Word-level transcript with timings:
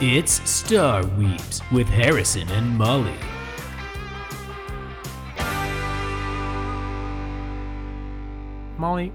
It's 0.00 0.48
Star 0.48 1.02
Weebs 1.02 1.60
with 1.72 1.88
Harrison 1.88 2.48
and 2.50 2.78
Molly. 2.78 3.16
Molly, 8.78 9.12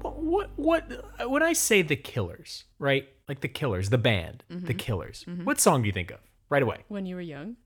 what, 0.00 0.50
what, 0.54 1.28
when 1.28 1.42
I 1.42 1.54
say 1.54 1.82
the 1.82 1.96
Killers, 1.96 2.66
right? 2.78 3.08
Like 3.28 3.40
the 3.40 3.48
Killers, 3.48 3.90
the 3.90 3.98
band, 3.98 4.44
the 4.48 4.54
mm-hmm. 4.54 4.76
Killers. 4.76 5.24
Mm-hmm. 5.28 5.42
What 5.42 5.58
song 5.58 5.82
do 5.82 5.88
you 5.88 5.92
think 5.92 6.12
of 6.12 6.20
right 6.48 6.62
away? 6.62 6.84
When 6.86 7.04
you 7.04 7.16
were 7.16 7.20
young. 7.20 7.56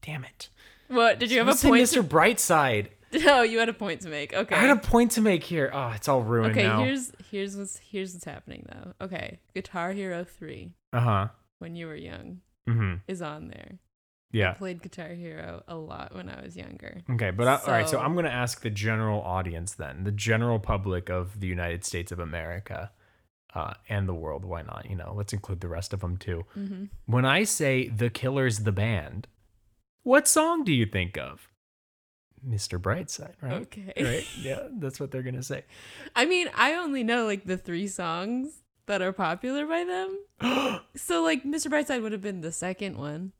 Damn 0.00 0.24
it. 0.24 0.48
What 0.88 1.18
did 1.18 1.30
you 1.30 1.36
have 1.36 1.48
I 1.48 1.50
a 1.50 1.52
was 1.52 1.60
saying 1.60 1.74
point? 1.74 1.82
Mr. 1.82 2.02
Brightside. 2.02 2.88
To, 3.12 3.18
no, 3.24 3.42
you 3.42 3.58
had 3.58 3.68
a 3.68 3.74
point 3.74 4.00
to 4.00 4.08
make. 4.08 4.32
Okay. 4.32 4.54
I 4.54 4.58
had 4.58 4.70
a 4.70 4.80
point 4.80 5.12
to 5.12 5.20
make 5.20 5.44
here. 5.44 5.70
Oh, 5.72 5.92
it's 5.94 6.08
all 6.08 6.22
ruined 6.22 6.52
okay. 6.52 6.66
now. 6.66 6.82
Here's 6.82 7.12
here's 7.30 7.56
what's 7.56 7.76
here's 7.76 8.14
what's 8.14 8.24
happening 8.24 8.66
though. 8.72 9.04
Okay, 9.04 9.38
Guitar 9.54 9.92
Hero 9.92 10.24
three. 10.24 10.72
Uh 10.94 11.00
huh. 11.00 11.28
When 11.58 11.76
you 11.76 11.86
were 11.86 11.96
young 11.96 12.40
Mm-hmm. 12.68 12.94
is 13.08 13.20
on 13.20 13.48
there. 13.48 13.78
Yeah. 14.32 14.54
Played 14.54 14.82
Guitar 14.82 15.10
Hero 15.10 15.62
a 15.68 15.76
lot 15.76 16.14
when 16.14 16.28
I 16.30 16.42
was 16.42 16.56
younger. 16.56 17.02
Okay, 17.10 17.30
but 17.30 17.46
I, 17.46 17.54
all 17.56 17.62
right. 17.68 17.88
So 17.88 18.00
I'm 18.00 18.14
going 18.14 18.24
to 18.24 18.32
ask 18.32 18.62
the 18.62 18.70
general 18.70 19.20
audience 19.20 19.74
then, 19.74 20.04
the 20.04 20.10
general 20.10 20.58
public 20.58 21.10
of 21.10 21.38
the 21.40 21.46
United 21.46 21.84
States 21.84 22.10
of 22.10 22.18
America, 22.18 22.90
uh, 23.54 23.74
and 23.88 24.08
the 24.08 24.14
world. 24.14 24.44
Why 24.46 24.62
not? 24.62 24.86
You 24.88 24.96
know, 24.96 25.12
let's 25.14 25.32
include 25.34 25.60
the 25.60 25.68
rest 25.68 25.92
of 25.92 26.00
them 26.00 26.16
too. 26.16 26.46
Mm-hmm. 26.58 26.84
When 27.06 27.24
I 27.26 27.44
say 27.44 27.88
the 27.88 28.08
Killers, 28.10 28.60
the 28.60 28.72
band, 28.72 29.28
what 30.02 30.26
song 30.26 30.64
do 30.64 30.72
you 30.72 30.86
think 30.86 31.16
of? 31.18 31.46
Mr. 32.44 32.78
Brightside, 32.80 33.34
right? 33.40 33.62
Okay. 33.62 33.92
Right. 33.96 34.26
Yeah, 34.40 34.68
that's 34.78 34.98
what 34.98 35.10
they're 35.10 35.22
gonna 35.22 35.42
say. 35.42 35.64
I 36.16 36.24
mean, 36.24 36.48
I 36.56 36.74
only 36.74 37.04
know 37.04 37.24
like 37.26 37.44
the 37.44 37.56
three 37.56 37.86
songs 37.88 38.63
that 38.86 39.02
are 39.02 39.12
popular 39.12 39.66
by 39.66 39.84
them. 39.84 40.18
So 40.96 41.22
like 41.22 41.42
Mr. 41.44 41.68
Brightside 41.70 42.02
would 42.02 42.12
have 42.12 42.20
been 42.20 42.40
the 42.40 42.52
second 42.52 42.96
one. 42.96 43.32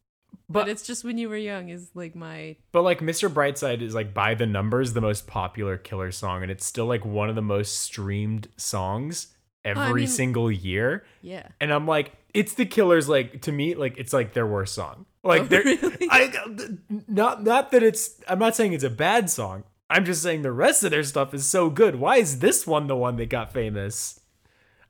But, 0.49 0.63
But- 0.63 0.69
it's 0.69 0.87
just 0.87 1.05
when 1.05 1.19
you 1.19 1.29
were 1.29 1.37
young 1.37 1.69
is 1.69 1.91
like 1.95 2.15
my 2.17 2.57
But 2.73 2.83
like 2.83 3.01
Mr. 3.01 3.29
Brightside 3.33 3.81
is 3.83 3.95
like 3.95 4.13
by 4.13 4.35
the 4.35 4.47
numbers 4.47 4.93
the 4.93 5.01
most 5.01 5.27
popular 5.27 5.77
killer 5.79 6.11
song, 6.13 6.43
and 6.43 6.51
it's 6.51 6.65
still 6.67 6.87
like 6.87 7.05
one 7.05 7.29
of 7.29 7.35
the 7.35 7.43
most 7.43 7.79
streamed 7.79 8.49
songs 8.57 9.29
oh, 9.65 9.71
every 9.71 10.03
mean- 10.03 10.09
single 10.09 10.51
year. 10.51 11.05
yeah. 11.23 11.49
And 11.61 11.73
I'm 11.73 11.87
like, 11.87 12.13
it's 12.35 12.55
the 12.55 12.67
Killers. 12.67 13.09
Like 13.09 13.43
to 13.43 13.53
me, 13.53 13.75
like 13.77 13.97
it's 13.97 14.13
like 14.13 14.33
their 14.33 14.47
worst 14.47 14.75
song. 14.75 15.07
Like 15.23 15.43
Oh, 15.43 15.45
they're 15.51 15.63
really? 15.63 16.09
I 16.11 16.33
uh, 16.45 16.67
not 17.07 17.45
not 17.45 17.71
that 17.71 17.83
it's. 17.85 18.21
I'm 18.29 18.41
not 18.41 18.57
saying 18.57 18.73
it's 18.73 18.83
a 18.85 18.91
bad 18.91 19.31
song. 19.31 19.63
I'm 19.89 20.05
just 20.05 20.23
saying 20.23 20.43
the 20.43 20.51
rest 20.51 20.83
of 20.83 20.91
their 20.91 21.05
stuff 21.05 21.33
is 21.33 21.47
so 21.47 21.71
good. 21.71 21.97
Why 21.97 22.17
is 22.17 22.41
this 22.41 22.67
one 22.67 22.89
the 22.89 22.97
one 22.97 23.17
that 23.17 23.29
got 23.29 23.53
famous? 23.53 24.19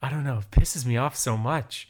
I 0.04 0.10
don't 0.10 0.22
know. 0.22 0.38
It 0.38 0.50
pisses 0.50 0.84
me 0.84 0.98
off 0.98 1.16
so 1.16 1.34
much. 1.36 1.88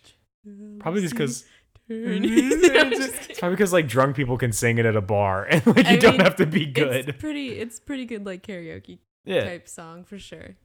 Probably 0.78 1.00
just 1.00 1.14
because. 1.14 1.44
it's 1.88 3.38
probably 3.40 3.56
because 3.56 3.72
like 3.72 3.88
drunk 3.88 4.14
people 4.16 4.38
can 4.38 4.52
sing 4.52 4.78
it 4.78 4.86
at 4.86 4.96
a 4.96 5.02
bar 5.02 5.44
and 5.50 5.66
like 5.66 5.78
you 5.78 5.84
I 5.84 5.96
don't 5.96 6.12
mean, 6.12 6.20
have 6.20 6.36
to 6.36 6.46
be 6.46 6.64
good. 6.64 7.08
It's 7.08 7.20
pretty 7.20 7.48
it's 7.58 7.78
pretty 7.78 8.06
good 8.06 8.24
like 8.24 8.46
karaoke 8.46 9.00
yeah, 9.26 9.44
type 9.44 9.68
song 9.68 10.04
for 10.04 10.18
sure. 10.18 10.56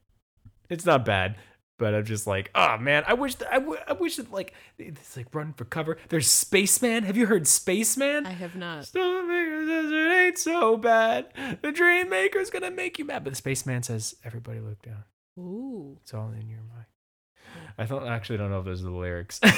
it's 0.69 0.86
not 0.86 1.03
bad. 1.03 1.36
But 1.78 1.94
I'm 1.95 2.06
just 2.06 2.28
like, 2.28 2.52
oh 2.56 2.78
man, 2.78 3.03
I 3.08 3.16
wish 3.16 3.36
that 3.36 3.52
I, 3.52 3.59
w- 3.59 3.80
I 3.88 3.94
wish 3.94 4.17
that 4.17 4.31
like 4.31 4.53
it's 4.78 5.17
like 5.17 5.34
run 5.34 5.53
for 5.53 5.66
cover. 5.66 5.97
There's 6.09 6.30
Spaceman. 6.30 7.03
Have 7.03 7.17
you 7.17 7.25
heard 7.25 7.47
Spaceman? 7.47 8.25
I 8.25 8.31
have 8.31 8.56
not. 8.56 8.84
Stormmaker 8.84 9.66
says 9.67 9.91
it 9.91 10.11
ain't 10.25 10.38
so 10.38 10.78
bad. 10.78 11.34
The 11.61 11.72
Dream 11.72 12.09
Maker's 12.09 12.50
gonna 12.50 12.72
make 12.72 13.00
you 13.00 13.06
mad. 13.06 13.23
But 13.23 13.31
the 13.31 13.38
Spaceman 13.38 13.84
says, 13.84 14.16
everybody 14.23 14.59
look 14.59 14.81
down. 14.81 15.03
Ooh. 15.38 15.97
It's 16.02 16.13
all 16.13 16.31
in 16.31 16.50
your 16.50 16.59
mind. 16.59 16.86
I 17.78 17.86
don't 17.86 18.05
actually 18.08 18.38
don't 18.38 18.50
know 18.52 18.59
if 18.59 18.66
those 18.66 18.81
are 18.81 18.86
the 18.86 18.92
lyrics. 18.92 19.39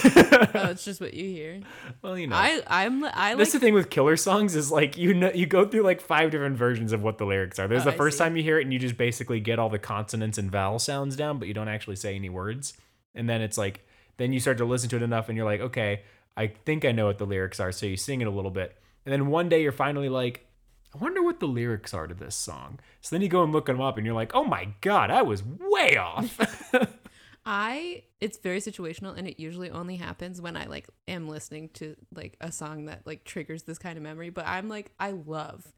Oh, 0.54 0.68
it's 0.72 0.84
just 0.84 1.00
what 1.00 1.14
you 1.14 1.26
hear. 1.30 1.62
well, 2.02 2.18
you 2.18 2.28
know. 2.28 2.36
I 2.36 2.62
I'm 2.68 3.04
I 3.06 3.30
like 3.30 3.38
That's 3.38 3.54
the 3.54 3.60
thing 3.60 3.74
with 3.74 3.90
killer 3.90 4.18
songs 4.18 4.56
is 4.56 4.72
like 4.72 4.98
you 4.98 5.14
know 5.14 5.32
you 5.34 5.46
go 5.46 5.66
through 5.66 5.84
like 5.84 6.02
five 6.02 6.30
different 6.32 6.58
versions 6.58 6.92
of 6.94 7.02
what 7.04 7.18
the 7.18 7.26
lyrics 7.26 7.58
are. 7.60 7.68
There's 7.68 7.84
Oh, 7.84 7.86
the 7.86 7.94
I 7.94 7.98
first 7.98 8.18
see. 8.18 8.24
time 8.24 8.36
you 8.36 8.44
hear 8.44 8.60
it 8.60 8.64
and 8.64 8.74
you 8.74 8.80
just 8.80 8.98
basically 8.98 9.40
get 9.40 9.58
all 9.60 9.70
the 9.70 9.80
consonants 9.80 10.38
and 10.38 10.52
vowel 10.52 10.78
sounds 10.80 11.16
down, 11.16 11.40
but 11.40 11.48
you 11.48 11.54
don't 11.54 11.68
actually 11.70 11.96
say 11.96 12.16
any 12.16 12.30
words. 12.30 12.74
And 13.16 13.30
then 13.30 13.42
it's 13.42 13.58
like 13.58 13.88
then 14.18 14.34
you 14.34 14.40
start 14.40 14.58
to 14.58 14.66
listen 14.66 14.90
to 14.90 14.98
it 14.98 15.02
enough 15.04 15.30
and 15.30 15.38
you're 15.38 15.46
like, 15.46 15.62
okay, 15.62 16.02
I 16.38 16.48
think 16.48 16.84
I 16.86 16.92
know 16.92 17.06
what 17.06 17.18
the 17.18 17.26
lyrics 17.26 17.60
are, 17.60 17.72
so 17.72 17.86
you 17.86 17.98
sing 17.98 18.22
it 18.22 18.28
a 18.28 18.32
little 18.32 18.52
bit. 18.52 18.78
And 19.06 19.14
then 19.14 19.28
one 19.28 19.48
day 19.50 19.62
you're 19.64 19.72
finally 19.72 20.10
like, 20.10 20.46
I 20.94 20.98
wonder 20.98 21.24
what 21.24 21.40
the 21.40 21.48
lyrics 21.48 21.94
are 21.94 22.08
to 22.08 22.14
this 22.14 22.36
song. 22.36 22.80
So 23.00 23.16
then 23.16 23.22
you 23.22 23.30
go 23.30 23.44
and 23.44 23.52
look 23.54 23.66
them 23.68 23.80
up 23.82 23.98
and 23.98 24.06
you're 24.06 24.16
like, 24.16 24.36
oh 24.36 24.44
my 24.44 24.68
god, 24.82 25.10
I 25.12 25.22
was 25.22 25.44
way 25.44 25.96
off. 25.98 26.38
I 27.46 28.04
it's 28.20 28.38
very 28.38 28.60
situational 28.60 29.18
and 29.18 29.28
it 29.28 29.40
usually 29.40 29.72
only 29.72 29.96
happens 29.96 30.40
when 30.42 30.56
I 30.56 30.66
like 30.66 30.88
am 31.08 31.28
listening 31.28 31.70
to 31.76 31.96
like 32.14 32.38
a 32.40 32.52
song 32.52 32.86
that 32.86 33.02
like 33.06 33.24
triggers 33.24 33.64
this 33.64 33.78
kind 33.80 33.98
of 33.98 34.04
memory, 34.04 34.30
but 34.30 34.46
I'm 34.48 34.70
like 34.70 34.92
I 35.00 35.12
love 35.12 35.74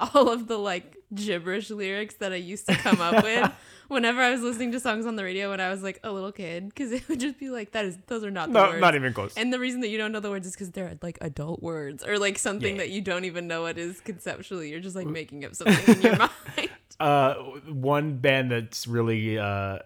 all 0.00 0.28
of 0.28 0.46
the 0.46 0.56
like 0.56 0.96
gibberish 1.14 1.70
lyrics 1.70 2.14
that 2.16 2.32
I 2.32 2.36
used 2.36 2.66
to 2.68 2.74
come 2.76 3.00
up 3.00 3.22
with 3.24 3.50
whenever 3.88 4.20
I 4.20 4.30
was 4.30 4.40
listening 4.42 4.70
to 4.72 4.80
songs 4.80 5.06
on 5.06 5.16
the 5.16 5.24
radio 5.24 5.50
when 5.50 5.60
I 5.60 5.70
was 5.70 5.82
like 5.82 5.98
a 6.04 6.10
little 6.12 6.30
kid 6.30 6.68
because 6.68 6.92
it 6.92 7.08
would 7.08 7.18
just 7.20 7.38
be 7.38 7.50
like 7.50 7.72
that 7.72 7.84
is 7.84 7.96
those 8.08 8.22
are 8.24 8.30
not 8.30 8.52
the 8.52 8.60
no, 8.64 8.70
words. 8.70 8.80
not 8.80 8.94
even 8.96 9.12
close. 9.12 9.34
And 9.36 9.52
the 9.52 9.58
reason 9.58 9.80
that 9.80 9.88
you 9.88 9.98
don't 9.98 10.10
know 10.12 10.20
the 10.20 10.30
words 10.30 10.46
is 10.48 10.52
because 10.52 10.70
they're 10.72 10.96
like 11.02 11.18
adult 11.20 11.62
words 11.62 12.04
or 12.04 12.18
like 12.18 12.38
something 12.38 12.74
Yeah. 12.76 12.82
that 12.82 12.90
you 12.90 13.00
don't 13.02 13.24
even 13.24 13.46
know 13.48 13.62
what 13.62 13.76
is 13.78 14.00
conceptually. 14.00 14.70
You're 14.70 14.80
just 14.80 14.96
like 14.96 15.06
making 15.06 15.44
up 15.44 15.54
something 15.54 15.96
in 15.96 16.02
your 16.02 16.16
mind. 16.56 16.70
uh 17.00 17.34
one 17.68 18.18
band 18.18 18.50
that's 18.52 18.86
really 18.88 19.36
uh 19.38 19.78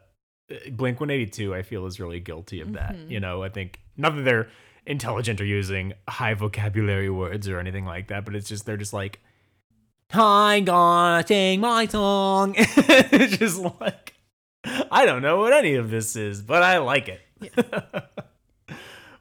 blink 0.73 1.01
182 1.01 1.55
i 1.55 1.63
feel 1.63 1.87
is 1.87 1.99
really 2.01 2.21
guilty 2.21 2.61
of 2.61 2.73
that 2.75 2.95
Mm-hmm. 2.95 3.11
you 3.11 3.21
know 3.21 3.43
i 3.43 3.49
think 3.49 3.81
not 3.97 4.15
that 4.17 4.23
they're 4.23 4.49
intelligent 4.87 5.41
or 5.41 5.45
using 5.45 5.93
high 6.09 6.35
vocabulary 6.35 7.09
words 7.11 7.49
or 7.49 7.59
anything 7.59 7.85
like 7.85 8.09
that 8.09 8.25
but 8.25 8.35
it's 8.35 8.49
just 8.49 8.67
they're 8.67 8.77
just 8.77 8.93
like 8.93 9.21
I'm 10.15 10.65
gonna 10.65 11.27
sing 11.27 11.61
my 11.61 11.87
song 11.87 12.55
it's 12.59 13.37
just 13.39 13.61
like 13.81 14.15
i 14.91 15.07
don't 15.07 15.23
know 15.23 15.39
what 15.39 15.53
any 15.53 15.75
of 15.77 15.91
this 15.91 16.17
is 16.17 16.43
but 16.43 16.63
i 16.63 16.79
like 16.79 17.09
it 17.09 17.21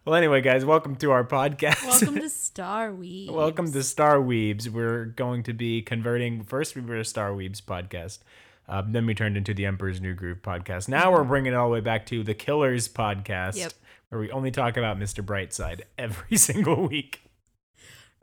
well 0.06 0.16
anyway 0.16 0.42
guys 0.42 0.66
welcome 0.66 0.96
to 0.98 1.12
our 1.12 1.24
podcast 1.24 1.84
Welcome 1.88 2.16
to 2.22 2.30
Star 2.52 2.94
Week. 2.94 3.32
Welcome 3.32 3.72
to 3.72 3.82
Star 3.84 4.18
Weebs. 4.18 4.68
We're 4.68 5.06
going 5.06 5.44
to 5.44 5.54
be 5.54 5.82
converting. 5.82 6.44
First, 6.44 6.76
we 6.76 6.82
were 6.82 6.98
a 6.98 7.06
Star 7.06 7.32
Weebs 7.32 7.62
podcast. 7.62 8.20
Uh, 8.68 8.82
then 8.88 9.06
we 9.06 9.14
turned 9.14 9.36
into 9.38 9.54
the 9.54 9.66
Emperor's 9.66 10.00
New 10.00 10.14
Groove 10.14 10.42
podcast. 10.42 10.88
Now 10.88 11.12
we're 11.12 11.24
bringing 11.24 11.54
it 11.54 11.56
all 11.56 11.68
the 11.70 11.74
way 11.74 11.82
back 11.82 12.06
to 12.08 12.24
the 12.24 12.34
Killers 12.34 12.88
podcast, 12.88 13.58
Yep. 13.58 13.74
where 14.10 14.22
we 14.22 14.32
only 14.32 14.52
talk 14.52 14.78
about 14.78 14.98
Mr. 14.98 15.24
Brightside 15.26 15.82
every 15.98 16.38
single 16.38 16.88
week. 16.88 17.22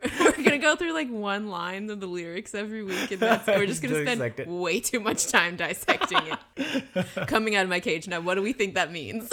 We're 0.21 0.31
gonna 0.44 0.59
go 0.59 0.76
through 0.76 0.93
like 0.93 1.10
one 1.10 1.49
line 1.49 1.91
of 1.91 1.99
the 1.99 2.06
lyrics 2.06 2.54
every 2.54 2.84
week, 2.84 3.10
and 3.10 3.19
that's 3.21 3.44
we're 3.49 3.66
just 3.66 3.82
gonna 3.82 4.03
spend 4.03 4.22
it. 4.38 4.47
way 4.47 4.78
too 4.78 5.00
much 5.00 5.26
time 5.26 5.56
dissecting 5.56 6.21
it. 6.56 7.26
Coming 7.26 7.56
out 7.56 7.65
of 7.65 7.69
my 7.69 7.81
cage 7.81 8.06
now, 8.06 8.20
what 8.20 8.37
do 8.37 8.43
we 8.43 8.53
think 8.53 8.75
that 8.76 8.93
means? 8.93 9.28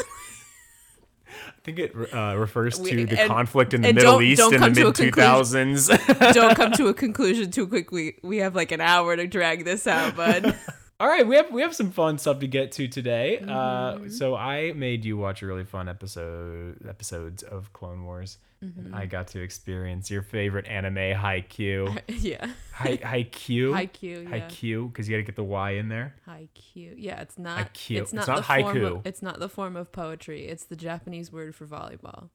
I 1.27 1.51
think 1.63 1.77
it 1.77 1.93
uh, 2.11 2.35
refers 2.35 2.79
We- 2.79 2.89
to 2.91 3.05
the 3.05 3.19
and- 3.21 3.29
conflict 3.29 3.75
in 3.75 3.81
the 3.83 3.93
Middle 3.93 4.13
don't- 4.13 4.23
East 4.23 4.39
don't 4.39 4.55
in 4.55 4.59
the 4.61 4.65
come 4.65 4.73
to 4.73 4.81
a 4.81 4.85
mid 4.85 4.95
two 4.95 5.11
thousands. 5.11 5.87
Don't 6.33 6.55
come 6.55 6.71
to 6.71 6.87
a 6.87 6.95
conclusion 6.95 7.51
too 7.51 7.67
quickly. 7.67 8.15
We 8.23 8.37
have 8.37 8.55
like 8.55 8.71
an 8.71 8.81
hour 8.81 9.15
to 9.15 9.27
drag 9.27 9.65
this 9.65 9.85
out, 9.85 10.15
bud. 10.15 10.57
All 10.97 11.07
right, 11.07 11.27
we 11.27 11.35
have 11.35 11.51
we 11.51 11.61
have 11.61 11.75
some 11.75 11.91
fun 11.91 12.17
stuff 12.17 12.39
to 12.39 12.47
get 12.47 12.71
to 12.73 12.87
today. 12.87 13.39
Mm-hmm. 13.41 14.05
Uh, 14.05 14.09
so 14.09 14.35
I 14.35 14.71
made 14.73 15.03
you 15.03 15.17
watch 15.17 15.41
a 15.41 15.45
really 15.45 15.65
fun 15.65 15.89
episode 15.89 16.77
episodes 16.87 17.43
of 17.43 17.73
Clone 17.73 18.05
Wars. 18.05 18.37
Mm-hmm. 18.63 18.85
And 18.85 18.95
I 18.95 19.05
got 19.05 19.27
to 19.27 19.41
experience 19.41 20.09
your 20.09 20.21
favorite 20.21 20.65
anime, 20.67 20.95
Haikyuu. 20.95 21.99
yeah. 22.07 22.47
Hi 22.73 22.95
Haikyuu. 22.97 23.73
Haikyuu, 23.73 24.23
yeah. 24.23 24.39
Haikyuu, 24.47 24.87
because 24.91 25.09
you 25.09 25.15
got 25.15 25.19
to 25.19 25.23
get 25.23 25.35
the 25.35 25.43
Y 25.43 25.71
in 25.71 25.89
there. 25.89 26.15
Haikyuu. 26.27 26.93
Yeah, 26.97 27.19
it's 27.19 27.37
not. 27.37 27.73
Haikyuu. 27.73 28.01
It's 28.01 28.13
not, 28.13 28.21
It's 28.21 28.27
not 28.29 28.37
the 28.37 28.43
form. 28.43 28.75
haiku. 28.77 28.97
Of, 28.99 29.05
it's 29.05 29.21
not 29.21 29.39
the 29.39 29.49
form 29.49 29.75
of 29.75 29.91
poetry. 29.91 30.47
It's 30.47 30.63
the 30.63 30.77
Japanese 30.77 31.29
word 31.31 31.53
for 31.55 31.67
volleyball. 31.67 32.29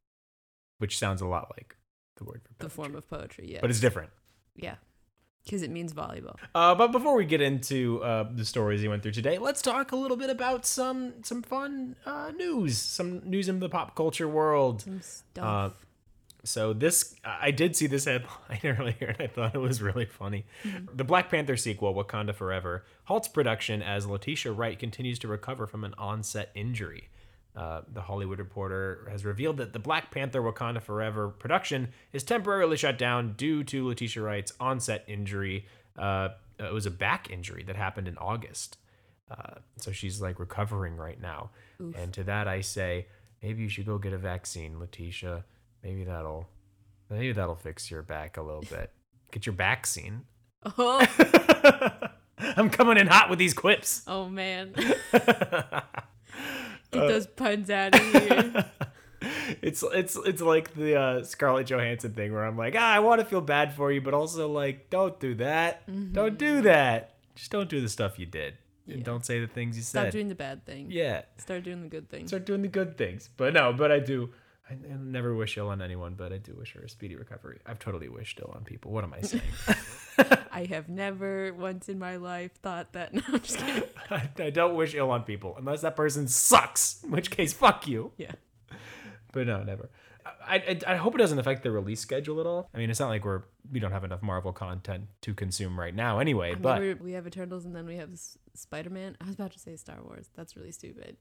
which 0.79 0.99
sounds 0.99 1.23
a 1.23 1.27
lot 1.27 1.51
like 1.57 1.77
the 2.19 2.25
word 2.25 2.43
for 2.45 2.53
The 2.63 2.69
form 2.71 2.95
of 2.95 3.09
poetry. 3.09 3.51
Yeah. 3.51 3.61
but 3.63 3.71
it's 3.71 3.81
different. 3.81 4.11
yeah. 4.55 4.75
Because 5.45 5.63
it 5.63 5.71
means 5.71 5.93
volleyball. 5.93 6.37
Uh, 6.55 6.75
but 6.75 6.93
before 6.93 7.17
we 7.17 7.25
get 7.25 7.41
into 7.41 8.03
uh, 8.05 8.29
the 8.31 8.45
stories 8.45 8.83
you 8.83 8.91
went 8.91 9.03
through 9.03 9.13
today, 9.13 9.39
let's 9.39 9.63
talk 9.63 9.91
a 9.91 9.97
little 9.97 10.17
bit 10.17 10.31
about 10.31 10.67
some 10.67 11.15
some 11.23 11.43
fun 11.43 11.97
uh, 12.07 12.31
news, 12.37 12.79
some 12.79 13.23
news 13.29 13.49
in 13.49 13.59
the 13.59 13.69
pop 13.69 13.97
culture 13.97 14.29
world. 14.29 14.83
Some 14.83 15.01
stuff. 15.01 15.45
Uh, 15.45 15.71
so 16.45 16.73
this, 16.73 17.15
I 17.25 17.51
did 17.51 17.77
see 17.77 17.87
this 17.87 18.05
headline 18.07 18.61
earlier, 18.65 19.15
and 19.19 19.21
I 19.21 19.27
thought 19.27 19.55
it 19.55 19.59
was 19.59 19.83
really 19.83 20.07
funny. 20.07 20.47
The 20.95 21.05
Black 21.05 21.31
Panther 21.31 21.57
sequel, 21.57 21.95
Wakanda 21.95 22.35
Forever, 22.35 22.85
halts 23.05 23.29
production 23.29 23.83
as 23.83 24.07
Letitia 24.07 24.53
Wright 24.53 24.79
continues 24.79 25.19
to 25.21 25.29
recover 25.29 25.67
from 25.67 25.85
an 25.85 25.95
onset 25.99 26.51
injury. 26.55 27.09
Uh, 27.57 27.83
the 27.93 28.03
Hollywood 28.03 28.39
Reporter 28.39 29.09
has 29.11 29.25
revealed 29.25 29.57
that 29.57 29.73
the 29.73 29.79
Black 29.81 30.11
Panther 30.11 30.41
Wakanda 30.41 30.81
Forever 30.81 31.29
production 31.29 31.89
is 32.13 32.23
temporarily 32.23 32.77
shut 32.77 32.97
down 32.97 33.33
due 33.33 33.65
to 33.65 33.89
Letitia 33.89 34.23
Wright's 34.23 34.53
onset 34.61 35.05
injury. 35.09 35.67
Uh, 35.99 36.29
it 36.59 36.73
was 36.73 36.87
a 36.87 36.91
back 36.91 37.29
injury 37.31 37.65
that 37.65 37.75
happened 37.77 38.07
in 38.07 38.17
August. 38.19 38.77
Uh, 39.31 39.55
so 39.77 39.91
she's 39.93 40.21
like 40.21 40.39
recovering 40.39 40.97
right 40.97 41.21
now. 41.21 41.51
And 41.79 42.13
to 42.13 42.25
that 42.25 42.47
I 42.47 42.61
say, 42.61 43.07
maybe 43.43 43.63
you 43.63 43.69
should 43.69 43.87
go 43.87 43.97
get 43.97 44.13
a 44.13 44.19
vaccine, 44.19 44.79
Letitia. 44.79 45.45
Maybe 45.83 46.05
that'll 46.05 46.47
maybe 47.09 47.33
that'll 47.33 47.57
fix 47.57 47.91
your 47.91 48.03
back 48.03 48.37
a 48.37 48.43
little 48.43 48.65
bit. 48.69 48.93
Get 49.33 49.47
your 49.47 49.55
vaccine. 49.55 50.23
Oh, 50.77 51.01
I'm 52.39 52.69
coming 52.69 52.99
in 52.99 53.07
hot 53.07 53.31
with 53.31 53.39
these 53.39 53.55
quips. 53.55 54.03
oh 54.07 54.29
man. 54.29 54.75
Get 56.91 57.09
those 57.09 57.27
puns 57.27 57.71
out 57.71 57.95
of 57.95 58.13
here. 58.13 58.65
it's 59.63 59.83
it's 59.93 60.17
it's 60.17 60.43
like 60.43 60.75
the 60.75 60.97
uh, 60.99 61.23
Scarlett 61.25 61.67
Johansson 61.67 62.13
thing 62.13 62.33
where 62.33 62.45
I'm 62.45 62.57
like, 62.57 62.75
ah, 62.77 62.93
I 62.93 63.01
want 63.01 63.21
to 63.21 63.25
feel 63.25 63.41
bad 63.41 63.75
for 63.75 63.93
you, 63.93 64.01
but 64.01 64.15
also 64.15 64.49
like, 64.49 64.91
don't 64.91 65.19
do 65.21 65.35
that. 65.37 65.83
Don't 66.13 66.39
do 66.39 66.63
that. 66.63 67.15
Just 67.35 67.51
don't 67.51 67.69
do 67.69 67.81
the 67.81 67.89
stuff 67.89 68.19
you 68.19 68.27
did. 68.27 68.55
And 68.89 69.05
don't 69.05 69.25
say 69.25 69.39
the 69.39 69.47
things 69.47 69.77
you 69.77 69.83
Stop 69.85 69.93
said. 69.93 70.03
Stop 70.07 70.13
doing 70.13 70.29
the 70.29 70.35
bad 70.35 70.65
thing. 70.67 70.87
yeah. 70.91 71.23
Start 71.39 71.63
doing 71.63 71.83
the 71.83 71.89
good 71.89 72.09
thing. 72.11 72.27
Start 72.27 72.45
doing 72.45 72.63
the 72.63 72.69
good 72.69 72.99
things. 72.99 73.31
But 73.37 73.55
no, 73.55 73.73
but 73.73 73.93
I 73.93 74.01
do. 74.01 74.31
I, 74.71 74.75
I 74.75 74.97
never 74.97 75.35
wish 75.35 75.59
ill 75.59 75.69
on 75.69 75.83
anyone, 75.83 76.15
but 76.15 76.33
I 76.33 76.39
do 76.39 76.55
wish 76.55 76.73
her 76.75 76.81
a 76.81 76.89
speedy 76.89 77.17
recovery. 77.17 77.59
I've 77.67 77.79
totally 77.79 78.09
wished 78.09 78.39
ill 78.41 78.53
on 78.55 78.65
people. 78.65 78.93
What 78.93 79.03
am 79.03 79.15
I 79.15 79.21
saying? 79.23 79.43
I 80.53 80.65
have 80.67 80.89
never 80.89 81.53
once 81.53 81.89
in 81.89 81.99
my 81.99 82.17
life 82.17 82.53
thought 82.63 82.93
that. 82.93 83.13
No, 83.21 83.23
I'm 83.29 83.41
just 83.41 83.59
kidding. 83.59 83.83
I, 84.11 84.31
I 84.39 84.51
don't 84.51 84.77
wish 84.77 84.95
ill 84.95 85.11
on 85.11 85.25
people 85.25 85.55
unless 85.59 85.81
that 85.83 85.97
person 85.97 86.29
sucks, 86.29 87.03
in 87.03 87.11
which 87.11 87.31
case, 87.31 87.53
fuck 87.53 87.89
you. 87.89 88.13
Yeah. 88.17 88.33
But 89.33 89.47
no, 89.47 89.63
never. 89.63 89.91
I, 90.47 90.57
I, 90.57 90.95
I 90.95 90.97
hope 90.97 91.15
it 91.15 91.19
doesn't 91.19 91.39
affect 91.39 91.63
the 91.63 91.71
release 91.71 92.01
schedule 92.01 92.41
at 92.41 92.47
all. 92.47 92.69
I 92.73 92.79
mean, 92.79 92.91
it's 92.91 93.01
not 93.01 93.09
like 93.09 93.25
we're 93.25 93.43
we 93.71 93.81
don't 93.81 93.93
have 93.93 94.05
enough 94.05 94.23
Marvel 94.23 94.53
content 94.53 95.05
to 95.23 95.35
consume 95.35 95.79
right 95.79 95.95
now, 95.95 96.19
anyway. 96.19 96.51
I 96.51 96.55
mean, 96.55 96.63
but 96.63 97.01
we 97.01 97.13
have 97.13 97.27
Eternals 97.27 97.65
and 97.65 97.75
then 97.75 97.87
we 97.87 97.97
have 97.97 98.11
Spider 98.55 98.91
Man. 98.91 99.17
I 99.21 99.27
was 99.27 99.35
about 99.35 99.53
to 99.53 99.59
say 99.59 99.77
Star 99.77 99.99
Wars. 100.03 100.31
That's 100.37 100.57
really 100.57 100.73
stupid. 100.73 101.17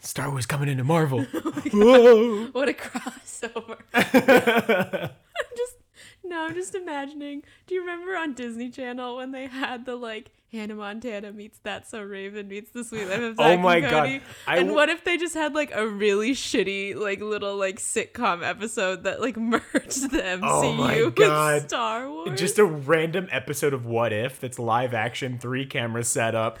Star 0.00 0.30
Wars 0.30 0.46
coming 0.46 0.68
into 0.68 0.84
Marvel. 0.84 1.26
Oh 1.34 1.52
Whoa. 1.72 2.46
what 2.52 2.68
a 2.68 2.72
crossover. 2.72 3.78
I'm 3.94 5.56
just 5.56 5.76
no, 6.24 6.44
I'm 6.46 6.54
just 6.54 6.74
imagining. 6.74 7.42
Do 7.66 7.74
you 7.74 7.80
remember 7.82 8.16
on 8.16 8.34
Disney 8.34 8.70
Channel 8.70 9.16
when 9.16 9.30
they 9.32 9.46
had 9.46 9.84
the 9.84 9.94
like 9.96 10.30
Hannah 10.52 10.74
Montana 10.74 11.32
meets 11.32 11.58
That 11.62 11.88
So 11.88 12.02
Raven 12.02 12.48
meets 12.48 12.70
The 12.70 12.82
Sweet 12.82 13.06
Life 13.06 13.20
of 13.20 13.34
oh 13.38 13.42
Zack 13.42 13.58
Oh 13.58 13.62
my 13.62 13.76
and 13.76 13.90
God. 13.90 14.06
I 14.46 14.56
and 14.56 14.60
w- 14.68 14.74
what 14.74 14.88
if 14.88 15.04
they 15.04 15.16
just 15.16 15.34
had 15.34 15.54
like 15.54 15.70
a 15.74 15.86
really 15.86 16.32
shitty 16.32 16.96
like 16.96 17.20
little 17.20 17.56
like 17.56 17.78
sitcom 17.78 18.46
episode 18.46 19.04
that 19.04 19.20
like 19.20 19.36
merged 19.38 20.10
the 20.10 20.18
MCU 20.22 20.40
Oh 20.42 20.72
my 20.72 21.02
with 21.04 21.68
Star 21.68 22.10
Wars? 22.10 22.38
Just 22.38 22.58
a 22.58 22.64
random 22.64 23.28
episode 23.30 23.74
of 23.74 23.86
What 23.86 24.12
If 24.12 24.40
that's 24.40 24.58
live 24.58 24.92
action, 24.94 25.38
three 25.38 25.66
camera 25.66 26.02
set 26.04 26.34
up. 26.34 26.58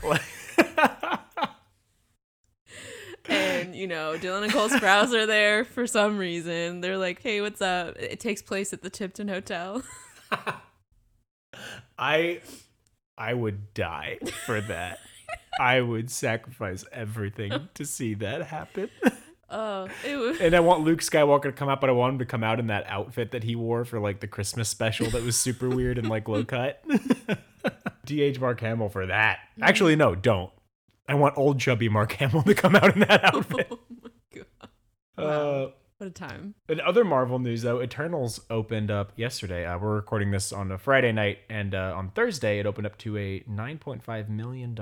You 3.80 3.86
know 3.86 4.14
Dylan 4.18 4.42
and 4.44 4.52
Cole 4.52 4.68
Sprouse 4.68 5.14
are 5.14 5.24
there 5.24 5.64
for 5.64 5.86
some 5.86 6.18
reason. 6.18 6.82
They're 6.82 6.98
like, 6.98 7.22
"Hey, 7.22 7.40
what's 7.40 7.62
up?" 7.62 7.96
It 7.98 8.20
takes 8.20 8.42
place 8.42 8.74
at 8.74 8.82
the 8.82 8.90
Tipton 8.90 9.26
Hotel. 9.28 9.82
I 11.98 12.42
I 13.16 13.32
would 13.32 13.72
die 13.72 14.18
for 14.44 14.60
that. 14.60 14.98
I 15.58 15.80
would 15.80 16.10
sacrifice 16.10 16.84
everything 16.92 17.68
to 17.74 17.84
see 17.84 18.14
that 18.14 18.42
happen. 18.42 18.90
Oh, 19.52 19.88
it 20.06 20.14
was. 20.14 20.40
And 20.40 20.54
I 20.54 20.60
want 20.60 20.84
Luke 20.84 21.00
Skywalker 21.00 21.42
to 21.42 21.52
come 21.52 21.68
out, 21.68 21.80
but 21.80 21.90
I 21.90 21.92
want 21.92 22.12
him 22.12 22.18
to 22.20 22.24
come 22.24 22.44
out 22.44 22.60
in 22.60 22.68
that 22.68 22.84
outfit 22.86 23.32
that 23.32 23.42
he 23.42 23.56
wore 23.56 23.84
for 23.84 23.98
like 23.98 24.20
the 24.20 24.28
Christmas 24.28 24.68
special 24.68 25.10
that 25.10 25.24
was 25.24 25.36
super 25.36 25.68
weird 25.68 25.98
and 25.98 26.08
like 26.08 26.28
low 26.28 26.44
cut. 26.44 26.84
DH 28.06 28.38
Mark 28.38 28.60
Hamill 28.60 28.90
for 28.90 29.06
that. 29.06 29.40
Actually, 29.60 29.96
no, 29.96 30.14
don't. 30.14 30.52
I 31.10 31.14
want 31.14 31.36
old 31.36 31.58
chubby 31.58 31.88
Mark 31.88 32.12
Hamill 32.20 32.42
to 32.44 32.54
come 32.54 32.76
out 32.76 32.94
in 32.94 33.00
that 33.00 33.24
outfit. 33.34 33.68
Oh 33.70 33.78
my 34.02 34.10
god! 34.34 34.68
Uh, 35.18 35.22
Wow. 35.22 35.72
What 35.98 36.06
a 36.06 36.10
time. 36.12 36.54
In 36.70 36.80
other 36.80 37.04
Marvel 37.04 37.38
news, 37.38 37.60
though, 37.60 37.82
Eternals 37.82 38.40
opened 38.48 38.90
up 38.90 39.12
yesterday. 39.16 39.66
Uh, 39.66 39.76
we're 39.78 39.96
recording 39.96 40.30
this 40.30 40.50
on 40.50 40.72
a 40.72 40.78
Friday 40.78 41.12
night, 41.12 41.40
and 41.50 41.74
uh, 41.74 41.92
on 41.94 42.10
Thursday, 42.12 42.58
it 42.58 42.64
opened 42.64 42.86
up 42.86 42.96
to 42.98 43.18
a 43.18 43.40
$9.5 43.40 44.28
million 44.30 44.74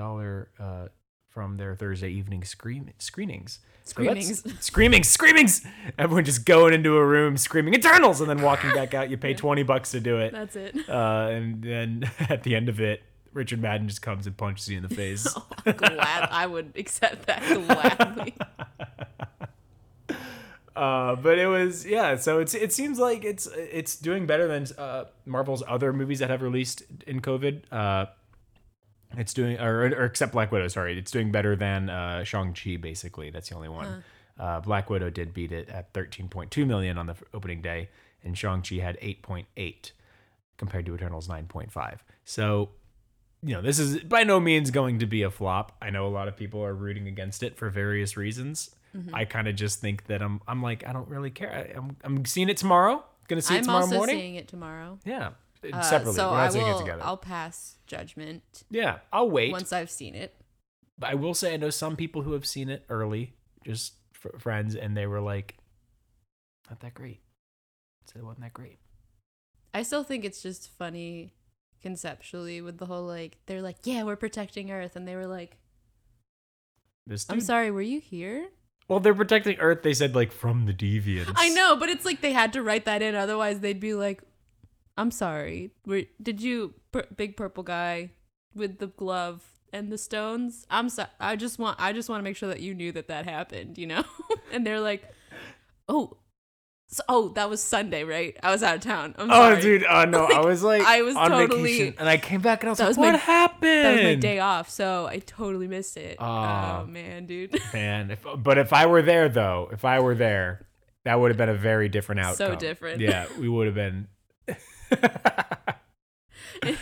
uh, 0.57 0.87
from 1.27 1.57
their 1.57 1.75
Thursday 1.75 2.09
evening 2.11 2.45
scream- 2.45 2.89
screenings. 2.99 3.59
So 3.83 4.01
that's- 4.01 4.27
Screenings. 4.37 4.61
screamings, 4.65 5.09
screamings! 5.09 5.67
Everyone 5.97 6.23
just 6.23 6.45
going 6.45 6.73
into 6.73 6.95
a 6.95 7.05
room 7.05 7.35
screaming 7.35 7.73
Eternals, 7.73 8.21
and 8.21 8.29
then 8.29 8.41
walking 8.41 8.71
back 8.71 8.93
out. 8.93 9.09
You 9.09 9.17
pay 9.17 9.33
20 9.33 9.63
bucks 9.63 9.91
to 9.91 9.99
do 9.99 10.19
it. 10.19 10.31
That's 10.31 10.55
it. 10.55 10.87
Uh, 10.87 11.27
and 11.31 11.61
then 11.61 12.09
at 12.29 12.43
the 12.43 12.55
end 12.55 12.69
of 12.69 12.79
it, 12.79 13.01
Richard 13.33 13.61
Madden 13.61 13.87
just 13.87 14.01
comes 14.01 14.27
and 14.27 14.35
punches 14.35 14.69
you 14.69 14.77
in 14.77 14.83
the 14.83 14.93
face. 14.93 15.27
oh, 15.35 15.71
Glad 15.71 16.27
I 16.31 16.45
would 16.45 16.73
accept 16.75 17.25
that 17.27 17.41
gladly. 17.65 18.35
Uh, 20.75 21.13
but 21.17 21.37
it 21.37 21.47
was 21.47 21.85
yeah. 21.85 22.15
So 22.15 22.39
it's 22.39 22.53
it 22.53 22.71
seems 22.71 22.99
like 22.99 23.25
it's 23.25 23.47
it's 23.47 23.97
doing 23.97 24.25
better 24.25 24.47
than 24.47 24.65
uh, 24.77 25.05
Marvel's 25.25 25.61
other 25.67 25.91
movies 25.91 26.19
that 26.19 26.29
have 26.29 26.41
released 26.41 26.83
in 27.05 27.19
COVID. 27.19 27.63
Uh, 27.69 28.05
it's 29.17 29.33
doing 29.33 29.59
or, 29.59 29.81
or 29.81 30.05
except 30.05 30.31
Black 30.31 30.53
Widow. 30.53 30.69
Sorry, 30.69 30.97
it's 30.97 31.11
doing 31.11 31.33
better 31.33 31.57
than 31.57 31.89
uh, 31.89 32.23
Shang 32.23 32.53
Chi. 32.53 32.77
Basically, 32.77 33.29
that's 33.29 33.49
the 33.49 33.55
only 33.55 33.67
one. 33.67 34.05
Uh, 34.39 34.61
Black 34.61 34.89
Widow 34.89 35.09
did 35.09 35.33
beat 35.33 35.51
it 35.51 35.67
at 35.67 35.91
thirteen 35.93 36.29
point 36.29 36.49
two 36.49 36.65
million 36.65 36.97
on 36.97 37.07
the 37.07 37.15
opening 37.33 37.61
day, 37.61 37.89
and 38.23 38.37
Shang 38.37 38.61
Chi 38.61 38.75
had 38.75 38.97
eight 39.01 39.21
point 39.21 39.47
eight 39.57 39.91
compared 40.55 40.85
to 40.85 40.95
Eternals 40.95 41.27
nine 41.27 41.47
point 41.47 41.73
five. 41.73 42.05
So. 42.23 42.69
You 43.41 43.55
know, 43.55 43.61
this 43.61 43.79
is 43.79 43.99
by 44.01 44.23
no 44.23 44.39
means 44.39 44.69
going 44.71 44.99
to 44.99 45.05
be 45.05 45.21
a 45.23 45.31
flop. 45.31 45.77
I 45.81 45.89
know 45.91 46.05
a 46.07 46.09
lot 46.09 46.27
of 46.27 46.35
people 46.35 46.63
are 46.63 46.73
rooting 46.73 47.07
against 47.07 47.41
it 47.43 47.55
for 47.57 47.69
various 47.69 48.17
reasons. 48.17 48.75
Mm-hmm. 48.95 49.15
I 49.15 49.25
kind 49.25 49.47
of 49.47 49.55
just 49.55 49.79
think 49.79 50.07
that 50.07 50.21
I'm 50.21 50.41
I'm 50.47 50.61
like 50.61 50.85
I 50.85 50.91
don't 50.93 51.07
really 51.07 51.29
care. 51.31 51.51
I, 51.73 51.77
I'm 51.77 51.95
I'm 52.03 52.25
seeing 52.25 52.49
it 52.49 52.57
tomorrow. 52.57 53.03
Gonna 53.27 53.41
see 53.41 53.55
it 53.55 53.63
tomorrow 53.63 53.85
morning. 53.85 53.85
I'm 53.85 53.89
tomorrow 53.89 53.95
also 53.95 53.95
morning. 53.97 54.17
seeing 54.19 54.35
it 54.35 54.47
tomorrow. 54.47 54.99
yeah, 55.05 55.29
Uh, 55.71 55.81
separately. 55.81 56.15
so 56.15 56.31
We're 56.31 56.37
not 56.37 56.43
I 56.47 56.49
seeing 56.49 56.65
will. 56.65 56.75
it 56.77 56.79
together. 56.81 57.03
I'll 57.03 57.15
pass 57.17 57.75
judgment 57.87 58.63
yeah, 58.71 58.97
I'll 59.13 59.29
wait. 59.29 59.51
once 59.51 59.71
I've 59.71 59.91
seen 59.91 60.15
it. 60.15 60.33
But 60.97 61.11
I 61.11 61.13
will 61.15 61.33
say 61.33 61.53
I 61.53 61.57
know 61.57 61.69
some 61.69 61.95
people 61.95 62.23
who 62.23 62.33
have 62.33 62.45
seen 62.45 62.67
it 62.69 62.83
early, 62.89 63.33
just 63.63 63.93
f- 64.25 64.41
friends, 64.41 64.75
and 64.75 64.97
they 64.97 65.05
were 65.07 65.21
like, 65.21 65.55
"Not 66.69 66.79
that 66.81 66.93
great." 66.93 67.21
So 68.11 68.19
it 68.19 68.25
wasn't 68.25 68.41
that 68.41 68.53
great. 68.53 68.79
I 69.73 69.83
still 69.83 70.03
think 70.03 70.25
it's 70.25 70.41
just 70.41 70.67
funny 70.77 71.31
conceptually 71.81 72.61
with 72.61 72.77
the 72.77 72.85
whole 72.85 73.05
like 73.05 73.37
they're 73.45 73.61
like, 73.61 73.77
yeah, 73.83 74.03
we're 74.03 74.15
protecting 74.15 74.71
Earth, 74.71 74.95
and 74.95 75.07
they 75.07 75.15
were 75.15 75.27
like, 75.27 75.57
This 77.07 77.25
I'm 77.29 77.37
dude- 77.37 77.45
sorry, 77.47 77.71
were 77.71 77.81
you 77.81 77.99
here? 77.99 78.49
Well, 78.87 78.99
they're 78.99 79.13
protecting 79.13 79.57
Earth. 79.59 79.83
They 79.83 79.93
said 79.93 80.15
like 80.15 80.31
from 80.31 80.65
the 80.65 80.73
deviants. 80.73 81.33
I 81.35 81.49
know, 81.49 81.75
but 81.75 81.89
it's 81.89 82.05
like 82.05 82.21
they 82.21 82.33
had 82.33 82.53
to 82.53 82.63
write 82.63 82.85
that 82.85 83.01
in, 83.03 83.13
otherwise 83.15 83.59
they'd 83.59 83.79
be 83.79 83.93
like, 83.93 84.23
I'm 84.97 85.11
sorry, 85.11 85.71
were, 85.85 86.03
did 86.21 86.41
you, 86.41 86.73
pur- 86.91 87.05
big 87.15 87.37
purple 87.37 87.63
guy 87.63 88.11
with 88.55 88.79
the 88.79 88.87
glove 88.87 89.43
and 89.71 89.91
the 89.91 89.97
stones? 89.99 90.65
I'm 90.71 90.89
sorry, 90.89 91.09
I 91.19 91.35
just 91.35 91.59
want, 91.59 91.79
I 91.79 91.93
just 91.93 92.09
want 92.09 92.19
to 92.19 92.23
make 92.23 92.35
sure 92.35 92.49
that 92.49 92.61
you 92.61 92.73
knew 92.73 92.91
that 92.93 93.07
that 93.09 93.25
happened, 93.25 93.77
you 93.77 93.85
know? 93.85 94.03
and 94.51 94.65
they're 94.65 94.79
like, 94.81 95.03
oh. 95.87 96.17
So, 96.91 97.03
oh, 97.07 97.29
that 97.29 97.51
was 97.51 97.61
Sunday, 97.61 98.03
right? 98.03 98.35
I 98.41 98.49
was 98.49 98.63
out 98.63 98.73
of 98.77 98.81
town. 98.81 99.13
I'm 99.19 99.29
Oh, 99.29 99.33
sorry. 99.35 99.61
dude. 99.61 99.83
Uh, 99.83 100.05
no, 100.05 100.25
I 100.25 100.39
was 100.43 100.63
like, 100.63 100.81
I 100.81 101.03
was 101.03 101.15
on 101.15 101.29
totally- 101.29 101.71
vacation, 101.73 101.95
and 101.99 102.09
I 102.09 102.17
came 102.17 102.41
back 102.41 102.63
and 102.63 102.69
I 102.69 102.71
was 102.71 102.79
like, 102.79 102.87
was 102.87 102.97
"What 102.97 103.11
my- 103.11 103.17
happened?" 103.19 103.85
That 103.85 103.93
was 103.93 104.03
my 104.05 104.15
day 104.15 104.39
off, 104.39 104.71
so 104.71 105.05
I 105.05 105.19
totally 105.19 105.67
missed 105.67 105.97
it. 105.97 106.17
Aw. 106.19 106.81
oh 106.81 106.85
man, 106.87 107.27
dude. 107.27 107.59
Man, 107.73 108.09
if, 108.09 108.25
but 108.37 108.57
if 108.57 108.73
I 108.73 108.87
were 108.87 109.03
there 109.03 109.29
though, 109.29 109.69
if 109.71 109.85
I 109.85 109.99
were 109.99 110.15
there, 110.15 110.65
that 111.05 111.19
would 111.19 111.29
have 111.29 111.37
been 111.37 111.49
a 111.49 111.53
very 111.55 111.89
different 111.89 112.21
outcome. 112.21 112.35
So 112.53 112.55
different. 112.55 113.01
Yeah, 113.01 113.27
we 113.39 113.47
would 113.47 113.67
have 113.67 113.75
been. 113.75 114.07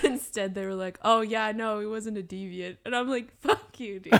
Instead 0.03 0.55
they 0.55 0.65
were 0.65 0.73
like, 0.73 0.97
"Oh 1.03 1.19
yeah, 1.21 1.51
no, 1.51 1.79
he 1.81 1.85
wasn't 1.85 2.17
a 2.17 2.23
deviant," 2.23 2.77
and 2.85 2.95
I'm 2.95 3.09
like, 3.09 3.29
"Fuck 3.41 3.77
you, 3.79 3.99
dude." 3.99 4.13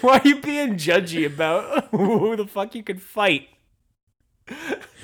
Why 0.00 0.18
are 0.18 0.26
you 0.28 0.40
being 0.40 0.74
judgy 0.76 1.26
about 1.26 1.88
who 1.88 2.34
the 2.36 2.46
fuck 2.46 2.74
you 2.74 2.82
could 2.82 3.02
fight? 3.02 3.48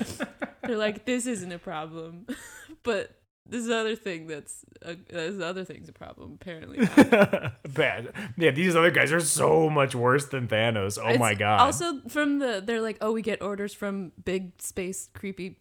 They're 0.63 0.77
like, 0.77 1.05
"This 1.05 1.25
isn't 1.27 1.51
a 1.51 1.59
problem," 1.59 2.27
but 2.83 3.15
this 3.45 3.69
other 3.69 3.95
thing 3.95 4.27
that's 4.27 4.63
a, 4.81 4.95
this 4.95 5.41
other 5.41 5.63
thing's 5.63 5.89
a 5.89 5.93
problem 5.93 6.37
apparently. 6.39 6.85
Bad. 7.73 8.13
Yeah, 8.37 8.51
these 8.51 8.75
other 8.75 8.91
guys 8.91 9.11
are 9.11 9.19
so 9.19 9.69
much 9.69 9.95
worse 9.95 10.27
than 10.27 10.47
Thanos. 10.47 10.99
Oh 11.01 11.17
my 11.17 11.33
god. 11.33 11.61
Also 11.61 12.01
from 12.07 12.39
the 12.39 12.61
they're 12.65 12.81
like, 12.81 12.97
"Oh, 13.01 13.11
we 13.11 13.21
get 13.21 13.41
orders 13.41 13.73
from 13.73 14.11
big 14.23 14.61
space 14.61 15.09
creepy 15.13 15.59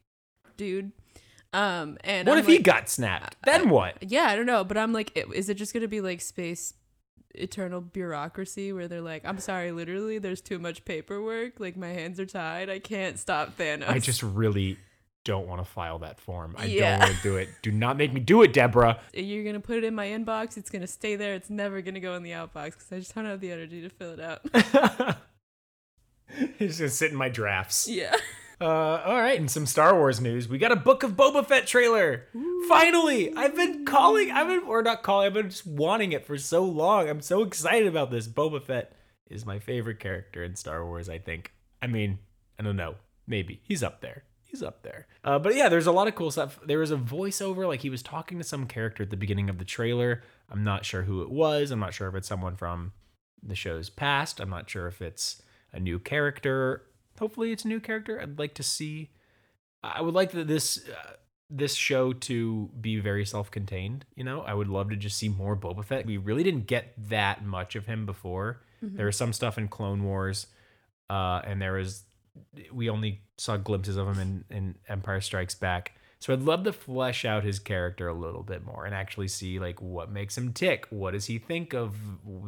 dude." 0.56 0.92
Um, 1.52 1.98
and 2.04 2.28
what 2.28 2.38
I'm 2.38 2.44
if 2.44 2.46
he 2.46 2.58
got 2.58 2.88
snapped? 2.88 3.36
Then 3.44 3.70
what? 3.70 3.96
Yeah, 4.02 4.26
I 4.26 4.36
don't 4.36 4.46
know, 4.46 4.62
but 4.62 4.78
I'm 4.78 4.92
like, 4.92 5.16
is 5.34 5.48
it 5.48 5.54
just 5.54 5.74
gonna 5.74 5.88
be 5.88 6.00
like 6.00 6.20
space 6.20 6.74
eternal 7.34 7.80
bureaucracy 7.80 8.72
where 8.72 8.88
they're 8.88 9.00
like, 9.00 9.22
I'm 9.24 9.38
sorry, 9.38 9.72
literally, 9.72 10.18
there's 10.18 10.40
too 10.40 10.58
much 10.58 10.84
paperwork. 10.84 11.60
Like 11.60 11.76
my 11.76 11.88
hands 11.88 12.18
are 12.20 12.26
tied. 12.26 12.68
I 12.70 12.78
can't 12.78 13.18
stop 13.18 13.56
Thanos. 13.56 13.88
I 13.88 13.98
just 13.98 14.22
really 14.22 14.76
don't 15.24 15.46
want 15.46 15.60
to 15.64 15.70
file 15.70 15.98
that 15.98 16.18
form. 16.18 16.54
I 16.58 16.64
Yeah. 16.64 16.92
don't 16.98 17.00
want 17.08 17.16
to 17.16 17.22
do 17.22 17.36
it. 17.36 17.48
Do 17.62 17.70
not 17.70 17.96
make 17.98 18.12
me 18.12 18.20
do 18.20 18.42
it, 18.42 18.52
Deborah. 18.54 18.98
you're 19.12 19.44
gonna 19.44 19.60
put 19.60 19.76
it 19.78 19.84
in 19.84 19.94
my 19.94 20.06
inbox. 20.06 20.56
It's 20.56 20.70
gonna 20.70 20.86
stay 20.86 21.14
there. 21.16 21.34
It's 21.34 21.50
never 21.50 21.82
gonna 21.82 22.00
go 22.00 22.14
in 22.14 22.22
the 22.22 22.30
outbox 22.30 22.70
because 22.72 22.86
I 22.92 22.98
just 23.00 23.14
don't 23.14 23.26
have 23.26 23.40
the 23.40 23.52
energy 23.52 23.82
to 23.82 23.90
fill 23.90 24.12
it 24.12 24.20
out. 24.20 25.16
Just 26.58 26.78
gonna 26.78 26.88
sit 26.88 27.10
in 27.10 27.16
my 27.16 27.28
drafts. 27.28 27.88
Yeah. 27.88 28.14
Uh, 28.60 29.00
all 29.06 29.16
right, 29.16 29.40
and 29.40 29.50
some 29.50 29.64
Star 29.64 29.96
Wars 29.96 30.20
news. 30.20 30.46
We 30.46 30.58
got 30.58 30.70
a 30.70 30.76
Book 30.76 31.02
of 31.02 31.12
Boba 31.12 31.46
Fett 31.46 31.66
trailer. 31.66 32.26
Finally, 32.68 33.34
I've 33.34 33.56
been 33.56 33.86
calling. 33.86 34.30
I've 34.30 34.48
been 34.48 34.64
or 34.68 34.82
not 34.82 35.02
calling. 35.02 35.26
I've 35.26 35.32
been 35.34 35.48
just 35.48 35.66
wanting 35.66 36.12
it 36.12 36.26
for 36.26 36.36
so 36.36 36.62
long. 36.62 37.08
I'm 37.08 37.22
so 37.22 37.42
excited 37.42 37.88
about 37.88 38.10
this. 38.10 38.28
Boba 38.28 38.62
Fett 38.62 38.94
is 39.30 39.46
my 39.46 39.58
favorite 39.58 39.98
character 39.98 40.44
in 40.44 40.56
Star 40.56 40.84
Wars. 40.84 41.08
I 41.08 41.18
think. 41.18 41.52
I 41.80 41.86
mean, 41.86 42.18
I 42.58 42.62
don't 42.62 42.76
know. 42.76 42.96
Maybe 43.26 43.62
he's 43.64 43.82
up 43.82 44.02
there. 44.02 44.24
He's 44.42 44.62
up 44.62 44.82
there. 44.82 45.06
Uh, 45.24 45.38
but 45.38 45.54
yeah, 45.54 45.68
there's 45.70 45.86
a 45.86 45.92
lot 45.92 46.08
of 46.08 46.14
cool 46.14 46.30
stuff. 46.30 46.58
There 46.66 46.80
was 46.80 46.90
a 46.90 46.96
voiceover, 46.96 47.66
like 47.66 47.80
he 47.80 47.88
was 47.90 48.02
talking 48.02 48.36
to 48.38 48.44
some 48.44 48.66
character 48.66 49.04
at 49.04 49.10
the 49.10 49.16
beginning 49.16 49.48
of 49.48 49.58
the 49.58 49.64
trailer. 49.64 50.22
I'm 50.50 50.64
not 50.64 50.84
sure 50.84 51.02
who 51.02 51.22
it 51.22 51.30
was. 51.30 51.70
I'm 51.70 51.78
not 51.78 51.94
sure 51.94 52.08
if 52.08 52.14
it's 52.14 52.28
someone 52.28 52.56
from 52.56 52.92
the 53.42 53.54
show's 53.54 53.88
past. 53.88 54.40
I'm 54.40 54.50
not 54.50 54.68
sure 54.68 54.86
if 54.88 55.00
it's 55.00 55.40
a 55.72 55.80
new 55.80 55.98
character. 55.98 56.82
Hopefully, 57.20 57.52
it's 57.52 57.64
a 57.64 57.68
new 57.68 57.80
character. 57.80 58.20
I'd 58.20 58.38
like 58.38 58.54
to 58.54 58.62
see. 58.64 59.10
I 59.82 60.00
would 60.00 60.14
like 60.14 60.32
that 60.32 60.48
this 60.48 60.88
uh, 60.88 61.12
this 61.48 61.74
show 61.74 62.12
to 62.12 62.70
be 62.80 62.98
very 62.98 63.24
self-contained. 63.24 64.04
You 64.16 64.24
know, 64.24 64.40
I 64.40 64.54
would 64.54 64.68
love 64.68 64.90
to 64.90 64.96
just 64.96 65.16
see 65.16 65.28
more 65.28 65.56
Boba 65.56 65.84
Fett. 65.84 66.06
We 66.06 66.16
really 66.16 66.42
didn't 66.42 66.66
get 66.66 66.94
that 67.08 67.44
much 67.44 67.76
of 67.76 67.86
him 67.86 68.06
before. 68.06 68.62
There 68.96 69.06
was 69.06 69.16
some 69.16 69.32
stuff 69.32 69.58
in 69.58 69.68
Clone 69.68 70.02
Wars, 70.04 70.46
uh, 71.10 71.42
and 71.44 71.60
there 71.60 71.74
was 71.74 72.04
we 72.72 72.88
only 72.88 73.20
saw 73.36 73.56
glimpses 73.56 73.96
of 73.96 74.08
him 74.08 74.18
in, 74.18 74.56
in 74.56 74.74
Empire 74.88 75.20
Strikes 75.20 75.54
Back. 75.54 75.92
So 76.20 76.34
I'd 76.34 76.42
love 76.42 76.64
to 76.64 76.72
flesh 76.74 77.24
out 77.24 77.44
his 77.44 77.58
character 77.58 78.06
a 78.06 78.12
little 78.12 78.42
bit 78.42 78.62
more 78.62 78.84
and 78.84 78.94
actually 78.94 79.28
see 79.28 79.58
like 79.58 79.80
what 79.80 80.12
makes 80.12 80.36
him 80.36 80.52
tick. 80.52 80.86
What 80.90 81.12
does 81.12 81.24
he 81.26 81.38
think 81.38 81.72
of 81.72 81.96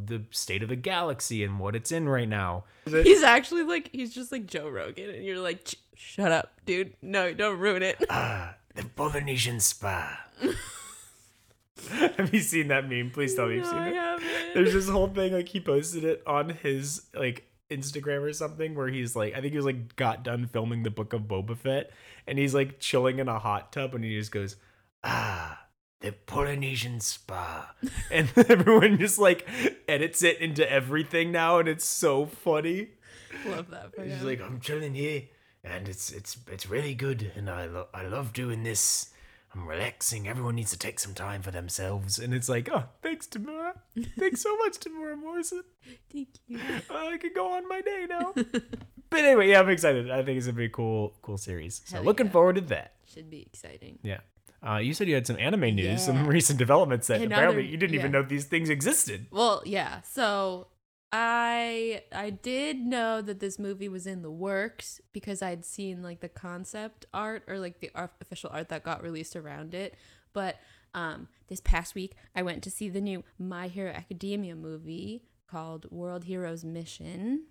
the 0.04 0.24
state 0.30 0.62
of 0.62 0.68
the 0.68 0.76
galaxy 0.76 1.42
and 1.42 1.58
what 1.58 1.74
it's 1.74 1.90
in 1.90 2.06
right 2.06 2.28
now? 2.28 2.64
He's 2.84 3.22
actually 3.22 3.62
like 3.62 3.88
he's 3.90 4.14
just 4.14 4.30
like 4.30 4.46
Joe 4.46 4.68
Rogan, 4.68 5.08
and 5.08 5.24
you're 5.24 5.38
like, 5.38 5.74
shut 5.94 6.30
up, 6.30 6.52
dude. 6.66 6.92
No, 7.00 7.32
don't 7.32 7.58
ruin 7.58 7.82
it. 7.82 8.04
Ah, 8.10 8.56
the 8.74 8.84
Polynesian 8.84 9.58
spa. 9.58 10.20
Have 11.88 12.32
you 12.34 12.40
seen 12.40 12.68
that 12.68 12.88
meme? 12.88 13.10
Please 13.10 13.34
tell 13.34 13.48
me 13.48 13.54
you've 13.54 13.64
no, 13.64 13.70
seen 13.70 13.78
I 13.78 13.88
it. 13.88 13.94
haven't. 13.94 14.54
There's 14.54 14.74
this 14.74 14.88
whole 14.90 15.08
thing 15.08 15.32
like 15.32 15.48
he 15.48 15.60
posted 15.60 16.04
it 16.04 16.22
on 16.26 16.50
his 16.50 17.06
like 17.14 17.46
Instagram 17.70 18.20
or 18.20 18.34
something 18.34 18.74
where 18.74 18.88
he's 18.88 19.16
like 19.16 19.32
I 19.32 19.40
think 19.40 19.52
he 19.52 19.56
was 19.56 19.64
like 19.64 19.96
got 19.96 20.22
done 20.22 20.46
filming 20.46 20.82
the 20.82 20.90
book 20.90 21.14
of 21.14 21.22
Boba 21.22 21.56
Fett 21.56 21.90
and 22.26 22.38
he's 22.38 22.54
like 22.54 22.78
chilling 22.80 23.18
in 23.18 23.28
a 23.28 23.38
hot 23.38 23.72
tub 23.72 23.94
and 23.94 24.04
he 24.04 24.18
just 24.18 24.32
goes 24.32 24.56
ah 25.04 25.58
the 26.00 26.12
Polynesian 26.12 27.00
spa 27.00 27.74
and 28.10 28.30
everyone 28.36 28.98
just 28.98 29.18
like 29.18 29.48
edits 29.88 30.22
it 30.22 30.38
into 30.40 30.68
everything 30.70 31.30
now 31.32 31.58
and 31.58 31.68
it's 31.68 31.84
so 31.86 32.26
funny. 32.26 32.88
Love 33.46 33.70
that 33.70 33.94
for 33.94 34.02
He's 34.04 34.14
him. 34.14 34.26
like 34.26 34.40
I'm 34.40 34.60
chilling 34.60 34.94
here 34.94 35.22
and 35.64 35.88
it's 35.88 36.10
it's 36.10 36.36
it's 36.50 36.68
really 36.68 36.94
good 36.94 37.30
and 37.36 37.48
I 37.48 37.66
lo- 37.66 37.88
I 37.94 38.04
love 38.06 38.32
doing 38.32 38.62
this. 38.64 39.08
I'm 39.54 39.68
relaxing. 39.68 40.26
Everyone 40.26 40.54
needs 40.54 40.70
to 40.70 40.78
take 40.78 40.98
some 40.98 41.12
time 41.12 41.42
for 41.42 41.50
themselves. 41.50 42.18
And 42.18 42.32
it's 42.32 42.48
like, 42.48 42.70
oh, 42.72 42.84
thanks, 43.02 43.26
Temuera. 43.26 43.74
Thanks 44.18 44.40
so 44.40 44.56
much, 44.56 44.78
Temuera 44.80 45.14
Morrison. 45.14 45.62
Thank 46.10 46.28
you. 46.46 46.58
I 46.88 47.18
can 47.18 47.32
go 47.34 47.52
on 47.52 47.68
my 47.68 47.82
day 47.82 48.06
now. 48.08 48.32
But 49.12 49.24
anyway, 49.24 49.50
yeah, 49.50 49.60
I'm 49.60 49.68
excited. 49.68 50.10
I 50.10 50.22
think 50.22 50.38
it's 50.38 50.46
a 50.46 50.52
pretty 50.52 50.72
cool, 50.72 51.14
cool 51.22 51.38
series. 51.38 51.82
So 51.84 51.96
Hell 51.96 52.04
looking 52.04 52.26
yeah. 52.26 52.32
forward 52.32 52.56
to 52.56 52.60
that. 52.62 52.94
Should 53.12 53.30
be 53.30 53.42
exciting. 53.42 53.98
Yeah. 54.02 54.20
Uh, 54.66 54.78
you 54.78 54.94
said 54.94 55.08
you 55.08 55.14
had 55.14 55.26
some 55.26 55.38
anime 55.38 55.74
news, 55.74 56.04
some 56.04 56.26
recent 56.26 56.58
developments 56.58 57.08
that 57.08 57.20
And 57.20 57.32
apparently 57.32 57.66
you 57.66 57.76
didn't 57.76 57.94
even 57.94 58.12
know 58.12 58.22
these 58.22 58.44
things 58.44 58.70
existed. 58.70 59.26
Well, 59.30 59.62
yeah. 59.66 60.02
So 60.02 60.68
I 61.12 62.02
I 62.12 62.30
did 62.30 62.78
know 62.78 63.20
that 63.20 63.40
this 63.40 63.58
movie 63.58 63.88
was 63.88 64.06
in 64.06 64.22
the 64.22 64.30
works 64.30 65.00
because 65.12 65.42
I'd 65.42 65.64
seen 65.64 66.02
like 66.02 66.20
the 66.20 66.28
concept 66.28 67.06
art 67.12 67.42
or 67.48 67.58
like 67.58 67.80
the 67.80 67.90
official 68.20 68.50
art 68.52 68.68
that 68.68 68.84
got 68.84 69.02
released 69.02 69.36
around 69.36 69.74
it. 69.74 69.94
But 70.32 70.56
um, 70.94 71.28
this 71.48 71.60
past 71.60 71.94
week, 71.94 72.14
I 72.34 72.42
went 72.42 72.62
to 72.62 72.70
see 72.70 72.88
the 72.88 73.00
new 73.00 73.24
My 73.38 73.68
Hero 73.68 73.90
Academia 73.90 74.54
movie 74.54 75.24
called 75.46 75.90
World 75.90 76.24
Heroes 76.24 76.64
Mission. 76.64 77.44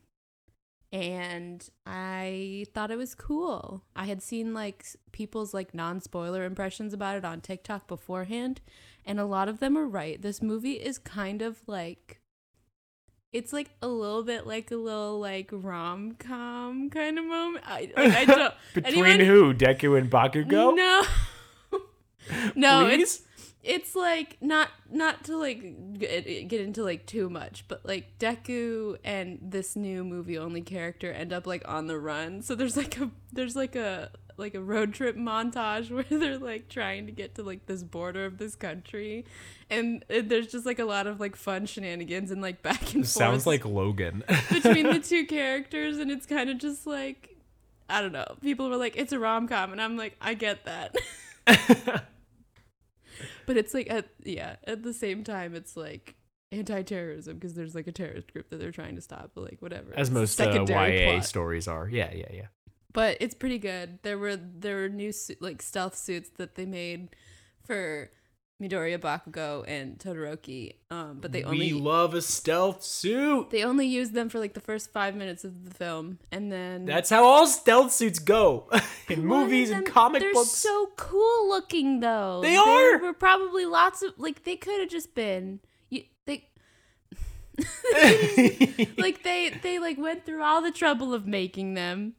And 0.93 1.67
I 1.85 2.65
thought 2.73 2.91
it 2.91 2.97
was 2.97 3.15
cool. 3.15 3.83
I 3.95 4.05
had 4.05 4.21
seen 4.21 4.53
like 4.53 4.85
people's 5.13 5.53
like 5.53 5.73
non-spoiler 5.73 6.43
impressions 6.43 6.93
about 6.93 7.15
it 7.17 7.23
on 7.23 7.39
TikTok 7.39 7.87
beforehand, 7.87 8.59
and 9.05 9.17
a 9.19 9.25
lot 9.25 9.47
of 9.47 9.59
them 9.59 9.77
are 9.77 9.87
right. 9.87 10.21
This 10.21 10.41
movie 10.41 10.73
is 10.73 10.97
kind 10.97 11.41
of 11.41 11.59
like 11.65 12.19
it's 13.31 13.53
like 13.53 13.69
a 13.81 13.87
little 13.87 14.23
bit 14.23 14.45
like 14.45 14.69
a 14.71 14.75
little 14.75 15.17
like 15.17 15.49
rom 15.53 16.11
com 16.19 16.89
kind 16.89 17.17
of 17.17 17.23
moment. 17.23 17.63
I 17.65 17.89
like 17.95 18.13
I 18.13 18.25
don't 18.35 18.53
Between 18.73 19.05
anyone- 19.05 19.25
who? 19.25 19.53
Deku 19.53 19.97
and 19.97 20.09
Bakugo? 20.11 20.75
No. 20.75 21.03
no, 22.55 22.85
Please? 22.85 23.01
it's 23.01 23.21
like 23.95 24.37
not 24.41 24.69
not 24.89 25.23
to 25.25 25.37
like 25.37 25.99
get, 25.99 26.25
into 26.25 26.83
like 26.83 27.05
too 27.05 27.29
much 27.29 27.65
but 27.67 27.85
like 27.85 28.17
deku 28.17 28.97
and 29.03 29.39
this 29.41 29.75
new 29.75 30.03
movie 30.03 30.37
only 30.37 30.61
character 30.61 31.11
end 31.11 31.31
up 31.31 31.45
like 31.45 31.67
on 31.67 31.87
the 31.87 31.99
run. 31.99 32.41
So 32.41 32.55
there's 32.55 32.77
like 32.77 32.99
a 32.99 33.11
there's 33.31 33.55
like 33.55 33.75
a 33.75 34.11
like 34.37 34.55
a 34.55 34.61
road 34.61 34.93
trip 34.93 35.15
montage 35.15 35.91
where 36.09 36.19
they're 36.19 36.37
like 36.37 36.67
trying 36.69 37.05
to 37.05 37.11
get 37.11 37.35
to 37.35 37.43
like 37.43 37.65
this 37.67 37.83
border 37.83 38.25
of 38.25 38.37
this 38.37 38.55
country. 38.55 39.25
And 39.69 40.03
there's 40.09 40.47
just 40.47 40.65
like 40.65 40.79
a 40.79 40.85
lot 40.85 41.07
of 41.07 41.19
like 41.19 41.35
fun 41.35 41.65
shenanigans 41.65 42.31
and 42.31 42.41
like 42.41 42.61
back 42.61 42.93
and 42.93 43.07
Sounds 43.07 43.45
like 43.45 43.63
Logan. 43.65 44.23
between 44.51 44.89
the 44.89 44.99
two 44.99 45.25
characters 45.25 45.97
and 45.97 46.11
it's 46.11 46.25
kind 46.25 46.49
of 46.49 46.57
just 46.57 46.87
like 46.87 47.37
i 47.89 48.01
don't 48.01 48.13
know. 48.13 48.35
People 48.41 48.69
were 48.69 48.77
like 48.77 48.95
it's 48.97 49.13
a 49.13 49.19
rom-com 49.19 49.71
and 49.71 49.81
i'm 49.81 49.97
like 49.97 50.15
i 50.21 50.33
get 50.33 50.65
that 50.65 50.95
but 53.45 53.57
it's 53.57 53.73
like 53.73 53.89
at 53.89 54.07
yeah 54.23 54.55
at 54.65 54.83
the 54.83 54.93
same 54.93 55.23
time 55.23 55.55
it's 55.55 55.75
like 55.77 56.15
anti-terrorism 56.51 57.35
because 57.35 57.53
there's 57.53 57.73
like 57.73 57.87
a 57.87 57.91
terrorist 57.91 58.31
group 58.33 58.49
that 58.49 58.57
they're 58.57 58.71
trying 58.71 58.95
to 58.95 59.01
stop 59.01 59.31
but 59.33 59.43
like 59.43 59.61
whatever 59.61 59.93
As 59.95 60.11
most 60.11 60.39
uh, 60.39 60.65
YA 60.67 61.11
plot. 61.13 61.25
stories 61.25 61.67
are. 61.67 61.87
Yeah, 61.87 62.11
yeah, 62.13 62.25
yeah. 62.33 62.47
but 62.91 63.17
it's 63.21 63.33
pretty 63.33 63.57
good 63.57 63.99
there 64.03 64.17
were 64.17 64.35
there 64.35 64.75
were 64.77 64.89
new 64.89 65.13
like 65.39 65.61
stealth 65.61 65.95
suits 65.97 66.29
that 66.37 66.55
they 66.55 66.65
made 66.65 67.09
for 67.65 68.11
midoriya 68.61 68.99
bakugo 68.99 69.63
and 69.67 69.97
todoroki 69.97 70.73
um 70.91 71.17
but 71.19 71.31
they 71.31 71.43
only 71.43 71.73
we 71.73 71.79
love 71.79 72.13
a 72.13 72.21
stealth 72.21 72.83
suit. 72.83 73.49
they 73.49 73.63
only 73.63 73.87
use 73.87 74.11
them 74.11 74.29
for 74.29 74.37
like 74.39 74.53
the 74.53 74.61
first 74.61 74.91
five 74.91 75.15
minutes 75.15 75.43
of 75.43 75.65
the 75.65 75.71
film 75.73 76.19
and 76.31 76.51
then 76.51 76.85
That's 76.85 77.09
how 77.09 77.23
all 77.25 77.47
stealth 77.47 77.91
suits 77.91 78.19
go 78.19 78.69
in 79.09 79.25
movies 79.25 79.71
and 79.71 79.85
comic 79.85 80.21
they're 80.21 80.33
books. 80.33 80.51
so 80.51 80.91
cool 80.95 81.49
looking 81.49 82.01
though. 82.01 82.41
They 82.41 82.53
There 82.53 82.95
are! 82.95 82.99
were 83.01 83.13
probably 83.13 83.65
lots 83.65 84.03
of 84.03 84.13
like 84.17 84.43
they 84.43 84.55
could 84.57 84.79
have 84.79 84.89
just 84.89 85.15
been 85.15 85.59
you 85.89 86.03
they 86.27 86.47
like 88.97 89.23
they 89.23 89.49
they 89.61 89.79
like 89.79 89.97
went 89.97 90.25
through 90.25 90.43
all 90.43 90.61
the 90.61 90.71
trouble 90.71 91.13
of 91.13 91.25
making 91.27 91.73
them. 91.73 92.13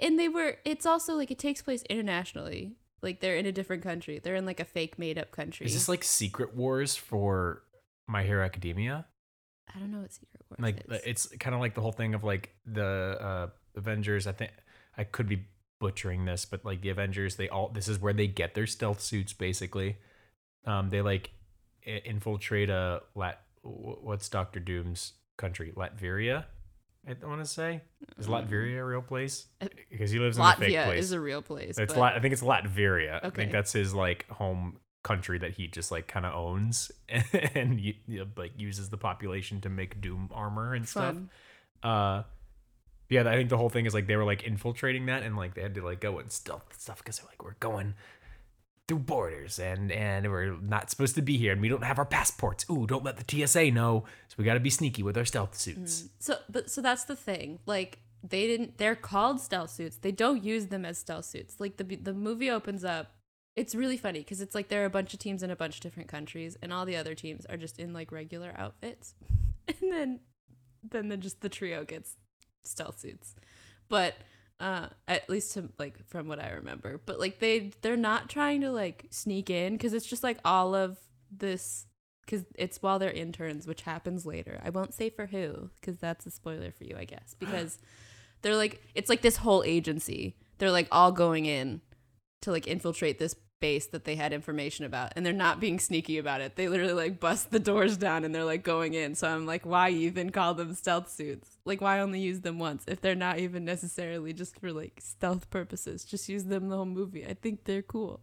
And 0.00 0.18
they 0.18 0.28
were 0.28 0.56
it's 0.64 0.86
also 0.86 1.14
like 1.14 1.30
it 1.30 1.38
takes 1.38 1.62
place 1.62 1.82
internationally. 1.88 2.72
Like 3.04 3.20
they're 3.20 3.36
in 3.36 3.46
a 3.46 3.52
different 3.52 3.82
country. 3.82 4.18
They're 4.18 4.34
in 4.34 4.46
like 4.46 4.60
a 4.60 4.64
fake 4.64 4.98
made 4.98 5.18
up 5.18 5.30
country. 5.30 5.66
Is 5.66 5.74
this 5.74 5.88
like 5.88 6.02
Secret 6.02 6.56
Wars 6.56 6.96
for 6.96 7.62
My 8.08 8.24
Hero 8.24 8.44
Academia? 8.44 9.06
I 9.74 9.78
don't 9.78 9.92
know 9.92 10.00
what 10.00 10.12
Secret 10.12 10.42
Wars 10.50 10.58
Like 10.60 10.84
is. 10.90 11.00
it's 11.04 11.26
kind 11.38 11.54
of 11.54 11.60
like 11.60 11.74
the 11.74 11.80
whole 11.80 11.92
thing 11.92 12.14
of 12.14 12.24
like 12.24 12.50
the 12.66 12.84
uh 13.20 13.48
Avengers. 13.76 14.26
I 14.26 14.32
think 14.32 14.50
I 14.96 15.04
could 15.04 15.28
be 15.28 15.44
butchering 15.80 16.24
this, 16.24 16.44
but 16.44 16.64
like 16.64 16.80
the 16.80 16.88
Avengers, 16.90 17.36
they 17.36 17.48
all 17.48 17.68
this 17.68 17.88
is 17.88 18.00
where 18.00 18.12
they 18.12 18.26
get 18.26 18.54
their 18.54 18.66
stealth 18.66 19.00
suits. 19.00 19.32
Basically, 19.32 19.96
um, 20.66 20.90
they 20.90 21.02
like 21.02 21.30
infiltrate 21.84 22.70
a 22.70 23.02
lat. 23.14 23.40
What's 23.62 24.28
Doctor 24.28 24.60
Doom's 24.60 25.14
country? 25.36 25.72
Latveria. 25.76 26.44
I 27.06 27.26
want 27.26 27.40
to 27.40 27.46
say 27.46 27.82
is 28.18 28.26
Latveria 28.26 28.78
a 28.78 28.84
real 28.84 29.02
place? 29.02 29.46
Uh, 29.60 29.66
Because 29.90 30.10
he 30.10 30.18
lives 30.18 30.36
in 30.38 30.42
a 30.44 30.56
fake 30.56 30.70
Latvia 30.70 30.84
place. 30.86 31.04
is 31.04 31.12
a 31.12 31.20
real 31.20 31.42
place. 31.42 31.78
It's 31.78 31.92
but 31.94 32.00
Lat- 32.00 32.14
I 32.14 32.20
think 32.20 32.32
it's 32.32 32.42
Latveria. 32.42 33.20
I 33.22 33.30
think 33.30 33.52
that's 33.52 33.72
his 33.72 33.92
like 33.94 34.28
home 34.30 34.78
country 35.02 35.38
that 35.38 35.52
he 35.52 35.66
just 35.66 35.90
like 35.90 36.08
kind 36.08 36.24
of 36.24 36.34
owns 36.34 36.90
and 37.54 37.78
you, 37.80 37.94
like 38.36 38.52
uses 38.56 38.88
the 38.88 38.96
population 38.96 39.60
to 39.60 39.68
make 39.68 40.00
Doom 40.00 40.30
armor 40.32 40.72
and 40.74 40.88
fun. 40.88 41.28
stuff. 41.82 41.90
Uh, 41.90 42.22
yeah, 43.10 43.20
I 43.28 43.34
think 43.36 43.50
the 43.50 43.58
whole 43.58 43.68
thing 43.68 43.84
is 43.86 43.92
like 43.94 44.06
they 44.06 44.16
were 44.16 44.24
like 44.24 44.44
infiltrating 44.44 45.06
that 45.06 45.22
and 45.22 45.36
like 45.36 45.54
they 45.54 45.60
had 45.62 45.74
to 45.74 45.84
like 45.84 46.00
go 46.00 46.18
and 46.18 46.32
stealth 46.32 46.64
and 46.70 46.80
stuff 46.80 46.98
because 46.98 47.18
they're 47.18 47.26
like 47.28 47.44
we're 47.44 47.54
going 47.60 47.94
through 48.86 48.98
borders 48.98 49.58
and 49.58 49.90
and 49.90 50.30
we're 50.30 50.56
not 50.60 50.90
supposed 50.90 51.14
to 51.14 51.22
be 51.22 51.38
here 51.38 51.52
and 51.52 51.60
we 51.60 51.68
don't 51.68 51.84
have 51.84 51.98
our 51.98 52.04
passports. 52.04 52.66
Ooh, 52.70 52.86
don't 52.86 53.04
let 53.04 53.16
the 53.16 53.46
TSA 53.46 53.70
know. 53.70 54.04
So 54.28 54.34
we 54.38 54.44
got 54.44 54.54
to 54.54 54.60
be 54.60 54.70
sneaky 54.70 55.02
with 55.02 55.16
our 55.16 55.24
stealth 55.24 55.56
suits. 55.56 56.02
Mm. 56.02 56.08
So, 56.18 56.36
but 56.50 56.70
so 56.70 56.82
that's 56.82 57.04
the 57.04 57.16
thing. 57.16 57.60
Like 57.66 58.00
they 58.22 58.46
didn't. 58.46 58.78
They're 58.78 58.96
called 58.96 59.40
stealth 59.40 59.70
suits. 59.70 59.96
They 59.96 60.12
don't 60.12 60.42
use 60.42 60.66
them 60.66 60.84
as 60.84 60.98
stealth 60.98 61.24
suits. 61.26 61.60
Like 61.60 61.76
the 61.76 61.84
the 61.84 62.14
movie 62.14 62.50
opens 62.50 62.84
up. 62.84 63.12
It's 63.56 63.74
really 63.74 63.96
funny 63.96 64.20
because 64.20 64.40
it's 64.40 64.54
like 64.54 64.68
there 64.68 64.82
are 64.82 64.86
a 64.86 64.90
bunch 64.90 65.14
of 65.14 65.20
teams 65.20 65.42
in 65.42 65.50
a 65.50 65.56
bunch 65.56 65.76
of 65.76 65.80
different 65.80 66.08
countries, 66.08 66.56
and 66.60 66.72
all 66.72 66.84
the 66.84 66.96
other 66.96 67.14
teams 67.14 67.46
are 67.46 67.56
just 67.56 67.78
in 67.78 67.92
like 67.92 68.10
regular 68.10 68.52
outfits, 68.56 69.14
and 69.68 69.92
then 69.92 70.20
then 70.90 71.08
the 71.08 71.16
just 71.16 71.40
the 71.40 71.48
trio 71.48 71.84
gets 71.84 72.16
stealth 72.64 72.98
suits. 72.98 73.34
but 73.88 74.14
uh 74.64 74.86
at 75.06 75.28
least 75.28 75.52
to 75.52 75.68
like 75.78 76.04
from 76.08 76.26
what 76.26 76.40
i 76.40 76.50
remember. 76.50 77.00
But 77.04 77.20
like 77.20 77.38
they 77.38 77.70
they're 77.82 77.96
not 77.96 78.30
trying 78.30 78.62
to 78.62 78.72
like 78.72 79.06
sneak 79.10 79.50
in 79.50 79.74
because 79.74 79.92
it's 79.92 80.06
just 80.06 80.24
like 80.24 80.38
all 80.44 80.74
of 80.74 80.98
this 81.30 81.86
because 82.24 82.46
it's 82.56 82.80
while 82.80 82.98
they're 82.98 83.10
interns 83.10 83.66
which 83.66 83.82
happens 83.82 84.24
later. 84.24 84.60
I 84.64 84.70
won't 84.70 84.94
say 84.94 85.10
for 85.10 85.26
who 85.26 85.70
because 85.80 85.98
that's 85.98 86.24
a 86.24 86.30
spoiler 86.30 86.72
for 86.72 86.84
you 86.84 86.96
i 86.98 87.04
guess 87.04 87.36
because 87.38 87.78
they're 88.40 88.56
like 88.56 88.80
it's 88.94 89.10
like 89.10 89.22
this 89.22 89.36
whole 89.36 89.62
agency. 89.64 90.36
They're 90.58 90.70
like 90.70 90.88
all 90.90 91.12
going 91.12 91.44
in 91.44 91.82
to 92.42 92.50
like 92.50 92.66
infiltrate 92.66 93.18
this 93.18 93.36
base 93.64 93.86
that 93.86 94.04
they 94.04 94.14
had 94.14 94.34
information 94.34 94.84
about 94.84 95.14
and 95.16 95.24
they're 95.24 95.32
not 95.32 95.58
being 95.58 95.78
sneaky 95.78 96.18
about 96.18 96.42
it. 96.42 96.54
They 96.54 96.68
literally 96.68 96.92
like 96.92 97.18
bust 97.18 97.50
the 97.50 97.58
doors 97.58 97.96
down 97.96 98.22
and 98.22 98.34
they're 98.34 98.44
like 98.44 98.62
going 98.62 98.92
in. 98.92 99.14
So 99.14 99.26
i'm 99.26 99.46
like 99.46 99.64
why 99.64 99.88
even 99.88 100.28
call 100.28 100.52
them 100.52 100.74
stealth 100.74 101.10
suits? 101.10 101.56
Like 101.64 101.80
why 101.80 102.00
only 102.00 102.20
use 102.20 102.42
them 102.42 102.58
once 102.58 102.84
if 102.86 103.00
they're 103.00 103.14
not 103.14 103.38
even 103.38 103.64
necessarily 103.64 104.34
just 104.34 104.60
for 104.60 104.70
like 104.70 105.00
stealth 105.00 105.48
purposes? 105.48 106.04
Just 106.04 106.28
use 106.28 106.44
them 106.44 106.68
the 106.68 106.76
whole 106.76 106.84
movie. 106.84 107.24
I 107.24 107.32
think 107.32 107.64
they're 107.64 107.80
cool 107.80 108.20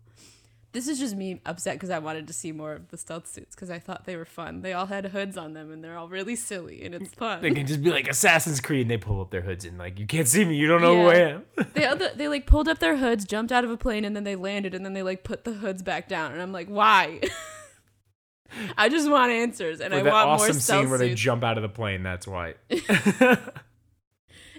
this 0.73 0.87
is 0.87 0.99
just 0.99 1.15
me 1.15 1.41
upset 1.45 1.75
because 1.75 1.89
I 1.89 1.99
wanted 1.99 2.27
to 2.27 2.33
see 2.33 2.51
more 2.51 2.73
of 2.73 2.89
the 2.89 2.97
stealth 2.97 3.27
suits 3.27 3.55
because 3.55 3.69
I 3.69 3.79
thought 3.79 4.05
they 4.05 4.15
were 4.15 4.25
fun. 4.25 4.61
They 4.61 4.73
all 4.73 4.85
had 4.85 5.05
hoods 5.07 5.37
on 5.37 5.53
them 5.53 5.71
and 5.71 5.83
they're 5.83 5.97
all 5.97 6.07
really 6.07 6.35
silly 6.35 6.83
and 6.83 6.95
it's 6.95 7.13
fun. 7.13 7.41
They 7.41 7.51
can 7.51 7.67
just 7.67 7.83
be 7.83 7.91
like 7.91 8.07
Assassin's 8.07 8.61
Creed 8.61 8.81
and 8.81 8.91
they 8.91 8.97
pull 8.97 9.19
up 9.21 9.31
their 9.31 9.41
hoods 9.41 9.65
and 9.65 9.77
like 9.77 9.99
you 9.99 10.07
can't 10.07 10.27
see 10.27 10.45
me, 10.45 10.55
you 10.55 10.67
don't 10.67 10.81
know 10.81 10.95
who 10.95 11.09
I 11.09 11.15
am. 11.15 11.45
they 11.73 11.89
they 12.15 12.27
like 12.27 12.45
pulled 12.45 12.67
up 12.67 12.79
their 12.79 12.97
hoods, 12.97 13.25
jumped 13.25 13.51
out 13.51 13.63
of 13.63 13.71
a 13.71 13.77
plane, 13.77 14.05
and 14.05 14.15
then 14.15 14.23
they 14.23 14.35
landed, 14.35 14.73
and 14.73 14.85
then 14.85 14.93
they 14.93 15.03
like 15.03 15.23
put 15.23 15.43
the 15.43 15.53
hoods 15.53 15.81
back 15.81 16.07
down, 16.07 16.31
and 16.31 16.41
I'm 16.41 16.51
like, 16.51 16.67
why? 16.67 17.21
I 18.77 18.89
just 18.89 19.09
want 19.09 19.31
answers, 19.31 19.79
and 19.79 19.93
For 19.93 19.99
I 19.99 20.03
want 20.03 20.27
more 20.27 20.35
awesome 20.35 20.59
stealth 20.59 20.81
scene 20.83 20.89
where 20.89 20.99
they 20.99 21.13
jump 21.13 21.43
out 21.43 21.57
of 21.57 21.61
the 21.61 21.69
plane, 21.69 22.03
that's 22.03 22.27
why. 22.27 22.55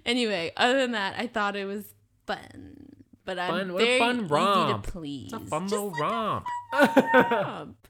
anyway, 0.07 0.53
other 0.57 0.79
than 0.79 0.93
that, 0.93 1.15
I 1.19 1.27
thought 1.27 1.57
it 1.57 1.67
was 1.67 1.85
fun, 2.27 2.92
but 3.25 3.39
I'm 3.39 3.51
Fun- 3.69 3.77
very 3.77 3.99
fun 3.99 4.17
easy 4.17 4.29
to 4.29 4.79
please. 4.91 5.25
It's 5.33 5.33
a 5.35 5.41
fun 5.41 5.63
Just 5.63 5.73
little 5.75 5.91
romp. 5.93 6.47
romp. 6.73 7.89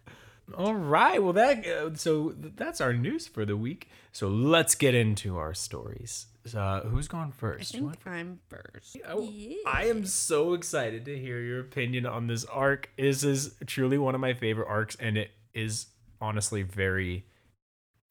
All 0.56 0.74
right. 0.74 1.22
Well, 1.22 1.32
that 1.34 1.66
uh, 1.66 1.94
so 1.94 2.34
that's 2.36 2.80
our 2.80 2.92
news 2.92 3.26
for 3.26 3.44
the 3.44 3.56
week. 3.56 3.88
So 4.12 4.28
let's 4.28 4.74
get 4.74 4.94
into 4.94 5.38
our 5.38 5.54
stories. 5.54 6.26
Uh, 6.54 6.80
who's 6.80 7.08
going 7.08 7.28
I 7.28 7.38
first? 7.38 7.72
You 7.72 7.80
think 7.90 8.04
want- 8.04 8.16
I'm 8.16 8.40
first. 8.48 8.96
Oh, 9.08 9.32
I 9.66 9.86
am 9.86 10.04
so 10.04 10.52
excited 10.54 11.04
to 11.06 11.16
hear 11.18 11.40
your 11.40 11.60
opinion 11.60 12.04
on 12.04 12.26
this 12.26 12.44
arc. 12.44 12.90
This 12.98 13.22
is 13.22 13.54
truly 13.66 13.96
one 13.96 14.14
of 14.14 14.20
my 14.20 14.34
favorite 14.34 14.68
arcs, 14.68 14.96
and 15.00 15.16
it 15.16 15.30
is 15.54 15.86
honestly 16.20 16.62
very 16.62 17.24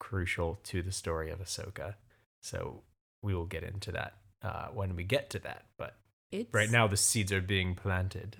crucial 0.00 0.58
to 0.64 0.82
the 0.82 0.92
story 0.92 1.30
of 1.30 1.40
Ahsoka. 1.40 1.94
So 2.40 2.82
we 3.22 3.34
will 3.34 3.46
get 3.46 3.62
into 3.62 3.92
that 3.92 4.14
uh, 4.42 4.68
when 4.72 4.96
we 4.96 5.04
get 5.04 5.30
to 5.30 5.38
that. 5.40 5.66
But 5.76 5.94
It's 6.32 6.52
right 6.52 6.70
now, 6.70 6.86
the 6.88 6.96
seeds 6.96 7.30
are 7.30 7.40
being 7.40 7.74
planted. 7.74 8.36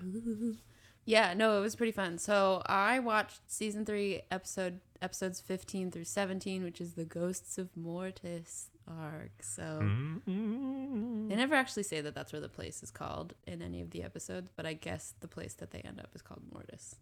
Yeah, 1.05 1.33
no, 1.33 1.57
it 1.57 1.61
was 1.61 1.75
pretty 1.75 1.91
fun. 1.91 2.17
So 2.17 2.61
I 2.65 2.99
watched 2.99 3.39
season 3.51 3.85
three, 3.85 4.21
episode 4.31 4.79
episodes 5.01 5.39
fifteen 5.41 5.91
through 5.91 6.05
seventeen, 6.05 6.63
which 6.63 6.79
is 6.81 6.93
the 6.93 7.03
Ghosts 7.05 7.57
of 7.57 7.69
Mortis 7.75 8.69
arc. 8.87 9.31
So 9.43 9.63
Mm-hmm. 9.81 11.27
they 11.29 11.35
never 11.35 11.55
actually 11.55 11.83
say 11.83 12.01
that 12.01 12.15
that's 12.15 12.31
where 12.33 12.41
the 12.41 12.49
place 12.49 12.81
is 12.83 12.89
called 12.91 13.33
in 13.45 13.61
any 13.61 13.81
of 13.81 13.91
the 13.91 14.01
episodes, 14.03 14.49
but 14.55 14.65
I 14.65 14.73
guess 14.73 15.13
the 15.19 15.27
place 15.27 15.53
that 15.55 15.71
they 15.71 15.79
end 15.79 15.99
up 15.99 16.09
is 16.15 16.21
called 16.21 16.41
Mortis. 16.53 16.95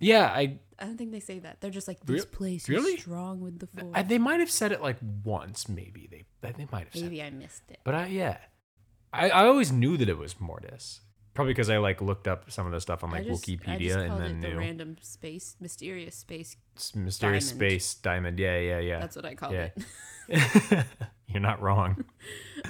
Yeah, 0.00 0.26
I, 0.26 0.58
I 0.78 0.84
don't 0.84 0.96
think 0.96 1.10
they 1.10 1.18
say 1.20 1.40
that. 1.40 1.60
They're 1.60 1.72
just 1.72 1.88
like 1.88 1.98
this 2.06 2.22
Re- 2.24 2.30
place 2.30 2.68
really? 2.68 2.92
is 2.92 3.00
strong 3.00 3.40
with 3.40 3.58
the 3.58 3.66
force. 3.66 4.04
They 4.06 4.18
might 4.18 4.38
have 4.38 4.50
said 4.50 4.70
it 4.70 4.80
like 4.80 4.96
once, 5.24 5.68
maybe 5.68 6.08
they 6.10 6.24
they 6.40 6.66
might 6.70 6.84
have 6.84 6.92
said, 6.94 7.02
it. 7.02 7.04
Maybe 7.04 7.22
I 7.22 7.30
missed 7.30 7.62
it. 7.68 7.78
but 7.84 7.94
I 7.96 8.06
yeah, 8.06 8.38
I 9.18 9.28
I 9.30 9.46
always 9.46 9.72
knew 9.72 9.96
that 9.96 10.08
it 10.08 10.18
was 10.18 10.38
Mortis. 10.40 11.00
Probably 11.34 11.52
because 11.54 11.70
I 11.70 11.78
like 11.78 12.00
looked 12.00 12.26
up 12.26 12.50
some 12.50 12.66
of 12.66 12.72
the 12.72 12.80
stuff 12.80 13.04
on 13.04 13.12
like 13.12 13.24
just, 13.24 13.44
Wikipedia 13.46 13.96
and 13.96 14.20
then 14.20 14.38
it 14.38 14.40
the 14.42 14.48
knew 14.48 14.58
random 14.58 14.96
space, 15.00 15.54
mysterious 15.60 16.16
space. 16.16 16.56
S- 16.76 16.96
mysterious 16.96 17.50
diamond. 17.52 17.70
space 17.70 17.94
diamond. 17.94 18.38
Yeah, 18.40 18.58
yeah, 18.58 18.78
yeah. 18.80 18.98
That's 18.98 19.14
what 19.14 19.24
I 19.24 19.34
called 19.36 19.52
Yeah. 19.54 19.68
it. 20.28 20.84
You're 21.28 21.40
not 21.40 21.62
wrong. 21.62 22.04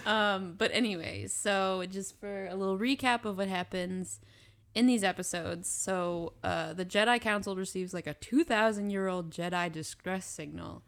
Um, 0.05 0.55
but 0.59 0.71
anyways, 0.75 1.33
so 1.33 1.85
just 1.89 2.19
for 2.21 2.47
a 2.47 2.55
little 2.55 2.79
recap 2.79 3.25
of 3.25 3.39
what 3.39 3.49
happens 3.49 4.21
in 4.75 4.87
these 4.87 5.03
episodes. 5.03 5.69
So 5.69 6.35
uh, 6.45 6.73
the 6.75 6.85
Jedi 6.85 7.21
Council 7.21 7.57
receives 7.57 7.95
like 7.95 8.07
a 8.07 8.15
2,000 8.15 8.91
year 8.91 9.09
old 9.09 9.31
Jedi 9.31 9.73
distress 9.73 10.27
signal. 10.27 10.83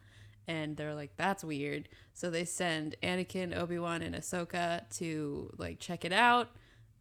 And 0.47 0.75
they're 0.75 0.95
like, 0.95 1.15
that's 1.17 1.43
weird. 1.43 1.89
So 2.13 2.29
they 2.29 2.45
send 2.45 2.95
Anakin, 3.03 3.55
Obi 3.55 3.79
Wan, 3.79 4.01
and 4.01 4.15
Ahsoka 4.15 4.89
to 4.97 5.51
like 5.57 5.79
check 5.79 6.05
it 6.05 6.13
out. 6.13 6.49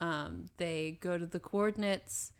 Um, 0.00 0.46
they 0.56 0.98
go 1.00 1.18
to 1.18 1.26
the 1.26 1.40
coordinates 1.40 2.32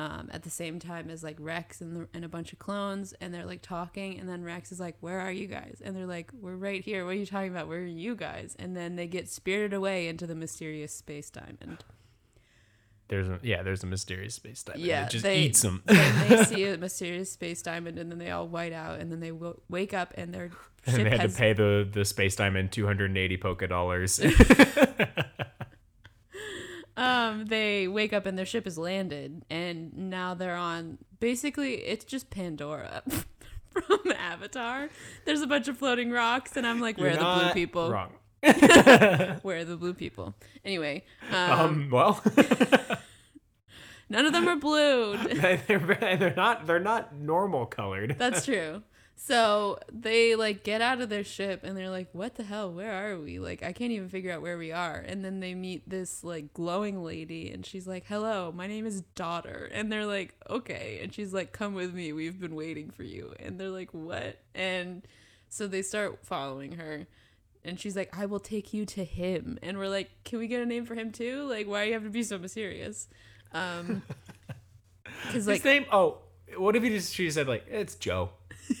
um, 0.00 0.30
at 0.32 0.44
the 0.44 0.50
same 0.50 0.78
time 0.78 1.10
as 1.10 1.22
like 1.22 1.36
Rex 1.38 1.82
and, 1.82 1.94
the, 1.94 2.08
and 2.14 2.24
a 2.24 2.28
bunch 2.28 2.54
of 2.54 2.58
clones, 2.58 3.12
and 3.20 3.34
they're 3.34 3.44
like 3.44 3.60
talking. 3.60 4.18
And 4.18 4.28
then 4.28 4.42
Rex 4.42 4.72
is 4.72 4.80
like, 4.80 4.96
"Where 5.00 5.20
are 5.20 5.32
you 5.32 5.46
guys?" 5.46 5.82
And 5.84 5.94
they're 5.94 6.06
like, 6.06 6.30
"We're 6.32 6.56
right 6.56 6.82
here. 6.82 7.04
What 7.04 7.10
are 7.10 7.18
you 7.18 7.26
talking 7.26 7.50
about? 7.50 7.68
Where 7.68 7.80
are 7.80 7.84
you 7.84 8.14
guys?" 8.14 8.56
And 8.58 8.74
then 8.74 8.96
they 8.96 9.06
get 9.06 9.28
spirited 9.28 9.74
away 9.74 10.08
into 10.08 10.26
the 10.26 10.34
mysterious 10.34 10.94
space 10.94 11.28
diamond. 11.28 11.84
There's 13.10 13.28
a 13.28 13.38
yeah, 13.42 13.62
there's 13.62 13.82
a 13.82 13.86
mysterious 13.86 14.34
space 14.34 14.62
diamond. 14.62 14.84
Yeah, 14.84 15.04
it 15.04 15.10
just 15.10 15.24
they- 15.24 15.40
eats 15.40 15.60
them. 15.60 15.82
they 15.86 16.44
see 16.48 16.64
a 16.66 16.78
mysterious 16.78 17.30
space 17.30 17.60
diamond, 17.60 17.98
and 17.98 18.10
then 18.10 18.18
they 18.18 18.30
all 18.30 18.48
white 18.48 18.72
out, 18.72 19.00
and 19.00 19.12
then 19.12 19.20
they 19.20 19.30
w- 19.30 19.60
wake 19.68 19.92
up, 19.92 20.14
and 20.16 20.32
their 20.32 20.50
and 20.86 20.96
they 21.04 21.10
had 21.10 21.20
has 21.20 21.32
to 21.34 21.38
pay 21.38 21.52
the 21.52 21.86
the 21.92 22.04
space 22.04 22.36
diamond 22.36 22.72
280 22.72 23.36
Poké 23.36 23.68
Dollars. 23.68 24.20
um 26.96 27.46
they 27.46 27.88
wake 27.88 28.12
up 28.12 28.26
and 28.26 28.36
their 28.38 28.44
ship 28.46 28.66
is 28.66 28.76
landed 28.76 29.42
and 29.48 29.96
now 29.96 30.34
they're 30.34 30.56
on 30.56 30.98
basically 31.20 31.74
it's 31.76 32.04
just 32.04 32.30
pandora 32.30 33.02
from 33.70 34.00
avatar 34.18 34.88
there's 35.24 35.40
a 35.40 35.46
bunch 35.46 35.68
of 35.68 35.78
floating 35.78 36.10
rocks 36.10 36.56
and 36.56 36.66
i'm 36.66 36.80
like 36.80 36.98
where 36.98 37.10
are 37.10 37.14
You're 37.14 37.20
the 37.38 37.44
blue 37.44 37.52
people 37.54 37.90
Wrong. 37.90 38.12
where 39.42 39.58
are 39.58 39.64
the 39.64 39.76
blue 39.76 39.94
people? 39.94 40.34
Anyway 40.64 41.04
um, 41.30 41.50
Um. 41.50 41.88
Well, 41.90 42.22
none 44.08 44.26
of 44.26 44.32
them 44.32 44.48
are 44.48 44.56
blue 44.56 45.16
they're 45.16 46.16
they're 46.16 46.34
not 46.34 46.66
they're 46.66 46.80
not 46.80 47.14
normal 47.14 47.66
colored. 47.66 48.16
that's 48.18 48.44
true. 48.44 48.82
So 49.22 49.78
they 49.92 50.34
like 50.34 50.64
get 50.64 50.80
out 50.80 51.02
of 51.02 51.10
their 51.10 51.24
ship 51.24 51.60
and 51.62 51.76
they're 51.76 51.90
like 51.90 52.08
what 52.12 52.36
the 52.36 52.42
hell? 52.42 52.72
Where 52.72 52.90
are 52.90 53.18
we? 53.18 53.38
Like 53.38 53.62
i 53.62 53.72
can't 53.72 53.92
even 53.92 54.08
figure 54.08 54.32
out 54.32 54.40
where 54.40 54.56
we 54.56 54.72
are. 54.72 54.96
And 54.96 55.22
then 55.22 55.40
they 55.40 55.54
meet 55.54 55.88
this 55.88 56.24
like 56.24 56.54
glowing 56.54 57.04
lady 57.04 57.50
and 57.50 57.66
she's 57.66 57.86
like 57.86 58.06
hello 58.06 58.50
my 58.56 58.66
name 58.66 58.86
is 58.86 59.02
daughter. 59.14 59.68
And 59.74 59.92
they're 59.92 60.06
like 60.06 60.34
okay. 60.48 61.00
And 61.02 61.12
she's 61.12 61.34
like 61.34 61.52
come 61.52 61.74
with 61.74 61.92
me. 61.92 62.14
We've 62.14 62.40
been 62.40 62.54
waiting 62.54 62.90
for 62.90 63.02
you. 63.02 63.34
And 63.38 63.60
they're 63.60 63.68
like 63.68 63.92
what? 63.92 64.40
And 64.54 65.06
so 65.50 65.66
they 65.66 65.82
start 65.82 66.24
following 66.24 66.72
her 66.72 67.06
and 67.64 67.78
she's 67.78 67.96
like 67.96 68.16
i 68.16 68.24
will 68.26 68.40
take 68.40 68.72
you 68.72 68.84
to 68.86 69.04
him 69.04 69.58
and 69.62 69.78
we're 69.78 69.88
like 69.88 70.10
can 70.24 70.38
we 70.38 70.46
get 70.46 70.62
a 70.62 70.66
name 70.66 70.84
for 70.86 70.94
him 70.94 71.10
too 71.12 71.42
like 71.48 71.66
why 71.66 71.82
do 71.84 71.88
you 71.88 71.94
have 71.94 72.02
to 72.04 72.10
be 72.10 72.22
so 72.22 72.38
mysterious 72.38 73.08
um 73.52 74.02
because 75.04 75.34
His 75.34 75.48
like 75.48 75.64
name. 75.64 75.84
Oh, 75.92 76.18
what 76.56 76.74
if 76.76 76.82
he 76.82 76.88
just 76.90 77.14
she 77.14 77.30
said 77.30 77.46
like 77.48 77.64
it's 77.68 77.94
Joe? 77.96 78.30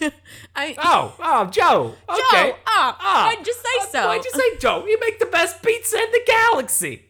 i 0.56 0.74
Oh, 0.78 1.14
oh, 1.18 1.46
Joe. 1.46 1.94
Okay. 2.08 2.50
Joe, 2.50 2.56
ah, 2.66 2.96
Ah. 3.00 3.26
why'd 3.34 3.46
you 3.46 3.52
say 3.52 3.90
so? 3.90 4.06
Why'd 4.06 4.24
you 4.24 4.30
say 4.30 4.56
Joe? 4.58 4.86
You 4.86 4.98
make 5.00 5.18
the 5.18 5.26
best 5.26 5.62
pizza 5.62 5.96
in 5.96 6.10
the 6.12 6.20
galaxy. 6.26 7.06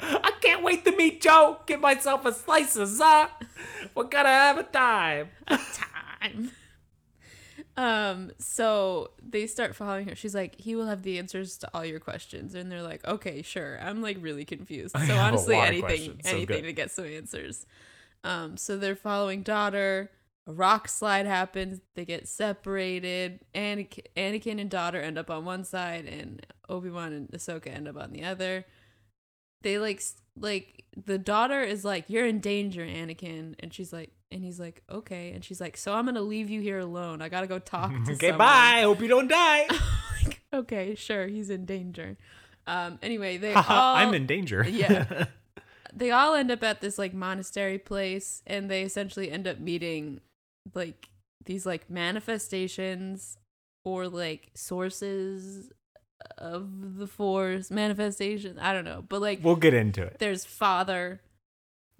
I 0.00 0.32
can't 0.40 0.62
wait 0.62 0.84
to 0.84 0.92
meet 0.96 1.20
Joe. 1.20 1.58
Get 1.66 1.80
myself 1.80 2.24
a 2.24 2.32
slice 2.32 2.76
of 2.76 2.88
za. 2.88 3.30
We're 3.94 4.04
gonna 4.04 4.28
have 4.28 4.58
a 4.58 4.62
time. 4.62 5.30
time. 5.48 6.52
Um, 7.76 8.30
so 8.38 9.10
they 9.22 9.46
start 9.46 9.76
following 9.76 10.08
her. 10.08 10.14
She's 10.14 10.34
like, 10.34 10.58
he 10.58 10.74
will 10.74 10.86
have 10.86 11.02
the 11.02 11.18
answers 11.18 11.58
to 11.58 11.70
all 11.74 11.84
your 11.84 12.00
questions. 12.00 12.54
And 12.54 12.72
they're 12.72 12.82
like, 12.82 13.06
okay, 13.06 13.42
sure. 13.42 13.78
I'm 13.82 14.00
like 14.00 14.16
really 14.20 14.44
confused. 14.46 14.96
I 14.96 15.06
So 15.06 15.14
honestly, 15.16 15.56
anything. 15.56 16.20
So 16.24 16.30
anything 16.30 16.46
good. 16.62 16.66
to 16.68 16.72
get 16.72 16.90
some 16.90 17.04
answers. 17.06 17.66
Um, 18.24 18.56
so 18.56 18.78
they're 18.78 18.96
following 18.96 19.42
daughter. 19.42 20.10
A 20.46 20.52
rock 20.52 20.88
slide 20.88 21.26
happens. 21.26 21.80
They 21.96 22.04
get 22.04 22.28
separated. 22.28 23.40
Anakin, 23.54 24.06
Anakin 24.16 24.60
and 24.60 24.70
daughter 24.70 25.00
end 25.00 25.18
up 25.18 25.28
on 25.30 25.44
one 25.44 25.64
side, 25.64 26.06
and 26.06 26.46
Obi 26.68 26.88
Wan 26.88 27.12
and 27.12 27.28
Ahsoka 27.30 27.66
end 27.66 27.88
up 27.88 27.96
on 27.96 28.12
the 28.12 28.24
other. 28.24 28.64
They 29.62 29.78
like 29.78 29.96
s- 29.96 30.14
like 30.38 30.84
the 30.96 31.18
daughter 31.18 31.60
is 31.62 31.84
like, 31.84 32.04
"You're 32.08 32.26
in 32.26 32.38
danger, 32.40 32.82
Anakin," 32.86 33.54
and 33.58 33.74
she's 33.74 33.92
like, 33.92 34.12
and 34.30 34.42
he's 34.42 34.58
like, 34.60 34.82
"Okay," 34.90 35.30
and 35.32 35.44
she's 35.44 35.60
like, 35.60 35.76
"So 35.76 35.94
I'm 35.94 36.04
gonna 36.06 36.20
leave 36.22 36.50
you 36.50 36.60
here 36.60 36.78
alone. 36.78 37.22
I 37.22 37.28
gotta 37.28 37.46
go 37.46 37.58
talk 37.58 37.90
to 38.06 38.12
Okay, 38.12 38.30
someone." 38.30 38.38
bye. 38.38 38.80
Hope 38.82 39.00
you 39.00 39.08
don't 39.08 39.28
die. 39.28 39.66
like, 40.24 40.40
okay, 40.52 40.94
sure, 40.94 41.26
he's 41.26 41.50
in 41.50 41.64
danger. 41.64 42.16
Um. 42.66 42.98
Anyway, 43.02 43.36
they 43.36 43.52
all 43.54 43.64
I'm 43.96 44.14
in 44.14 44.26
danger. 44.26 44.66
Yeah. 44.68 45.26
they 45.94 46.10
all 46.10 46.34
end 46.34 46.50
up 46.50 46.62
at 46.62 46.80
this 46.80 46.98
like 46.98 47.14
monastery 47.14 47.78
place 47.78 48.42
and 48.46 48.70
they 48.70 48.82
essentially 48.82 49.30
end 49.30 49.46
up 49.46 49.58
meeting 49.60 50.20
like 50.74 51.08
these 51.44 51.64
like 51.64 51.88
manifestations 51.88 53.38
or 53.84 54.08
like 54.08 54.50
sources 54.54 55.70
of 56.38 56.98
the 56.98 57.06
Force 57.06 57.70
manifestation. 57.70 58.58
I 58.58 58.72
don't 58.72 58.84
know, 58.84 59.04
but 59.08 59.20
like 59.22 59.40
We'll 59.42 59.56
get 59.56 59.74
into 59.74 60.02
it. 60.02 60.16
there's 60.18 60.44
father, 60.44 61.20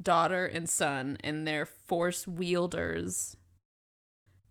daughter, 0.00 0.46
and 0.46 0.68
son, 0.68 1.18
and 1.22 1.46
they're 1.46 1.66
Force 1.66 2.26
wielders. 2.26 3.36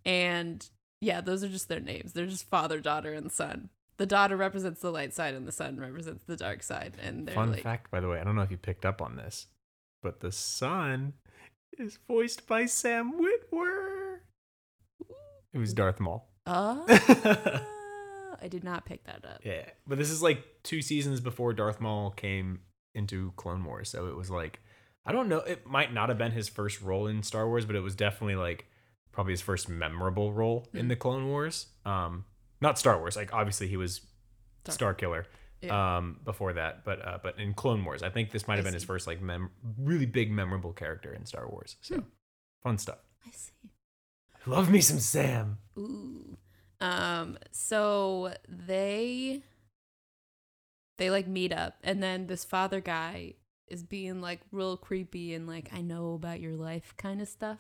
And 0.06 0.68
yeah, 1.02 1.22
those 1.22 1.44
are 1.44 1.50
just 1.50 1.68
their 1.68 1.80
names. 1.80 2.14
They're 2.14 2.26
just 2.26 2.50
father, 2.50 2.80
daughter, 2.80 3.14
and 3.14 3.32
son. 3.32 3.70
The 3.98 4.06
daughter 4.06 4.36
represents 4.36 4.82
the 4.82 4.92
light 4.92 5.14
side, 5.14 5.34
and 5.34 5.48
the 5.48 5.52
son 5.52 5.80
represents 5.80 6.26
the 6.26 6.36
dark 6.36 6.64
side. 6.64 6.98
And 7.02 7.28
they're 7.28 7.36
Fun 7.36 7.52
like, 7.52 7.64
fact, 7.64 7.92
by 7.92 8.00
the 8.00 8.10
way, 8.10 8.20
I 8.20 8.24
don't 8.24 8.36
know 8.36 8.42
if 8.42 8.52
you 8.52 8.58
picked 8.58 8.86
up 8.86 9.02
on 9.02 9.16
this, 9.16 9.48
but 10.04 10.20
the 10.20 10.32
son 10.32 11.14
is 11.78 12.00
voiced 12.08 12.48
by 12.48 12.66
Sam 12.66 13.14
Witwer. 13.14 14.20
It 15.54 15.58
was 15.58 15.74
Darth 15.74 16.00
Maul. 16.00 16.28
oh, 16.46 16.86
I 18.42 18.48
did 18.50 18.64
not 18.64 18.86
pick 18.86 19.06
that 19.06 19.24
up. 19.26 19.42
Yeah, 19.44 19.66
but 19.88 19.98
this 19.98 20.10
is 20.10 20.22
like 20.22 20.44
two 20.64 20.82
seasons 20.82 21.22
before 21.22 21.54
Darth 21.54 21.80
Maul 21.80 22.12
came 22.12 22.60
into 22.94 23.32
Clone 23.38 23.64
Wars, 23.64 23.90
so 23.90 24.08
it 24.08 24.16
was 24.16 24.30
like 24.30 24.60
I 25.06 25.12
don't 25.12 25.30
know. 25.30 25.40
It 25.40 25.68
might 25.68 25.94
not 25.94 26.10
have 26.10 26.18
been 26.18 26.32
his 26.32 26.50
first 26.50 26.82
role 26.82 27.06
in 27.08 27.22
Star 27.24 27.48
Wars, 27.48 27.66
but 27.66 27.76
it 27.76 27.82
was 27.82 27.96
definitely 27.96 28.36
like 28.36 28.66
probably 29.12 29.34
his 29.34 29.42
first 29.42 29.70
memorable 29.70 30.34
role 30.34 30.68
in 30.74 30.86
Mm. 30.86 30.90
the 30.90 30.96
Clone 30.96 31.28
Wars. 31.28 31.68
Um, 31.86 32.26
not 32.62 32.80
Star 32.80 32.98
Wars. 32.98 33.16
Like 33.16 33.34
obviously 33.34 33.68
he 33.68 33.78
was 33.78 34.02
Star- 34.64 34.74
Star 34.74 34.94
Killer. 34.94 35.26
Yeah. 35.62 35.98
Um, 35.98 36.20
before 36.26 36.54
that, 36.54 36.84
but 36.84 37.06
uh, 37.08 37.18
but 37.24 37.40
in 37.40 37.54
Clone 37.54 37.84
Wars, 37.86 38.04
I 38.04 38.10
think 38.10 38.32
this 38.32 38.48
might 38.48 38.56
I 38.56 38.58
have 38.58 38.66
been 38.66 38.74
his 38.74 38.84
first 38.84 39.08
like 39.08 39.22
mem- 39.22 39.52
really 39.80 40.06
big 40.06 40.30
memorable 40.32 40.74
character 40.74 41.14
in 41.14 41.26
Star 41.26 41.48
Wars. 41.50 41.78
So 41.82 41.96
Hmm. 41.96 42.02
fun 42.62 42.78
stuff. 42.78 43.00
I 43.26 43.32
see. 43.32 43.52
Love 44.46 44.70
me 44.70 44.82
some 44.82 45.00
Sam. 45.00 45.58
Ooh. 45.78 46.38
Um, 46.82 47.38
so 47.52 48.34
they 48.48 49.42
they 50.98 51.10
like 51.10 51.28
meet 51.28 51.52
up 51.54 51.78
and 51.84 52.04
then 52.04 52.28
this 52.28 52.44
father 52.46 52.80
guy 52.82 53.34
is 53.68 53.84
being 53.84 54.22
like 54.22 54.42
real 54.52 54.78
creepy 54.78 55.34
and 55.34 55.48
like 55.48 55.70
I 55.74 55.82
know 55.82 56.14
about 56.14 56.40
your 56.40 56.54
life 56.54 56.94
kind 56.98 57.22
of 57.22 57.28
stuff. 57.28 57.60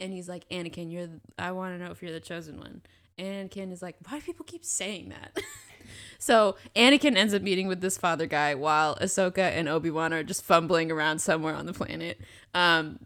And 0.00 0.12
he's 0.12 0.28
like, 0.28 0.48
Anakin, 0.48 0.92
you're 0.92 1.06
the, 1.06 1.20
I 1.38 1.52
want 1.52 1.76
to 1.78 1.84
know 1.84 1.90
if 1.90 2.02
you're 2.02 2.12
the 2.12 2.20
chosen 2.20 2.58
one. 2.58 2.82
And 3.18 3.50
Anakin 3.50 3.72
is 3.72 3.82
like, 3.82 3.96
why 4.06 4.18
do 4.18 4.24
people 4.24 4.44
keep 4.44 4.64
saying 4.64 5.08
that? 5.08 5.40
so 6.18 6.56
Anakin 6.76 7.16
ends 7.16 7.34
up 7.34 7.42
meeting 7.42 7.66
with 7.66 7.80
this 7.80 7.98
father 7.98 8.26
guy 8.26 8.54
while 8.54 8.96
Ahsoka 8.96 9.38
and 9.38 9.68
Obi-Wan 9.68 10.12
are 10.12 10.22
just 10.22 10.44
fumbling 10.44 10.90
around 10.92 11.20
somewhere 11.20 11.54
on 11.54 11.66
the 11.66 11.72
planet. 11.72 12.20
Um 12.54 12.98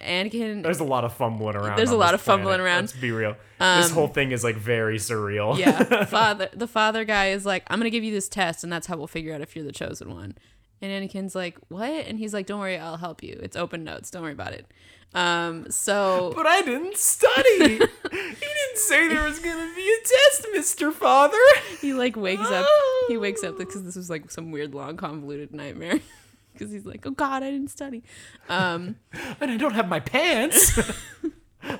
Anakin 0.00 0.62
There's 0.62 0.78
a 0.80 0.84
lot 0.84 1.04
of 1.04 1.12
fumbling 1.12 1.56
around. 1.56 1.76
There's 1.76 1.90
a 1.90 1.96
lot 1.96 2.14
of 2.14 2.20
fumbling 2.20 2.58
planet. 2.58 2.64
around. 2.66 2.82
Let's 2.82 2.92
be 2.92 3.10
real. 3.10 3.36
this 3.58 3.88
Um, 3.88 3.92
whole 3.92 4.08
thing 4.08 4.30
is 4.30 4.44
like 4.44 4.56
very 4.56 4.98
surreal. 4.98 5.58
yeah 5.58 6.04
father 6.04 6.48
the 6.52 6.68
father 6.68 7.04
guy 7.04 7.30
is 7.30 7.44
like 7.44 7.64
i'm 7.68 7.78
gonna 7.78 7.90
give 7.90 8.04
you 8.04 8.12
this 8.12 8.28
test 8.28 8.62
and 8.64 8.72
that's 8.72 8.86
how 8.86 8.96
we'll 8.96 9.06
figure 9.08 9.34
out 9.34 9.40
if 9.40 9.56
you're 9.56 9.64
the 9.64 9.72
chosen 9.72 10.12
one 10.14 10.36
and 10.82 10.90
anakin's 10.90 11.34
like 11.34 11.58
what 11.68 11.90
and 12.06 12.18
he's 12.18 12.32
like 12.34 12.46
don't 12.46 12.60
worry 12.60 12.78
i'll 12.78 12.96
help 12.96 13.22
you 13.22 13.38
it's 13.42 13.56
open 13.56 13.84
notes 13.84 14.10
don't 14.10 14.22
worry 14.22 14.32
about 14.32 14.52
it 14.52 14.66
um 15.14 15.68
so 15.70 16.32
But 16.36 16.46
I 16.46 16.62
didn't 16.62 16.96
study. 16.96 17.48
you 17.74 17.78
didn't 18.08 18.76
say 18.76 19.08
there 19.08 19.24
was 19.24 19.40
gonna 19.40 19.72
be 19.74 19.82
a 19.82 20.06
test, 20.06 20.46
Mister 20.52 20.92
Father. 20.92 21.36
he 21.80 21.92
like 21.94 22.14
wakes 22.14 22.48
up 22.48 22.64
he 23.08 23.16
wakes 23.16 23.42
up 23.42 23.58
because 23.58 23.82
this 23.82 23.96
was 23.96 24.08
like 24.08 24.30
some 24.30 24.52
weird 24.52 24.72
long 24.72 24.96
convoluted 24.96 25.52
nightmare 25.52 25.98
because 26.52 26.70
he's 26.70 26.86
like 26.86 27.04
oh 27.06 27.10
god 27.10 27.42
i 27.42 27.50
didn't 27.50 27.70
study 27.70 28.04
um 28.48 28.96
And 29.40 29.50
I 29.50 29.56
don't 29.56 29.74
have 29.74 29.88
my 29.88 29.98
pants. 30.00 30.78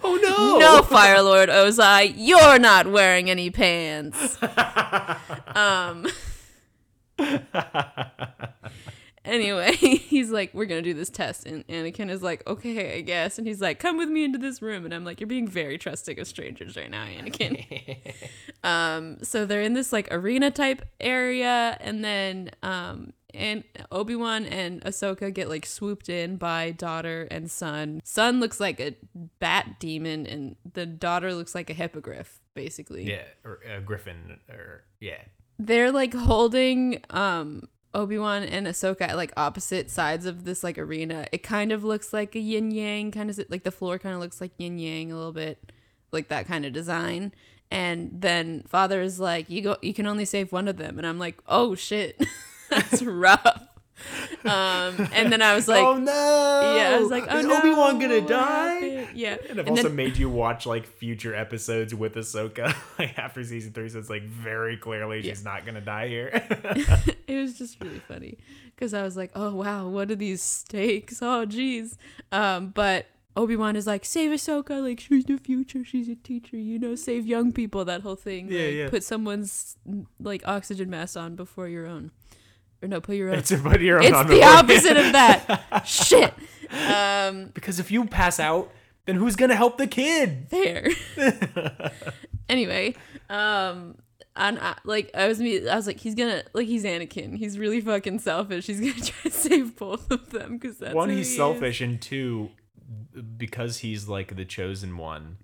oh 0.03 0.19
no! 0.21 0.59
no 0.59 0.83
fire 0.83 1.23
lord 1.23 1.49
ozai 1.51 2.13
you're 2.17 2.59
not 2.59 2.89
wearing 2.89 3.31
any 3.31 3.49
pants 3.51 4.37
um 5.55 6.07
anyway, 9.25 9.73
he's 9.77 10.31
like, 10.31 10.53
"We're 10.55 10.67
gonna 10.67 10.83
do 10.83 10.95
this 10.95 11.11
test," 11.11 11.47
and 11.47 11.67
Anakin 11.69 12.11
is 12.11 12.23
like, 12.23 12.47
"Okay, 12.47 12.99
I 12.99 13.01
guess." 13.01 13.39
And 13.39 13.47
he's 13.47 13.61
like, 13.61 13.79
"Come 13.79 13.97
with 13.97 14.09
me 14.09 14.25
into 14.25 14.39
this 14.39 14.61
room," 14.63 14.85
and 14.85 14.95
I'm 14.95 15.05
like, 15.05 15.21
"You're 15.21 15.27
being 15.27 15.49
very 15.49 15.79
trusting 15.79 16.19
of 16.19 16.27
strangers 16.27 16.77
right 16.77 16.91
now, 16.91 17.05
Anakin." 17.05 18.15
um, 18.65 19.19
so 19.23 19.47
they're 19.47 19.63
in 19.63 19.75
this 19.75 19.93
like 19.93 20.09
arena 20.13 20.51
type 20.51 20.83
area, 21.01 21.77
and 21.81 22.05
then 22.05 22.51
um, 22.63 23.13
and 23.33 23.65
Obi 23.93 24.17
Wan 24.17 24.45
and 24.45 24.83
Ahsoka 24.83 25.33
get 25.33 25.49
like 25.49 25.67
swooped 25.67 26.09
in 26.09 26.37
by 26.37 26.73
daughter 26.73 27.29
and 27.31 27.51
son. 27.51 28.01
Son 28.05 28.41
looks 28.41 28.61
like 28.61 28.81
a 28.81 28.97
bat 29.39 29.79
demon, 29.79 30.27
and 30.27 30.57
the 30.73 30.87
daughter 30.87 31.35
looks 31.35 31.55
like 31.55 31.71
a 31.71 31.75
hippogriff, 31.75 32.41
basically 32.55 33.05
yeah, 33.05 33.25
or 33.45 33.61
a 33.69 33.81
Griffin, 33.81 34.39
or 34.49 34.85
yeah. 35.01 35.23
They're 35.67 35.93
like 35.93 36.15
holding 36.15 37.01
um 37.11 37.69
Obi-Wan 37.93 38.45
and 38.45 38.67
Ahsoka 38.67 39.03
at 39.03 39.17
like 39.17 39.33
opposite 39.37 39.91
sides 39.91 40.25
of 40.25 40.45
this 40.45 40.63
like 40.63 40.79
arena. 40.79 41.27
It 41.33 41.43
kind 41.43 41.73
of 41.73 41.83
looks 41.85 42.13
like 42.13 42.35
a 42.35 42.39
yin 42.39 42.71
yang 42.71 43.11
kind 43.11 43.29
of 43.29 43.41
like 43.49 43.65
the 43.65 43.73
floor 43.73 43.99
kind 43.99 44.15
of 44.15 44.21
looks 44.21 44.41
like 44.41 44.53
yin 44.59 44.79
yang 44.79 45.11
a 45.11 45.17
little 45.17 45.33
bit 45.33 45.73
like 46.13 46.29
that 46.29 46.47
kind 46.47 46.65
of 46.65 46.73
design. 46.73 47.33
And 47.71 48.11
then 48.13 48.65
father 48.69 49.01
is 49.03 49.21
like, 49.21 49.51
"You 49.51 49.63
go 49.63 49.77
you 49.83 49.95
can 49.95 50.07
only 50.07 50.25
save 50.25 50.53
one 50.53 50.69
of 50.69 50.77
them." 50.77 50.99
And 50.99 51.07
I'm 51.07 51.19
like, 51.19 51.39
"Oh 51.47 51.75
shit." 51.75 52.21
That's 52.71 53.03
rough. 53.03 53.70
Um 54.45 55.09
and 55.13 55.31
then 55.33 55.43
I 55.43 55.55
was 55.55 55.69
like, 55.69 55.85
oh 55.85 55.97
no! 55.97 56.75
yeah, 56.77 56.97
I 56.97 56.99
was 57.01 57.11
like, 57.11 57.25
"Oh 57.29 57.39
is 57.39 57.47
no. 57.47 57.59
Obi 57.59 57.71
Wan 57.71 57.99
gonna 57.99 58.21
die? 58.27 58.75
happened?" 58.75 59.19
Yeah. 59.19 59.37
And 59.49 59.61
I've 59.61 59.67
And 59.67 59.69
also 59.71 59.83
then- 59.85 59.97
made 59.97 60.17
you 60.17 60.31
watch 60.31 60.67
like 60.67 60.87
future 60.87 61.35
episodes 61.35 61.95
with 61.95 62.15
Ahsoka, 62.15 62.75
like 62.99 63.19
after 63.19 63.45
season 63.45 63.73
three, 63.73 63.89
so 63.89 63.99
it's 63.99 64.11
like 64.11 64.23
very 64.23 64.77
clearly 64.77 65.23
she's 65.23 65.45
not 65.45 65.67
gonna 65.67 65.81
die 65.81 66.09
here. 66.09 66.31
it 67.27 67.37
was 67.37 67.59
just 67.59 67.81
really 67.81 68.01
funny 68.01 68.39
because 68.75 68.95
I 68.95 69.03
was 69.03 69.17
like, 69.17 69.33
oh 69.35 69.55
wow, 69.55 69.89
what 69.89 70.11
are 70.11 70.17
these 70.17 70.43
stakes? 70.43 71.19
Oh 71.23 71.45
geez. 71.45 71.99
Um, 72.33 72.69
but 72.69 73.07
Obi 73.37 73.55
Wan 73.57 73.77
is 73.77 73.87
like, 73.87 74.05
save 74.05 74.31
Ahsoka, 74.33 74.83
like 74.83 75.01
she's 75.01 75.25
the 75.25 75.37
future, 75.37 75.85
she's 75.85 76.09
a 76.09 76.17
teacher, 76.17 76.57
you 76.57 76.79
know, 76.79 76.95
save 76.95 77.27
young 77.27 77.53
people, 77.53 77.85
that 77.85 78.01
whole 78.03 78.17
thing. 78.17 78.49
Yeah, 78.51 78.65
like, 78.65 78.75
yeah. 78.75 78.89
Put 78.91 79.05
someone's 79.05 79.77
like 80.19 80.43
oxygen 80.47 80.91
mask 80.91 81.17
on 81.17 81.37
before 81.37 81.69
your 81.69 81.87
own, 81.87 82.11
or 82.83 82.89
no, 82.89 83.01
put 83.01 83.17
your 83.17 83.31
own. 83.31 83.37
it's 83.39 83.51
about 83.51 83.81
your 83.81 83.99
own 83.99 84.05
It's 84.05 84.29
the 84.29 84.43
opposite 84.43 84.97
of 84.97 85.13
that. 85.13 85.83
Shit. 85.87 86.33
Um, 86.73 87.51
Because 87.55 87.79
if 87.81 87.91
you 87.91 88.05
pass 88.07 88.39
out, 88.41 88.73
then 89.07 89.17
who's 89.17 89.37
gonna 89.37 89.57
help 89.57 89.77
the 89.79 89.87
kid? 89.87 90.49
there. 90.51 90.89
anyway, 92.49 92.95
um, 93.29 93.97
and 94.37 94.59
I, 94.59 94.77
like 94.85 95.11
I 95.15 95.27
was, 95.29 95.41
me- 95.41 95.69
I 95.69 95.75
was 95.77 95.87
like, 95.87 95.99
he's 95.99 96.15
gonna 96.15 96.43
like 96.53 96.67
he's 96.67 96.85
Anakin. 96.85 97.37
He's 97.37 97.59
really 97.59 97.81
fucking 97.81 98.21
selfish. 98.21 98.67
He's 98.67 98.81
gonna 98.81 98.93
try 98.95 99.23
to 99.25 99.31
save 99.31 99.77
both 99.77 100.11
of 100.11 100.31
them 100.31 100.59
because 100.59 100.79
that's 100.79 100.95
one 100.95 101.09
he's 101.11 101.29
he 101.29 101.33
is. 101.33 101.37
selfish 101.37 101.81
and 101.81 102.01
two 102.01 102.51
because 103.37 103.79
he's 103.79 104.09
like 104.09 104.37
the 104.37 104.45
chosen 104.45 104.97
one 104.97 105.37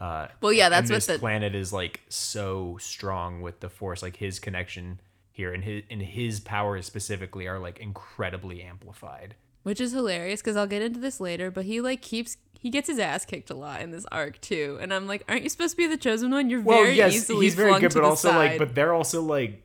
uh 0.00 0.26
Well, 0.40 0.52
yeah, 0.52 0.68
that's 0.68 0.90
what 0.90 0.96
this 0.96 1.06
the 1.06 1.18
planet 1.18 1.54
is 1.54 1.72
like 1.72 2.00
so 2.08 2.76
strong 2.80 3.40
with 3.42 3.60
the 3.60 3.68
force 3.68 4.02
like 4.02 4.16
his 4.16 4.38
connection 4.38 5.00
here 5.34 5.52
and 5.52 5.64
his 5.64 5.82
and 5.90 6.00
his 6.00 6.40
powers 6.40 6.86
specifically 6.86 7.46
are 7.46 7.58
like 7.58 7.78
incredibly 7.78 8.62
amplified 8.62 9.34
which 9.64 9.80
is 9.80 9.92
hilarious 9.92 10.40
because 10.40 10.56
I'll 10.56 10.66
get 10.66 10.82
into 10.82 11.00
this 11.00 11.20
later. 11.20 11.50
But 11.50 11.64
he 11.64 11.80
like 11.80 12.00
keeps 12.00 12.36
he 12.60 12.70
gets 12.70 12.86
his 12.86 12.98
ass 12.98 13.24
kicked 13.24 13.50
a 13.50 13.54
lot 13.54 13.80
in 13.80 13.90
this 13.90 14.06
arc 14.12 14.40
too, 14.40 14.78
and 14.80 14.94
I'm 14.94 15.06
like, 15.08 15.24
aren't 15.28 15.42
you 15.42 15.48
supposed 15.48 15.72
to 15.72 15.76
be 15.76 15.86
the 15.86 15.96
chosen 15.96 16.30
one? 16.30 16.48
You're 16.48 16.60
well 16.62 16.82
very 16.84 16.94
yes 16.94 17.14
easily 17.14 17.46
he's 17.46 17.54
very 17.54 17.80
good 17.80 17.92
but 17.92 18.04
also 18.04 18.30
like 18.30 18.58
but 18.58 18.74
they're 18.74 18.94
also 18.94 19.22
like 19.22 19.62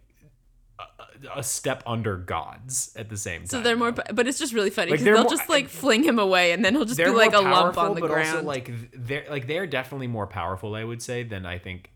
a, 0.79 1.39
a 1.39 1.43
step 1.43 1.83
under 1.85 2.15
gods 2.17 2.93
at 2.95 3.09
the 3.09 3.17
same 3.17 3.41
time 3.41 3.47
so 3.47 3.61
they're 3.61 3.75
more, 3.75 3.91
but 3.91 4.25
it's 4.25 4.39
just 4.39 4.53
really 4.53 4.69
funny 4.69 4.91
because 4.91 5.03
they're 5.03 5.15
they'll 5.15 5.23
more- 5.23 5.31
just 5.31 5.49
like 5.49 5.67
fling 5.67 6.03
him 6.03 6.17
away, 6.17 6.53
and 6.53 6.63
then 6.63 6.73
he'll 6.73 6.85
just 6.85 6.97
be 6.97 7.09
like 7.09 7.33
a 7.33 7.41
lump 7.41 7.77
on 7.77 7.93
the 7.93 8.01
but 8.01 8.09
ground. 8.09 8.29
also 8.29 8.47
like 8.47 8.71
they're 8.93 9.25
like 9.29 9.47
they're 9.47 9.67
definitely 9.67 10.07
more 10.07 10.27
powerful. 10.27 10.75
I 10.75 10.83
would 10.83 11.01
say 11.01 11.23
than 11.23 11.45
I 11.45 11.59
think. 11.59 11.91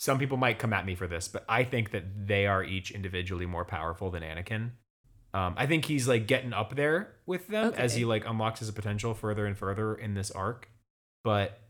Some 0.00 0.18
people 0.18 0.38
might 0.38 0.58
come 0.58 0.72
at 0.72 0.86
me 0.86 0.94
for 0.94 1.06
this, 1.06 1.28
but 1.28 1.44
I 1.46 1.62
think 1.62 1.90
that 1.90 2.26
they 2.26 2.46
are 2.46 2.64
each 2.64 2.90
individually 2.90 3.44
more 3.44 3.66
powerful 3.66 4.10
than 4.10 4.22
Anakin. 4.22 4.70
Um, 5.34 5.52
I 5.58 5.66
think 5.66 5.84
he's 5.84 6.08
like 6.08 6.26
getting 6.26 6.54
up 6.54 6.74
there 6.74 7.12
with 7.26 7.48
them 7.48 7.74
as 7.76 7.94
he 7.96 8.06
like 8.06 8.24
unlocks 8.26 8.60
his 8.60 8.70
potential 8.70 9.12
further 9.12 9.44
and 9.44 9.58
further 9.58 9.94
in 9.94 10.14
this 10.14 10.30
arc. 10.30 10.70
But 11.22 11.60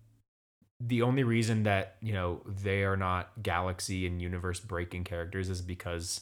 the 0.78 1.02
only 1.02 1.24
reason 1.24 1.64
that 1.64 1.96
you 2.00 2.12
know 2.12 2.42
they 2.46 2.84
are 2.84 2.96
not 2.96 3.30
galaxy 3.42 4.06
and 4.06 4.22
universe 4.22 4.60
breaking 4.60 5.02
characters 5.02 5.48
is 5.48 5.60
because 5.60 6.20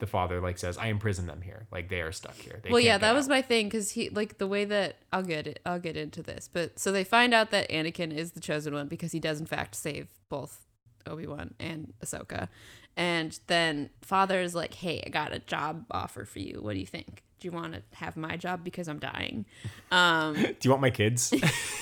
the 0.00 0.08
father 0.08 0.40
like 0.40 0.58
says, 0.58 0.76
"I 0.76 0.88
imprison 0.88 1.28
them 1.28 1.42
here. 1.42 1.68
Like 1.70 1.88
they 1.88 2.00
are 2.00 2.10
stuck 2.10 2.34
here." 2.34 2.58
They 2.64 2.70
well, 2.70 2.80
yeah, 2.80 2.98
that 2.98 3.10
get 3.10 3.14
was 3.14 3.28
my 3.28 3.42
thing 3.42 3.66
because 3.66 3.92
he 3.92 4.08
like 4.08 4.38
the 4.38 4.48
way 4.48 4.64
that 4.64 4.96
I'll 5.12 5.22
get 5.22 5.46
it. 5.46 5.60
I'll 5.64 5.78
get 5.78 5.96
into 5.96 6.20
this, 6.20 6.50
but 6.52 6.80
so 6.80 6.90
they 6.90 7.04
find 7.04 7.32
out 7.32 7.52
that 7.52 7.70
Anakin 7.70 8.12
is 8.12 8.32
the 8.32 8.40
chosen 8.40 8.74
one 8.74 8.88
because 8.88 9.12
he 9.12 9.20
does 9.20 9.38
in 9.38 9.46
fact 9.46 9.76
save 9.76 10.08
both 10.28 10.64
Obi 11.08 11.26
Wan 11.26 11.54
and 11.58 11.92
Ahsoka, 12.04 12.48
and 12.96 13.38
then 13.46 13.90
Father 14.02 14.40
is 14.40 14.54
like, 14.54 14.74
"Hey, 14.74 15.02
I 15.06 15.10
got 15.10 15.32
a 15.32 15.38
job 15.40 15.84
offer 15.90 16.24
for 16.24 16.38
you. 16.38 16.58
What 16.60 16.74
do 16.74 16.80
you 16.80 16.86
think? 16.86 17.22
Do 17.40 17.48
you 17.48 17.52
want 17.52 17.74
to 17.74 17.82
have 17.94 18.16
my 18.16 18.36
job 18.36 18.64
because 18.64 18.88
I'm 18.88 18.98
dying? 18.98 19.46
Um, 19.90 20.34
Do 20.34 20.56
you 20.62 20.70
want 20.70 20.82
my 20.82 20.90
kids? 20.90 21.32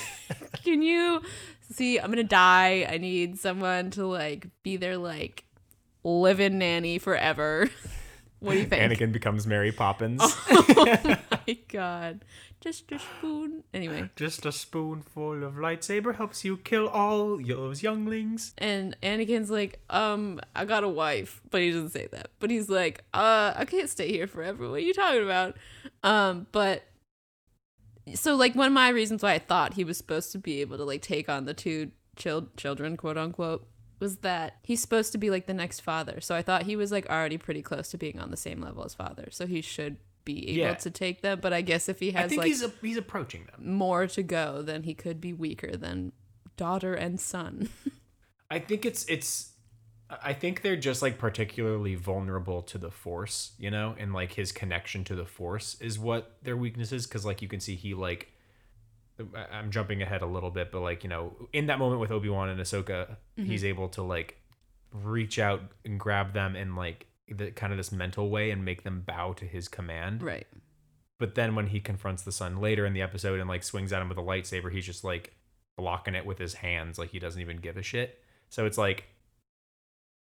can 0.65 0.83
you 0.83 1.23
see? 1.73 1.99
I'm 1.99 2.11
gonna 2.11 2.23
die. 2.25 2.87
I 2.89 2.99
need 2.99 3.39
someone 3.39 3.91
to 3.93 4.07
like 4.07 4.49
be 4.63 4.77
their 4.77 4.97
like." 4.97 5.45
live-in 6.07 6.59
nanny 6.59 6.99
forever. 6.99 7.69
what 8.39 8.53
do 8.53 8.59
you 8.59 8.67
think? 8.67 8.93
Anakin 8.93 9.13
becomes 9.13 9.47
Mary 9.47 9.73
Poppins. 9.73 10.21
oh 10.23 11.17
my 11.47 11.59
god. 11.69 12.25
Just 12.67 12.91
a 12.91 12.99
spoon. 12.99 13.63
Anyway. 13.73 14.11
Just 14.17 14.45
a 14.45 14.51
spoonful 14.51 15.45
of 15.45 15.55
lightsaber 15.55 16.17
helps 16.17 16.45
you 16.45 16.57
kill 16.57 16.89
all 16.89 17.37
those 17.39 17.81
younglings. 17.81 18.55
And 18.59 18.97
Anakin's 19.05 19.51
like, 19.51 19.79
um, 19.89 20.41
I 20.57 20.65
got 20.65 20.83
a 20.83 20.89
wife, 20.89 21.41
but 21.51 21.61
he 21.61 21.71
doesn't 21.71 21.91
say 21.91 22.09
that. 22.11 22.31
But 22.41 22.51
he's 22.51 22.69
like, 22.69 23.05
uh, 23.15 23.55
I 23.55 23.67
can't 23.67 23.89
stay 23.89 24.09
here 24.09 24.27
forever. 24.27 24.69
What 24.69 24.79
are 24.79 24.81
you 24.81 24.95
talking 24.95 25.23
about? 25.23 25.57
Um, 26.03 26.49
but 26.51 26.83
so 28.17 28.35
like 28.35 28.57
one 28.57 28.67
of 28.67 28.73
my 28.73 28.89
reasons 28.89 29.23
why 29.23 29.35
I 29.35 29.39
thought 29.39 29.75
he 29.75 29.85
was 29.85 29.97
supposed 29.97 30.33
to 30.33 30.39
be 30.39 30.61
able 30.61 30.77
to 30.77 30.85
like 30.85 31.03
take 31.03 31.29
on 31.29 31.45
the 31.45 31.55
two 31.55 31.93
chil- 32.17 32.49
children, 32.57 32.97
quote 32.97 33.17
unquote, 33.17 33.65
was 34.01 34.17
that 34.19 34.57
he's 34.65 34.81
supposed 34.81 35.13
to 35.13 35.19
be 35.19 35.31
like 35.31 35.47
the 35.47 35.55
next 35.55 35.83
father. 35.83 36.21
So 36.21 36.35
I 36.35 36.43
thought 36.43 36.65
he 36.65 36.75
was 36.75 36.91
like 36.91 37.09
already 37.09 37.39
pretty 37.39 37.63
close 37.63 37.93
to 37.93 37.97
being 37.97 38.19
on 38.19 38.33
the 38.33 38.37
same 38.37 38.61
level 38.61 38.85
as 38.85 38.93
father. 38.93 39.29
So 39.31 39.47
he 39.47 39.61
should 39.61 39.99
be 40.27 40.51
able 40.51 40.59
Yeah. 40.59 40.75
to 40.75 40.91
take 40.91 41.23
them. 41.23 41.41
But 41.41 41.55
I 41.55 41.63
guess 41.63 41.89
if 41.89 42.01
he 42.01 42.15
I 42.15 42.21
has 42.21 42.29
think 42.29 42.41
like 42.41 42.49
he's 42.49 42.63
a, 42.63 42.71
he's 42.83 42.99
approaching 42.99 43.47
them. 43.47 43.75
more 43.75 44.07
to 44.09 44.23
go, 44.23 44.61
then 44.61 44.83
he 44.83 44.93
could 44.93 45.19
be 45.19 45.33
weaker 45.33 45.75
than 45.79 46.13
daughter 46.59 46.93
and 46.93 47.19
son. 47.19 47.71
I 48.51 48.59
think 48.59 48.85
it's 48.85 49.07
it's 49.07 49.53
I 50.09 50.35
think 50.35 50.61
they're 50.61 50.77
just 50.77 51.01
like 51.01 51.19
particularly 51.19 51.95
vulnerable 51.95 52.63
to 52.63 52.79
the 52.79 52.91
force, 52.91 53.53
you 53.59 53.71
know, 53.71 53.95
and 53.99 54.13
like 54.13 54.33
his 54.35 54.53
connection 54.53 55.03
to 55.05 55.15
the 55.15 55.25
force 55.25 55.77
is 55.81 55.99
what 55.99 56.37
their 56.43 56.57
weakness 56.57 56.93
is 56.93 57.07
cuz 57.07 57.25
like 57.25 57.41
you 57.41 57.49
can 57.49 57.61
see 57.61 57.75
he 57.75 57.95
like 57.95 58.29
I'm 59.51 59.71
jumping 59.71 60.03
ahead 60.03 60.21
a 60.21 60.27
little 60.27 60.51
bit, 60.51 60.71
but 60.71 60.81
like, 60.81 61.03
you 61.03 61.09
know, 61.09 61.49
in 61.55 61.67
that 61.67 61.79
moment 61.79 62.03
with 62.03 62.11
Obi-Wan 62.11 62.51
and 62.51 62.61
Ahsoka, 62.61 63.17
mm-hmm. 63.39 63.45
he's 63.45 63.65
able 63.65 63.89
to 63.91 64.03
like 64.03 64.37
reach 64.93 65.39
out 65.39 65.63
and 65.87 65.99
grab 65.99 66.35
them 66.35 66.55
and 66.55 66.77
like 66.77 67.07
the 67.29 67.51
kind 67.51 67.73
of 67.73 67.77
this 67.77 67.91
mental 67.93 68.31
way 68.31 68.51
and 68.51 68.65
make 68.65 68.83
them 68.85 69.03
bow 69.07 69.33
to 69.35 69.45
his 69.45 69.69
command. 69.69 70.23
right. 70.23 70.47
But 71.19 71.35
then 71.35 71.55
when 71.55 71.69
he 71.69 71.81
confronts 71.81 72.23
the 72.23 72.33
son 72.33 72.61
later 72.61 72.85
in 72.85 72.93
the 72.93 73.01
episode 73.03 73.41
and 73.41 73.49
like 73.49 73.63
swings 73.63 73.91
at 73.93 74.03
him 74.03 74.09
with 74.11 74.19
a 74.19 74.23
lightsaber, 74.23 74.71
he's 74.71 74.85
just 74.85 75.03
like 75.03 75.35
blocking 75.79 76.15
it 76.15 76.27
with 76.27 76.39
his 76.39 76.55
hands, 76.55 76.99
like 76.99 77.09
he 77.11 77.19
doesn't 77.19 77.41
even 77.41 77.57
give 77.57 77.77
a 77.79 77.83
shit. 77.83 78.21
So 78.51 78.67
it's 78.67 78.77
like, 78.79 79.05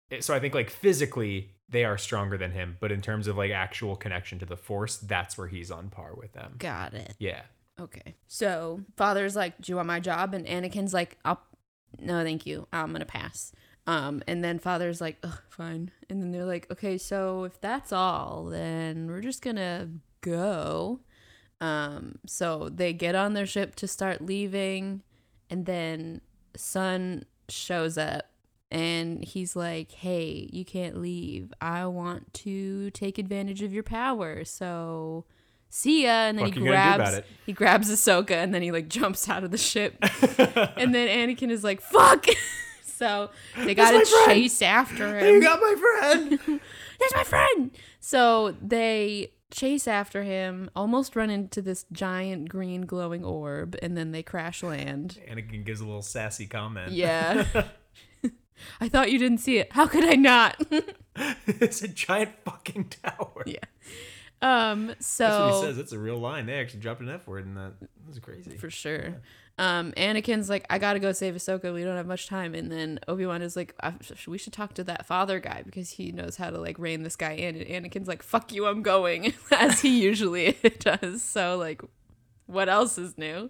it- 0.10 0.24
so 0.24 0.34
I 0.34 0.39
think 0.39 0.54
like 0.54 0.70
physically 0.70 1.52
they 1.68 1.84
are 1.84 1.98
stronger 1.98 2.38
than 2.38 2.52
him, 2.52 2.78
but 2.80 2.91
in 2.91 3.02
terms 3.02 3.28
of 3.28 3.36
like 3.38 3.52
actual 3.52 3.96
connection 3.96 4.39
to 4.39 4.46
the 4.46 4.56
Force, 4.58 4.98
that's 4.98 5.38
where 5.38 5.48
he's 5.48 5.72
on 5.72 5.89
par 5.89 6.13
with 6.15 6.34
them. 6.34 6.56
Got 6.60 6.94
it. 6.94 7.15
Yeah. 7.20 7.41
Okay. 7.80 8.15
So 8.28 8.82
father's 8.96 9.36
like, 9.36 9.60
"Do 9.60 9.72
you 9.72 9.76
want 9.76 9.88
my 9.88 10.00
job?" 10.00 10.34
And 10.34 10.46
Anakin's 10.46 10.94
like, 10.94 11.18
"I'll, 11.26 11.41
no, 12.00 12.24
thank 12.24 12.46
you. 12.46 12.68
I'm 12.72 12.91
gonna 12.94 13.04
pass." 13.06 13.52
Um, 13.88 14.24
and 14.28 14.43
then 14.43 14.58
father's 14.60 15.00
like, 15.00 15.17
Ugh, 15.24 15.41
"Fine." 15.50 15.91
And 16.10 16.21
then 16.21 16.32
they're 16.32 16.45
like, 16.45 16.69
"Okay, 16.71 16.98
so 16.98 17.43
if 17.43 17.62
that's 17.62 17.91
all, 17.91 18.45
then 18.45 19.08
we're 19.08 19.21
just 19.21 19.41
gonna 19.41 19.89
go." 20.21 21.02
Um, 21.62 22.19
so 22.26 22.69
they 22.69 22.93
get 22.93 23.15
on 23.15 23.34
their 23.34 23.45
ship 23.45 23.76
to 23.76 23.88
start 23.88 24.21
leaving, 24.21 25.04
and 25.50 25.65
then 25.65 26.21
son 26.56 27.26
shows 27.48 27.98
up. 27.98 28.26
And 28.71 29.24
he's 29.24 29.56
like, 29.56 29.91
"Hey, 29.91 30.50
you 30.52 30.65
can't 30.65 31.00
leave. 31.00 31.54
I 31.62 31.86
want 31.86 32.34
to 32.34 32.89
take 32.91 33.19
advantage 33.19 33.62
of 33.62 33.71
your 33.71 33.84
power. 33.84 34.43
So, 34.43 35.26
see 35.69 36.06
ya." 36.06 36.10
And 36.10 36.39
then 36.39 36.45
he 36.45 36.50
you 36.50 36.56
gonna 36.56 36.65
do 36.65 36.71
grabs 36.71 37.21
he 37.45 37.54
grabs 37.54 37.91
Ahsoka 37.91 38.32
and 38.32 38.54
then 38.54 38.63
he 38.63 38.71
like 38.71 38.89
jumps 38.89 39.30
out 39.30 39.43
of 39.43 39.52
the 39.52 39.60
ship. 39.60 39.95
and 40.76 40.93
then 40.95 41.08
Anakin 41.08 41.52
is 41.52 41.63
like, 41.63 41.82
fuck. 41.82 42.26
so 42.96 43.30
they 43.58 43.76
gotta 43.76 43.98
my 44.00 44.04
friend. 44.04 44.26
chase 44.28 44.62
after 44.62 45.18
him. 45.20 45.36
You 45.36 45.42
got 45.42 45.60
my 45.62 45.76
friend. 45.76 46.40
That's 47.00 47.16
my 47.16 47.24
friend. 47.24 47.72
So 48.00 48.56
they 48.62 49.32
chase 49.52 49.88
after 49.88 50.24
him, 50.24 50.70
almost 50.76 51.16
run 51.16 51.30
into 51.30 51.62
this 51.62 51.86
giant 51.92 52.50
green 52.50 52.82
glowing 52.86 53.24
orb, 53.24 53.76
and 53.82 53.96
then 53.98 54.12
they 54.12 54.24
crash 54.24 54.64
land. 54.64 55.20
Anakin 55.30 55.66
gives 55.66 55.82
a 55.82 55.86
little 55.86 56.02
sassy 56.02 56.46
comment. 56.48 56.92
Yeah. 56.92 57.46
I 58.80 58.88
thought 58.90 59.12
you 59.12 59.20
didn't 59.20 59.40
see 59.40 59.58
it. 59.58 59.72
How 59.74 59.86
could 59.86 60.06
I 60.06 60.14
not? 60.16 60.56
it's 61.46 61.82
a 61.84 61.88
giant 61.90 62.32
fucking 62.46 62.94
tower. 63.04 63.44
yeah. 63.46 63.58
Um, 64.42 64.94
so 65.00 65.28
That's 65.28 65.40
what 65.40 65.56
he 65.62 65.68
says. 65.68 65.78
That's 65.78 65.92
a 65.92 66.00
real 66.00 66.18
line. 66.20 66.46
They 66.46 66.54
actually 66.54 66.80
dropped 66.82 67.02
an 67.02 67.10
F 67.10 67.28
word 67.28 67.46
in 67.46 67.56
that. 67.56 67.74
That's 68.06 68.20
crazy. 68.20 68.56
for 68.58 68.70
sure. 68.70 69.22
Um, 69.58 69.94
Anakin's 69.94 70.50
like, 70.50 70.65
I 70.70 70.78
gotta 70.80 71.00
go 71.00 71.12
save 71.13 71.36
Ahsoka. 71.36 71.74
We 71.74 71.84
don't 71.84 71.96
have 71.96 72.08
much 72.08 72.28
time. 72.28 72.54
And 72.54 72.72
then 72.72 73.00
Obi 73.08 73.26
Wan 73.26 73.41
is 73.41 73.56
like, 73.56 73.74
we 74.28 74.38
should 74.38 74.54
talk 74.54 74.74
to 74.74 74.84
that 74.84 75.06
father 75.06 75.39
guy 75.39 75.62
because 75.65 75.91
he 75.91 76.12
knows 76.12 76.36
how 76.36 76.50
to 76.50 76.60
like 76.60 76.78
rein 76.78 77.04
this 77.04 77.15
guy 77.15 77.32
in. 77.32 77.56
And 77.56 77.65
Anakin's 77.86 78.08
like, 78.08 78.22
fuck 78.22 78.52
you, 78.52 78.68
I'm 78.68 78.82
going, 78.82 79.34
as 79.52 79.82
he 79.82 80.02
usually 80.02 80.58
does. 80.80 81.24
So 81.24 81.58
like, 81.58 81.82
what 82.48 82.68
else 82.68 82.98
is 82.98 83.18
new? 83.18 83.50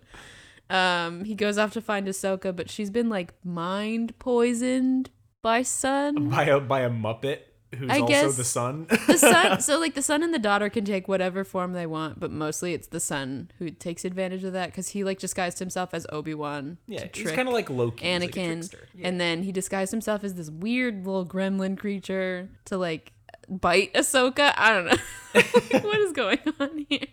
Um, 0.70 1.26
he 1.26 1.36
goes 1.36 1.58
off 1.58 1.74
to 1.74 1.82
find 1.82 2.08
Ahsoka, 2.08 2.56
but 2.56 2.70
she's 2.70 2.90
been 2.90 3.10
like 3.10 3.34
mind 3.44 4.18
poisoned 4.20 5.10
by 5.42 5.62
Son. 5.62 6.30
by 6.30 6.46
a 6.46 6.60
by 6.60 6.82
a 6.82 6.90
Muppet 6.90 7.40
who's 7.76 7.90
I 7.90 8.00
also 8.00 8.08
guess- 8.08 8.38
the 8.38 8.44
son. 8.44 8.88
the 9.08 9.18
son 9.18 9.60
so 9.68 9.80
like 9.80 9.94
the 9.94 10.02
son 10.02 10.24
and 10.24 10.34
the 10.34 10.40
daughter 10.40 10.70
can 10.70 10.86
take 10.86 11.08
whatever 11.08 11.44
form 11.44 11.74
they 11.74 11.86
want 11.86 12.20
but 12.20 12.32
mostly 12.32 12.74
it's 12.74 12.88
the 12.88 13.00
son 13.00 13.52
who 13.60 13.70
takes 13.70 14.04
advantage 14.06 14.44
of 14.44 14.54
that 14.54 14.68
because 14.68 14.90
he 14.90 15.04
like 15.04 15.20
disguised 15.20 15.60
himself 15.60 15.94
as 15.94 16.06
obi-wan 16.12 16.78
yeah, 16.88 17.06
to 17.08 17.22
he's 17.22 17.32
kind 17.32 17.48
of 17.48 17.54
like 17.54 17.70
Loki. 17.70 18.06
He's 18.06 18.22
like 18.22 18.36
a 18.36 18.40
anakin. 18.40 18.76
Yeah. 18.96 19.08
and 19.08 19.20
then 19.22 19.44
he 19.44 19.52
disguised 19.52 19.92
himself 19.92 20.24
as 20.24 20.36
this 20.36 20.50
weird 20.50 21.06
little 21.06 21.26
gremlin 21.26 21.78
creature 21.78 22.50
to 22.66 22.78
like 22.78 23.12
bite 23.48 23.94
ahsoka 23.94 24.54
i 24.58 24.72
don't 24.74 24.86
know 24.86 25.80
what 25.82 26.00
is 26.00 26.12
going 26.14 26.40
on 26.60 26.86
here 26.90 27.06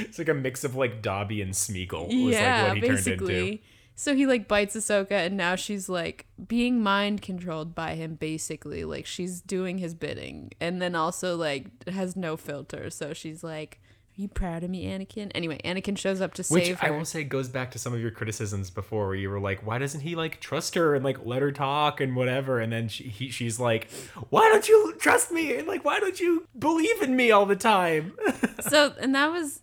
It's 0.00 0.18
like 0.18 0.28
a 0.28 0.34
mix 0.34 0.64
of 0.64 0.74
like 0.74 1.02
Dobby 1.02 1.40
and 1.42 1.52
Smeagol. 1.52 2.06
Was 2.06 2.34
yeah 2.34 2.62
like 2.62 2.68
what 2.68 2.76
he 2.76 2.80
turned 2.82 2.96
basically 2.96 3.48
into. 3.50 3.62
So 3.98 4.14
he 4.14 4.26
like 4.26 4.46
bites 4.46 4.76
ahsoka 4.76 5.12
and 5.12 5.36
now 5.36 5.56
she's 5.56 5.88
like 5.88 6.26
being 6.46 6.80
mind 6.80 7.22
controlled 7.22 7.74
by 7.74 7.94
him 7.94 8.14
basically 8.14 8.84
like 8.84 9.06
she's 9.06 9.40
doing 9.40 9.78
his 9.78 9.94
bidding 9.94 10.52
and 10.60 10.80
then 10.80 10.94
also 10.94 11.34
like 11.34 11.88
has 11.88 12.14
no 12.14 12.36
filter 12.36 12.90
so 12.90 13.12
she's 13.12 13.42
like 13.42 13.80
are 14.16 14.22
you 14.22 14.28
proud 14.28 14.62
of 14.62 14.70
me 14.70 14.84
anakin 14.86 15.30
anyway 15.34 15.58
anakin 15.64 15.96
shows 15.96 16.20
up 16.20 16.34
to 16.34 16.42
Which 16.44 16.66
save 16.66 16.78
I 16.82 16.88
her 16.88 16.98
will 16.98 17.04
say 17.04 17.24
goes 17.24 17.48
back 17.48 17.70
to 17.72 17.78
some 17.78 17.92
of 17.92 18.00
your 18.00 18.10
criticisms 18.10 18.70
before, 18.70 19.08
where 19.08 19.14
you 19.14 19.28
were 19.28 19.40
like, 19.40 19.66
"Why 19.66 19.76
doesn't 19.76 20.00
he 20.00 20.14
like 20.14 20.40
trust 20.40 20.74
her 20.74 20.94
and 20.94 21.04
like 21.04 21.26
let 21.26 21.42
her 21.42 21.52
talk 21.52 22.00
and 22.00 22.16
whatever?" 22.16 22.58
And 22.58 22.72
then 22.72 22.88
she, 22.88 23.04
he, 23.04 23.28
she's 23.28 23.60
like, 23.60 23.90
"Why 24.30 24.48
don't 24.48 24.66
you 24.70 24.94
trust 24.98 25.30
me? 25.32 25.54
And 25.58 25.68
like, 25.68 25.84
why 25.84 26.00
don't 26.00 26.18
you 26.18 26.46
believe 26.58 27.02
in 27.02 27.14
me 27.14 27.30
all 27.30 27.44
the 27.44 27.56
time?" 27.56 28.16
so 28.60 28.94
and 28.98 29.14
that 29.14 29.30
was 29.30 29.60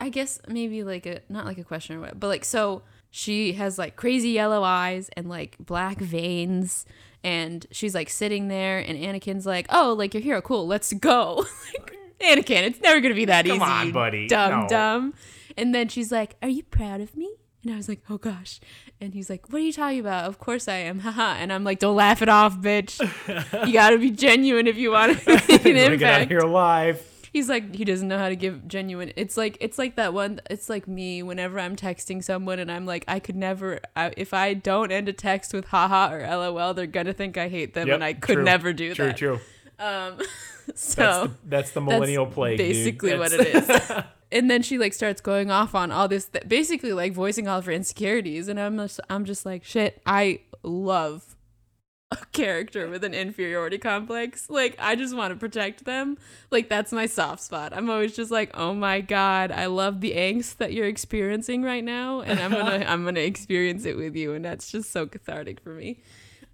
i 0.00 0.08
guess 0.08 0.40
maybe 0.48 0.84
like 0.84 1.06
a 1.06 1.20
not 1.28 1.44
like 1.44 1.58
a 1.58 1.64
question 1.64 1.96
or 1.96 2.00
what 2.00 2.18
but 2.18 2.28
like 2.28 2.44
so 2.44 2.82
she 3.10 3.54
has 3.54 3.78
like 3.78 3.96
crazy 3.96 4.30
yellow 4.30 4.62
eyes 4.62 5.10
and 5.16 5.28
like 5.28 5.56
black 5.58 5.98
veins 5.98 6.84
and 7.24 7.66
she's 7.70 7.94
like 7.94 8.08
sitting 8.10 8.48
there 8.48 8.78
and 8.78 8.98
anakin's 8.98 9.46
like 9.46 9.66
oh 9.70 9.94
like 9.98 10.14
you're 10.14 10.22
here 10.22 10.40
cool 10.42 10.66
let's 10.66 10.92
go 10.92 11.44
like 11.78 11.96
anakin 12.20 12.62
it's 12.62 12.80
never 12.80 13.00
gonna 13.00 13.14
be 13.14 13.24
that 13.24 13.44
Come 13.46 13.56
easy 13.56 13.64
on, 13.64 13.92
buddy. 13.92 14.28
dumb 14.28 14.62
No. 14.62 14.68
dumb 14.68 15.14
and 15.56 15.74
then 15.74 15.88
she's 15.88 16.12
like 16.12 16.36
are 16.42 16.48
you 16.48 16.62
proud 16.64 17.00
of 17.00 17.16
me 17.16 17.34
and 17.64 17.74
I 17.74 17.76
was 17.76 17.88
like, 17.88 18.02
oh 18.08 18.18
gosh. 18.18 18.60
And 19.00 19.12
he's 19.14 19.28
like, 19.28 19.50
what 19.52 19.60
are 19.60 19.64
you 19.64 19.72
talking 19.72 19.98
about? 19.98 20.26
Of 20.26 20.38
course 20.38 20.68
I 20.68 20.74
am. 20.76 21.00
Haha. 21.00 21.34
And 21.40 21.52
I'm 21.52 21.64
like, 21.64 21.80
don't 21.80 21.96
laugh 21.96 22.22
it 22.22 22.28
off, 22.28 22.56
bitch. 22.58 23.00
You 23.66 23.72
gotta 23.72 23.98
be 23.98 24.12
genuine 24.12 24.68
if 24.68 24.76
you 24.76 24.92
want 24.92 25.18
to 25.18 25.28
make 25.28 25.66
an 25.66 25.74
Wanna 25.74 25.74
get 25.74 25.76
out 25.76 25.92
of 25.92 25.92
impact 26.02 26.30
here 26.30 26.38
alive. 26.38 27.04
He's 27.38 27.48
like 27.48 27.74
he 27.74 27.84
doesn't 27.84 28.08
know 28.08 28.18
how 28.18 28.28
to 28.28 28.34
give 28.36 28.66
genuine 28.66 29.12
it's 29.16 29.36
like 29.36 29.56
it's 29.60 29.78
like 29.78 29.94
that 29.96 30.12
one 30.12 30.40
it's 30.50 30.68
like 30.68 30.88
me 30.88 31.22
whenever 31.22 31.60
i'm 31.60 31.76
texting 31.76 32.22
someone 32.22 32.58
and 32.58 32.70
i'm 32.70 32.84
like 32.84 33.04
i 33.06 33.18
could 33.20 33.36
never 33.36 33.78
I, 33.94 34.12
if 34.16 34.34
i 34.34 34.54
don't 34.54 34.90
end 34.90 35.08
a 35.08 35.12
text 35.12 35.52
with 35.54 35.66
haha 35.66 36.12
or 36.12 36.26
lol 36.26 36.74
they're 36.74 36.86
gonna 36.86 37.12
think 37.12 37.38
i 37.38 37.48
hate 37.48 37.74
them 37.74 37.86
Yep, 37.88 37.94
and 37.94 38.04
i 38.04 38.12
could 38.12 38.34
true. 38.34 38.44
never 38.44 38.72
do 38.72 38.92
True, 38.94 39.06
that 39.06 39.16
true. 39.16 39.36
True 39.78 39.86
um 39.86 40.18
so 40.74 41.02
That's 41.02 41.22
the, 41.22 41.30
that's 41.46 41.70
the 41.70 41.80
millennial 41.80 42.26
plague. 42.26 42.58
dude. 42.58 42.68
basically 42.68 43.16
what 43.16 43.32
it 43.32 43.46
is 43.54 43.92
and 44.32 44.50
then 44.50 44.62
she 44.62 44.76
like 44.78 44.92
starts 44.92 45.20
going 45.20 45.50
off 45.50 45.74
on 45.74 45.92
all 45.92 46.08
this 46.08 46.26
th- 46.26 46.48
basically 46.48 46.92
like 46.92 47.12
voicing 47.12 47.46
all 47.46 47.58
of 47.60 47.66
her 47.66 47.72
insecurities 47.72 48.48
and 48.48 48.58
i'm 48.58 48.76
just 48.76 48.98
i'm 49.08 49.24
just 49.24 49.46
like 49.46 49.62
shit 49.64 50.02
i 50.04 50.40
love 50.64 51.36
a 52.10 52.16
character 52.32 52.88
with 52.88 53.04
an 53.04 53.12
inferiority 53.12 53.76
complex. 53.76 54.48
Like 54.48 54.76
i 54.78 54.96
just 54.96 55.14
want 55.14 55.32
to 55.32 55.36
protect 55.38 55.84
them. 55.84 56.16
Like 56.50 56.68
that's 56.68 56.90
my 56.90 57.06
soft 57.06 57.42
spot. 57.42 57.72
I'm 57.74 57.90
always 57.90 58.16
just 58.16 58.30
like 58.30 58.50
oh 58.54 58.74
my 58.74 59.00
god 59.02 59.52
i 59.52 59.66
love 59.66 60.00
the 60.00 60.12
angst 60.12 60.56
that 60.56 60.72
you're 60.72 60.86
experiencing 60.86 61.62
right 61.62 61.84
now 61.84 62.20
and 62.20 62.40
i'm 62.40 62.50
gonna 62.50 62.84
i'm 62.88 63.04
gonna 63.04 63.20
experience 63.20 63.84
it 63.84 63.96
with 63.96 64.16
you 64.16 64.32
and 64.32 64.44
that's 64.44 64.70
just 64.70 64.90
so 64.90 65.06
cathartic 65.06 65.60
for 65.60 65.70
me. 65.74 66.00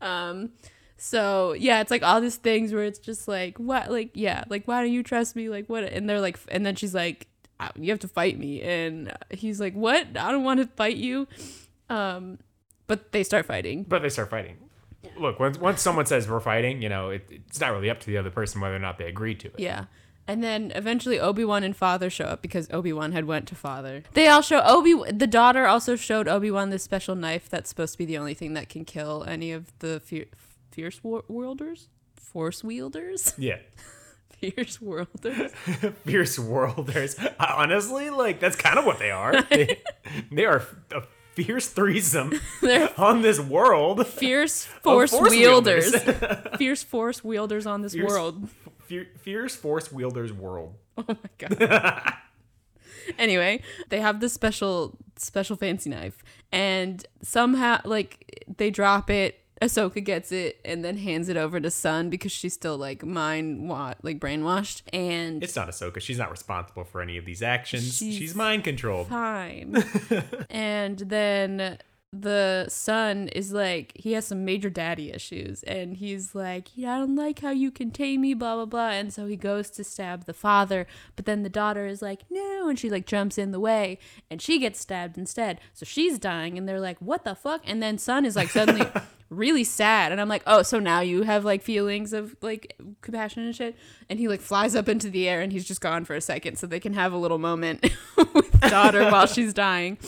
Um 0.01 0.51
so 0.97 1.53
yeah 1.53 1.81
it's 1.81 1.90
like 1.90 2.03
all 2.03 2.21
these 2.21 2.37
things 2.37 2.73
where 2.73 2.85
it's 2.85 2.99
just 2.99 3.29
like 3.29 3.59
what 3.59 3.90
like 3.90 4.11
yeah 4.14 4.45
like 4.49 4.67
why 4.67 4.81
don't 4.81 4.93
you 4.93 5.05
trust 5.05 5.37
me? 5.37 5.49
Like 5.49 5.69
what? 5.69 5.85
And 5.85 6.11
they're 6.11 6.21
like 6.21 6.38
and 6.49 6.67
then 6.67 6.75
she's 6.75 6.95
like 6.95 7.29
"Uh, 7.61 7.69
you 7.77 7.90
have 7.93 8.01
to 8.01 8.09
fight 8.09 8.37
me. 8.38 8.61
And 8.61 9.12
he's 9.31 9.61
like 9.61 9.75
what? 9.75 10.17
I 10.17 10.33
don't 10.33 10.43
want 10.43 10.59
to 10.59 10.67
fight 10.67 10.97
you. 10.97 11.29
Um 11.88 12.38
but 12.88 13.12
they 13.12 13.23
start 13.23 13.47
fighting. 13.47 13.85
But 13.85 14.03
they 14.03 14.09
start 14.09 14.31
fighting. 14.31 14.57
Look, 15.19 15.38
once 15.40 15.59
once 15.59 15.81
someone 15.83 16.07
says 16.07 16.29
we're 16.29 16.40
fighting, 16.40 16.83
you 16.83 16.88
know, 16.88 17.11
it, 17.11 17.27
it's 17.31 17.61
not 17.61 17.73
really 17.73 17.90
up 17.90 18.01
to 18.01 18.07
the 18.07 18.17
other 18.19 18.31
person 18.31 18.61
whether 18.61 18.77
or 18.77 18.81
not 18.81 18.99
they 18.99 19.07
agree 19.07 19.35
to 19.37 19.49
it. 19.49 19.55
Yeah. 19.59 19.85
And 20.27 20.43
then 20.43 20.73
eventually 20.75 21.21
Obi-Wan 21.21 21.62
and 21.64 21.77
Father 21.77 22.09
show 22.09 22.25
up 22.25 22.40
because 22.40 22.67
Obi-Wan 22.73 23.12
had 23.12 23.27
went 23.27 23.47
to 23.49 23.55
Father. 23.55 24.03
They 24.14 24.27
all 24.29 24.40
show 24.40 24.62
Obi 24.64 24.95
the 25.12 25.27
daughter 25.27 25.67
also 25.67 25.97
showed 25.97 26.29
Obi-Wan 26.29 26.71
this 26.71 26.83
special 26.83 27.14
knife 27.14 27.51
that's 27.51 27.69
supposed 27.69 27.93
to 27.93 27.99
be 27.99 28.07
the 28.07 28.17
only 28.17 28.33
thing 28.33 28.55
that 28.55 28.71
can 28.71 28.85
kill 28.87 29.25
any 29.29 29.53
of 29.53 29.71
the 29.81 30.01
fier- 30.01 30.29
fierce 30.71 31.05
war- 31.05 31.25
wielders, 31.29 31.88
force 32.17 32.64
wielders, 32.64 33.35
Yeah. 33.38 33.59
fierce 34.31 34.81
worlders. 34.81 35.53
Fierce 36.07 36.38
worlders. 36.38 37.17
Honestly, 37.38 38.09
like 38.11 38.40
that's 38.40 38.57
kind 38.57 38.79
of 38.79 38.85
what 38.87 38.99
they 38.99 39.11
are. 39.11 39.43
They, 39.43 39.83
they 40.33 40.45
are 40.47 40.62
a 40.95 41.03
fierce 41.35 41.68
threesome 41.68 42.33
on 42.99 43.23
this 43.23 43.38
world. 43.40 44.07
fierce 44.09 44.64
force, 44.64 45.11
force 45.11 45.31
wielders. 45.31 45.92
wielders. 45.92 46.38
fierce 46.59 46.83
force 46.83 47.23
wielders 47.25 47.66
on 47.66 47.83
this 47.83 47.92
Fierce- 47.92 48.09
world. 48.11 48.49
Fier- 48.87 49.09
Fierce 49.18 49.57
force 49.57 49.90
wielders 49.92 50.33
world. 50.33 50.75
Oh 50.99 51.05
my 51.09 51.16
god. 51.38 52.14
anyway, 53.18 53.62
they 53.88 54.01
have 54.01 54.20
this 54.20 54.33
special 54.33 54.97
special 55.16 55.57
fancy 55.57 55.90
knife 55.90 56.23
and 56.53 57.07
somehow 57.23 57.81
like 57.85 58.44
they 58.57 58.70
drop 58.70 59.09
it 59.11 59.38
Ahsoka 59.62 60.03
gets 60.03 60.33
it 60.33 60.61
and 60.64 60.85
then 60.85 60.97
hands 60.99 61.29
it 61.29 61.37
over 61.37 61.61
to 61.61 61.71
Son 61.71 62.11
because 62.11 62.33
she's 62.33 62.53
still 62.55 62.77
like 62.77 63.05
mind 63.05 63.69
wa- 63.69 63.95
like 64.03 64.19
brainwashed 64.19 64.83
and 64.93 65.43
It's 65.43 65.57
not 65.57 65.69
Ahsoka. 65.69 66.01
She's 66.01 66.19
not 66.19 66.31
responsible 66.31 66.85
for 66.85 67.01
any 67.01 67.17
of 67.17 67.25
these 67.25 67.43
actions. 67.43 67.97
She's 67.99 68.14
She's, 68.17 68.35
mind 68.35 68.64
controlled. 68.64 69.09
fine. 69.09 69.83
and 70.51 70.99
then 70.99 71.79
the 72.17 72.67
son 72.69 73.27
is 73.29 73.53
like, 73.53 73.90
he 73.97 74.12
has 74.12 74.25
some 74.25 74.45
major 74.45 74.71
daddy 74.71 75.11
issues, 75.11 75.64
and 75.64 75.95
he's 75.97 76.33
like, 76.33 76.69
yeah, 76.77 76.95
I 76.95 76.99
don't 76.99 77.17
like 77.17 77.40
how 77.40 77.51
you 77.51 77.73
contain 77.73 78.21
me, 78.21 78.35
blah 78.35 78.55
blah 78.55 78.67
blah. 78.67 78.90
And 78.90 79.12
so 79.12 79.27
he 79.27 79.35
goes 79.37 79.69
to 79.71 79.83
stab 79.83 80.27
the 80.27 80.33
father, 80.33 80.87
but 81.17 81.25
then 81.27 81.43
the 81.43 81.49
daughter 81.49 81.87
is 81.87 82.03
like, 82.03 82.21
no, 82.31 82.69
and 82.69 82.79
she 82.79 82.88
like 82.88 83.07
jumps 83.07 83.37
in 83.37 83.51
the 83.51 83.59
way, 83.59 83.99
and 84.31 84.40
she 84.40 84.61
gets 84.61 84.79
stabbed 84.79 85.19
instead. 85.19 85.59
So 85.73 85.85
she's 85.85 86.21
dying, 86.21 86.57
and 86.57 86.69
they're 86.69 86.79
like, 86.81 86.99
what 87.01 87.25
the 87.25 87.35
fuck? 87.35 87.62
And 87.67 87.83
then 87.83 87.99
son 87.99 88.25
is 88.25 88.37
like 88.37 88.51
suddenly. 88.51 88.87
really 89.37 89.64
sad. 89.64 90.12
And 90.12 90.20
i'm 90.20 90.29
like 90.29 90.42
oh 90.47 90.62
so 90.62 90.79
now 90.79 91.01
you 91.01 91.23
have 91.23 91.44
like 91.44 91.62
feelings 91.62 92.12
of 92.12 92.37
like 92.40 92.77
compassion 93.03 93.44
and 93.44 93.55
shit? 93.55 93.77
And 94.09 94.18
he 94.18 94.29
like 94.29 94.40
flies 94.40 94.75
up 94.75 94.88
into 94.88 95.11
the 95.11 95.29
air 95.29 95.40
and 95.40 95.53
he's 95.53 95.64
just 95.64 95.81
gone 95.81 96.05
for 96.05 96.14
a 96.14 96.20
second 96.20 96.57
so 96.57 96.66
they 96.66 96.81
can 96.81 96.94
have 96.94 97.12
a 97.12 97.16
little 97.16 97.38
moment 97.38 97.83
with 98.16 98.61
daughter 98.61 99.05
while 99.11 99.27
she's 99.27 99.53
dying. 99.53 99.99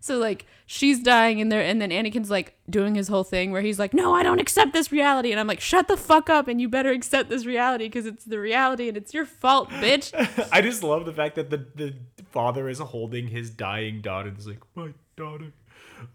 So 0.00 0.18
like 0.18 0.46
she's 0.66 1.02
dying 1.02 1.38
in 1.38 1.48
there 1.48 1.62
and 1.62 1.80
then 1.80 1.90
anakin's 1.90 2.30
like 2.30 2.56
doing 2.68 2.94
his 2.94 3.08
whole 3.08 3.24
thing 3.24 3.52
where 3.52 3.60
he's 3.60 3.78
like 3.78 3.92
no 3.92 4.14
i 4.14 4.22
don't 4.22 4.40
accept 4.40 4.72
this 4.72 4.92
reality. 4.92 5.30
And 5.30 5.40
i'm 5.40 5.46
like 5.46 5.60
shut 5.60 5.88
the 5.88 5.96
fuck 5.96 6.28
up 6.28 6.48
and 6.48 6.60
you 6.60 6.68
better 6.68 6.90
accept 6.90 7.28
this 7.30 7.46
reality 7.46 7.86
because 7.86 8.06
it's 8.06 8.24
the 8.24 8.38
reality 8.38 8.88
and 8.88 8.96
it's 8.96 9.14
your 9.14 9.26
fault 9.26 9.70
bitch. 9.70 10.12
I 10.52 10.60
just 10.60 10.82
love 10.82 11.06
the 11.06 11.12
fact 11.12 11.36
that 11.36 11.50
the, 11.50 11.66
the 11.74 11.94
father 12.34 12.68
is 12.68 12.80
holding 12.80 13.28
his 13.28 13.48
dying 13.50 14.00
daughter 14.00 14.28
and 14.28 14.38
is 14.38 14.46
like, 14.46 14.60
My 14.74 14.92
daughter. 15.16 15.52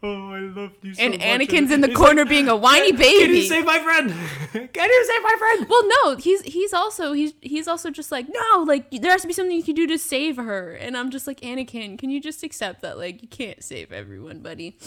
Oh, 0.04 0.32
I 0.34 0.39
love 0.39 0.71
you 0.82 0.93
so 0.93 1.02
and 1.04 1.13
much. 1.13 1.21
anakin's 1.21 1.71
in 1.71 1.82
the 1.82 1.88
he's 1.88 1.97
corner 1.97 2.21
like, 2.21 2.30
being 2.30 2.47
a 2.47 2.56
whiny 2.56 2.91
baby. 2.91 3.25
Can 3.25 3.36
you 3.36 3.41
save 3.43 3.65
my 3.65 3.80
friend? 3.80 4.10
Can 4.73 4.89
you 4.89 5.06
save 5.06 5.23
my 5.23 5.36
friend? 5.38 5.67
Well, 5.69 5.88
no, 6.04 6.15
he's 6.15 6.41
he's 6.41 6.73
also 6.73 7.13
he's 7.13 7.34
he's 7.41 7.67
also 7.67 7.89
just 7.89 8.12
like 8.12 8.28
no, 8.30 8.63
like 8.63 8.89
there 8.91 9.12
has 9.12 9.21
to 9.21 9.28
be 9.28 9.34
something 9.34 9.56
you 9.56 9.63
can 9.63 9.75
do 9.75 9.88
to 9.88 9.97
save 9.97 10.38
her, 10.38 10.73
and 10.73 10.95
I'm 10.97 11.10
just 11.12 11.28
like 11.28 11.39
Anakin, 11.41 11.97
can 11.97 12.10
you 12.10 12.21
just 12.21 12.43
accept 12.43 12.82
that 12.82 12.97
like 12.97 13.21
you 13.21 13.28
can't 13.28 13.63
save 13.63 13.91
everyone, 13.91 14.39
buddy? 14.39 14.78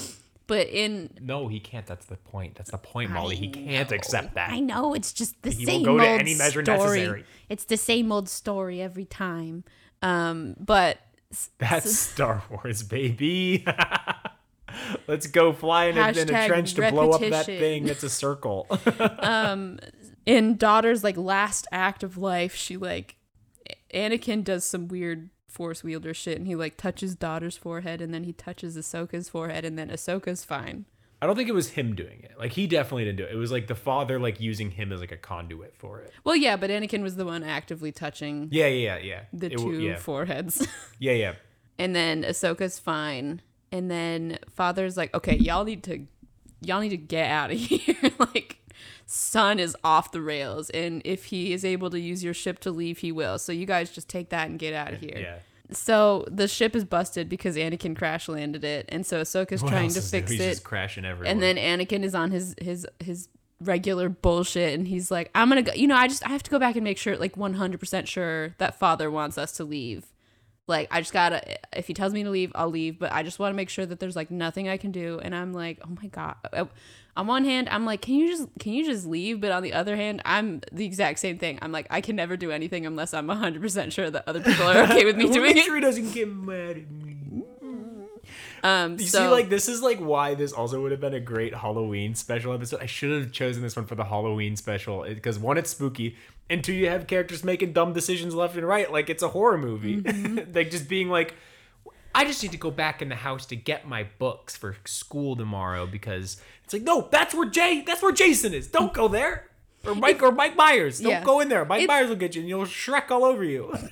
But 0.48 0.66
in 0.68 1.10
No, 1.20 1.48
he 1.48 1.60
can't. 1.60 1.86
That's 1.86 2.06
the 2.06 2.16
point. 2.16 2.56
That's 2.56 2.72
the 2.72 2.78
point, 2.78 3.10
Molly. 3.10 3.36
He 3.36 3.48
can't 3.48 3.90
know, 3.90 3.96
accept 3.96 4.34
that. 4.34 4.50
I 4.50 4.58
know 4.60 4.92
it's 4.92 5.12
just 5.12 5.40
the 5.42 5.50
He 5.50 5.64
will 5.64 5.72
same 5.72 5.82
go 5.84 5.98
to 5.98 6.02
old 6.10 6.20
any 6.20 6.34
measure 6.34 6.62
story. 6.64 6.78
necessary. 6.98 7.24
It's 7.48 7.64
the 7.64 7.76
same 7.76 8.10
old 8.12 8.28
story 8.28 8.82
every 8.82 9.04
time. 9.04 9.64
Um, 10.02 10.56
but 10.58 10.98
That's 11.58 11.96
Star 11.96 12.42
Wars, 12.50 12.82
baby. 12.82 13.64
Let's 15.06 15.26
go 15.26 15.52
fly 15.52 15.86
in 15.86 15.98
a, 15.98 16.08
in 16.08 16.34
a 16.34 16.46
trench 16.46 16.74
to 16.74 16.90
blow 16.90 17.10
up 17.10 17.20
that 17.20 17.46
thing. 17.46 17.88
It's 17.88 18.02
a 18.02 18.10
circle. 18.10 18.66
um, 19.20 19.78
in 20.26 20.56
daughter's 20.56 21.02
like 21.02 21.16
last 21.16 21.66
act 21.72 22.02
of 22.02 22.16
life, 22.16 22.54
she 22.54 22.76
like 22.76 23.16
Anakin 23.94 24.44
does 24.44 24.64
some 24.64 24.88
weird 24.88 25.30
force 25.48 25.84
wielder 25.84 26.14
shit, 26.14 26.38
and 26.38 26.46
he 26.46 26.54
like 26.54 26.76
touches 26.76 27.14
daughter's 27.14 27.56
forehead, 27.56 28.00
and 28.00 28.12
then 28.12 28.24
he 28.24 28.32
touches 28.32 28.76
Ahsoka's 28.76 29.28
forehead, 29.28 29.64
and 29.64 29.78
then 29.78 29.90
Ahsoka's 29.90 30.44
fine. 30.44 30.86
I 31.22 31.26
don't 31.26 31.36
think 31.36 31.48
it 31.48 31.54
was 31.54 31.68
him 31.68 31.94
doing 31.94 32.20
it. 32.24 32.32
Like 32.36 32.50
he 32.50 32.66
definitely 32.66 33.04
didn't 33.04 33.18
do 33.18 33.24
it. 33.24 33.32
It 33.32 33.36
was 33.36 33.52
like 33.52 33.68
the 33.68 33.76
father 33.76 34.18
like 34.18 34.40
using 34.40 34.72
him 34.72 34.92
as 34.92 34.98
like 34.98 35.12
a 35.12 35.16
conduit 35.16 35.76
for 35.76 36.00
it. 36.00 36.12
Well, 36.24 36.34
yeah, 36.34 36.56
but 36.56 36.68
Anakin 36.68 37.00
was 37.00 37.14
the 37.14 37.24
one 37.24 37.44
actively 37.44 37.92
touching 37.92 38.48
Yeah, 38.50 38.66
yeah, 38.66 38.96
yeah. 38.96 39.04
yeah. 39.04 39.20
the 39.32 39.46
It 39.46 39.58
two 39.58 39.80
yeah. 39.80 39.96
foreheads. 39.98 40.66
yeah, 40.98 41.12
yeah. 41.12 41.34
and 41.78 41.94
then 41.94 42.24
Ahsoka's 42.24 42.80
fine. 42.80 43.40
And 43.72 43.90
then 43.90 44.38
father's 44.50 44.96
like, 44.96 45.12
okay, 45.14 45.36
y'all 45.36 45.64
need 45.64 45.82
to 45.84 46.06
y'all 46.60 46.80
need 46.80 46.90
to 46.90 46.96
get 46.96 47.28
out 47.30 47.50
of 47.50 47.58
here. 47.58 47.96
like 48.18 48.58
son 49.06 49.58
is 49.58 49.76
off 49.82 50.12
the 50.12 50.20
rails. 50.20 50.70
And 50.70 51.02
if 51.04 51.24
he 51.26 51.52
is 51.52 51.64
able 51.64 51.90
to 51.90 51.98
use 51.98 52.22
your 52.22 52.34
ship 52.34 52.60
to 52.60 52.70
leave, 52.70 52.98
he 52.98 53.10
will. 53.10 53.38
So 53.38 53.50
you 53.52 53.66
guys 53.66 53.90
just 53.90 54.08
take 54.08 54.28
that 54.30 54.48
and 54.48 54.58
get 54.58 54.74
out 54.74 54.92
of 54.92 55.00
here. 55.00 55.18
Yeah. 55.18 55.36
So 55.72 56.26
the 56.30 56.48
ship 56.48 56.76
is 56.76 56.84
busted 56.84 57.28
because 57.28 57.56
Anakin 57.56 57.96
crash 57.96 58.28
landed 58.28 58.62
it. 58.62 58.84
And 58.90 59.06
so 59.06 59.22
Ahsoka's 59.22 59.62
What 59.62 59.70
trying 59.70 59.88
to 59.90 60.02
fix? 60.02 60.30
He's 60.30 60.40
it. 60.40 60.50
just 60.50 60.64
crashing 60.64 61.04
everywhere. 61.04 61.30
And 61.32 61.42
then 61.42 61.56
Anakin 61.56 62.02
is 62.04 62.14
on 62.14 62.30
his 62.30 62.54
his 62.60 62.86
his 63.00 63.28
regular 63.60 64.08
bullshit 64.08 64.76
and 64.76 64.88
he's 64.88 65.08
like 65.08 65.30
I'm 65.36 65.48
going 65.48 65.64
to 65.64 65.70
go 65.70 65.76
you 65.76 65.86
know 65.86 65.94
I 65.94 66.08
just 66.08 66.26
I 66.26 66.30
have 66.30 66.42
to 66.42 66.50
go 66.50 66.58
back 66.58 66.74
and 66.74 66.82
make 66.82 66.98
sure 66.98 67.16
like 67.16 67.36
100% 67.36 68.06
sure 68.08 68.56
that 68.58 68.76
father 68.78 69.08
wants 69.10 69.38
us 69.38 69.52
to 69.52 69.64
leave. 69.64 70.11
Like 70.68 70.88
I 70.90 71.00
just 71.00 71.12
got 71.12 71.30
to 71.30 71.42
if 71.78 71.86
he 71.88 71.94
tells 71.94 72.12
me 72.12 72.22
to 72.22 72.30
leave, 72.30 72.52
I'll 72.54 72.70
leave, 72.70 72.98
but 72.98 73.12
I 73.12 73.22
just 73.22 73.38
want 73.38 73.52
to 73.52 73.56
make 73.56 73.68
sure 73.68 73.84
that 73.84 73.98
there's 74.00 74.14
like 74.16 74.30
nothing 74.30 74.68
I 74.68 74.76
can 74.76 74.92
do 74.92 75.18
and 75.22 75.34
I'm 75.34 75.52
like, 75.52 75.80
"Oh 75.84 75.90
my 76.00 76.08
god." 76.08 76.36
Uh, 76.52 76.66
On 77.16 77.26
one 77.26 77.44
hand, 77.44 77.68
I'm 77.68 77.84
like, 77.84 78.00
"Can 78.00 78.14
you 78.14 78.28
just 78.28 78.48
can 78.60 78.72
you 78.72 78.84
just 78.86 79.04
leave?" 79.06 79.40
But 79.40 79.50
on 79.52 79.62
the 79.62 79.72
other 79.74 79.96
hand, 79.96 80.22
I'm 80.24 80.60
the 80.70 80.84
exact 80.86 81.18
same 81.18 81.36
thing. 81.38 81.58
I'm 81.60 81.72
like, 81.72 81.86
I 81.90 82.00
can 82.00 82.14
never 82.16 82.36
do 82.36 82.50
anything 82.52 82.86
unless 82.86 83.12
I'm 83.12 83.26
100% 83.26 83.92
sure 83.92 84.08
that 84.10 84.24
other 84.26 84.40
people 84.40 84.66
are 84.66 84.84
okay 84.84 85.04
with 85.04 85.16
me 85.16 85.28
doing 85.32 85.54
make 85.54 85.56
it. 85.56 85.64
sure 85.64 85.74
he 85.74 85.80
doesn't 85.82 86.12
get 86.12 86.28
mad 86.32 86.76
at 86.78 86.90
me. 86.90 87.42
Um 88.62 88.92
You 88.98 89.06
so 89.06 89.18
see, 89.18 89.28
like 89.28 89.48
this 89.48 89.68
is 89.68 89.82
like 89.82 89.98
why 89.98 90.34
this 90.34 90.52
also 90.52 90.80
would 90.80 90.92
have 90.92 91.00
been 91.00 91.14
a 91.14 91.20
great 91.20 91.54
Halloween 91.54 92.14
special 92.14 92.52
episode. 92.52 92.80
I 92.80 92.86
should 92.86 93.10
have 93.20 93.32
chosen 93.32 93.62
this 93.62 93.74
one 93.74 93.86
for 93.86 93.96
the 93.96 94.04
Halloween 94.04 94.56
special 94.56 95.02
because 95.02 95.38
one, 95.38 95.58
it's 95.58 95.70
spooky, 95.70 96.16
and 96.52 96.62
two, 96.62 96.72
you 96.72 96.88
have 96.88 97.06
characters 97.06 97.42
making 97.42 97.72
dumb 97.72 97.92
decisions 97.94 98.34
left 98.34 98.56
and 98.56 98.66
right, 98.66 98.92
like 98.92 99.08
it's 99.10 99.22
a 99.22 99.28
horror 99.28 99.58
movie. 99.58 100.02
Mm-hmm. 100.02 100.52
like 100.54 100.70
just 100.70 100.88
being 100.88 101.08
like, 101.08 101.34
I 102.14 102.24
just 102.26 102.42
need 102.42 102.52
to 102.52 102.58
go 102.58 102.70
back 102.70 103.00
in 103.00 103.08
the 103.08 103.14
house 103.16 103.46
to 103.46 103.56
get 103.56 103.88
my 103.88 104.06
books 104.18 104.54
for 104.56 104.76
school 104.84 105.34
tomorrow 105.34 105.86
because 105.86 106.40
it's 106.64 106.74
like, 106.74 106.82
no, 106.82 107.08
that's 107.10 107.34
where 107.34 107.48
Jay, 107.48 107.82
that's 107.86 108.02
where 108.02 108.12
Jason 108.12 108.52
is. 108.52 108.66
Don't 108.68 108.92
go 108.92 109.08
there. 109.08 109.48
Or 109.86 109.94
Mike 109.94 110.22
or 110.22 110.30
Mike 110.30 110.54
Myers. 110.54 111.00
Don't 111.00 111.10
Yeah. 111.10 111.24
go 111.24 111.40
in 111.40 111.48
there. 111.48 111.64
Mike 111.64 111.82
It's- 111.84 111.88
Myers 111.96 112.08
will 112.10 112.16
get 112.16 112.34
you 112.36 112.42
and 112.42 112.48
you'll 112.48 112.66
Shrek 112.66 113.10
all 113.10 113.24
over 113.24 113.42
you. 113.42 113.74